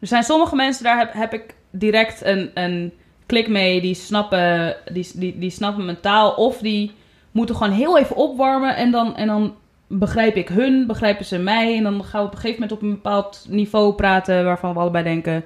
er 0.00 0.06
zijn 0.06 0.22
sommige 0.22 0.56
mensen, 0.56 0.84
daar 0.84 0.98
heb, 0.98 1.12
heb 1.12 1.32
ik 1.32 1.54
direct 1.70 2.24
een, 2.24 2.50
een 2.54 2.92
klik 3.26 3.48
mee. 3.48 3.80
Die 3.80 3.94
snappen, 3.94 4.76
die, 4.92 5.10
die, 5.14 5.38
die 5.38 5.50
snappen 5.50 5.84
mijn 5.84 6.00
taal. 6.00 6.30
Of 6.32 6.58
die 6.58 6.92
moeten 7.30 7.56
gewoon 7.56 7.72
heel 7.72 7.98
even 7.98 8.16
opwarmen. 8.16 8.76
En 8.76 8.90
dan, 8.90 9.16
en 9.16 9.26
dan 9.26 9.54
begrijp 9.88 10.36
ik 10.36 10.48
hun, 10.48 10.86
begrijpen 10.86 11.24
ze 11.24 11.38
mij. 11.38 11.76
En 11.76 11.82
dan 11.82 12.04
gaan 12.04 12.20
we 12.20 12.26
op 12.26 12.32
een 12.32 12.40
gegeven 12.40 12.60
moment 12.60 12.78
op 12.78 12.82
een 12.82 12.94
bepaald 12.94 13.46
niveau 13.48 13.94
praten. 13.94 14.44
Waarvan 14.44 14.74
we 14.74 14.80
allebei 14.80 15.04
denken. 15.04 15.44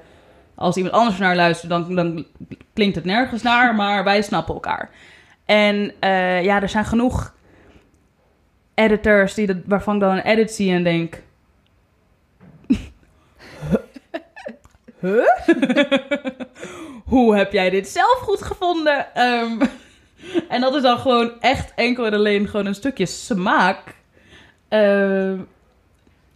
Als 0.54 0.76
iemand 0.76 0.94
anders 0.94 1.18
naar 1.18 1.36
luistert, 1.36 1.70
dan, 1.70 1.94
dan 1.94 2.26
klinkt 2.72 2.96
het 2.96 3.04
nergens 3.04 3.42
naar. 3.42 3.74
Maar 3.74 4.04
wij 4.04 4.22
snappen 4.22 4.54
elkaar. 4.54 4.90
En 5.44 5.92
eh, 6.00 6.44
ja, 6.44 6.62
er 6.62 6.68
zijn 6.68 6.84
genoeg 6.84 7.34
editors 8.74 9.34
die 9.34 9.46
dat, 9.46 9.56
waarvan 9.66 9.94
ik 9.94 10.00
dan 10.00 10.16
een 10.16 10.24
edit 10.24 10.50
zie 10.50 10.72
en 10.72 10.84
denk. 10.84 11.22
Huh? 15.00 15.28
Hoe 17.04 17.36
heb 17.36 17.52
jij 17.52 17.70
dit 17.70 17.88
zelf 17.88 18.18
goed 18.20 18.42
gevonden? 18.42 19.14
Ehm, 19.14 19.60
en 20.54 20.60
dat 20.60 20.74
is 20.74 20.82
dan 20.82 20.98
gewoon 20.98 21.32
echt 21.40 21.72
enkel 21.74 22.06
en 22.06 22.14
alleen 22.14 22.48
gewoon 22.48 22.66
een 22.66 22.74
stukje 22.74 23.06
smaak. 23.06 23.78
Ehm, 24.68 25.36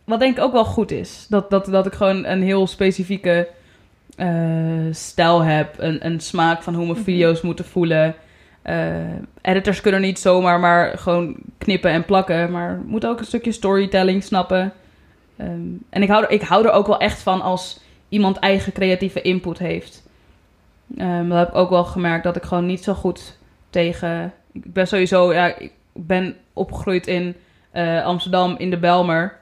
wat 0.05 0.21
denk 0.21 0.37
ik 0.37 0.43
ook 0.43 0.53
wel 0.53 0.65
goed 0.65 0.91
is. 0.91 1.27
Dat, 1.29 1.51
dat, 1.51 1.65
dat 1.67 1.87
ik 1.87 1.93
gewoon 1.93 2.25
een 2.25 2.43
heel 2.43 2.67
specifieke 2.67 3.49
eh, 4.17 4.29
stijl 4.91 5.43
heb. 5.43 5.75
Een, 5.79 6.07
een 6.07 6.21
smaak 6.21 6.63
van 6.63 6.75
hoe 6.75 6.85
mijn 6.85 6.97
Mhm. 6.97 7.05
video's 7.05 7.41
moeten 7.41 7.65
voelen. 7.65 8.15
Eh, 8.63 8.97
editors 9.43 9.81
kunnen 9.81 10.01
niet 10.01 10.19
zomaar 10.19 10.61
maar 10.61 10.99
gewoon 10.99 11.37
knippen 11.59 11.91
en 11.91 12.05
plakken. 12.05 12.51
Maar 12.51 12.81
moeten 12.87 13.09
ook 13.11 13.19
een 13.19 13.25
stukje 13.25 13.53
storytelling 13.53 14.23
snappen. 14.25 14.73
Ehm, 15.37 15.61
en 15.91 16.03
ik 16.03 16.09
hou, 16.09 16.25
er, 16.25 16.31
ik 16.31 16.43
hou 16.43 16.65
er 16.67 16.73
ook 16.73 16.87
wel 16.87 16.99
echt 16.99 17.23
van 17.23 17.41
als 17.43 17.81
iemand 18.13 18.37
eigen 18.39 18.73
creatieve 18.73 19.23
input 19.23 19.59
heeft. 19.59 20.03
Ehm, 20.97 21.29
dat 21.29 21.39
heb 21.39 21.49
ik 21.49 21.55
ook 21.55 21.71
wel 21.71 21.85
gemerkt 21.85 22.25
dat 22.25 22.37
ik 22.37 22.43
gewoon 22.43 22.67
niet 22.67 22.83
zo 22.83 22.95
goed 22.95 23.39
tegen. 23.71 24.33
Ik 24.53 24.73
ben 24.73 24.87
sowieso, 24.87 25.33
ja, 25.33 25.57
ik 25.59 25.73
ben 25.93 26.37
opgegroeid 26.53 27.07
in 27.07 27.35
eh, 27.71 28.05
Amsterdam 28.05 28.55
in 28.59 28.71
de 28.71 28.79
Belmer. 28.79 29.39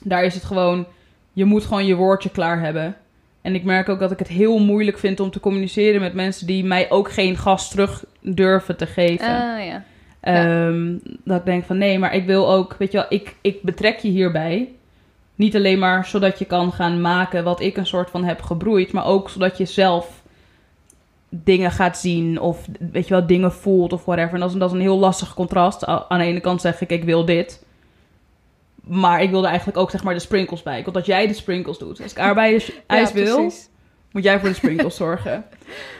Daar 0.00 0.24
is 0.24 0.34
het 0.34 0.44
gewoon, 0.44 0.86
je 1.32 1.44
moet 1.44 1.64
gewoon 1.64 1.86
je 1.86 1.94
woordje 1.94 2.30
klaar 2.30 2.60
hebben. 2.60 2.96
En 3.42 3.54
ik 3.54 3.64
merk 3.64 3.88
ook 3.88 3.98
dat 3.98 4.10
ik 4.10 4.18
het 4.18 4.28
heel 4.28 4.58
moeilijk 4.58 4.98
vind 4.98 5.20
om 5.20 5.30
te 5.30 5.40
communiceren 5.40 6.00
met 6.00 6.14
mensen 6.14 6.46
die 6.46 6.64
mij 6.64 6.90
ook 6.90 7.12
geen 7.12 7.36
gas 7.36 7.70
terug 7.70 8.04
durven 8.20 8.76
te 8.76 8.86
geven. 8.86 9.26
Ah 9.26 9.64
ja. 9.64 9.84
Ehm, 10.20 10.98
Dat 11.24 11.38
ik 11.38 11.44
denk 11.44 11.64
van 11.64 11.78
nee, 11.78 11.98
maar 11.98 12.14
ik 12.14 12.26
wil 12.26 12.52
ook, 12.52 12.76
weet 12.78 12.92
je 12.92 12.98
wel, 12.98 13.06
ik, 13.08 13.36
ik 13.40 13.62
betrek 13.62 13.98
je 13.98 14.08
hierbij. 14.08 14.68
Niet 15.36 15.56
alleen 15.56 15.78
maar 15.78 16.06
zodat 16.06 16.38
je 16.38 16.44
kan 16.44 16.72
gaan 16.72 17.00
maken 17.00 17.44
wat 17.44 17.60
ik 17.60 17.76
een 17.76 17.86
soort 17.86 18.10
van 18.10 18.24
heb 18.24 18.42
gebroeid, 18.42 18.92
maar 18.92 19.04
ook 19.06 19.30
zodat 19.30 19.58
je 19.58 19.64
zelf 19.64 20.22
dingen 21.28 21.70
gaat 21.70 21.98
zien 21.98 22.40
of 22.40 22.66
weet 22.92 23.08
je 23.08 23.14
wel, 23.14 23.26
dingen 23.26 23.52
voelt 23.52 23.92
of 23.92 24.04
whatever. 24.04 24.34
En 24.34 24.40
dat 24.40 24.50
is, 24.50 24.56
dat 24.56 24.68
is 24.68 24.74
een 24.74 24.80
heel 24.82 24.98
lastig 24.98 25.34
contrast. 25.34 25.84
Aan 25.84 26.18
de 26.18 26.24
ene 26.24 26.40
kant 26.40 26.60
zeg 26.60 26.80
ik, 26.80 26.90
ik 26.90 27.04
wil 27.04 27.24
dit. 27.24 27.64
Maar 28.84 29.22
ik 29.22 29.30
wilde 29.30 29.46
eigenlijk 29.46 29.78
ook 29.78 29.90
zeg 29.90 30.04
maar 30.04 30.14
de 30.14 30.20
sprinkles 30.20 30.62
bij. 30.62 30.78
Ik 30.78 30.84
wil 30.84 30.92
dat 30.92 31.06
jij 31.06 31.26
de 31.26 31.34
sprinkles 31.34 31.78
doet. 31.78 32.02
Als 32.02 32.12
ik 32.12 32.18
aardbeienijs 32.18 32.72
ijs 32.86 33.08
ja, 33.08 33.14
wil, 33.14 33.36
precies. 33.36 33.68
moet 34.12 34.22
jij 34.24 34.38
voor 34.40 34.48
de 34.48 34.54
sprinkles 34.54 34.96
zorgen. 35.04 35.44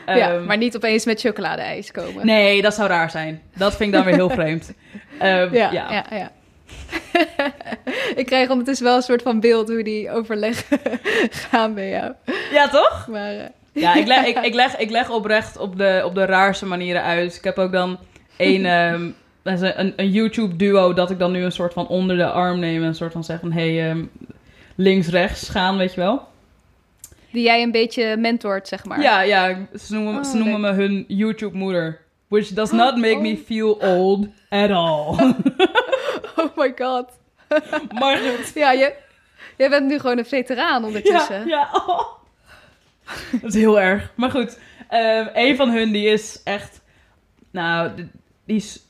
ja, 0.07 0.33
Ehm, 0.33 0.45
maar 0.45 0.57
niet 0.57 0.77
opeens 0.77 1.05
met 1.05 1.21
chocoladeijs 1.21 1.91
komen. 1.91 2.27
Nee, 2.27 2.63
dat 2.63 2.75
zou 2.75 2.89
raar 2.89 3.11
zijn. 3.11 3.43
Dat 3.57 3.77
vind 3.77 3.89
ik 3.91 3.95
dan 3.97 4.05
weer 4.05 4.15
heel 4.15 4.31
vreemd. 4.41 4.73
Ehm, 5.19 5.55
Ja, 5.55 5.73
ja. 5.73 5.91
ja, 5.93 6.07
ja. 6.11 6.31
ik 8.21 8.27
krijg 8.27 8.51
ondertussen 8.51 8.87
wel 8.87 8.97
een 8.97 9.03
soort 9.03 9.23
van 9.23 9.41
beeld 9.41 9.69
hoe 9.69 9.83
die 9.83 10.11
overleggen 10.11 10.79
gaan 11.51 11.75
bij 11.75 11.91
jou. 11.91 12.13
Ja, 12.53 12.69
toch? 12.69 13.07
Maar 13.11 13.33
eh, 13.33 13.45
Ja, 13.73 13.95
ik 13.95 14.07
leg, 14.07 14.25
ik, 14.37 14.39
ik, 14.39 14.55
leg, 14.55 14.77
ik 14.77 14.91
leg 14.91 15.11
oprecht 15.11 15.57
op 15.59 15.79
de, 15.79 16.03
op 16.05 16.15
de 16.15 16.25
raarste 16.25 16.67
manieren 16.67 17.03
uit. 17.03 17.35
Ik 17.37 17.45
heb 17.45 17.59
ook 17.59 17.73
dan 17.73 17.99
een, 18.37 18.67
ehm, 18.67 19.09
een, 19.43 19.93
een 19.97 20.11
YouTube-duo 20.11 20.93
dat 20.93 21.11
ik 21.11 21.19
dan 21.19 21.33
nu 21.33 21.43
een 21.45 21.53
soort 21.53 21.73
van 21.73 21.89
onder 21.89 22.17
de 22.17 22.31
arm 22.31 22.59
neem. 22.59 22.83
En 22.83 22.89
een 22.89 22.95
soort 22.95 23.13
van 23.13 23.25
zeggen, 23.25 23.53
hey, 23.53 23.89
ehm, 23.89 24.05
links-rechts 24.75 25.49
gaan, 25.49 25.77
weet 25.77 25.95
je 25.95 26.01
wel. 26.01 26.23
die 27.33 27.45
jij 27.45 27.63
een 27.63 27.71
beetje 27.71 28.17
mentort, 28.17 28.69
zeg 28.69 28.85
maar. 28.85 29.01
Ja, 29.03 29.21
ja, 29.21 29.57
ze 29.79 29.95
noemen, 29.95 30.17
Oh, 30.17 30.25
ze 30.25 30.37
noemen 30.37 30.61
me 30.61 30.73
hun 30.73 31.05
YouTube-moeder. 31.09 31.99
Which 32.29 32.49
does 32.49 32.71
not 32.71 32.97
make 32.97 33.21
me 33.21 33.33
Oh. 33.33 33.39
feel 33.47 33.71
old 33.81 34.27
at 34.49 34.71
all. 34.71 35.17
Oh 36.43 36.57
my 36.57 36.73
god. 36.77 37.11
maar 38.01 38.17
goed. 38.17 38.53
Ja, 38.55 38.73
je, 38.73 38.95
jij 39.57 39.69
bent 39.69 39.87
nu 39.87 39.99
gewoon 39.99 40.19
een 40.19 40.27
veteraan 40.27 40.85
ondertussen. 40.85 41.47
ja. 41.47 41.69
oh. 41.73 42.15
Dat 43.43 43.55
is 43.55 43.61
heel 43.61 43.81
erg. 43.81 44.13
Maar 44.15 44.31
goed, 44.31 44.59
ehm, 44.89 45.29
een 45.35 45.57
van 45.57 45.71
hun 45.71 45.93
die 45.93 46.09
is 46.09 46.41
echt... 46.45 46.81
Nou, 47.51 47.91
die 48.45 48.57
is... 48.57 48.81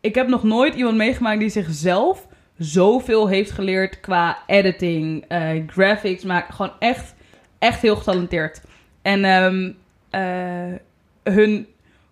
Ik 0.00 0.14
heb 0.14 0.28
nog 0.28 0.42
nooit 0.42 0.74
iemand 0.74 0.96
meegemaakt 0.96 1.38
die 1.40 1.48
zichzelf 1.48 2.26
zoveel 2.58 3.28
heeft 3.28 3.50
geleerd 3.50 4.00
qua 4.00 4.38
editing, 4.46 5.24
eh, 5.28 5.62
graphics, 5.66 6.24
maar 6.24 6.46
gewoon 6.50 6.72
echt, 6.78 7.14
echt 7.58 7.82
heel 7.82 7.96
getalenteerd. 7.96 8.60
En 9.02 9.24
ehm, 9.24 9.72
eh, 10.10 10.78
hun 11.22 11.68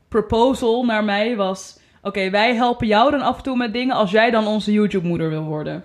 proposal 0.09 0.85
naar 0.85 1.05
mij 1.05 1.37
was... 1.37 1.81
Oké, 2.03 2.31
wij 2.31 2.55
helpen 2.55 2.87
jou 2.87 3.11
dan 3.11 3.21
af 3.21 3.37
en 3.37 3.43
toe 3.43 3.57
met 3.57 3.73
dingen 3.73 3.97
als 3.97 4.11
jij 4.11 4.31
dan 4.31 4.47
onze 4.47 4.73
YouTube-moeder 4.73 5.29
wil 5.29 5.43
worden. 5.43 5.85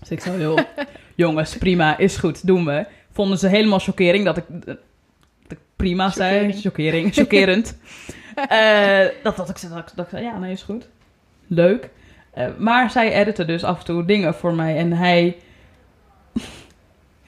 Dus 0.00 0.10
ik 0.10 0.20
zo 0.20 0.36
heel... 0.36 0.58
Jongens, 1.14 1.58
prima, 1.58 1.98
is 1.98 2.16
goed, 2.16 2.46
doen 2.46 2.64
we. 2.64 2.86
Vonden 3.12 3.38
ze 3.38 3.48
helemaal 3.48 3.78
chockering 3.78 4.24
dat 4.24 4.36
ik, 4.36 4.44
dat 4.64 4.78
ik 5.48 5.58
prima 5.76 6.10
zei. 6.10 6.52
Chockering. 6.52 7.14
Chockerend. 7.14 7.76
Eh, 8.48 9.06
dat, 9.22 9.36
dat, 9.36 9.48
ik, 9.48 9.58
zei- 9.58 9.74
dat, 9.74 9.92
dat 9.94 10.04
ik 10.04 10.10
zei, 10.10 10.24
ja, 10.24 10.38
nee, 10.38 10.52
is 10.52 10.62
goed. 10.62 10.88
Leuk. 11.46 11.90
Eh, 12.30 12.46
maar 12.58 12.90
zij 12.90 13.12
editen 13.12 13.46
dus 13.46 13.64
af 13.64 13.78
en 13.78 13.84
toe 13.84 14.04
dingen 14.04 14.34
voor 14.34 14.54
mij. 14.54 14.76
En 14.76 14.92
hij... 14.92 15.36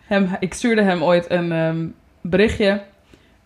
Hem, 0.07 0.37
ik 0.41 0.55
stuurde 0.55 0.83
hem 0.83 1.03
ooit 1.03 1.31
een 1.31 1.53
ehm, 1.53 1.87
berichtje. 2.21 2.83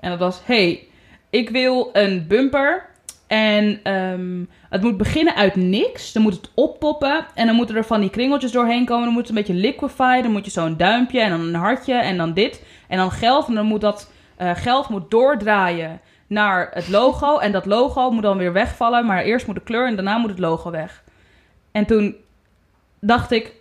En 0.01 0.11
dat 0.11 0.19
was, 0.19 0.41
hey, 0.45 0.87
ik 1.31 1.51
wil 1.51 1.91
een 1.93 2.27
bumper. 2.27 2.90
En 3.31 3.81
ehm, 3.83 4.45
het 4.69 4.83
moet 4.83 4.97
beginnen 4.97 5.35
uit 5.35 5.57
niks. 5.57 6.13
Dan 6.13 6.23
moet 6.23 6.35
het 6.35 6.51
oppoppen. 6.55 7.27
En 7.35 7.47
dan 7.47 7.55
moeten 7.55 7.77
er 7.77 7.85
van 7.85 8.01
die 8.01 8.11
kringeltjes 8.11 8.53
doorheen 8.53 8.85
komen. 8.85 9.05
Dan 9.05 9.13
moet 9.13 9.29
het 9.29 9.31
een 9.31 9.45
beetje 9.45 9.61
liquefy. 9.61 10.21
Dan 10.21 10.31
moet 10.33 10.45
je 10.45 10.51
zo'n 10.51 10.77
duimpje 10.77 11.21
en 11.21 11.31
dan 11.31 11.41
een 11.41 11.55
hartje 11.55 11.95
en 11.95 12.17
dan 12.17 12.33
dit. 12.35 12.63
En 12.89 12.97
dan 12.97 13.11
geld. 13.11 13.49
En 13.49 13.55
dan 13.55 13.67
moet 13.67 13.81
dat 13.81 14.13
eh, 14.37 14.51
geld 14.55 14.89
moet 14.89 15.11
doordraaien 15.11 16.01
naar 16.27 16.71
het 16.73 16.89
logo. 16.89 17.39
En 17.39 17.53
dat 17.53 17.67
logo 17.67 18.11
moet 18.11 18.23
dan 18.23 18.39
weer 18.39 18.53
wegvallen. 18.53 19.07
Maar 19.07 19.23
eerst 19.23 19.47
moet 19.47 19.55
de 19.55 19.63
kleur 19.63 19.87
en 19.87 19.95
daarna 19.95 20.19
moet 20.19 20.31
het 20.31 20.39
logo 20.39 20.71
weg. 20.71 21.03
En 21.73 21.87
toen 21.87 22.17
dacht 23.01 23.31
ik... 23.31 23.53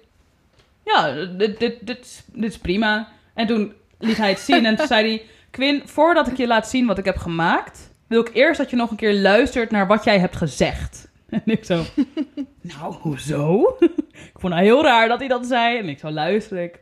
Ja, 0.86 1.12
dit, 1.12 1.60
dit, 1.60 1.60
dit, 1.60 2.26
dit 2.34 2.52
is 2.52 2.58
prima. 2.58 3.08
En 3.34 3.48
toen 3.48 3.74
liet 4.00 4.18
hij 4.18 4.30
het 4.30 4.40
zien. 4.40 4.66
En 4.66 4.76
toen 4.76 4.88
zei 4.88 5.08
hij... 5.08 5.26
Quinn, 5.52 5.82
voordat 5.86 6.28
ik 6.28 6.38
je 6.38 6.48
laat 6.48 6.70
zien 6.70 6.88
wat 6.88 6.98
ik 6.98 7.06
heb 7.06 7.18
gemaakt... 7.18 7.89
wil 8.10 8.22
ik 8.22 8.30
eerst 8.34 8.60
dat 8.60 8.70
je 8.70 8.76
nog 8.76 8.92
een 8.92 8.98
keer 8.98 9.14
luistert 9.14 9.72
naar 9.72 9.88
wat 9.88 10.04
jij 10.04 10.20
hebt 10.20 10.36
gezegd. 10.36 11.08
En 11.30 11.42
ik 11.46 11.66
zo... 11.66 11.84
nou, 12.62 12.94
hoezo? 12.94 13.78
ik 14.34 14.36
vond 14.36 14.54
het 14.54 14.62
heel 14.64 14.84
raar 14.84 15.08
dat 15.08 15.20
hij 15.20 15.28
dat 15.28 15.46
zei. 15.46 15.78
En 15.78 15.90
ik 15.90 16.00
zo 16.00 16.10
luisteren. 16.10 16.64
Ik, 16.64 16.80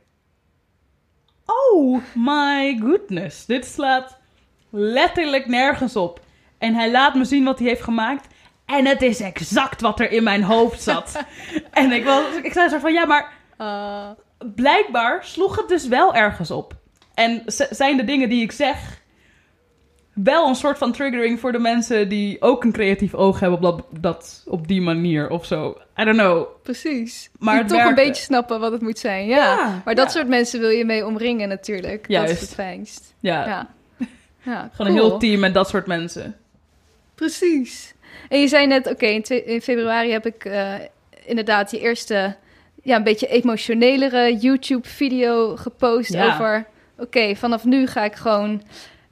oh 1.46 2.02
my 2.16 2.78
goodness. 2.82 3.46
Dit 3.46 3.66
slaat 3.66 4.18
letterlijk 4.70 5.48
nergens 5.48 5.96
op. 5.96 6.22
En 6.58 6.74
hij 6.74 6.92
laat 6.92 7.16
me 7.16 7.26
zien 7.26 7.44
wat 7.44 7.60
hij 7.60 7.68
heeft 7.68 7.82
gemaakt. 7.82 8.28
En 8.66 8.86
het 8.86 9.02
is 9.02 9.20
exact 9.20 9.82
wat 9.82 10.00
er 10.00 10.12
in 10.12 10.24
mijn 10.24 10.44
hoofd 10.44 10.82
zat. 10.82 11.24
en 11.72 11.92
ik, 11.92 12.04
was, 12.04 12.24
ik 12.44 12.54
zei 12.54 12.70
zo 12.70 12.80
van, 12.80 12.94
ja, 12.94 13.06
maar 13.06 13.38
Ah, 13.58 14.10
blijkbaar 14.56 15.26
sloeg 15.26 15.56
het 15.56 15.68
dus 15.68 15.88
wel 15.88 16.16
ergens 16.16 16.52
op. 16.52 16.76
En 17.14 17.44
zijn 17.70 17.98
de 17.98 18.04
dingen 18.04 18.30
die 18.30 18.42
ik 18.42 18.52
zeg 18.52 18.97
wel 20.24 20.48
een 20.48 20.56
soort 20.56 20.78
van 20.78 20.92
triggering 20.92 21.40
voor 21.40 21.52
de 21.52 21.60
mensen 21.60 22.10
die 22.10 22.42
ook 22.42 22.64
een 22.64 22.72
creatief 22.72 23.14
oog 23.14 23.40
hebben 23.40 23.58
op, 23.60 23.64
dat, 23.64 24.02
dat, 24.02 24.44
op 24.46 24.68
die 24.68 24.82
manier 24.82 25.30
of 25.30 25.46
zo. 25.46 25.78
I 26.00 26.04
don't 26.04 26.18
know. 26.18 26.48
precies. 26.64 27.30
Maar 27.40 27.68
toch 27.68 27.86
een 27.86 27.96
beetje 27.96 28.24
snappen 28.24 28.60
wat 28.60 28.72
het 28.72 28.82
moet 28.82 29.00
zijn. 29.00 29.28
Ja. 29.28 29.36
Ja, 29.36 29.82
maar 29.86 29.96
dat 29.96 30.06
ja. 30.06 30.12
soort 30.12 30.28
mensen 30.28 30.60
wil 30.60 30.70
je 30.70 30.86
mee 30.86 31.06
omringen 31.06 31.50
natuurlijk. 31.50 32.02
Dat 32.02 32.12
Juist. 32.12 32.34
is 32.34 32.42
het 32.42 32.54
fijnst. 32.54 33.14
Ja, 33.20 33.46
Ja. 33.46 33.68
ja 34.44 34.70
gewoon 34.74 34.92
een 34.92 34.98
heel 34.98 35.18
team 35.18 35.40
met 35.40 35.54
dat 35.54 35.70
soort 35.70 35.88
mensen. 35.88 36.36
Precies. 37.16 37.94
En 38.30 38.40
je 38.40 38.48
zei 38.48 38.68
net, 38.68 38.92
oké, 38.92 39.06
in, 39.06 39.62
februari 39.62 40.12
heb 40.12 40.26
ik 40.26 40.46
eh, 40.46 40.74
inderdaad 41.26 41.72
je 41.72 41.80
eerste, 41.80 42.36
ja, 42.84 42.96
een 42.96 43.04
beetje 43.04 43.28
emotionelere 43.28 44.38
YouTube-video 44.38 45.56
gepost 45.56 46.18
over, 46.18 46.68
oké, 46.98 47.36
vanaf 47.36 47.64
nu 47.64 47.88
ga 47.88 48.04
ik 48.04 48.16
gewoon, 48.16 48.62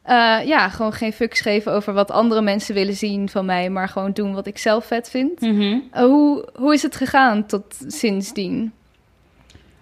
eh, 0.06 0.38
ja, 0.46 0.70
gewoon 0.70 0.94
geen 0.94 1.14
fucks 1.14 1.42
geven 1.42 1.72
over 1.72 1.94
wat 1.94 2.12
andere 2.12 2.42
mensen 2.42 2.74
willen 2.76 2.96
zien 2.96 3.30
van 3.30 3.46
mij, 3.46 3.70
maar 3.70 3.90
gewoon 3.90 4.12
doen 4.12 4.34
wat 4.34 4.48
ik 4.48 4.58
zelf 4.58 4.86
vet 4.86 5.10
vind. 5.10 5.42
Mhm. 5.42 5.78
Eh, 5.92 6.04
hoe, 6.04 6.48
hoe 6.56 6.74
is 6.74 6.82
het 6.82 6.96
gegaan 6.96 7.46
tot 7.46 7.76
sindsdien? 7.88 8.74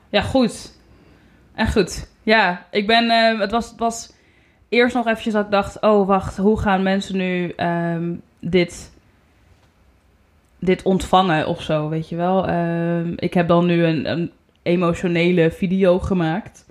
Ja, 0.09 0.21
goed. 0.21 0.71
En 1.55 1.71
goed. 1.71 2.07
Ja, 2.23 2.65
ik 2.71 2.87
ben. 2.87 3.09
eh, 3.09 3.39
het, 3.39 3.51
was, 3.51 3.69
het 3.69 3.79
was 3.79 4.11
eerst 4.69 4.95
nog 4.95 5.07
eventjes 5.07 5.33
dat 5.33 5.45
ik 5.45 5.51
dacht: 5.51 5.81
oh, 5.81 6.07
wacht, 6.07 6.37
hoe 6.37 6.59
gaan 6.59 6.83
mensen 6.83 7.17
nu 7.17 7.49
ehm, 7.55 8.13
dit, 8.39 8.91
dit 10.59 10.83
ontvangen 10.83 11.47
of 11.47 11.61
zo? 11.61 11.89
Weet 11.89 12.09
je 12.09 12.15
wel? 12.15 12.47
Ehm, 12.47 13.13
ik 13.15 13.33
heb 13.33 13.47
dan 13.47 13.65
nu 13.65 13.83
een, 13.85 14.09
een 14.11 14.31
emotionele 14.63 15.51
video 15.51 15.99
gemaakt. 15.99 16.65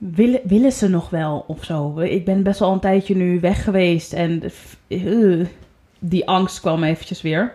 Willen, 0.00 0.72
ze 0.72 0.88
nog 0.88 1.10
wel 1.10 1.44
of 1.46 1.64
zo? 1.64 1.98
Ik 1.98 2.24
ben 2.24 2.42
best 2.42 2.58
wel 2.58 2.72
een 2.72 2.80
tijdje 2.80 3.16
nu 3.16 3.40
weg 3.40 3.64
geweest 3.64 4.12
en 4.12 4.42
eh, 4.88 5.46
die 5.98 6.28
angst 6.28 6.60
kwam 6.60 6.84
eventjes 6.84 7.22
weer. 7.22 7.52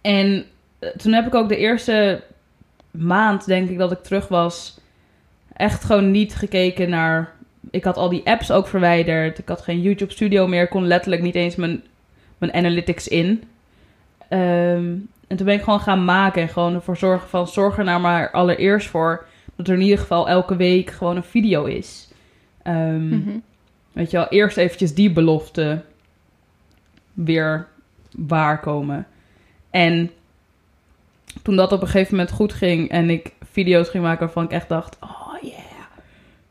En 0.00 0.44
eh, 0.78 0.90
toen 0.90 1.12
heb 1.12 1.26
ik 1.26 1.34
ook 1.34 1.48
de 1.48 1.56
eerste 1.56 2.22
maand, 2.90 3.46
denk 3.46 3.68
ik, 3.68 3.78
dat 3.78 3.92
ik 3.92 4.02
terug 4.02 4.28
was, 4.28 4.80
echt 5.52 5.84
gewoon 5.84 6.10
niet 6.10 6.34
gekeken 6.34 6.90
naar. 6.90 7.34
Ik 7.70 7.84
had 7.84 7.96
al 7.96 8.08
die 8.08 8.26
apps 8.26 8.50
ook 8.50 8.66
verwijderd. 8.66 9.38
Ik 9.38 9.48
had 9.48 9.60
geen 9.60 9.80
YouTube 9.80 10.12
Studio 10.12 10.46
meer. 10.46 10.68
Kon 10.68 10.86
letterlijk 10.86 11.22
niet 11.22 11.34
eens 11.34 11.56
mijn, 11.56 11.82
mijn 12.38 12.54
analytics 12.54 13.08
in. 13.08 13.42
Ehm, 14.28 14.94
en 15.26 15.36
toen 15.36 15.46
ben 15.46 15.54
ik 15.54 15.62
gewoon 15.62 15.80
gaan 15.80 16.04
maken 16.04 16.42
en 16.42 16.48
gewoon 16.48 16.74
ervoor 16.74 16.96
zorgen 16.96 17.28
van 17.28 17.48
zorg 17.48 17.78
er 17.78 17.84
nou 17.84 18.00
maar 18.00 18.30
allereerst 18.30 18.88
voor 18.88 19.26
dat 19.56 19.68
er 19.68 19.74
in 19.74 19.80
ieder 19.80 19.98
geval 19.98 20.28
elke 20.28 20.56
week 20.56 20.90
gewoon 20.90 21.16
een 21.16 21.22
video 21.24 21.64
is. 21.64 22.08
Ehm, 22.62 23.08
Mhm. 23.08 23.38
Weet 23.92 24.10
je 24.10 24.16
wel, 24.16 24.28
eerst 24.28 24.56
eventjes 24.56 24.94
die 24.94 25.12
belofte 25.12 25.82
weer 27.12 27.68
waarkomen. 28.10 29.06
En 29.70 30.10
toen 31.42 31.56
dat 31.56 31.72
op 31.72 31.80
een 31.80 31.86
gegeven 31.88 32.16
moment 32.16 32.34
goed 32.34 32.52
ging 32.52 32.90
en 32.90 33.10
ik 33.10 33.32
video's 33.50 33.88
ging 33.88 34.02
maken 34.04 34.24
waarvan 34.24 34.44
ik 34.44 34.50
echt 34.50 34.68
dacht: 34.68 34.96
oh 35.00 35.34
yeah, 35.42 35.58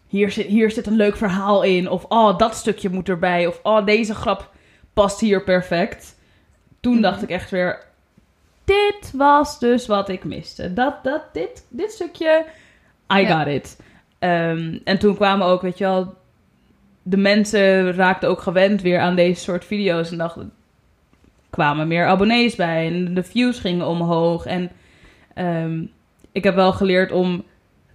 hier 0.07 0.31
zit, 0.31 0.45
hier 0.45 0.71
zit 0.71 0.87
een 0.87 0.95
leuk 0.95 1.15
verhaal 1.17 1.63
in. 1.63 1.89
Of 1.89 2.03
oh, 2.03 2.37
dat 2.37 2.55
stukje 2.55 2.89
moet 2.89 3.09
erbij. 3.09 3.47
Of 3.47 3.59
oh, 3.63 3.85
deze 3.85 4.15
grap 4.15 4.51
past 4.93 5.19
hier 5.19 5.43
perfect. 5.43 6.15
Toen 6.79 6.93
Mhm. 6.93 7.01
dacht 7.01 7.21
ik 7.23 7.29
echt 7.29 7.49
weer: 7.49 7.83
dit 8.65 9.11
was 9.13 9.59
dus 9.59 9.87
wat 9.87 10.09
ik 10.09 10.23
miste. 10.23 10.73
Dat, 10.73 11.03
dat, 11.03 11.21
dit, 11.33 11.65
dit 11.69 11.91
stukje, 11.91 12.45
I 13.13 13.19
Ja. 13.19 13.37
got 13.37 13.47
it. 13.47 13.79
Ehm, 14.19 14.77
en 14.83 14.99
toen 14.99 15.15
kwamen 15.15 15.47
ook, 15.47 15.61
weet 15.61 15.77
je 15.77 15.83
wel, 15.83 16.13
de 17.03 17.17
mensen 17.17 17.93
raakten 17.93 18.29
ook 18.29 18.41
gewend 18.41 18.81
weer 18.81 18.99
aan 18.99 19.15
deze 19.15 19.41
soort 19.41 19.65
video's 19.65 20.11
en 20.11 20.17
dachten, 20.17 20.51
kwamen 21.49 21.87
meer 21.87 22.07
abonnees 22.07 22.55
bij 22.55 22.87
en 22.87 23.13
de 23.13 23.23
views 23.23 23.59
gingen 23.59 23.87
omhoog. 23.87 24.45
En 24.45 24.71
ehm, 25.33 25.83
ik 26.31 26.43
heb 26.43 26.55
wel 26.55 26.73
geleerd 26.73 27.11
om 27.11 27.43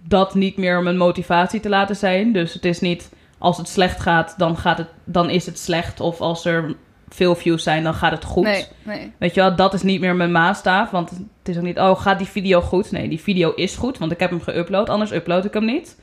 dat 0.07 0.33
niet 0.35 0.57
meer 0.57 0.83
mijn 0.83 0.97
motivatie 0.97 1.59
te 1.59 1.69
laten 1.69 1.95
zijn. 1.95 2.31
Dus 2.33 2.53
het 2.53 2.65
is 2.65 2.79
niet 2.79 3.11
als 3.37 3.57
het 3.57 3.67
slecht 3.67 3.99
gaat, 3.99 4.33
dan, 4.37 4.57
gaat 4.57 4.77
het, 4.77 4.89
dan 5.03 5.29
is 5.29 5.45
het 5.45 5.59
slecht. 5.59 5.99
Of 5.99 6.21
als 6.21 6.45
er 6.45 6.75
veel 7.15 7.35
views 7.35 7.63
zijn, 7.63 7.83
dan 7.83 7.93
gaat 7.93 8.11
het 8.11 8.23
goed. 8.23 8.43
Nee, 8.43 8.65
nee. 8.83 9.11
Weet 9.17 9.33
je 9.33 9.41
wel, 9.41 9.55
dat 9.55 9.73
is 9.73 9.81
niet 9.81 9.99
meer 9.99 10.15
mijn 10.15 10.31
maatstaaf. 10.31 10.89
Want 10.89 11.09
het 11.09 11.49
is 11.49 11.57
ook 11.57 11.63
niet, 11.63 11.79
oh, 11.79 12.01
gaat 12.01 12.17
die 12.17 12.27
video 12.27 12.61
goed? 12.61 12.91
Nee, 12.91 13.09
die 13.09 13.19
video 13.19 13.53
is 13.55 13.75
goed, 13.75 13.97
want 13.97 14.11
ik 14.11 14.19
heb 14.19 14.29
hem 14.29 14.41
geüpload. 14.41 14.89
Anders 14.89 15.11
upload 15.11 15.45
ik 15.45 15.53
hem 15.53 15.65
niet. 15.65 15.99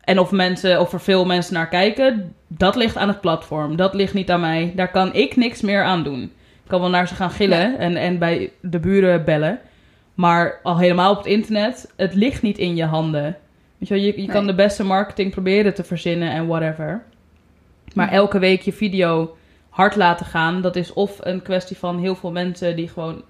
En 0.00 0.18
of, 0.18 0.30
mensen, 0.30 0.80
of 0.80 0.92
er 0.92 1.00
veel 1.00 1.24
mensen 1.24 1.54
naar 1.54 1.68
kijken, 1.68 2.34
dat 2.46 2.76
ligt 2.76 2.96
aan 2.96 3.08
het 3.08 3.20
platform. 3.20 3.76
Dat 3.76 3.94
ligt 3.94 4.14
niet 4.14 4.30
aan 4.30 4.40
mij. 4.40 4.72
Daar 4.76 4.90
kan 4.90 5.14
ik 5.14 5.36
niks 5.36 5.60
meer 5.60 5.82
aan 5.84 6.02
doen. 6.02 6.22
Ik 6.22 6.72
kan 6.72 6.80
wel 6.80 6.90
naar 6.90 7.08
ze 7.08 7.14
gaan 7.14 7.30
gillen 7.30 7.78
en, 7.78 7.96
en 7.96 8.18
bij 8.18 8.50
de 8.60 8.78
buren 8.78 9.24
bellen. 9.24 9.60
Maar 10.14 10.60
al 10.62 10.78
helemaal 10.78 11.10
op 11.10 11.16
het 11.16 11.26
internet, 11.26 11.92
het 11.96 12.14
ligt 12.14 12.42
niet 12.42 12.58
in 12.58 12.76
je 12.76 12.84
handen. 12.84 13.36
Weet 13.78 13.88
je, 13.88 13.94
wel, 13.94 14.02
je, 14.02 14.20
je 14.22 14.28
kan 14.28 14.46
de 14.46 14.54
beste 14.54 14.84
marketing 14.84 15.30
proberen 15.30 15.74
te 15.74 15.84
verzinnen 15.84 16.30
en 16.30 16.46
whatever. 16.46 17.02
Maar 17.94 18.10
elke 18.10 18.38
week 18.38 18.62
je 18.62 18.72
video 18.72 19.36
hard 19.76 19.96
laten 19.96 20.26
gaan, 20.26 20.62
dat 20.62 20.76
is 20.76 20.92
of 20.92 21.18
een 21.20 21.42
kwestie 21.42 21.76
van 21.76 21.98
heel 21.98 22.14
veel 22.14 22.30
mensen 22.32 22.76
die 22.76 22.88
gewoon 22.88 23.22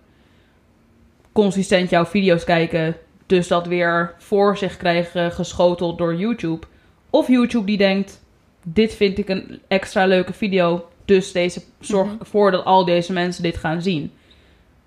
consistent 1.33 1.91
jouw 1.91 2.05
video's 2.05 2.45
kijken, 2.45 2.97
dus 3.27 3.49
dat 3.49 3.67
weer 3.67 4.15
voor 4.19 4.57
zich 4.57 4.77
krijgen 4.77 5.33
geschoteld 5.33 5.99
door 5.99 6.15
YouTube. 6.15 6.67
Of 7.11 7.29
YouTube 7.29 7.67
die 7.67 7.77
denkt, 7.77 8.25
dit 8.63 8.95
vind 8.95 9.19
ik 9.19 9.29
een 9.29 9.61
extra 9.69 10.07
leuke 10.07 10.33
video, 10.33 10.89
dus 11.05 11.33
deze 11.33 11.63
zorg 11.81 12.09
Mhm. 12.09 12.17
ervoor 12.21 12.51
dat 12.51 12.65
al 12.65 12.85
deze 12.85 13.13
mensen 13.13 13.43
dit 13.43 13.57
gaan 13.57 13.83
zien. 13.83 14.13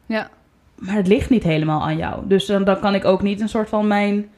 Ja. 0.05 0.30
Maar 0.76 0.95
het 0.95 1.07
ligt 1.07 1.30
niet 1.30 1.43
helemaal 1.43 1.82
aan 1.82 1.97
jou. 1.97 2.28
Dus 2.28 2.45
dan, 2.45 2.64
dan 2.64 2.80
kan 2.80 2.95
ik 2.95 3.05
ook 3.05 3.22
niet 3.22 3.41
een 3.41 3.49
soort 3.49 3.70
van 3.70 3.88
mijn, 3.88 4.30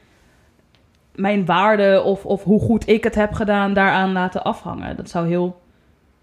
mijn 1.14 1.44
waarde 1.46 2.02
of, 2.02 2.24
of 2.26 2.42
hoe 2.44 2.60
goed 2.60 2.88
ik 2.88 3.04
het 3.04 3.14
heb 3.14 3.32
gedaan 3.32 3.74
daaraan 3.74 4.12
laten 4.12 4.42
afhangen. 4.42 4.96
Dat 4.96 5.10
zou 5.10 5.28
heel. 5.28 5.60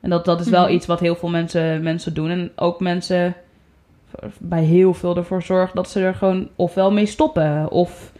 En 0.01 0.09
dat, 0.09 0.25
dat 0.25 0.39
is 0.39 0.49
wel 0.49 0.63
Mhm. 0.63 0.71
iets 0.73 0.85
wat 0.85 0.99
heel 0.99 1.15
veel 1.15 1.29
mensen, 1.29 1.83
mensen 1.83 2.13
doen. 2.13 2.29
En 2.29 2.51
ook 2.55 2.79
mensen 2.79 3.35
bij 4.37 4.63
heel 4.63 4.93
veel 4.93 5.15
ervoor 5.17 5.43
zorgen 5.43 5.75
dat 5.75 5.89
ze 5.89 5.99
er 5.99 6.15
gewoon 6.15 6.49
ofwel 6.55 6.91
mee 6.91 7.05
stoppen. 7.05 7.71
Of 7.71 8.11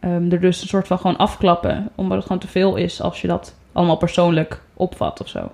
ehm, 0.00 0.30
er 0.32 0.40
dus 0.40 0.62
een 0.62 0.68
soort 0.68 0.86
van 0.86 0.98
gewoon 0.98 1.16
afklappen. 1.16 1.90
Omdat 1.94 2.16
het 2.16 2.26
gewoon 2.26 2.40
te 2.40 2.48
veel 2.48 2.76
is 2.76 3.00
als 3.00 3.20
je 3.20 3.28
dat 3.28 3.54
allemaal 3.72 3.96
persoonlijk 3.96 4.60
opvat 4.74 5.20
of 5.20 5.28
zo. 5.28 5.52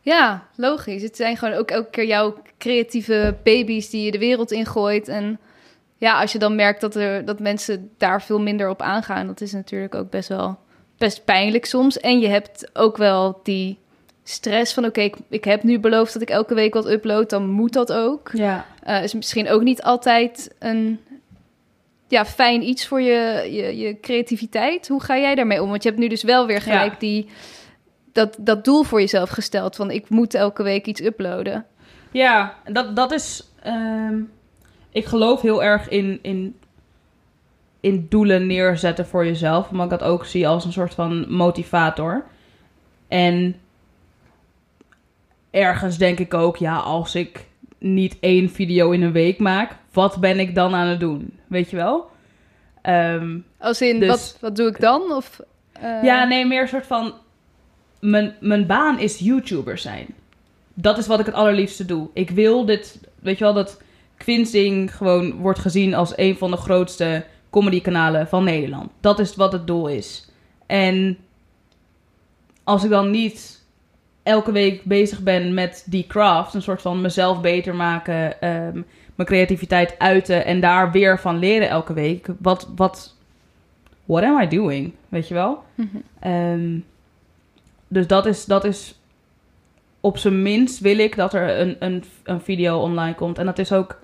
Ja, 0.00 0.42
logisch. 0.56 1.02
Het 1.02 1.16
zijn 1.16 1.36
gewoon 1.36 1.58
ook 1.58 1.70
elke 1.70 1.90
keer 1.90 2.06
jouw 2.06 2.34
creatieve 2.58 3.36
baby's 3.44 3.90
die 3.90 4.04
je 4.04 4.10
de 4.10 4.18
wereld 4.18 4.52
ingooit. 4.52 5.08
En 5.08 5.38
ja, 5.96 6.20
als 6.20 6.32
je 6.32 6.38
dan 6.38 6.54
merkt 6.54 6.80
dat, 6.80 6.94
er, 6.94 7.24
dat 7.24 7.38
mensen 7.40 7.90
daar 7.98 8.22
veel 8.22 8.40
minder 8.40 8.68
op 8.68 8.82
aangaan, 8.82 9.26
dat 9.26 9.40
is 9.40 9.52
natuurlijk 9.52 9.94
ook 9.94 10.10
best 10.10 10.28
wel 10.28 10.58
best 10.98 11.24
pijnlijk 11.24 11.64
soms. 11.64 11.98
En 12.00 12.18
je 12.20 12.28
hebt 12.28 12.70
ook 12.72 12.96
wel 12.96 13.40
die 13.42 13.78
stress 14.28 14.74
van 14.74 14.84
oké, 14.84 15.00
ik, 15.00 15.16
ik 15.28 15.44
heb 15.44 15.62
nu 15.62 15.78
beloofd 15.78 16.12
dat 16.12 16.22
ik 16.22 16.30
elke 16.30 16.54
week 16.54 16.74
wat 16.74 16.86
upload, 16.90 17.30
dan 17.30 17.48
moet 17.50 17.72
dat 17.72 17.92
ook. 17.92 18.30
Ja. 18.32 18.64
Eh, 18.82 19.02
is 19.02 19.14
misschien 19.14 19.48
ook 19.48 19.62
niet 19.62 19.82
altijd 19.82 20.54
een 20.58 21.00
ja, 22.08 22.24
fijn 22.24 22.62
iets 22.62 22.86
voor 22.86 23.00
je, 23.00 23.48
je, 23.52 23.76
je 23.76 24.00
creativiteit. 24.00 24.88
Hoe 24.88 25.02
ga 25.02 25.18
jij 25.18 25.34
daarmee 25.34 25.62
om? 25.62 25.68
Want 25.70 25.82
je 25.82 25.88
hebt 25.88 26.00
nu 26.00 26.08
dus 26.08 26.22
wel 26.22 26.46
weer 26.46 26.60
gelijk 26.60 26.92
Ja. 26.92 26.98
die, 26.98 27.28
dat, 28.12 28.36
dat 28.40 28.64
doel 28.64 28.82
voor 28.82 29.00
jezelf 29.00 29.30
gesteld 29.30 29.76
van 29.76 29.90
ik 29.90 30.08
moet 30.08 30.34
elke 30.34 30.62
week 30.62 30.86
iets 30.86 31.00
uploaden. 31.02 31.64
Ja, 32.10 32.54
dat, 32.72 32.96
dat 32.96 33.12
is. 33.12 33.50
ehm, 33.62 34.20
ik 34.90 35.04
geloof 35.04 35.40
heel 35.40 35.62
erg 35.62 35.88
in, 35.88 36.18
in, 36.22 36.56
in 37.80 38.06
doelen 38.08 38.46
neerzetten 38.46 39.06
voor 39.06 39.26
jezelf. 39.26 39.70
Omdat 39.70 39.92
ik 39.92 39.98
dat 39.98 40.08
ook 40.08 40.24
zie 40.24 40.48
als 40.48 40.64
een 40.64 40.72
soort 40.72 40.94
van 40.94 41.32
motivator. 41.32 42.24
En 43.08 43.56
ergens 45.56 45.98
denk 45.98 46.18
ik 46.18 46.34
ook, 46.34 46.56
ja, 46.56 46.76
als 46.76 47.14
ik 47.14 47.46
niet 47.78 48.16
één 48.20 48.50
video 48.50 48.90
in 48.90 49.02
een 49.02 49.12
week 49.12 49.38
maak, 49.38 49.76
wat 49.92 50.16
ben 50.20 50.38
ik 50.38 50.54
dan 50.54 50.74
aan 50.74 50.86
het 50.86 51.00
doen? 51.00 51.38
Weet 51.46 51.70
je 51.70 51.76
wel? 51.76 52.10
Ehm, 52.82 53.38
Als 53.58 53.80
in, 53.80 54.00
Dus- 54.00 54.08
wat, 54.08 54.36
wat 54.40 54.56
doe 54.56 54.68
ik 54.68 54.80
dan? 54.80 55.12
Of, 55.12 55.40
eh, 55.72 56.02
ja, 56.02 56.24
nee, 56.24 56.46
meer 56.46 56.62
een 56.62 56.68
soort 56.68 56.86
van. 56.86 57.14
Mijn, 58.00 58.34
mijn 58.40 58.66
baan 58.66 58.98
is 58.98 59.18
YouTuber 59.18 59.78
zijn. 59.78 60.06
Dat 60.74 60.98
is 60.98 61.06
wat 61.06 61.20
ik 61.20 61.26
het 61.26 61.34
allerliefste 61.34 61.84
doe. 61.84 62.08
Ik 62.12 62.30
wil 62.30 62.64
dit. 62.64 63.00
Weet 63.20 63.38
je 63.38 63.44
wel, 63.44 63.54
dat 63.54 63.82
Quinsing 64.16 64.96
gewoon 64.96 65.32
wordt 65.36 65.58
gezien 65.58 65.94
als 65.94 66.12
een 66.16 66.36
van 66.36 66.50
de 66.50 66.56
grootste 66.56 67.24
comedykanalen 67.50 68.28
van 68.28 68.44
Nederland. 68.44 68.90
Dat 69.00 69.18
is 69.18 69.36
wat 69.36 69.52
het 69.52 69.66
doel 69.66 69.86
is. 69.88 70.28
En 70.66 71.18
als 72.64 72.84
ik 72.84 72.90
dan 72.90 73.10
niet 73.10 73.55
elke 74.26 74.52
week 74.52 74.84
bezig 74.84 75.22
ben 75.22 75.54
met 75.54 75.86
die 75.86 76.06
craft, 76.06 76.54
een 76.54 76.62
soort 76.62 76.82
van 76.82 77.00
mezelf 77.00 77.40
beter 77.40 77.74
maken, 77.74 78.40
ehm, 78.40 78.82
mijn 79.14 79.28
creativiteit 79.28 79.94
uiten 79.98 80.44
en 80.44 80.60
daar 80.60 80.92
weer 80.92 81.20
van 81.20 81.38
leren 81.38 81.68
elke 81.68 81.92
week. 81.92 82.26
Wat, 82.38 82.68
wat, 82.76 83.16
what 84.04 84.22
am 84.22 84.40
I 84.40 84.48
doing? 84.48 84.92
Weet 85.08 85.28
je 85.28 85.34
wel? 85.34 85.62
Mhm. 85.74 85.96
Ehm, 86.20 86.78
dus 87.88 88.06
dat 88.06 88.26
is, 88.26 88.44
dat 88.44 88.64
is 88.64 88.98
op 90.00 90.18
zijn 90.18 90.42
minst 90.42 90.80
wil 90.80 90.98
ik 90.98 91.16
dat 91.16 91.34
er 91.34 91.60
een, 91.60 91.76
een, 91.78 92.04
een 92.24 92.40
video 92.40 92.78
online 92.78 93.14
komt. 93.14 93.38
En 93.38 93.46
dat 93.46 93.58
is 93.58 93.72
ook, 93.72 94.00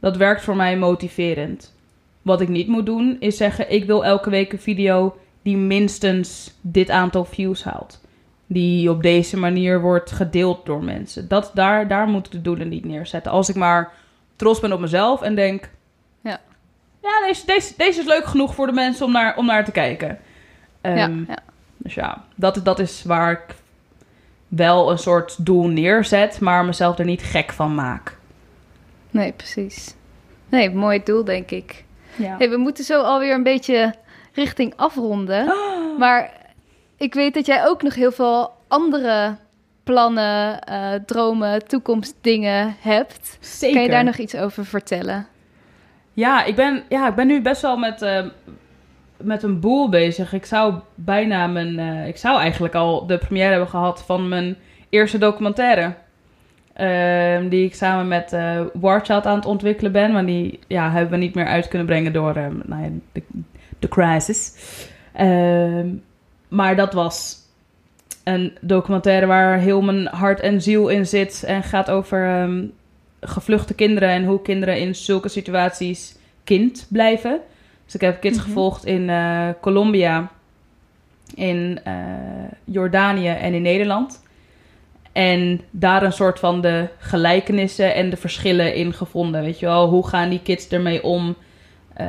dat 0.00 0.16
werkt 0.16 0.42
voor 0.42 0.56
mij 0.56 0.78
motiverend. 0.78 1.74
Wat 2.22 2.40
ik 2.40 2.48
niet 2.48 2.68
moet 2.68 2.86
doen 2.86 3.16
is 3.20 3.36
zeggen, 3.36 3.72
ik 3.72 3.84
wil 3.84 4.04
elke 4.04 4.30
week 4.30 4.52
een 4.52 4.58
video 4.58 5.16
die 5.42 5.56
minstens 5.56 6.54
dit 6.60 6.90
aantal 6.90 7.24
views 7.24 7.64
haalt. 7.64 8.01
Die 8.52 8.90
op 8.90 9.02
deze 9.02 9.36
manier 9.36 9.80
wordt 9.80 10.10
gedeeld 10.10 10.66
door 10.66 10.84
mensen. 10.84 11.28
Dat, 11.28 11.50
daar, 11.54 11.88
daar 11.88 12.06
moet 12.06 12.26
ik 12.26 12.32
de 12.32 12.42
doelen 12.42 12.68
niet 12.68 12.84
neerzetten. 12.84 13.32
Als 13.32 13.48
ik 13.48 13.54
maar 13.54 13.92
trots 14.36 14.60
ben 14.60 14.72
op 14.72 14.80
mezelf 14.80 15.22
en 15.22 15.34
denk... 15.34 15.70
Ja. 16.20 16.40
Ja, 17.02 17.26
deze, 17.26 17.46
deze, 17.46 17.74
deze 17.76 18.00
is 18.00 18.06
leuk 18.06 18.24
genoeg 18.24 18.54
voor 18.54 18.66
de 18.66 18.72
mensen 18.72 19.06
om 19.06 19.12
naar, 19.12 19.36
om 19.36 19.46
naar 19.46 19.64
te 19.64 19.72
kijken. 19.72 20.18
ja, 20.82 20.90
Ehm, 20.90 21.24
ja. 21.28 21.38
Dus 21.76 21.94
ja, 21.94 22.24
dat, 22.34 22.60
dat 22.64 22.78
is 22.78 23.02
waar 23.04 23.32
ik 23.32 23.54
wel 24.48 24.90
een 24.90 24.98
soort 24.98 25.46
doel 25.46 25.66
neerzet... 25.68 26.40
maar 26.40 26.64
mezelf 26.64 26.98
er 26.98 27.04
niet 27.04 27.22
gek 27.22 27.52
van 27.52 27.74
maak. 27.74 28.16
Nee, 29.10 29.32
precies. 29.32 29.94
Nee, 30.48 30.70
mooi 30.70 31.02
doel, 31.02 31.24
denk 31.24 31.50
ik. 31.50 31.84
Ja. 32.16 32.36
Hey, 32.38 32.50
we 32.50 32.56
moeten 32.56 32.84
zo 32.84 33.02
alweer 33.02 33.34
een 33.34 33.42
beetje 33.42 33.94
richting 34.32 34.72
afronden. 34.76 35.52
Maar 35.98 36.30
ik 37.02 37.14
weet 37.14 37.34
dat 37.34 37.46
jij 37.46 37.66
ook 37.66 37.82
nog 37.82 37.94
heel 37.94 38.12
veel 38.12 38.50
andere 38.68 39.36
plannen, 39.84 40.60
eh, 40.60 40.92
dromen, 41.06 41.66
toekomstdingen 41.66 42.76
hebt. 42.80 43.36
Zeker. 43.40 43.74
Kan 43.74 43.84
je 43.84 43.90
daar 43.90 44.04
nog 44.04 44.16
iets 44.16 44.36
over 44.36 44.64
vertellen? 44.64 45.26
Ja, 46.12 46.44
ik 46.44 46.54
ben, 46.54 46.82
ja, 46.88 47.08
ik 47.08 47.14
ben 47.14 47.26
nu 47.26 47.42
best 47.42 47.62
wel 47.62 47.76
met, 47.76 48.02
eh, 48.02 48.24
met 49.16 49.42
een 49.42 49.60
boel 49.60 49.88
bezig. 49.88 50.32
Ik 50.32 50.44
zou 50.44 50.74
bijna 50.94 51.46
mijn... 51.46 51.78
eh, 51.78 52.06
ik 52.06 52.16
zou 52.16 52.40
eigenlijk 52.40 52.74
al 52.74 53.06
de 53.06 53.18
première 53.18 53.50
hebben 53.50 53.68
gehad 53.68 54.02
van 54.02 54.28
mijn 54.28 54.56
eerste 54.88 55.18
documentaire. 55.18 55.94
Ehm, 56.72 57.48
die 57.48 57.64
ik 57.64 57.74
samen 57.74 58.08
met 58.08 58.32
eh 58.32 58.60
Warchild 58.72 59.26
aan 59.26 59.36
het 59.36 59.46
ontwikkelen 59.46 59.92
ben. 59.92 60.12
Maar 60.12 60.26
die 60.26 60.58
ja, 60.66 60.90
hebben 60.90 61.10
we 61.10 61.16
niet 61.16 61.34
meer 61.34 61.46
uit 61.46 61.68
kunnen 61.68 61.86
brengen 61.86 62.12
door 62.12 62.36
ehm, 62.36 62.56
nou 62.64 62.82
ja, 62.82 62.88
de, 63.12 63.22
de 63.78 63.88
crisis. 63.88 64.54
Maar 66.52 66.76
dat 66.76 66.92
was 66.92 67.36
een 68.24 68.56
documentaire 68.60 69.26
waar 69.26 69.58
heel 69.58 69.80
mijn 69.82 70.06
hart 70.06 70.40
en 70.40 70.62
ziel 70.62 70.88
in 70.88 71.06
zit. 71.06 71.44
En 71.46 71.62
gaat 71.62 71.90
over 71.90 72.26
ehm, 72.26 72.64
gevluchte 73.20 73.74
kinderen 73.74 74.08
en 74.08 74.24
hoe 74.24 74.42
kinderen 74.42 74.78
in 74.78 74.94
zulke 74.94 75.28
situaties 75.28 76.16
kind 76.44 76.86
blijven. 76.88 77.40
Dus 77.84 77.94
ik 77.94 78.00
heb 78.00 78.20
kids 78.20 78.36
Mhm. 78.38 78.46
gevolgd 78.46 78.84
in 78.84 79.10
eh, 79.10 79.48
Colombia, 79.60 80.30
in 81.34 81.80
eh, 81.84 81.94
Jordanië 82.64 83.28
en 83.28 83.54
in 83.54 83.62
Nederland. 83.62 84.22
En 85.12 85.60
daar 85.70 86.02
een 86.02 86.12
soort 86.12 86.38
van 86.38 86.60
de 86.60 86.88
gelijkenissen 86.98 87.94
en 87.94 88.10
de 88.10 88.16
verschillen 88.16 88.74
in 88.74 88.92
gevonden. 88.92 89.42
Weet 89.42 89.58
je 89.58 89.66
wel, 89.66 89.88
hoe 89.88 90.08
gaan 90.08 90.28
die 90.28 90.42
kids 90.42 90.68
ermee 90.68 91.02
om? 91.02 91.36
Eh, 91.94 92.06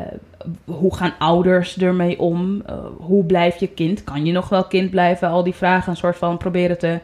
hoe 0.66 0.96
gaan 0.96 1.14
ouders 1.20 1.78
ermee 1.78 2.20
om? 2.20 2.62
Eh, 2.66 2.76
hoe 2.98 3.24
blijf 3.26 3.56
je 3.60 3.68
kind? 3.68 4.04
Kan 4.04 4.26
je 4.26 4.32
nog 4.32 4.50
wel 4.50 4.64
kind 4.64 4.90
blijven? 4.90 5.28
Al 5.28 5.44
die 5.44 5.54
vragen 5.54 5.92
een 5.92 5.98
soort 5.98 6.18
van 6.18 6.38
proberen 6.38 6.78
te 6.78 7.00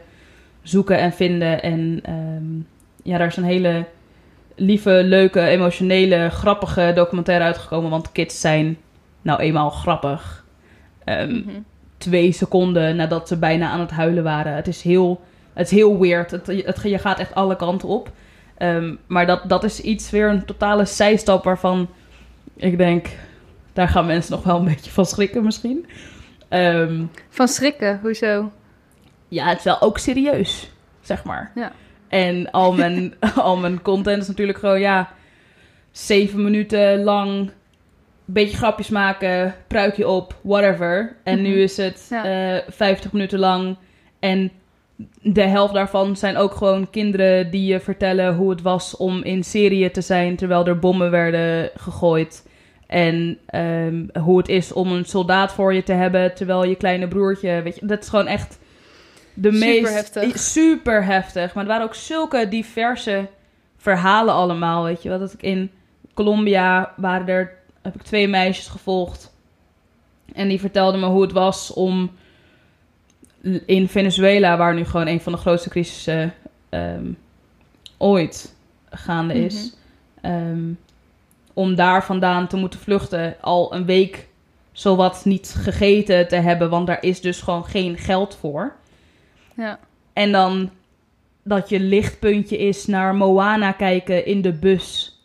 zoeken 0.62 0.98
en 0.98 1.12
vinden. 1.12 1.62
En 1.62 2.00
ehm, 2.02 2.58
ja, 3.02 3.18
daar 3.18 3.26
is 3.26 3.36
een 3.36 3.44
hele 3.44 3.84
lieve, 4.54 4.90
leuke, 5.04 5.40
emotionele, 5.40 6.28
grappige 6.30 6.92
documentaire 6.94 7.44
uitgekomen. 7.44 7.90
Want 7.90 8.12
kids 8.12 8.40
zijn 8.40 8.76
nou 9.22 9.40
eenmaal 9.40 9.70
grappig. 9.70 10.44
Ehm, 11.04 11.32
Mhm. 11.32 11.60
Twee 11.98 12.32
seconden 12.32 12.96
nadat 12.96 13.28
ze 13.28 13.36
bijna 13.38 13.70
aan 13.70 13.80
het 13.80 13.90
huilen 13.90 14.22
waren. 14.24 14.54
Het 14.54 14.66
is 14.68 14.82
heel, 14.82 15.20
het 15.52 15.66
is 15.66 15.72
heel 15.72 15.98
weird. 16.00 16.30
Het, 16.30 16.46
het, 16.46 16.80
je 16.82 16.98
gaat 16.98 17.18
echt 17.18 17.34
alle 17.34 17.56
kanten 17.56 17.88
op. 17.88 18.10
Ehm, 18.56 18.94
maar 19.06 19.26
dat, 19.26 19.48
dat 19.48 19.64
is 19.64 19.80
iets 19.80 20.10
weer 20.10 20.28
een 20.28 20.44
totale 20.44 20.84
zijstap 20.84 21.44
waarvan 21.44 21.88
ik 22.60 22.78
denk... 22.78 23.06
Daar 23.72 23.88
gaan 23.88 24.06
mensen 24.06 24.32
nog 24.32 24.42
wel 24.44 24.58
een 24.58 24.64
beetje 24.64 24.90
van 24.90 25.06
schrikken 25.06 25.44
misschien. 25.44 25.86
Ehm, 26.48 27.02
Van 27.28 27.48
schrikken, 27.48 27.98
hoezo? 28.02 28.52
ja, 29.28 29.48
het 29.48 29.58
is 29.58 29.64
wel 29.64 29.80
ook 29.80 29.98
serieus, 29.98 30.70
zeg 31.00 31.24
maar. 31.24 31.52
Ja. 31.54 31.72
En 32.08 32.50
al 32.50 32.72
mijn, 32.72 33.14
al 33.36 33.56
mijn 33.56 33.82
content 33.82 34.22
is 34.22 34.28
natuurlijk 34.28 34.58
gewoon, 34.58 34.80
ja, 34.80 35.08
zeven 35.90 36.42
minuten 36.42 37.02
lang, 37.02 37.50
beetje 38.24 38.56
grapjes 38.56 38.88
maken, 38.88 39.54
pruikje 39.68 40.08
op, 40.08 40.38
whatever. 40.42 41.16
En 41.24 41.34
Mhm. 41.40 41.42
nu 41.42 41.62
is 41.62 41.76
het 41.76 42.06
Ja. 42.10 42.24
eh 42.56 42.62
50 42.68 43.12
minuten 43.12 43.38
lang. 43.38 43.76
En 44.20 44.50
de 45.22 45.42
helft 45.46 45.74
daarvan 45.74 46.16
zijn 46.16 46.36
ook 46.36 46.54
gewoon 46.54 46.90
kinderen 46.90 47.50
die 47.50 47.66
je 47.72 47.80
vertellen 47.80 48.34
hoe 48.34 48.50
het 48.50 48.62
was 48.62 48.96
om 48.96 49.22
in 49.22 49.44
Syrië 49.44 49.90
te 49.90 50.00
zijn 50.00 50.36
terwijl 50.36 50.66
er 50.66 50.78
bommen 50.78 51.10
werden 51.10 51.70
gegooid. 51.76 52.48
En 52.90 53.38
ehm, 53.46 54.04
hoe 54.22 54.38
het 54.38 54.48
is 54.48 54.72
om 54.72 54.92
een 54.92 55.04
soldaat 55.04 55.52
voor 55.52 55.74
je 55.74 55.82
te 55.82 55.92
hebben 55.92 56.34
terwijl 56.34 56.64
je 56.64 56.74
kleine 56.74 57.08
broertje, 57.08 57.62
weet 57.62 57.74
je, 57.78 57.86
dat 57.86 58.02
is 58.02 58.08
gewoon 58.08 58.26
echt 58.26 58.58
de 59.34 59.52
Super 59.52 59.68
meest 59.68 59.94
heftig. 59.94 60.38
super 60.38 61.04
heftig. 61.04 61.54
Maar 61.54 61.62
er 61.64 61.70
waren 61.70 61.86
ook 61.86 61.94
zulke 61.94 62.48
diverse 62.48 63.26
verhalen 63.76 64.34
allemaal, 64.34 64.84
weet 64.84 65.02
je 65.02 65.08
wel. 65.08 65.18
Dat 65.18 65.32
ik 65.32 65.42
in 65.42 65.70
Colombia 66.14 66.92
waren 66.96 67.28
er, 67.28 67.52
heb 67.82 67.94
ik 67.94 68.02
twee 68.02 68.28
meisjes 68.28 68.68
gevolgd. 68.68 69.32
En 70.34 70.48
die 70.48 70.60
vertelden 70.60 71.00
me 71.00 71.06
hoe 71.06 71.22
het 71.22 71.32
was 71.32 71.72
om 71.72 72.10
in 73.66 73.88
Venezuela, 73.88 74.56
waar 74.56 74.74
nu 74.74 74.84
gewoon 74.84 75.06
een 75.06 75.20
van 75.20 75.32
de 75.32 75.38
grootste 75.38 75.68
crisissen 75.70 76.34
ehm, 76.68 77.12
ooit 77.98 78.54
gaande 78.90 79.34
is. 79.34 79.74
ehm, 80.20 80.72
om 81.54 81.74
daar 81.74 82.04
vandaan 82.04 82.46
te 82.46 82.56
moeten 82.56 82.80
vluchten, 82.80 83.36
al 83.40 83.74
een 83.74 83.84
week 83.84 84.28
zowat 84.72 85.24
niet 85.24 85.54
gegeten 85.58 86.28
te 86.28 86.36
hebben, 86.36 86.70
want 86.70 86.86
daar 86.86 87.02
is 87.02 87.20
dus 87.20 87.40
gewoon 87.40 87.64
geen 87.64 87.98
geld 87.98 88.36
voor. 88.40 88.76
Ja. 89.56 89.78
En 90.12 90.32
dan 90.32 90.70
dat 91.42 91.68
je 91.68 91.80
lichtpuntje 91.80 92.58
is 92.58 92.86
naar 92.86 93.14
Moana 93.14 93.72
kijken 93.72 94.26
in 94.26 94.42
de 94.42 94.52
bus. 94.52 95.18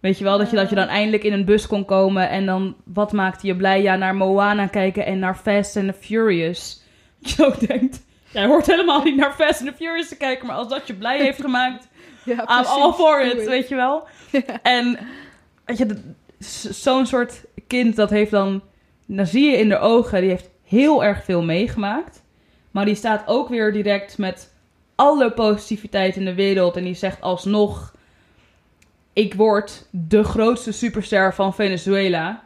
Weet 0.00 0.18
je 0.18 0.24
wel, 0.24 0.38
dat 0.38 0.50
je, 0.50 0.56
dat 0.56 0.68
je 0.68 0.74
dan 0.74 0.88
eindelijk 0.88 1.24
in 1.24 1.32
een 1.32 1.44
bus 1.44 1.66
kon 1.66 1.84
komen 1.84 2.28
en 2.28 2.46
dan, 2.46 2.76
wat 2.84 3.12
maakte 3.12 3.46
je 3.46 3.56
blij? 3.56 3.82
Ja, 3.82 3.96
naar 3.96 4.14
Moana 4.14 4.66
kijken 4.66 5.06
en 5.06 5.18
naar 5.18 5.36
Fast 5.36 5.76
and 5.76 5.86
the 5.86 5.92
Furious. 5.92 6.82
Dat 7.18 7.30
je 7.36 7.46
ook 7.46 7.66
denkt, 7.66 8.02
jij 8.30 8.46
hoort 8.46 8.66
helemaal 8.66 9.02
niet 9.02 9.16
naar 9.16 9.32
Fast 9.32 9.60
and 9.60 9.70
the 9.70 9.76
Furious 9.76 10.08
te 10.08 10.16
kijken, 10.16 10.46
maar 10.46 10.56
als 10.56 10.68
dat 10.68 10.86
je 10.86 10.94
blij 10.94 11.18
heeft 11.18 11.40
gemaakt, 11.48 11.88
Ja, 12.24 12.34
I'm 12.34 12.64
all 12.66 12.92
for 12.92 13.24
it, 13.24 13.46
weet 13.46 13.68
je 13.68 13.74
wel. 13.74 14.06
En 14.62 14.98
weet 15.64 15.78
je, 15.78 15.96
zo'n 16.72 17.06
soort 17.06 17.44
kind, 17.66 17.96
dat 17.96 18.10
heeft 18.10 18.30
dan... 18.30 18.62
Dan 19.06 19.26
zie 19.26 19.50
je 19.50 19.56
in 19.56 19.68
de 19.68 19.78
ogen, 19.78 20.20
die 20.20 20.30
heeft 20.30 20.50
heel 20.64 21.04
erg 21.04 21.24
veel 21.24 21.42
meegemaakt. 21.42 22.22
Maar 22.70 22.84
die 22.84 22.94
staat 22.94 23.22
ook 23.26 23.48
weer 23.48 23.72
direct 23.72 24.18
met 24.18 24.52
alle 24.94 25.30
positiviteit 25.32 26.16
in 26.16 26.24
de 26.24 26.34
wereld. 26.34 26.76
En 26.76 26.84
die 26.84 26.94
zegt 26.94 27.20
alsnog... 27.20 27.92
Ik 29.12 29.34
word 29.34 29.86
de 29.90 30.24
grootste 30.24 30.72
superster 30.72 31.34
van 31.34 31.54
Venezuela. 31.54 32.42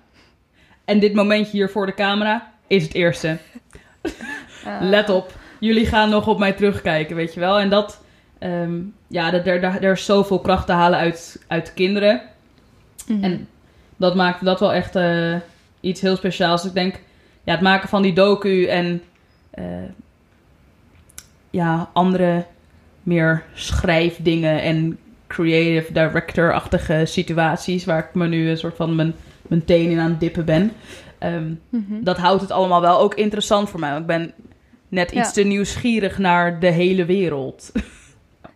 En 0.85 0.99
dit 0.99 1.15
momentje 1.15 1.53
hier 1.53 1.71
voor 1.71 1.87
de 1.87 1.95
camera 1.95 2.53
is 2.67 2.83
het 2.83 2.95
eerste. 2.95 3.39
Ah. 4.65 4.81
Let 4.81 5.09
op, 5.09 5.33
jullie 5.61 5.87
gaan 5.87 6.11
nog 6.11 6.27
op 6.27 6.39
mij 6.39 6.53
terugkijken, 6.53 7.17
weet 7.17 7.35
je 7.35 7.41
wel. 7.41 7.59
En 7.59 7.71
dat, 7.71 8.01
ehm, 8.39 8.81
ja, 9.07 9.31
dat- 9.31 9.47
er, 9.47 9.63
er, 9.63 9.83
er 9.83 9.93
is 9.93 10.05
zoveel 10.05 10.41
kracht 10.41 10.67
te 10.67 10.73
halen 10.73 10.99
uit, 10.99 11.45
uit 11.47 11.75
kinderen. 11.75 12.23
Mhm. 13.09 13.25
En 13.25 13.49
dat 13.97 14.15
maakt 14.15 14.45
dat 14.45 14.61
wel 14.61 14.73
echt 14.73 14.97
eh, 14.97 15.35
iets 15.81 16.01
heel 16.01 16.17
speciaals. 16.17 16.65
Ik 16.65 16.75
denk, 16.75 16.95
ja, 17.45 17.53
het 17.53 17.61
maken 17.61 17.89
van 17.89 18.03
die 18.03 18.13
docu 18.13 18.65
en 18.65 19.03
eh, 19.51 19.65
ja, 21.51 21.91
andere 21.93 22.45
meer 23.03 23.45
schrijfdingen 23.55 24.63
en 24.63 24.99
creative 25.27 25.93
director-achtige 25.93 27.03
situaties 27.07 27.85
waar 27.85 27.99
ik 27.99 28.15
me 28.15 28.27
nu 28.27 28.49
een 28.51 28.57
soort 28.59 28.77
van 28.77 28.95
mijn, 28.95 29.15
mijn 29.49 29.65
teen 29.65 29.91
in 29.91 29.99
aan 29.99 30.11
het 30.11 30.21
dippen 30.21 30.45
ben. 30.45 30.73
Ehm, 31.19 31.53
Mhm. 31.69 32.03
dat 32.03 32.17
houdt 32.17 32.41
het 32.43 32.51
allemaal 32.51 32.81
wel 32.81 33.01
ook 33.01 33.15
interessant 33.15 33.71
voor 33.71 33.81
mij. 33.81 33.89
want 33.91 34.01
Ik 34.01 34.07
ben 34.07 34.33
net 34.89 35.11
iets 35.11 35.27
Ja. 35.29 35.33
te 35.33 35.43
nieuwsgierig 35.43 36.19
naar 36.19 36.61
de 36.61 36.71
hele 36.71 37.05
wereld. 37.05 37.73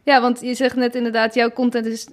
Ja, 0.05 0.21
want 0.21 0.41
je 0.41 0.55
zegt 0.55 0.77
net 0.77 0.95
inderdaad, 0.95 1.35
jouw 1.35 1.51
content 1.51 1.87
is 1.87 2.09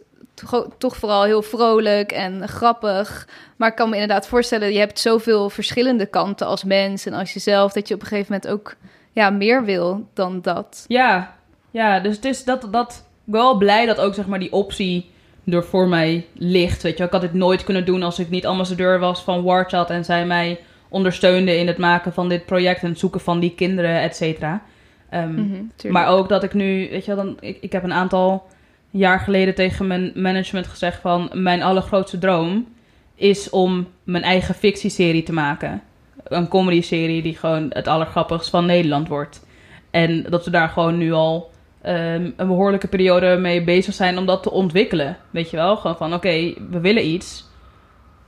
toch 0.78 0.98
vooral 0.98 1.24
heel 1.24 1.42
vrolijk 1.42 2.12
en 2.12 2.48
grappig. 2.48 3.28
Maar 3.56 3.70
ik 3.70 3.76
kan 3.76 3.90
me 3.90 3.96
inderdaad 3.96 4.28
voorstellen, 4.28 4.74
je 4.74 4.80
hebt 4.80 5.00
zoveel 5.00 5.50
verschillende 5.50 6.06
kanten 6.06 6.48
als 6.48 6.64
mens 6.64 7.06
en 7.06 7.14
als 7.14 7.34
jezelf, 7.34 7.72
dat 7.74 7.88
je 7.88 7.94
op 7.94 8.02
een 8.02 8.08
gegeven 8.08 8.34
moment 8.34 8.52
ook 8.52 8.76
ja, 9.12 9.30
meer 9.30 9.64
wil 9.64 10.08
dan 10.14 10.42
dat. 10.42 10.86
Ja, 10.88 11.36
ja 11.72 12.00
dus 12.00 12.16
het 12.16 12.26
is 12.26 12.44
dat, 12.44 12.68
dat, 12.72 13.06
wel 13.24 13.58
blij 13.58 13.86
dat 13.86 14.00
ook 14.00 14.14
zeg 14.14 14.28
maar 14.28 14.40
die 14.40 14.52
optie 14.52 15.10
er 15.46 15.64
voor 15.64 15.88
mij 15.88 16.26
ligt. 16.34 16.82
Weet 16.84 16.98
je, 16.98 17.04
ik 17.04 17.12
had 17.12 17.22
dit 17.22 17.34
nooit 17.34 17.64
kunnen 17.64 17.86
doen 17.86 18.04
als 18.04 18.20
ik 18.20 18.30
niet 18.30 18.46
ambassadeur 18.46 19.00
was 19.00 19.22
van 19.22 19.44
Warchild 19.44 19.90
en 19.90 20.06
zij 20.06 20.26
mij 20.26 20.60
ondersteunde 20.90 21.58
in 21.58 21.68
het 21.68 21.78
maken 21.78 22.14
van 22.14 22.30
dit 22.30 22.46
project 22.46 22.82
en 22.82 22.90
het 22.90 23.00
zoeken 23.00 23.22
van 23.22 23.40
die 23.40 23.56
kinderen, 23.56 24.02
et 24.02 24.16
cetera. 24.16 24.62
Ehm, 25.10 25.34
Mhm. 25.34 25.92
Maar 25.92 26.08
ook 26.08 26.30
dat 26.30 26.44
ik 26.44 26.54
nu, 26.54 26.90
weet 26.90 27.06
je 27.06 27.16
wel, 27.16 27.26
dan, 27.26 27.38
ik, 27.40 27.58
ik 27.62 27.72
heb 27.72 27.84
een 27.84 27.94
aantal 27.94 28.48
jaar 28.92 29.20
geleden 29.20 29.56
tegen 29.56 29.88
mijn 29.88 30.12
management 30.16 30.68
gezegd 30.68 31.02
van 31.02 31.30
mijn 31.34 31.62
allergrootste 31.62 32.18
droom 32.18 32.68
is 33.16 33.50
om 33.50 33.88
mijn 34.04 34.24
eigen 34.24 34.56
fictieserie 34.56 35.24
te 35.24 35.34
maken. 35.34 35.82
Een 36.24 36.48
comedy-serie 36.48 37.22
die 37.22 37.36
gewoon 37.36 37.66
het 37.70 37.88
allergrappigst 37.88 38.50
van 38.50 38.66
Nederland 38.66 39.08
wordt. 39.08 39.46
En 39.92 40.24
dat 40.30 40.46
we 40.46 40.52
daar 40.52 40.70
gewoon 40.70 40.98
nu 40.98 41.12
al 41.12 41.50
ehm, 41.82 42.30
een 42.36 42.48
behoorlijke 42.48 42.88
periode 42.88 43.38
mee 43.38 43.64
bezig 43.64 43.94
zijn 43.94 44.18
om 44.18 44.26
dat 44.26 44.44
te 44.44 44.52
ontwikkelen. 44.52 45.18
Weet 45.30 45.50
je 45.50 45.58
wel? 45.58 45.78
Gewoon 45.78 45.98
van 45.98 46.14
oké, 46.14 46.54
we 46.70 46.80
willen 46.80 47.08
iets. 47.08 47.48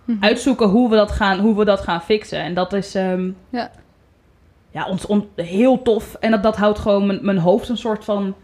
Mhm. 0.05 0.23
Uitzoeken 0.23 0.67
hoe 0.67 0.89
we 0.89 0.95
dat 0.95 1.11
gaan, 1.11 1.39
hoe 1.39 1.57
we 1.57 1.65
dat 1.65 1.81
gaan 1.81 2.01
fixen. 2.01 2.39
En 2.39 2.53
dat 2.53 2.73
is 2.73 2.95
ehm, 2.95 3.29
Ja. 3.49 3.71
ja, 4.71 4.87
ons, 4.87 5.05
on- 5.05 5.29
heel 5.35 5.81
tof. 5.81 6.13
En 6.19 6.31
dat, 6.31 6.43
dat 6.43 6.57
houdt 6.57 6.79
gewoon 6.79 7.05
mijn, 7.05 7.19
mijn 7.21 7.37
hoofd 7.37 7.69
een 7.69 7.77
soort 7.77 8.03
van 8.05 8.35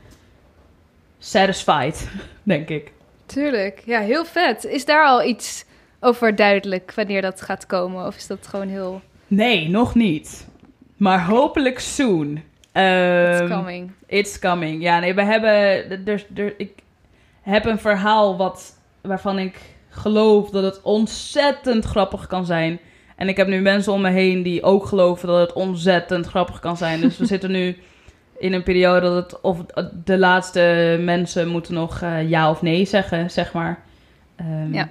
satisfied, 1.20 2.10
denk 2.44 2.70
ik. 2.70 2.92
Tuurlijk, 3.26 3.82
ja, 3.86 4.00
heel 4.00 4.26
vet. 4.26 4.66
Is 4.66 4.86
daar 4.86 5.06
al 5.06 5.24
iets 5.24 5.66
over 6.00 6.36
duidelijk 6.36 6.94
wanneer 6.96 7.22
dat 7.22 7.42
gaat 7.42 7.66
komen? 7.66 8.06
Of 8.06 8.16
is 8.16 8.28
dat 8.28 8.48
gewoon 8.48 8.68
heel... 8.68 9.02
Nee, 9.28 9.70
nog 9.70 9.96
niet. 9.96 10.48
Maar 10.98 11.26
hopelijk 11.26 11.80
soon. 11.80 12.32
It's 12.36 12.42
Ehm, 12.72 13.48
coming. 13.50 13.92
It's 14.06 14.40
coming. 14.40 14.82
Ja, 14.82 15.00
nee, 15.00 15.14
we 15.14 15.24
hebben. 15.24 15.52
Er, 16.08 16.26
er, 16.36 16.54
ik 16.58 16.72
heb 17.42 17.66
een 17.66 17.80
verhaal 17.80 18.38
wat, 18.38 18.74
waarvan 19.02 19.40
ik 19.40 19.60
geloof 19.90 20.50
dat 20.50 20.64
het 20.64 20.82
ontzettend 20.82 21.86
grappig 21.86 22.28
kan 22.28 22.46
zijn. 22.46 22.80
En 23.16 23.28
ik 23.28 23.38
heb 23.38 23.48
nu 23.48 23.62
mensen 23.62 23.94
om 23.94 24.02
me 24.02 24.10
heen 24.10 24.44
die 24.44 24.64
ook 24.64 24.86
geloven 24.86 25.28
dat 25.28 25.40
het 25.40 25.54
ontzettend 25.54 26.26
grappig 26.28 26.60
kan 26.60 26.78
zijn. 26.78 27.02
Dus 27.02 27.18
we 27.18 27.26
zitten 27.36 27.52
nu 27.52 27.78
in 28.38 28.54
een 28.54 28.64
periode 28.64 29.02
dat 29.02 29.32
het. 29.32 29.42
Of 29.42 29.66
de 30.04 30.18
laatste 30.18 30.98
mensen 31.02 31.48
moeten 31.48 31.74
nog 31.74 32.02
eh, 32.02 32.30
ja 32.30 32.50
of 32.50 32.62
nee 32.62 32.86
zeggen, 32.86 33.32
zeg 33.32 33.54
maar. 33.54 33.84
Ehm, 34.36 34.74
Ja. 34.74 34.90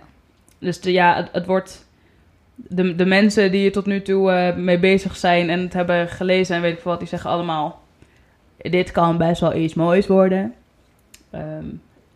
Dus 0.59 0.81
de, 0.81 0.93
ja, 0.93 1.17
het, 1.17 1.29
het 1.33 1.47
wordt. 1.47 1.85
De, 2.55 2.95
de 2.95 3.05
mensen 3.05 3.51
die 3.51 3.67
er 3.67 3.73
tot 3.73 3.87
nu 3.87 4.03
toe 4.03 4.33
eh, 4.33 4.57
mee 4.57 4.79
bezig 4.79 5.17
zijn 5.17 5.51
en 5.51 5.61
het 5.61 5.73
hebben 5.73 6.09
gelezen 6.09 6.57
en 6.57 6.63
weet 6.63 6.73
ik 6.73 6.81
veel 6.81 6.91
wat, 6.91 7.01
die 7.01 7.09
zeggen 7.09 7.31
allemaal: 7.31 7.83
Dit 8.57 8.91
kan 8.91 9.17
best 9.17 9.41
wel 9.41 9.55
iets 9.55 9.75
moois 9.75 10.07
worden. 10.07 10.55
Ehm, 11.31 11.65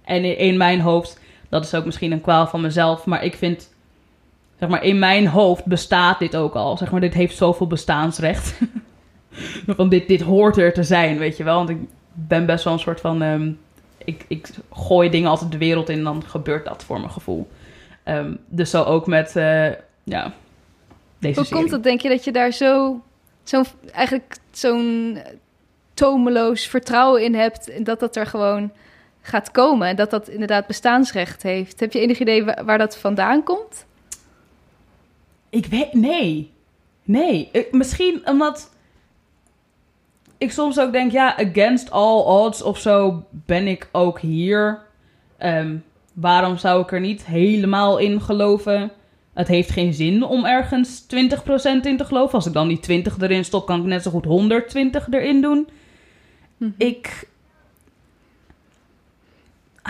en 0.04 0.24
in, 0.24 0.38
in 0.38 0.56
mijn 0.56 0.80
hoofd, 0.80 1.20
dat 1.48 1.64
is 1.64 1.74
ook 1.74 1.84
misschien 1.84 2.12
een 2.12 2.20
kwaal 2.20 2.46
van 2.46 2.60
mezelf, 2.60 3.04
maar 3.04 3.24
ik 3.24 3.34
vind, 3.34 3.74
zeg 4.58 4.68
maar, 4.68 4.84
in 4.84 4.98
mijn 4.98 5.26
hoofd 5.26 5.64
bestaat 5.64 6.18
dit 6.18 6.36
ook 6.36 6.54
al. 6.54 6.76
Zeg 6.76 6.90
maar, 6.90 7.00
dit 7.00 7.14
heeft 7.14 7.36
zoveel 7.36 7.66
bestaansrecht. 7.66 8.58
van 9.76 9.88
dit, 9.88 10.08
dit 10.08 10.20
hoort 10.20 10.56
er 10.56 10.72
te 10.72 10.82
zijn, 10.82 11.18
weet 11.18 11.36
je 11.36 11.44
wel. 11.44 11.56
Want 11.56 11.68
ik 11.68 11.78
ben 12.12 12.46
best 12.46 12.64
wel 12.64 12.72
een 12.72 12.78
soort 12.78 13.00
van. 13.00 13.22
ehm, 13.22 13.52
ik, 14.04 14.24
ik 14.28 14.48
gooi 14.72 15.10
dingen 15.10 15.30
altijd 15.30 15.52
de 15.52 15.58
wereld 15.58 15.88
in 15.88 15.98
en 15.98 16.04
dan 16.04 16.22
gebeurt 16.26 16.64
dat 16.64 16.84
voor 16.84 16.98
mijn 16.98 17.10
gevoel. 17.12 17.48
Ehm, 18.02 18.34
dus 18.48 18.70
zo 18.70 18.82
ook 18.82 19.06
met, 19.06 19.36
eh, 19.36 19.68
ja, 20.02 20.32
deze 21.18 21.38
Hoe 21.38 21.44
serie. 21.46 21.52
komt 21.62 21.70
het, 21.70 21.82
denk 21.82 22.00
je, 22.00 22.08
dat 22.08 22.24
je 22.24 22.32
daar 22.32 22.50
zo... 22.52 23.00
Zo'n, 23.42 23.64
eigenlijk 23.92 24.36
zo'n 24.50 25.18
tomeloos 25.94 26.66
vertrouwen 26.66 27.22
in 27.24 27.34
hebt... 27.34 27.70
en 27.70 27.84
dat 27.84 28.00
dat 28.00 28.16
er 28.16 28.26
gewoon 28.26 28.72
gaat 29.22 29.50
komen... 29.50 29.88
en 29.88 29.96
dat 29.96 30.10
dat 30.10 30.28
inderdaad 30.28 30.66
bestaansrecht 30.66 31.42
heeft. 31.42 31.80
Heb 31.80 31.92
je 31.92 32.00
enig 32.00 32.18
idee 32.18 32.44
wa- 32.44 32.64
waar 32.64 32.78
dat 32.78 32.96
vandaan 32.98 33.42
komt? 33.42 33.84
Ik 35.50 35.66
weet, 35.66 35.92
nee. 35.92 36.50
Nee. 37.04 37.48
Ik- 37.52 37.72
misschien 37.72 38.20
omdat 38.24 38.70
ik 40.40 40.52
soms 40.52 40.78
ook 40.80 40.92
denk, 40.92 41.12
ja, 41.12 41.36
against 41.36 41.90
all 41.90 42.20
odds 42.20 42.62
of 42.62 42.78
zo 42.78 43.24
ben 43.30 43.66
ik 43.66 43.88
ook 43.92 44.20
hier. 44.20 44.82
Ehm, 45.38 45.76
waarom 46.12 46.56
zou 46.56 46.82
ik 46.82 46.92
er 46.92 47.00
niet 47.00 47.26
helemaal 47.26 47.98
in 47.98 48.20
geloven? 48.20 48.90
Het 49.34 49.48
heeft 49.48 49.70
geen 49.70 49.94
zin 49.94 50.24
om 50.24 50.44
ergens 50.44 51.06
20% 51.06 51.86
in 51.86 51.96
te 51.96 52.04
geloven. 52.04 52.34
Als 52.34 52.46
ik 52.46 52.52
dan 52.52 52.68
die 52.68 52.80
20 52.80 53.18
erin 53.18 53.44
stop, 53.44 53.66
kan 53.66 53.80
ik 53.80 53.86
net 53.86 54.02
zo 54.02 54.10
goed 54.10 54.24
120 54.24 55.06
erin 55.10 55.40
doen. 55.40 55.68
Mhm. 56.56 56.70
Ik. 56.76 57.28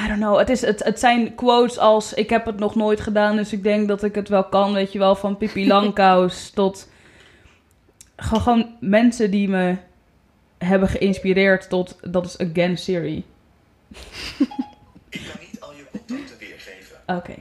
I 0.05 0.07
don't 0.07 0.21
know. 0.21 0.39
Het, 0.39 0.49
is, 0.49 0.61
het, 0.61 0.85
het 0.85 1.01
zijn 1.01 1.35
quotes 1.35 1.79
als: 1.79 2.15
Ik 2.15 2.31
heb 2.31 2.47
het 2.47 2.59
nog 2.59 2.75
nooit 2.75 3.01
gedaan, 3.01 3.37
dus 3.37 3.53
ik 3.53 3.63
denk 3.63 3.89
dat 3.89 4.03
ik 4.03 4.15
het 4.15 4.29
wel 4.29 4.45
kan. 4.45 4.73
Weet 4.73 4.93
je 4.93 4.99
wel, 4.99 5.15
van 5.15 5.37
Pippi 5.37 5.67
Langkous 5.73 6.51
tot. 6.51 6.89
Gewoon, 8.17 8.43
gewoon 8.43 8.77
mensen 8.81 9.31
die 9.31 9.49
me 9.49 9.77
hebben 10.65 10.89
geïnspireerd 10.89 11.69
tot. 11.69 11.99
Dat 12.03 12.27
is 12.27 12.39
Again 12.39 12.79
Siri. 12.79 13.25
Ik 15.09 15.21
kan 15.29 15.41
niet 15.41 15.61
al 15.61 15.73
je 15.73 15.85
contacten 15.91 16.39
weergeven. 16.39 16.97
Oké. 17.07 17.35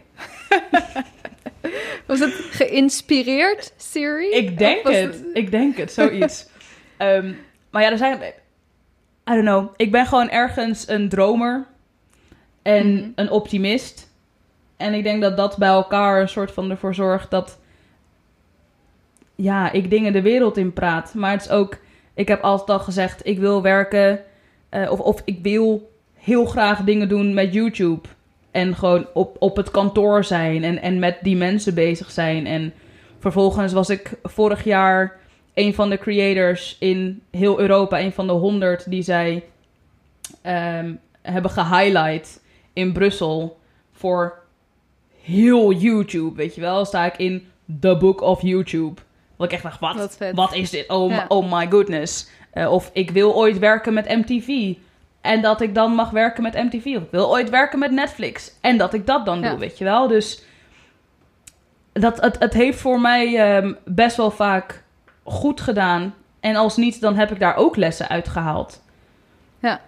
Was 2.08 2.20
het 2.20 2.34
geïnspireerd, 2.34 3.74
Siri? 3.78 4.30
Ik 4.32 4.58
denk 4.58 4.88
het. 4.88 5.24
Ik 5.34 5.52
denk 5.52 5.78
het, 5.78 5.92
zoiets. 5.92 6.46
Ehm, 6.98 7.34
maar 7.70 7.82
ja, 7.82 7.92
er 7.92 7.98
zijn... 7.98 8.22
I 8.22 9.34
don't 9.34 9.42
know. 9.42 9.74
Ik 9.76 9.92
ben 9.92 10.06
gewoon 10.06 10.30
ergens 10.30 10.88
een 10.88 11.10
dromer. 11.10 11.66
En 12.62 12.94
Mhm. 12.94 13.10
een 13.16 13.30
optimist. 13.30 14.10
En 14.78 14.94
ik 14.94 15.04
denk 15.04 15.22
dat 15.22 15.38
dat 15.38 15.58
bij 15.58 15.70
elkaar 15.70 16.22
een 16.22 16.30
soort 16.30 16.52
van 16.52 16.70
ervoor 16.70 16.96
zorgt 16.96 17.32
dat... 17.32 17.60
Ja, 19.36 19.72
ik 19.72 19.90
dingen 19.90 20.14
de 20.14 20.22
wereld 20.22 20.58
in 20.58 20.74
praat. 20.74 21.14
Maar 21.14 21.32
het 21.32 21.42
is 21.42 21.50
ook... 21.50 21.78
Ik 22.20 22.28
heb 22.28 22.42
altijd 22.42 22.80
al 22.80 22.84
gezegd, 22.84 23.28
ik 23.28 23.40
wil 23.40 23.62
werken... 23.62 24.24
eh, 24.70 24.92
of, 24.92 25.00
of 25.00 25.22
ik 25.26 25.40
wil 25.42 25.92
heel 26.14 26.46
graag 26.46 26.84
dingen 26.84 27.10
doen 27.10 27.34
met 27.34 27.54
YouTube. 27.54 28.08
En 28.52 28.76
gewoon 28.76 29.08
op, 29.14 29.36
op 29.40 29.56
het 29.56 29.72
kantoor 29.72 30.24
zijn. 30.24 30.64
En, 30.64 30.82
en 30.82 31.00
met 31.00 31.18
die 31.22 31.36
mensen 31.36 31.74
bezig 31.74 32.12
zijn. 32.12 32.46
En 32.46 32.74
vervolgens 33.20 33.74
was 33.74 33.90
ik 33.90 34.12
vorig 34.24 34.64
jaar 34.64 35.20
een 35.54 35.74
van 35.74 35.90
de 35.90 35.98
creators 35.98 36.78
in 36.80 37.22
heel 37.32 37.60
Europa. 37.60 38.00
Een 38.00 38.12
van 38.12 38.28
de 38.28 38.34
honderd 38.34 38.90
die 38.90 39.02
zij 39.02 39.44
ehm, 40.42 40.94
hebben 41.22 41.52
gehighlight 41.52 42.42
in 42.74 42.94
Brussel. 42.94 43.60
Voor 43.92 44.40
heel 45.24 45.74
YouTube, 45.74 46.36
weet 46.36 46.56
je 46.56 46.62
wel. 46.62 46.86
Sta 46.86 47.06
ik 47.06 47.18
in 47.18 47.48
The 47.80 47.98
Book 47.98 48.22
of 48.22 48.42
YouTube. 48.42 49.02
Wat 49.40 49.48
ik 49.48 49.54
echt 49.54 49.64
dacht, 49.64 49.80
wat? 49.80 50.18
Wat, 50.34 50.54
is 50.54 50.70
dit? 50.70 50.90
Oh, 50.90 51.20
oh 51.28 51.52
my 51.52 51.68
goodness. 51.70 52.30
Eh, 52.52 52.72
of 52.72 52.90
ik 52.94 53.12
wil 53.12 53.36
ooit 53.36 53.60
werken 53.60 53.94
met 53.94 54.08
MTV. 54.08 54.76
En 55.22 55.42
dat 55.42 55.62
ik 55.62 55.76
dan 55.76 55.92
mag 55.94 56.10
werken 56.10 56.44
met 56.44 56.54
MTV. 56.54 56.86
Of 56.86 57.04
ik 57.04 57.12
wil 57.12 57.30
ooit 57.30 57.50
werken 57.50 57.80
met 57.80 57.92
Netflix. 57.92 58.52
En 58.62 58.78
dat 58.78 58.94
ik 58.94 59.06
dat 59.06 59.26
dan 59.26 59.42
doe, 59.42 59.58
weet 59.58 59.78
je 59.78 59.84
wel. 59.84 60.08
Dus 60.08 60.44
dat, 61.92 62.22
het, 62.22 62.40
het 62.40 62.54
heeft 62.54 62.80
voor 62.80 63.02
mij 63.02 63.38
ehm, 63.38 63.74
best 63.86 64.18
wel 64.18 64.32
vaak 64.32 64.84
goed 65.24 65.62
gedaan. 65.62 66.16
En 66.40 66.56
als 66.56 66.78
niet, 66.78 67.02
dan 67.02 67.16
heb 67.16 67.32
ik 67.32 67.40
daar 67.40 67.56
ook 67.56 67.76
lessen 67.76 68.10
uit 68.10 68.28
gehaald. 68.28 68.82
Ja, 69.60 69.82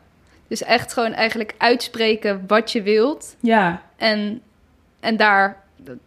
dus 0.48 0.64
echt 0.64 0.94
gewoon 0.94 1.14
eigenlijk 1.14 1.56
uitspreken 1.58 2.44
wat 2.48 2.72
je 2.72 2.82
wilt. 2.82 3.36
Ja. 3.40 3.82
En, 3.98 4.42
en 5.00 5.18
daar 5.18 5.64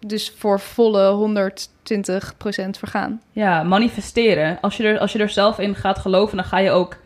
dus 0.07 0.35
voor 0.37 0.61
volle 0.61 1.31
110% 1.71 1.74
20% 1.85 2.79
vergaan. 2.79 3.21
Ja, 3.33 3.63
manifesteren. 3.63 4.59
Als 4.61 4.77
je, 4.77 4.83
er, 4.83 4.99
als 4.99 5.13
je 5.13 5.19
er 5.19 5.29
zelf 5.29 5.59
in 5.59 5.75
gaat 5.75 5.99
geloven, 5.99 6.37
dan 6.37 6.47
ga 6.47 6.59
je 6.59 6.71
ook. 6.71 6.97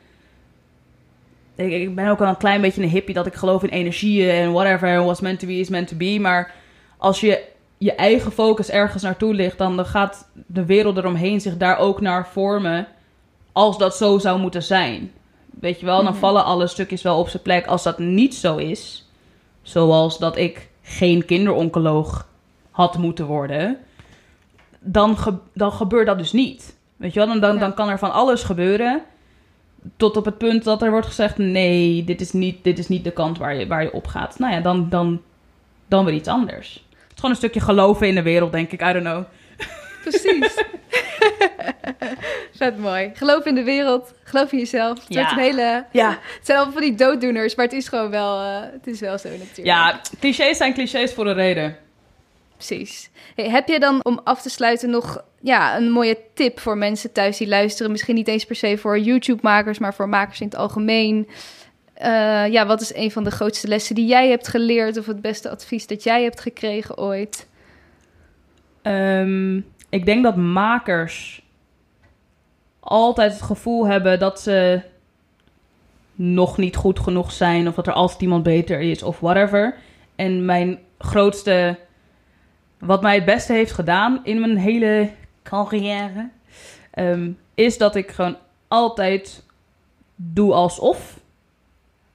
Ik, 1.55 1.73
ik 1.73 1.95
ben 1.95 2.09
ook 2.09 2.21
al 2.21 2.27
een 2.27 2.37
klein 2.37 2.61
beetje 2.61 2.83
een 2.83 2.89
hippie 2.89 3.15
dat 3.15 3.27
ik 3.27 3.35
geloof 3.35 3.63
in 3.63 3.69
energieën 3.69 4.31
en 4.31 4.53
whatever. 4.53 5.03
What's 5.03 5.21
meant 5.21 5.39
to 5.39 5.47
be 5.47 5.59
is 5.59 5.69
meant 5.69 5.89
to 5.89 5.97
be. 5.97 6.19
Maar 6.21 6.55
als 6.97 7.21
je 7.21 7.45
je 7.79 7.95
eigen 7.95 8.33
focus 8.33 8.71
ergens 8.71 9.03
naartoe 9.03 9.35
ligt, 9.35 9.59
dan 9.59 9.87
gaat 9.87 10.29
de 10.47 10.65
wereld 10.65 10.97
eromheen 10.97 11.41
zich 11.41 11.57
daar 11.57 11.79
ook 11.79 12.01
naar 12.01 12.29
vormen. 12.29 12.87
Als 13.53 13.79
dat 13.79 13.97
zo 13.97 14.19
zou 14.19 14.41
moeten 14.41 14.63
zijn. 14.63 15.13
Weet 15.61 15.81
je 15.81 15.87
wel, 15.87 16.03
dan 16.03 16.13
mhm. 16.13 16.21
vallen 16.21 16.45
alle 16.45 16.67
stukjes 16.67 17.03
wel 17.03 17.19
op 17.19 17.29
zijn 17.29 17.43
plek. 17.43 17.67
Als 17.67 17.83
dat 17.83 17.99
niet 17.99 18.35
zo 18.35 18.57
is, 18.57 19.09
zoals 19.63 20.19
dat 20.19 20.37
ik 20.37 20.69
geen 20.83 21.25
kinderoncoloog 21.25 22.27
had 22.71 22.99
moeten 22.99 23.27
worden, 23.27 23.79
dan, 24.81 25.17
ge- 25.19 25.39
dan 25.55 25.73
gebeurt 25.73 26.07
dat 26.07 26.19
dus 26.19 26.33
niet. 26.33 26.77
Weet 26.97 27.13
je 27.13 27.19
wel, 27.19 27.29
dan, 27.29 27.41
dan, 27.41 27.55
Ja. 27.55 27.61
dan 27.61 27.75
kan 27.75 27.89
er 27.89 27.99
van 27.99 28.13
alles 28.13 28.43
gebeuren. 28.43 29.03
Tot 29.97 30.17
op 30.17 30.25
het 30.25 30.39
punt 30.39 30.65
dat 30.65 30.83
er 30.83 30.91
wordt 30.91 31.07
gezegd: 31.07 31.39
nee, 31.39 32.05
dit 32.05 32.21
is 32.21 32.33
niet, 32.33 32.65
dit 32.65 32.79
is 32.79 32.89
niet 32.89 33.05
de 33.05 33.11
kant 33.11 33.39
waar 33.39 33.55
je, 33.55 33.67
waar 33.67 33.83
je 33.83 33.93
op 33.93 34.07
gaat. 34.07 34.39
Nou 34.39 34.53
ja, 34.53 34.61
dan, 34.61 34.89
dan, 34.89 35.23
dan 35.89 36.05
weer 36.05 36.15
iets 36.15 36.29
anders. 36.29 36.73
Het 36.75 37.07
is 37.09 37.15
gewoon 37.15 37.31
een 37.31 37.37
stukje 37.37 37.61
geloven 37.61 38.09
in 38.09 38.15
de 38.15 38.23
wereld, 38.23 38.53
denk 38.53 38.71
ik. 38.73 38.83
I 38.83 38.93
don't 38.93 39.05
know. 39.05 39.23
Precies. 40.03 40.55
Vet 42.59 42.79
mooi. 42.79 43.11
Geloof 43.15 43.45
in 43.45 43.55
de 43.55 43.63
wereld. 43.65 44.13
Geloof 44.25 44.53
in 44.53 44.59
jezelf. 44.59 44.99
Het, 45.05 45.15
Ja. 45.15 45.33
een 45.33 45.39
hele, 45.39 45.85
Ja, 45.93 46.09
het 46.11 46.19
zijn 46.47 46.59
allemaal 46.59 46.77
van 46.79 46.83
die 46.89 46.95
dooddoeners, 46.95 47.55
maar 47.55 47.65
het 47.65 47.75
is 47.75 47.89
gewoon 47.89 48.11
wel, 48.11 48.41
eh, 48.41 48.61
het 48.73 48.87
is 48.87 49.01
wel 49.01 49.19
zo 49.19 49.29
natuurlijk. 49.29 49.67
ja 49.67 50.01
clichés 50.21 50.57
zijn 50.57 50.75
clichés 50.75 51.13
voor 51.15 51.27
een 51.27 51.35
reden. 51.35 51.77
Precies. 52.59 53.11
Heb 53.35 53.69
je 53.69 53.81
dan 53.81 54.05
om 54.05 54.21
af 54.25 54.43
te 54.43 54.51
sluiten 54.51 54.91
nog 54.91 55.25
ja, 55.41 55.77
een 55.77 55.91
mooie 55.91 56.19
tip 56.35 56.61
voor 56.61 56.79
mensen 56.79 57.13
thuis 57.13 57.37
die 57.37 57.49
luisteren? 57.49 57.91
Misschien 57.91 58.15
niet 58.15 58.29
eens 58.29 58.45
per 58.45 58.57
se 58.57 58.79
voor 58.79 58.99
YouTube-makers, 58.99 59.79
maar 59.79 59.95
voor 59.95 60.09
makers 60.09 60.41
in 60.41 60.47
het 60.47 60.57
algemeen. 60.57 61.29
Eh, 61.95 62.47
ja, 62.47 62.67
wat 62.67 62.81
is 62.81 62.95
een 62.95 63.11
van 63.11 63.25
de 63.25 63.31
grootste 63.31 63.69
lessen 63.69 63.95
die 63.95 64.07
jij 64.07 64.29
hebt 64.29 64.49
geleerd? 64.49 64.99
Of 64.99 65.07
het 65.07 65.21
beste 65.21 65.51
advies 65.51 65.87
dat 65.87 66.03
jij 66.03 66.23
hebt 66.23 66.41
gekregen 66.41 66.99
ooit? 66.99 67.49
Ehm, 68.83 69.57
ik 69.89 70.05
denk 70.05 70.23
dat 70.23 70.37
makers 70.37 71.43
altijd 72.81 73.33
het 73.33 73.43
gevoel 73.43 73.87
hebben 73.87 74.19
dat 74.19 74.41
ze 74.41 74.81
nog 76.15 76.57
niet 76.57 76.77
goed 76.77 77.01
genoeg 77.01 77.33
zijn 77.33 77.69
of 77.69 77.75
dat 77.75 77.87
er 77.87 77.93
altijd 77.93 78.21
iemand 78.21 78.43
beter 78.43 78.81
is 78.81 79.03
of 79.03 79.21
whatever. 79.21 79.75
En 80.17 80.45
mijn 80.45 80.79
grootste, 80.99 81.79
wat 82.79 83.03
mij 83.03 83.15
het 83.15 83.25
beste 83.25 83.53
heeft 83.53 83.73
gedaan 83.73 84.21
in 84.23 84.41
mijn 84.41 84.57
hele 84.57 85.11
carrière, 85.43 86.29
ehm, 86.91 87.31
is 87.55 87.79
dat 87.79 87.95
ik 87.95 88.11
gewoon 88.11 88.37
altijd 88.69 89.43
doe 90.17 90.53
alsof. 90.53 91.21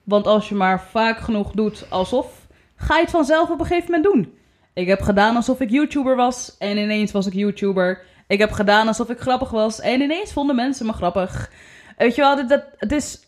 Want 0.04 0.28
als 0.28 0.50
je 0.50 0.56
maar 0.56 0.82
vaak 0.82 1.18
genoeg 1.18 1.52
doet 1.52 1.86
alsof, 1.90 2.48
ga 2.76 2.96
je 2.96 3.02
het 3.02 3.12
vanzelf 3.12 3.50
op 3.50 3.60
een 3.60 3.66
gegeven 3.66 3.92
moment 3.92 4.14
doen. 4.14 4.38
Ik 4.74 4.88
heb 4.88 5.02
gedaan 5.02 5.36
alsof 5.36 5.60
ik 5.60 5.70
YouTuber 5.70 6.16
was 6.16 6.58
en 6.58 6.78
ineens 6.78 7.12
was 7.12 7.26
ik 7.26 7.34
YouTuber. 7.34 8.02
Ik 8.28 8.40
heb 8.40 8.52
gedaan 8.52 8.88
alsof 8.88 9.10
ik 9.10 9.20
grappig 9.20 9.50
was 9.50 9.80
en 9.80 10.02
ineens 10.02 10.34
vonden 10.34 10.56
mensen 10.56 10.86
me 10.86 10.94
grappig. 10.94 11.52
Weet 11.98 12.16
je 12.16 12.22
wel, 12.22 12.48
dat, 12.48 12.64
het 12.78 12.92
is... 12.92 13.22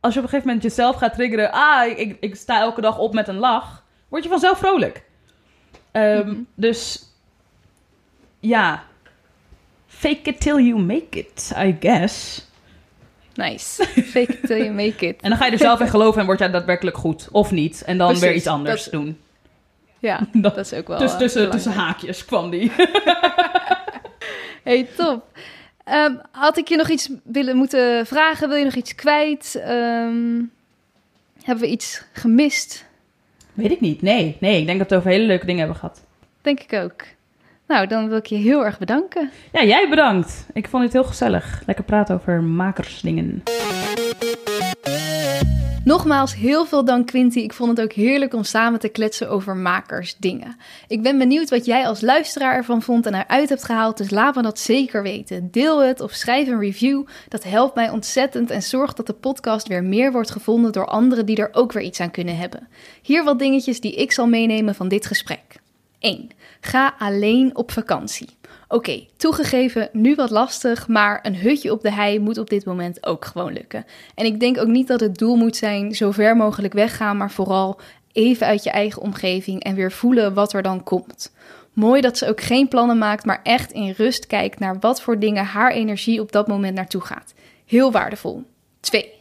Als 0.00 0.14
je 0.14 0.18
op 0.18 0.24
een 0.24 0.30
gegeven 0.30 0.52
moment 0.52 0.62
jezelf 0.62 0.96
gaat 0.96 1.14
triggeren... 1.14 1.52
Ah, 1.52 1.98
ik, 1.98 2.16
ik 2.20 2.34
sta 2.34 2.60
elke 2.60 2.80
dag 2.80 2.98
op 2.98 3.14
met 3.14 3.28
een 3.28 3.38
lach. 3.38 3.84
Word 4.08 4.22
je 4.22 4.28
vanzelf 4.28 4.58
vrolijk. 4.58 5.04
Ehm, 5.92 6.26
Mhm. 6.28 6.40
Dus... 6.54 7.04
Ja. 8.40 8.82
Fake 9.86 10.20
it 10.22 10.40
till 10.40 10.58
you 10.58 10.78
make 10.80 11.18
it, 11.18 11.52
I 11.56 11.76
guess. 11.80 12.46
Nice. 13.34 13.84
Fake 13.86 14.32
it 14.32 14.46
till 14.46 14.56
you 14.58 14.70
make 14.70 15.06
it. 15.08 15.20
En 15.22 15.28
dan 15.30 15.38
ga 15.38 15.46
je 15.46 15.52
er 15.52 15.58
zelf 15.58 15.80
in 15.80 15.88
geloven 15.88 16.20
en 16.20 16.26
word 16.26 16.38
jij 16.38 16.50
daadwerkelijk 16.50 16.96
goed. 16.96 17.28
Of 17.30 17.50
niet. 17.50 17.82
En 17.84 17.98
dan 17.98 18.06
Precies, 18.06 18.24
weer 18.26 18.34
iets 18.36 18.46
anders 18.46 18.84
dat- 18.84 18.92
doen. 18.92 19.18
Ja, 19.98 20.20
Dat- 20.32 20.54
dat 20.54 20.72
is 20.72 20.72
ook 20.78 20.88
wel 20.88 20.98
Dus 20.98 21.12
eh, 21.12 21.18
tussen, 21.18 21.40
belangrijk. 21.42 21.64
tussen 21.72 21.82
haakjes 21.82 22.24
kwam 22.24 22.50
die. 22.50 22.72
Hey, 24.64 24.88
top. 24.96 25.24
Ehm, 25.84 26.14
had 26.32 26.56
ik 26.58 26.68
je 26.68 26.76
nog 26.76 26.88
iets 26.88 27.08
willen 27.24 27.56
moeten 27.56 28.06
vragen? 28.06 28.48
Wil 28.48 28.56
je 28.58 28.64
nog 28.64 28.74
iets 28.74 28.94
kwijt? 28.94 29.54
Ehm, 29.54 30.42
hebben 31.42 31.64
we 31.64 31.66
iets 31.70 32.02
gemist? 32.12 32.84
Weet 33.54 33.70
ik 33.70 33.80
niet. 33.80 34.02
Nee, 34.02 34.36
nee. 34.40 34.60
Ik 34.60 34.66
denk 34.66 34.78
dat 34.78 34.90
we 34.90 34.96
over 34.96 35.10
hele 35.10 35.26
leuke 35.26 35.46
dingen 35.46 35.60
hebben 35.60 35.78
gehad. 35.78 36.04
Denk 36.42 36.60
ik 36.60 36.72
ook. 36.72 37.04
Nou, 37.70 37.86
dan 37.86 38.08
wil 38.08 38.16
ik 38.16 38.26
je 38.26 38.36
heel 38.36 38.64
erg 38.64 38.78
bedanken. 38.78 39.30
Ja, 39.52 39.64
jij 39.64 39.88
bedankt. 39.88 40.46
Ik 40.52 40.68
vond 40.68 40.82
het 40.82 40.92
heel 40.92 41.04
gezellig. 41.04 41.62
Lekker 41.66 41.84
praten 41.84 42.14
over 42.14 42.42
makersdingen. 42.42 43.42
Nogmaals, 45.84 46.34
heel 46.34 46.66
veel 46.66 46.84
dank 46.84 47.06
Quinty. 47.06 47.38
Ik 47.38 47.52
vond 47.52 47.70
het 47.70 47.80
ook 47.80 47.92
heerlijk 47.92 48.34
om 48.34 48.44
samen 48.44 48.80
te 48.80 48.88
kletsen 48.88 49.30
over 49.30 49.56
makersdingen. 49.56 50.56
Ik 50.88 51.02
ben 51.02 51.18
benieuwd 51.18 51.50
wat 51.50 51.64
jij 51.64 51.86
als 51.86 52.00
luisteraar 52.00 52.54
ervan 52.54 52.82
vond 52.82 53.06
en 53.06 53.14
eruit 53.14 53.48
hebt 53.48 53.64
gehaald, 53.64 53.96
dus 53.96 54.10
laat 54.10 54.34
me 54.34 54.42
dat 54.42 54.58
zeker 54.58 55.02
weten. 55.02 55.50
Deel 55.50 55.82
het 55.82 56.00
of 56.00 56.12
schrijf 56.12 56.48
een 56.48 56.60
review. 56.60 57.06
Dat 57.28 57.42
helpt 57.42 57.74
mij 57.74 57.90
ontzettend 57.90 58.50
en 58.50 58.62
zorgt 58.62 58.96
dat 58.96 59.06
de 59.06 59.12
podcast 59.12 59.68
weer 59.68 59.84
meer 59.84 60.12
wordt 60.12 60.30
gevonden 60.30 60.72
door 60.72 60.86
anderen 60.86 61.26
die 61.26 61.36
er 61.36 61.50
ook 61.52 61.72
weer 61.72 61.82
iets 61.82 62.00
aan 62.00 62.10
kunnen 62.10 62.36
hebben. 62.36 62.68
Hier 63.02 63.24
wat 63.24 63.38
dingetjes 63.38 63.80
die 63.80 63.94
ik 63.94 64.12
zal 64.12 64.26
meenemen 64.26 64.74
van 64.74 64.88
dit 64.88 65.06
gesprek. 65.06 65.60
1. 65.98 66.30
Ga 66.60 66.94
alleen 66.98 67.56
op 67.56 67.72
vakantie. 67.72 68.28
Oké, 68.68 69.06
toegegeven, 69.16 69.88
nu 69.92 70.14
wat 70.14 70.30
lastig, 70.30 70.88
maar 70.88 71.18
een 71.22 71.36
hutje 71.36 71.72
op 71.72 71.82
de 71.82 71.92
hei 71.92 72.18
moet 72.18 72.38
op 72.38 72.50
dit 72.50 72.64
moment 72.64 73.06
ook 73.06 73.24
gewoon 73.24 73.52
lukken. 73.52 73.84
En 74.14 74.24
ik 74.24 74.40
denk 74.40 74.58
ook 74.58 74.66
niet 74.66 74.86
dat 74.86 75.00
het 75.00 75.18
doel 75.18 75.36
moet 75.36 75.56
zijn 75.56 75.94
zo 75.94 76.10
ver 76.10 76.36
mogelijk 76.36 76.72
weggaan, 76.72 77.16
maar 77.16 77.30
vooral 77.30 77.80
even 78.12 78.46
uit 78.46 78.62
je 78.64 78.70
eigen 78.70 79.02
omgeving 79.02 79.62
en 79.62 79.74
weer 79.74 79.92
voelen 79.92 80.34
wat 80.34 80.52
er 80.52 80.62
dan 80.62 80.82
komt. 80.82 81.32
Mooi 81.72 82.00
dat 82.00 82.18
ze 82.18 82.28
ook 82.28 82.40
geen 82.40 82.68
plannen 82.68 82.98
maakt, 82.98 83.24
maar 83.24 83.40
echt 83.42 83.72
in 83.72 83.94
rust 83.96 84.26
kijkt 84.26 84.58
naar 84.58 84.78
wat 84.80 85.02
voor 85.02 85.18
dingen 85.18 85.44
haar 85.44 85.72
energie 85.72 86.20
op 86.20 86.32
dat 86.32 86.48
moment 86.48 86.74
naartoe 86.74 87.00
gaat. 87.00 87.34
Heel 87.66 87.92
waardevol. 87.92 88.42
2. 88.80 89.19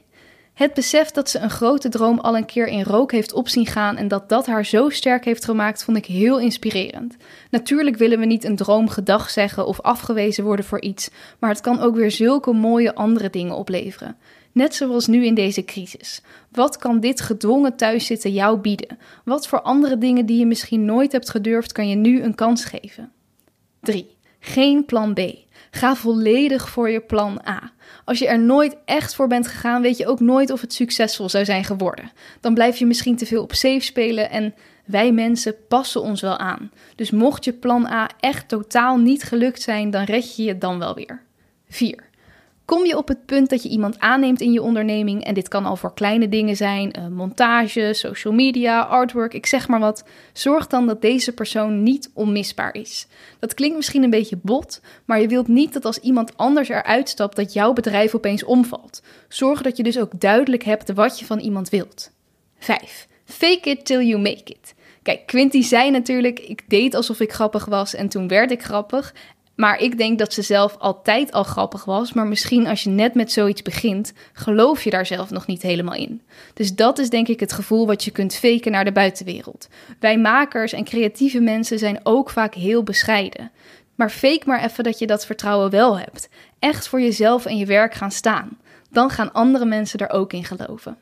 Het 0.59 0.73
besef 0.73 1.11
dat 1.11 1.29
ze 1.29 1.39
een 1.39 1.49
grote 1.49 1.89
droom 1.89 2.19
al 2.19 2.37
een 2.37 2.45
keer 2.45 2.67
in 2.67 2.83
rook 2.83 3.11
heeft 3.11 3.33
opzien 3.33 3.65
gaan 3.65 3.97
en 3.97 4.07
dat 4.07 4.29
dat 4.29 4.45
haar 4.45 4.65
zo 4.65 4.89
sterk 4.89 5.25
heeft 5.25 5.45
gemaakt, 5.45 5.83
vond 5.83 5.97
ik 5.97 6.05
heel 6.05 6.39
inspirerend. 6.39 7.15
Natuurlijk 7.49 7.97
willen 7.97 8.19
we 8.19 8.25
niet 8.25 8.43
een 8.43 8.55
droom 8.55 8.89
gedag 8.89 9.29
zeggen 9.29 9.65
of 9.65 9.81
afgewezen 9.81 10.43
worden 10.43 10.65
voor 10.65 10.81
iets, 10.81 11.09
maar 11.39 11.49
het 11.49 11.61
kan 11.61 11.79
ook 11.79 11.95
weer 11.95 12.11
zulke 12.11 12.53
mooie 12.53 12.95
andere 12.95 13.29
dingen 13.29 13.55
opleveren. 13.55 14.17
Net 14.51 14.75
zoals 14.75 15.07
nu 15.07 15.25
in 15.25 15.33
deze 15.33 15.65
crisis. 15.65 16.21
Wat 16.51 16.77
kan 16.77 16.99
dit 16.99 17.21
gedwongen 17.21 17.75
thuiszitten 17.75 18.33
jou 18.33 18.57
bieden? 18.57 18.97
Wat 19.25 19.47
voor 19.47 19.61
andere 19.61 19.97
dingen 19.97 20.25
die 20.25 20.39
je 20.39 20.45
misschien 20.45 20.85
nooit 20.85 21.11
hebt 21.11 21.29
gedurfd, 21.29 21.71
kan 21.71 21.89
je 21.89 21.95
nu 21.95 22.21
een 22.21 22.35
kans 22.35 22.65
geven? 22.65 23.11
3. 23.81 24.15
Geen 24.39 24.85
plan 24.85 25.13
B. 25.13 25.19
Ga 25.71 25.95
volledig 25.95 26.69
voor 26.69 26.89
je 26.89 26.99
plan 26.99 27.41
A. 27.47 27.71
Als 28.05 28.19
je 28.19 28.27
er 28.27 28.39
nooit 28.39 28.77
echt 28.85 29.15
voor 29.15 29.27
bent 29.27 29.47
gegaan, 29.47 29.81
weet 29.81 29.97
je 29.97 30.07
ook 30.07 30.19
nooit 30.19 30.51
of 30.51 30.61
het 30.61 30.73
succesvol 30.73 31.29
zou 31.29 31.45
zijn 31.45 31.63
geworden. 31.63 32.11
Dan 32.41 32.53
blijf 32.53 32.77
je 32.77 32.85
misschien 32.85 33.15
te 33.15 33.25
veel 33.25 33.41
op 33.41 33.53
safe 33.53 33.79
spelen 33.79 34.29
en 34.29 34.53
wij 34.85 35.11
mensen 35.11 35.55
passen 35.67 36.01
ons 36.01 36.21
wel 36.21 36.37
aan. 36.37 36.71
Dus 36.95 37.11
mocht 37.11 37.45
je 37.45 37.53
plan 37.53 37.85
A 37.85 38.09
echt 38.19 38.47
totaal 38.47 38.97
niet 38.97 39.23
gelukt 39.23 39.61
zijn, 39.61 39.89
dan 39.89 40.03
red 40.03 40.35
je 40.35 40.43
je 40.43 40.57
dan 40.57 40.79
wel 40.79 40.95
weer. 40.95 41.21
4. 41.69 42.08
Kom 42.69 42.85
je 42.85 42.97
op 42.97 43.07
het 43.07 43.25
punt 43.25 43.49
dat 43.49 43.63
je 43.63 43.69
iemand 43.69 43.99
aanneemt 43.99 44.41
in 44.41 44.51
je 44.51 44.61
onderneming, 44.61 45.23
en 45.23 45.33
dit 45.33 45.47
kan 45.47 45.65
al 45.65 45.75
voor 45.75 45.93
kleine 45.93 46.29
dingen 46.29 46.55
zijn, 46.55 46.91
eh, 46.91 47.07
montage, 47.07 47.93
social 47.93 48.33
media, 48.33 48.81
artwork, 48.81 49.33
ik 49.33 49.45
zeg 49.45 49.67
maar 49.67 49.79
wat, 49.79 50.03
zorg 50.33 50.67
dan 50.67 50.87
dat 50.87 51.01
deze 51.01 51.33
persoon 51.33 51.83
niet 51.83 52.11
onmisbaar 52.13 52.75
is. 52.75 53.07
Dat 53.39 53.53
klinkt 53.53 53.75
misschien 53.75 54.03
een 54.03 54.09
beetje 54.09 54.39
bot, 54.41 54.81
maar 55.05 55.21
je 55.21 55.27
wilt 55.27 55.47
niet 55.47 55.73
dat 55.73 55.85
als 55.85 55.97
iemand 55.97 56.37
anders 56.37 56.69
eruit 56.69 57.09
stapt, 57.09 57.35
dat 57.35 57.53
jouw 57.53 57.73
bedrijf 57.73 58.15
opeens 58.15 58.43
omvalt. 58.43 59.01
Zorg 59.27 59.61
dat 59.61 59.77
je 59.77 59.83
dus 59.83 59.99
ook 59.99 60.19
duidelijk 60.19 60.63
hebt 60.63 60.93
wat 60.93 61.19
je 61.19 61.25
van 61.25 61.39
iemand 61.39 61.69
wilt. 61.69 62.11
5. 62.59 63.07
Fake 63.25 63.69
it 63.69 63.85
till 63.85 64.01
you 64.01 64.21
make 64.21 64.43
it. 64.43 64.73
Kijk, 65.03 65.25
Quinty 65.25 65.61
zei 65.61 65.91
natuurlijk, 65.91 66.39
ik 66.39 66.63
deed 66.67 66.95
alsof 66.95 67.19
ik 67.19 67.33
grappig 67.33 67.65
was 67.65 67.95
en 67.95 68.09
toen 68.09 68.27
werd 68.27 68.51
ik 68.51 68.63
grappig. 68.63 69.13
Maar 69.59 69.79
ik 69.79 69.97
denk 69.97 70.19
dat 70.19 70.33
ze 70.33 70.41
zelf 70.41 70.75
altijd 70.77 71.31
al 71.31 71.43
grappig 71.43 71.85
was. 71.85 72.13
Maar 72.13 72.27
misschien 72.27 72.67
als 72.67 72.83
je 72.83 72.89
net 72.89 73.13
met 73.13 73.31
zoiets 73.31 73.61
begint, 73.61 74.13
geloof 74.33 74.83
je 74.83 74.89
daar 74.89 75.05
zelf 75.05 75.29
nog 75.29 75.47
niet 75.47 75.61
helemaal 75.61 75.95
in. 75.95 76.21
Dus 76.53 76.75
dat 76.75 76.99
is 76.99 77.09
denk 77.09 77.27
ik 77.27 77.39
het 77.39 77.53
gevoel 77.53 77.87
wat 77.87 78.03
je 78.03 78.11
kunt 78.11 78.35
faken 78.35 78.71
naar 78.71 78.85
de 78.85 78.91
buitenwereld. 78.91 79.67
Wij 79.99 80.17
makers 80.17 80.73
en 80.73 80.83
creatieve 80.83 81.39
mensen 81.39 81.79
zijn 81.79 81.99
ook 82.03 82.29
vaak 82.29 82.53
heel 82.53 82.83
bescheiden. 82.83 83.51
Maar 83.95 84.09
fake 84.09 84.43
maar 84.45 84.63
even 84.63 84.83
dat 84.83 84.99
je 84.99 85.07
dat 85.07 85.25
vertrouwen 85.25 85.69
wel 85.69 85.99
hebt. 85.99 86.29
Echt 86.59 86.87
voor 86.87 87.01
jezelf 87.01 87.45
en 87.45 87.57
je 87.57 87.65
werk 87.65 87.93
gaan 87.93 88.11
staan. 88.11 88.57
Dan 88.91 89.09
gaan 89.09 89.33
andere 89.33 89.65
mensen 89.65 89.99
er 89.99 90.09
ook 90.09 90.33
in 90.33 90.43
geloven. 90.43 90.97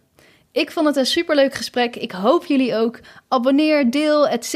Ik 0.51 0.71
vond 0.71 0.87
het 0.87 0.95
een 0.95 1.05
superleuk 1.05 1.53
gesprek. 1.53 1.95
Ik 1.95 2.11
hoop 2.11 2.45
jullie 2.45 2.75
ook. 2.75 2.99
Abonneer, 3.27 3.91
deel, 3.91 4.27
etc. 4.27 4.53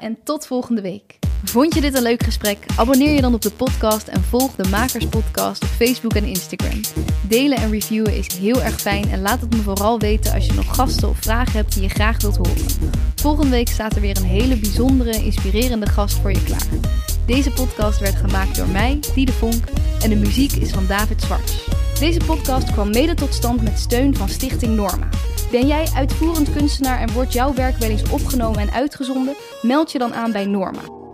En 0.00 0.18
tot 0.24 0.46
volgende 0.46 0.80
week. 0.80 1.18
Vond 1.44 1.74
je 1.74 1.80
dit 1.80 1.94
een 1.94 2.02
leuk 2.02 2.22
gesprek? 2.22 2.58
Abonneer 2.76 3.14
je 3.14 3.20
dan 3.20 3.34
op 3.34 3.42
de 3.42 3.50
podcast 3.50 4.08
en 4.08 4.22
volg 4.22 4.54
de 4.54 4.68
Makers 4.68 5.06
Podcast 5.06 5.62
op 5.62 5.68
Facebook 5.68 6.14
en 6.14 6.24
Instagram. 6.24 6.80
Delen 7.28 7.58
en 7.58 7.70
reviewen 7.70 8.16
is 8.16 8.36
heel 8.36 8.62
erg 8.62 8.80
fijn 8.80 9.10
en 9.10 9.20
laat 9.20 9.40
het 9.40 9.50
me 9.50 9.62
vooral 9.62 9.98
weten 9.98 10.34
als 10.34 10.46
je 10.46 10.52
nog 10.52 10.74
gasten 10.74 11.08
of 11.08 11.18
vragen 11.20 11.52
hebt 11.52 11.72
die 11.72 11.82
je 11.82 11.88
graag 11.88 12.20
wilt 12.20 12.36
horen. 12.36 12.66
Volgende 13.14 13.50
week 13.50 13.68
staat 13.68 13.94
er 13.94 14.00
weer 14.00 14.16
een 14.16 14.24
hele 14.24 14.56
bijzondere, 14.56 15.24
inspirerende 15.24 15.86
gast 15.86 16.16
voor 16.18 16.32
je 16.32 16.42
klaar. 16.42 16.66
Deze 17.26 17.50
podcast 17.50 17.98
werd 18.00 18.16
gemaakt 18.16 18.56
door 18.56 18.68
mij, 18.68 18.98
Diede 19.14 19.32
Vonk, 19.32 19.64
en 20.00 20.10
de 20.10 20.16
muziek 20.16 20.52
is 20.52 20.70
van 20.70 20.86
David 20.86 21.22
Zwarts. 21.22 21.68
Deze 21.98 22.20
podcast 22.26 22.72
kwam 22.72 22.90
mede 22.90 23.14
tot 23.14 23.34
stand 23.34 23.62
met 23.62 23.78
steun 23.78 24.16
van 24.16 24.28
Stichting 24.28 24.76
Norma. 24.76 25.08
Ben 25.50 25.66
jij 25.66 25.88
uitvoerend 25.94 26.52
kunstenaar 26.52 27.00
en 27.00 27.12
wordt 27.12 27.32
jouw 27.32 27.54
werk 27.54 27.76
wel 27.76 27.90
eens 27.90 28.10
opgenomen 28.10 28.60
en 28.60 28.72
uitgezonden? 28.72 29.34
Meld 29.62 29.92
je 29.92 29.98
dan 29.98 30.14
aan 30.14 30.32
bij 30.32 30.46
Norma. 30.46 31.05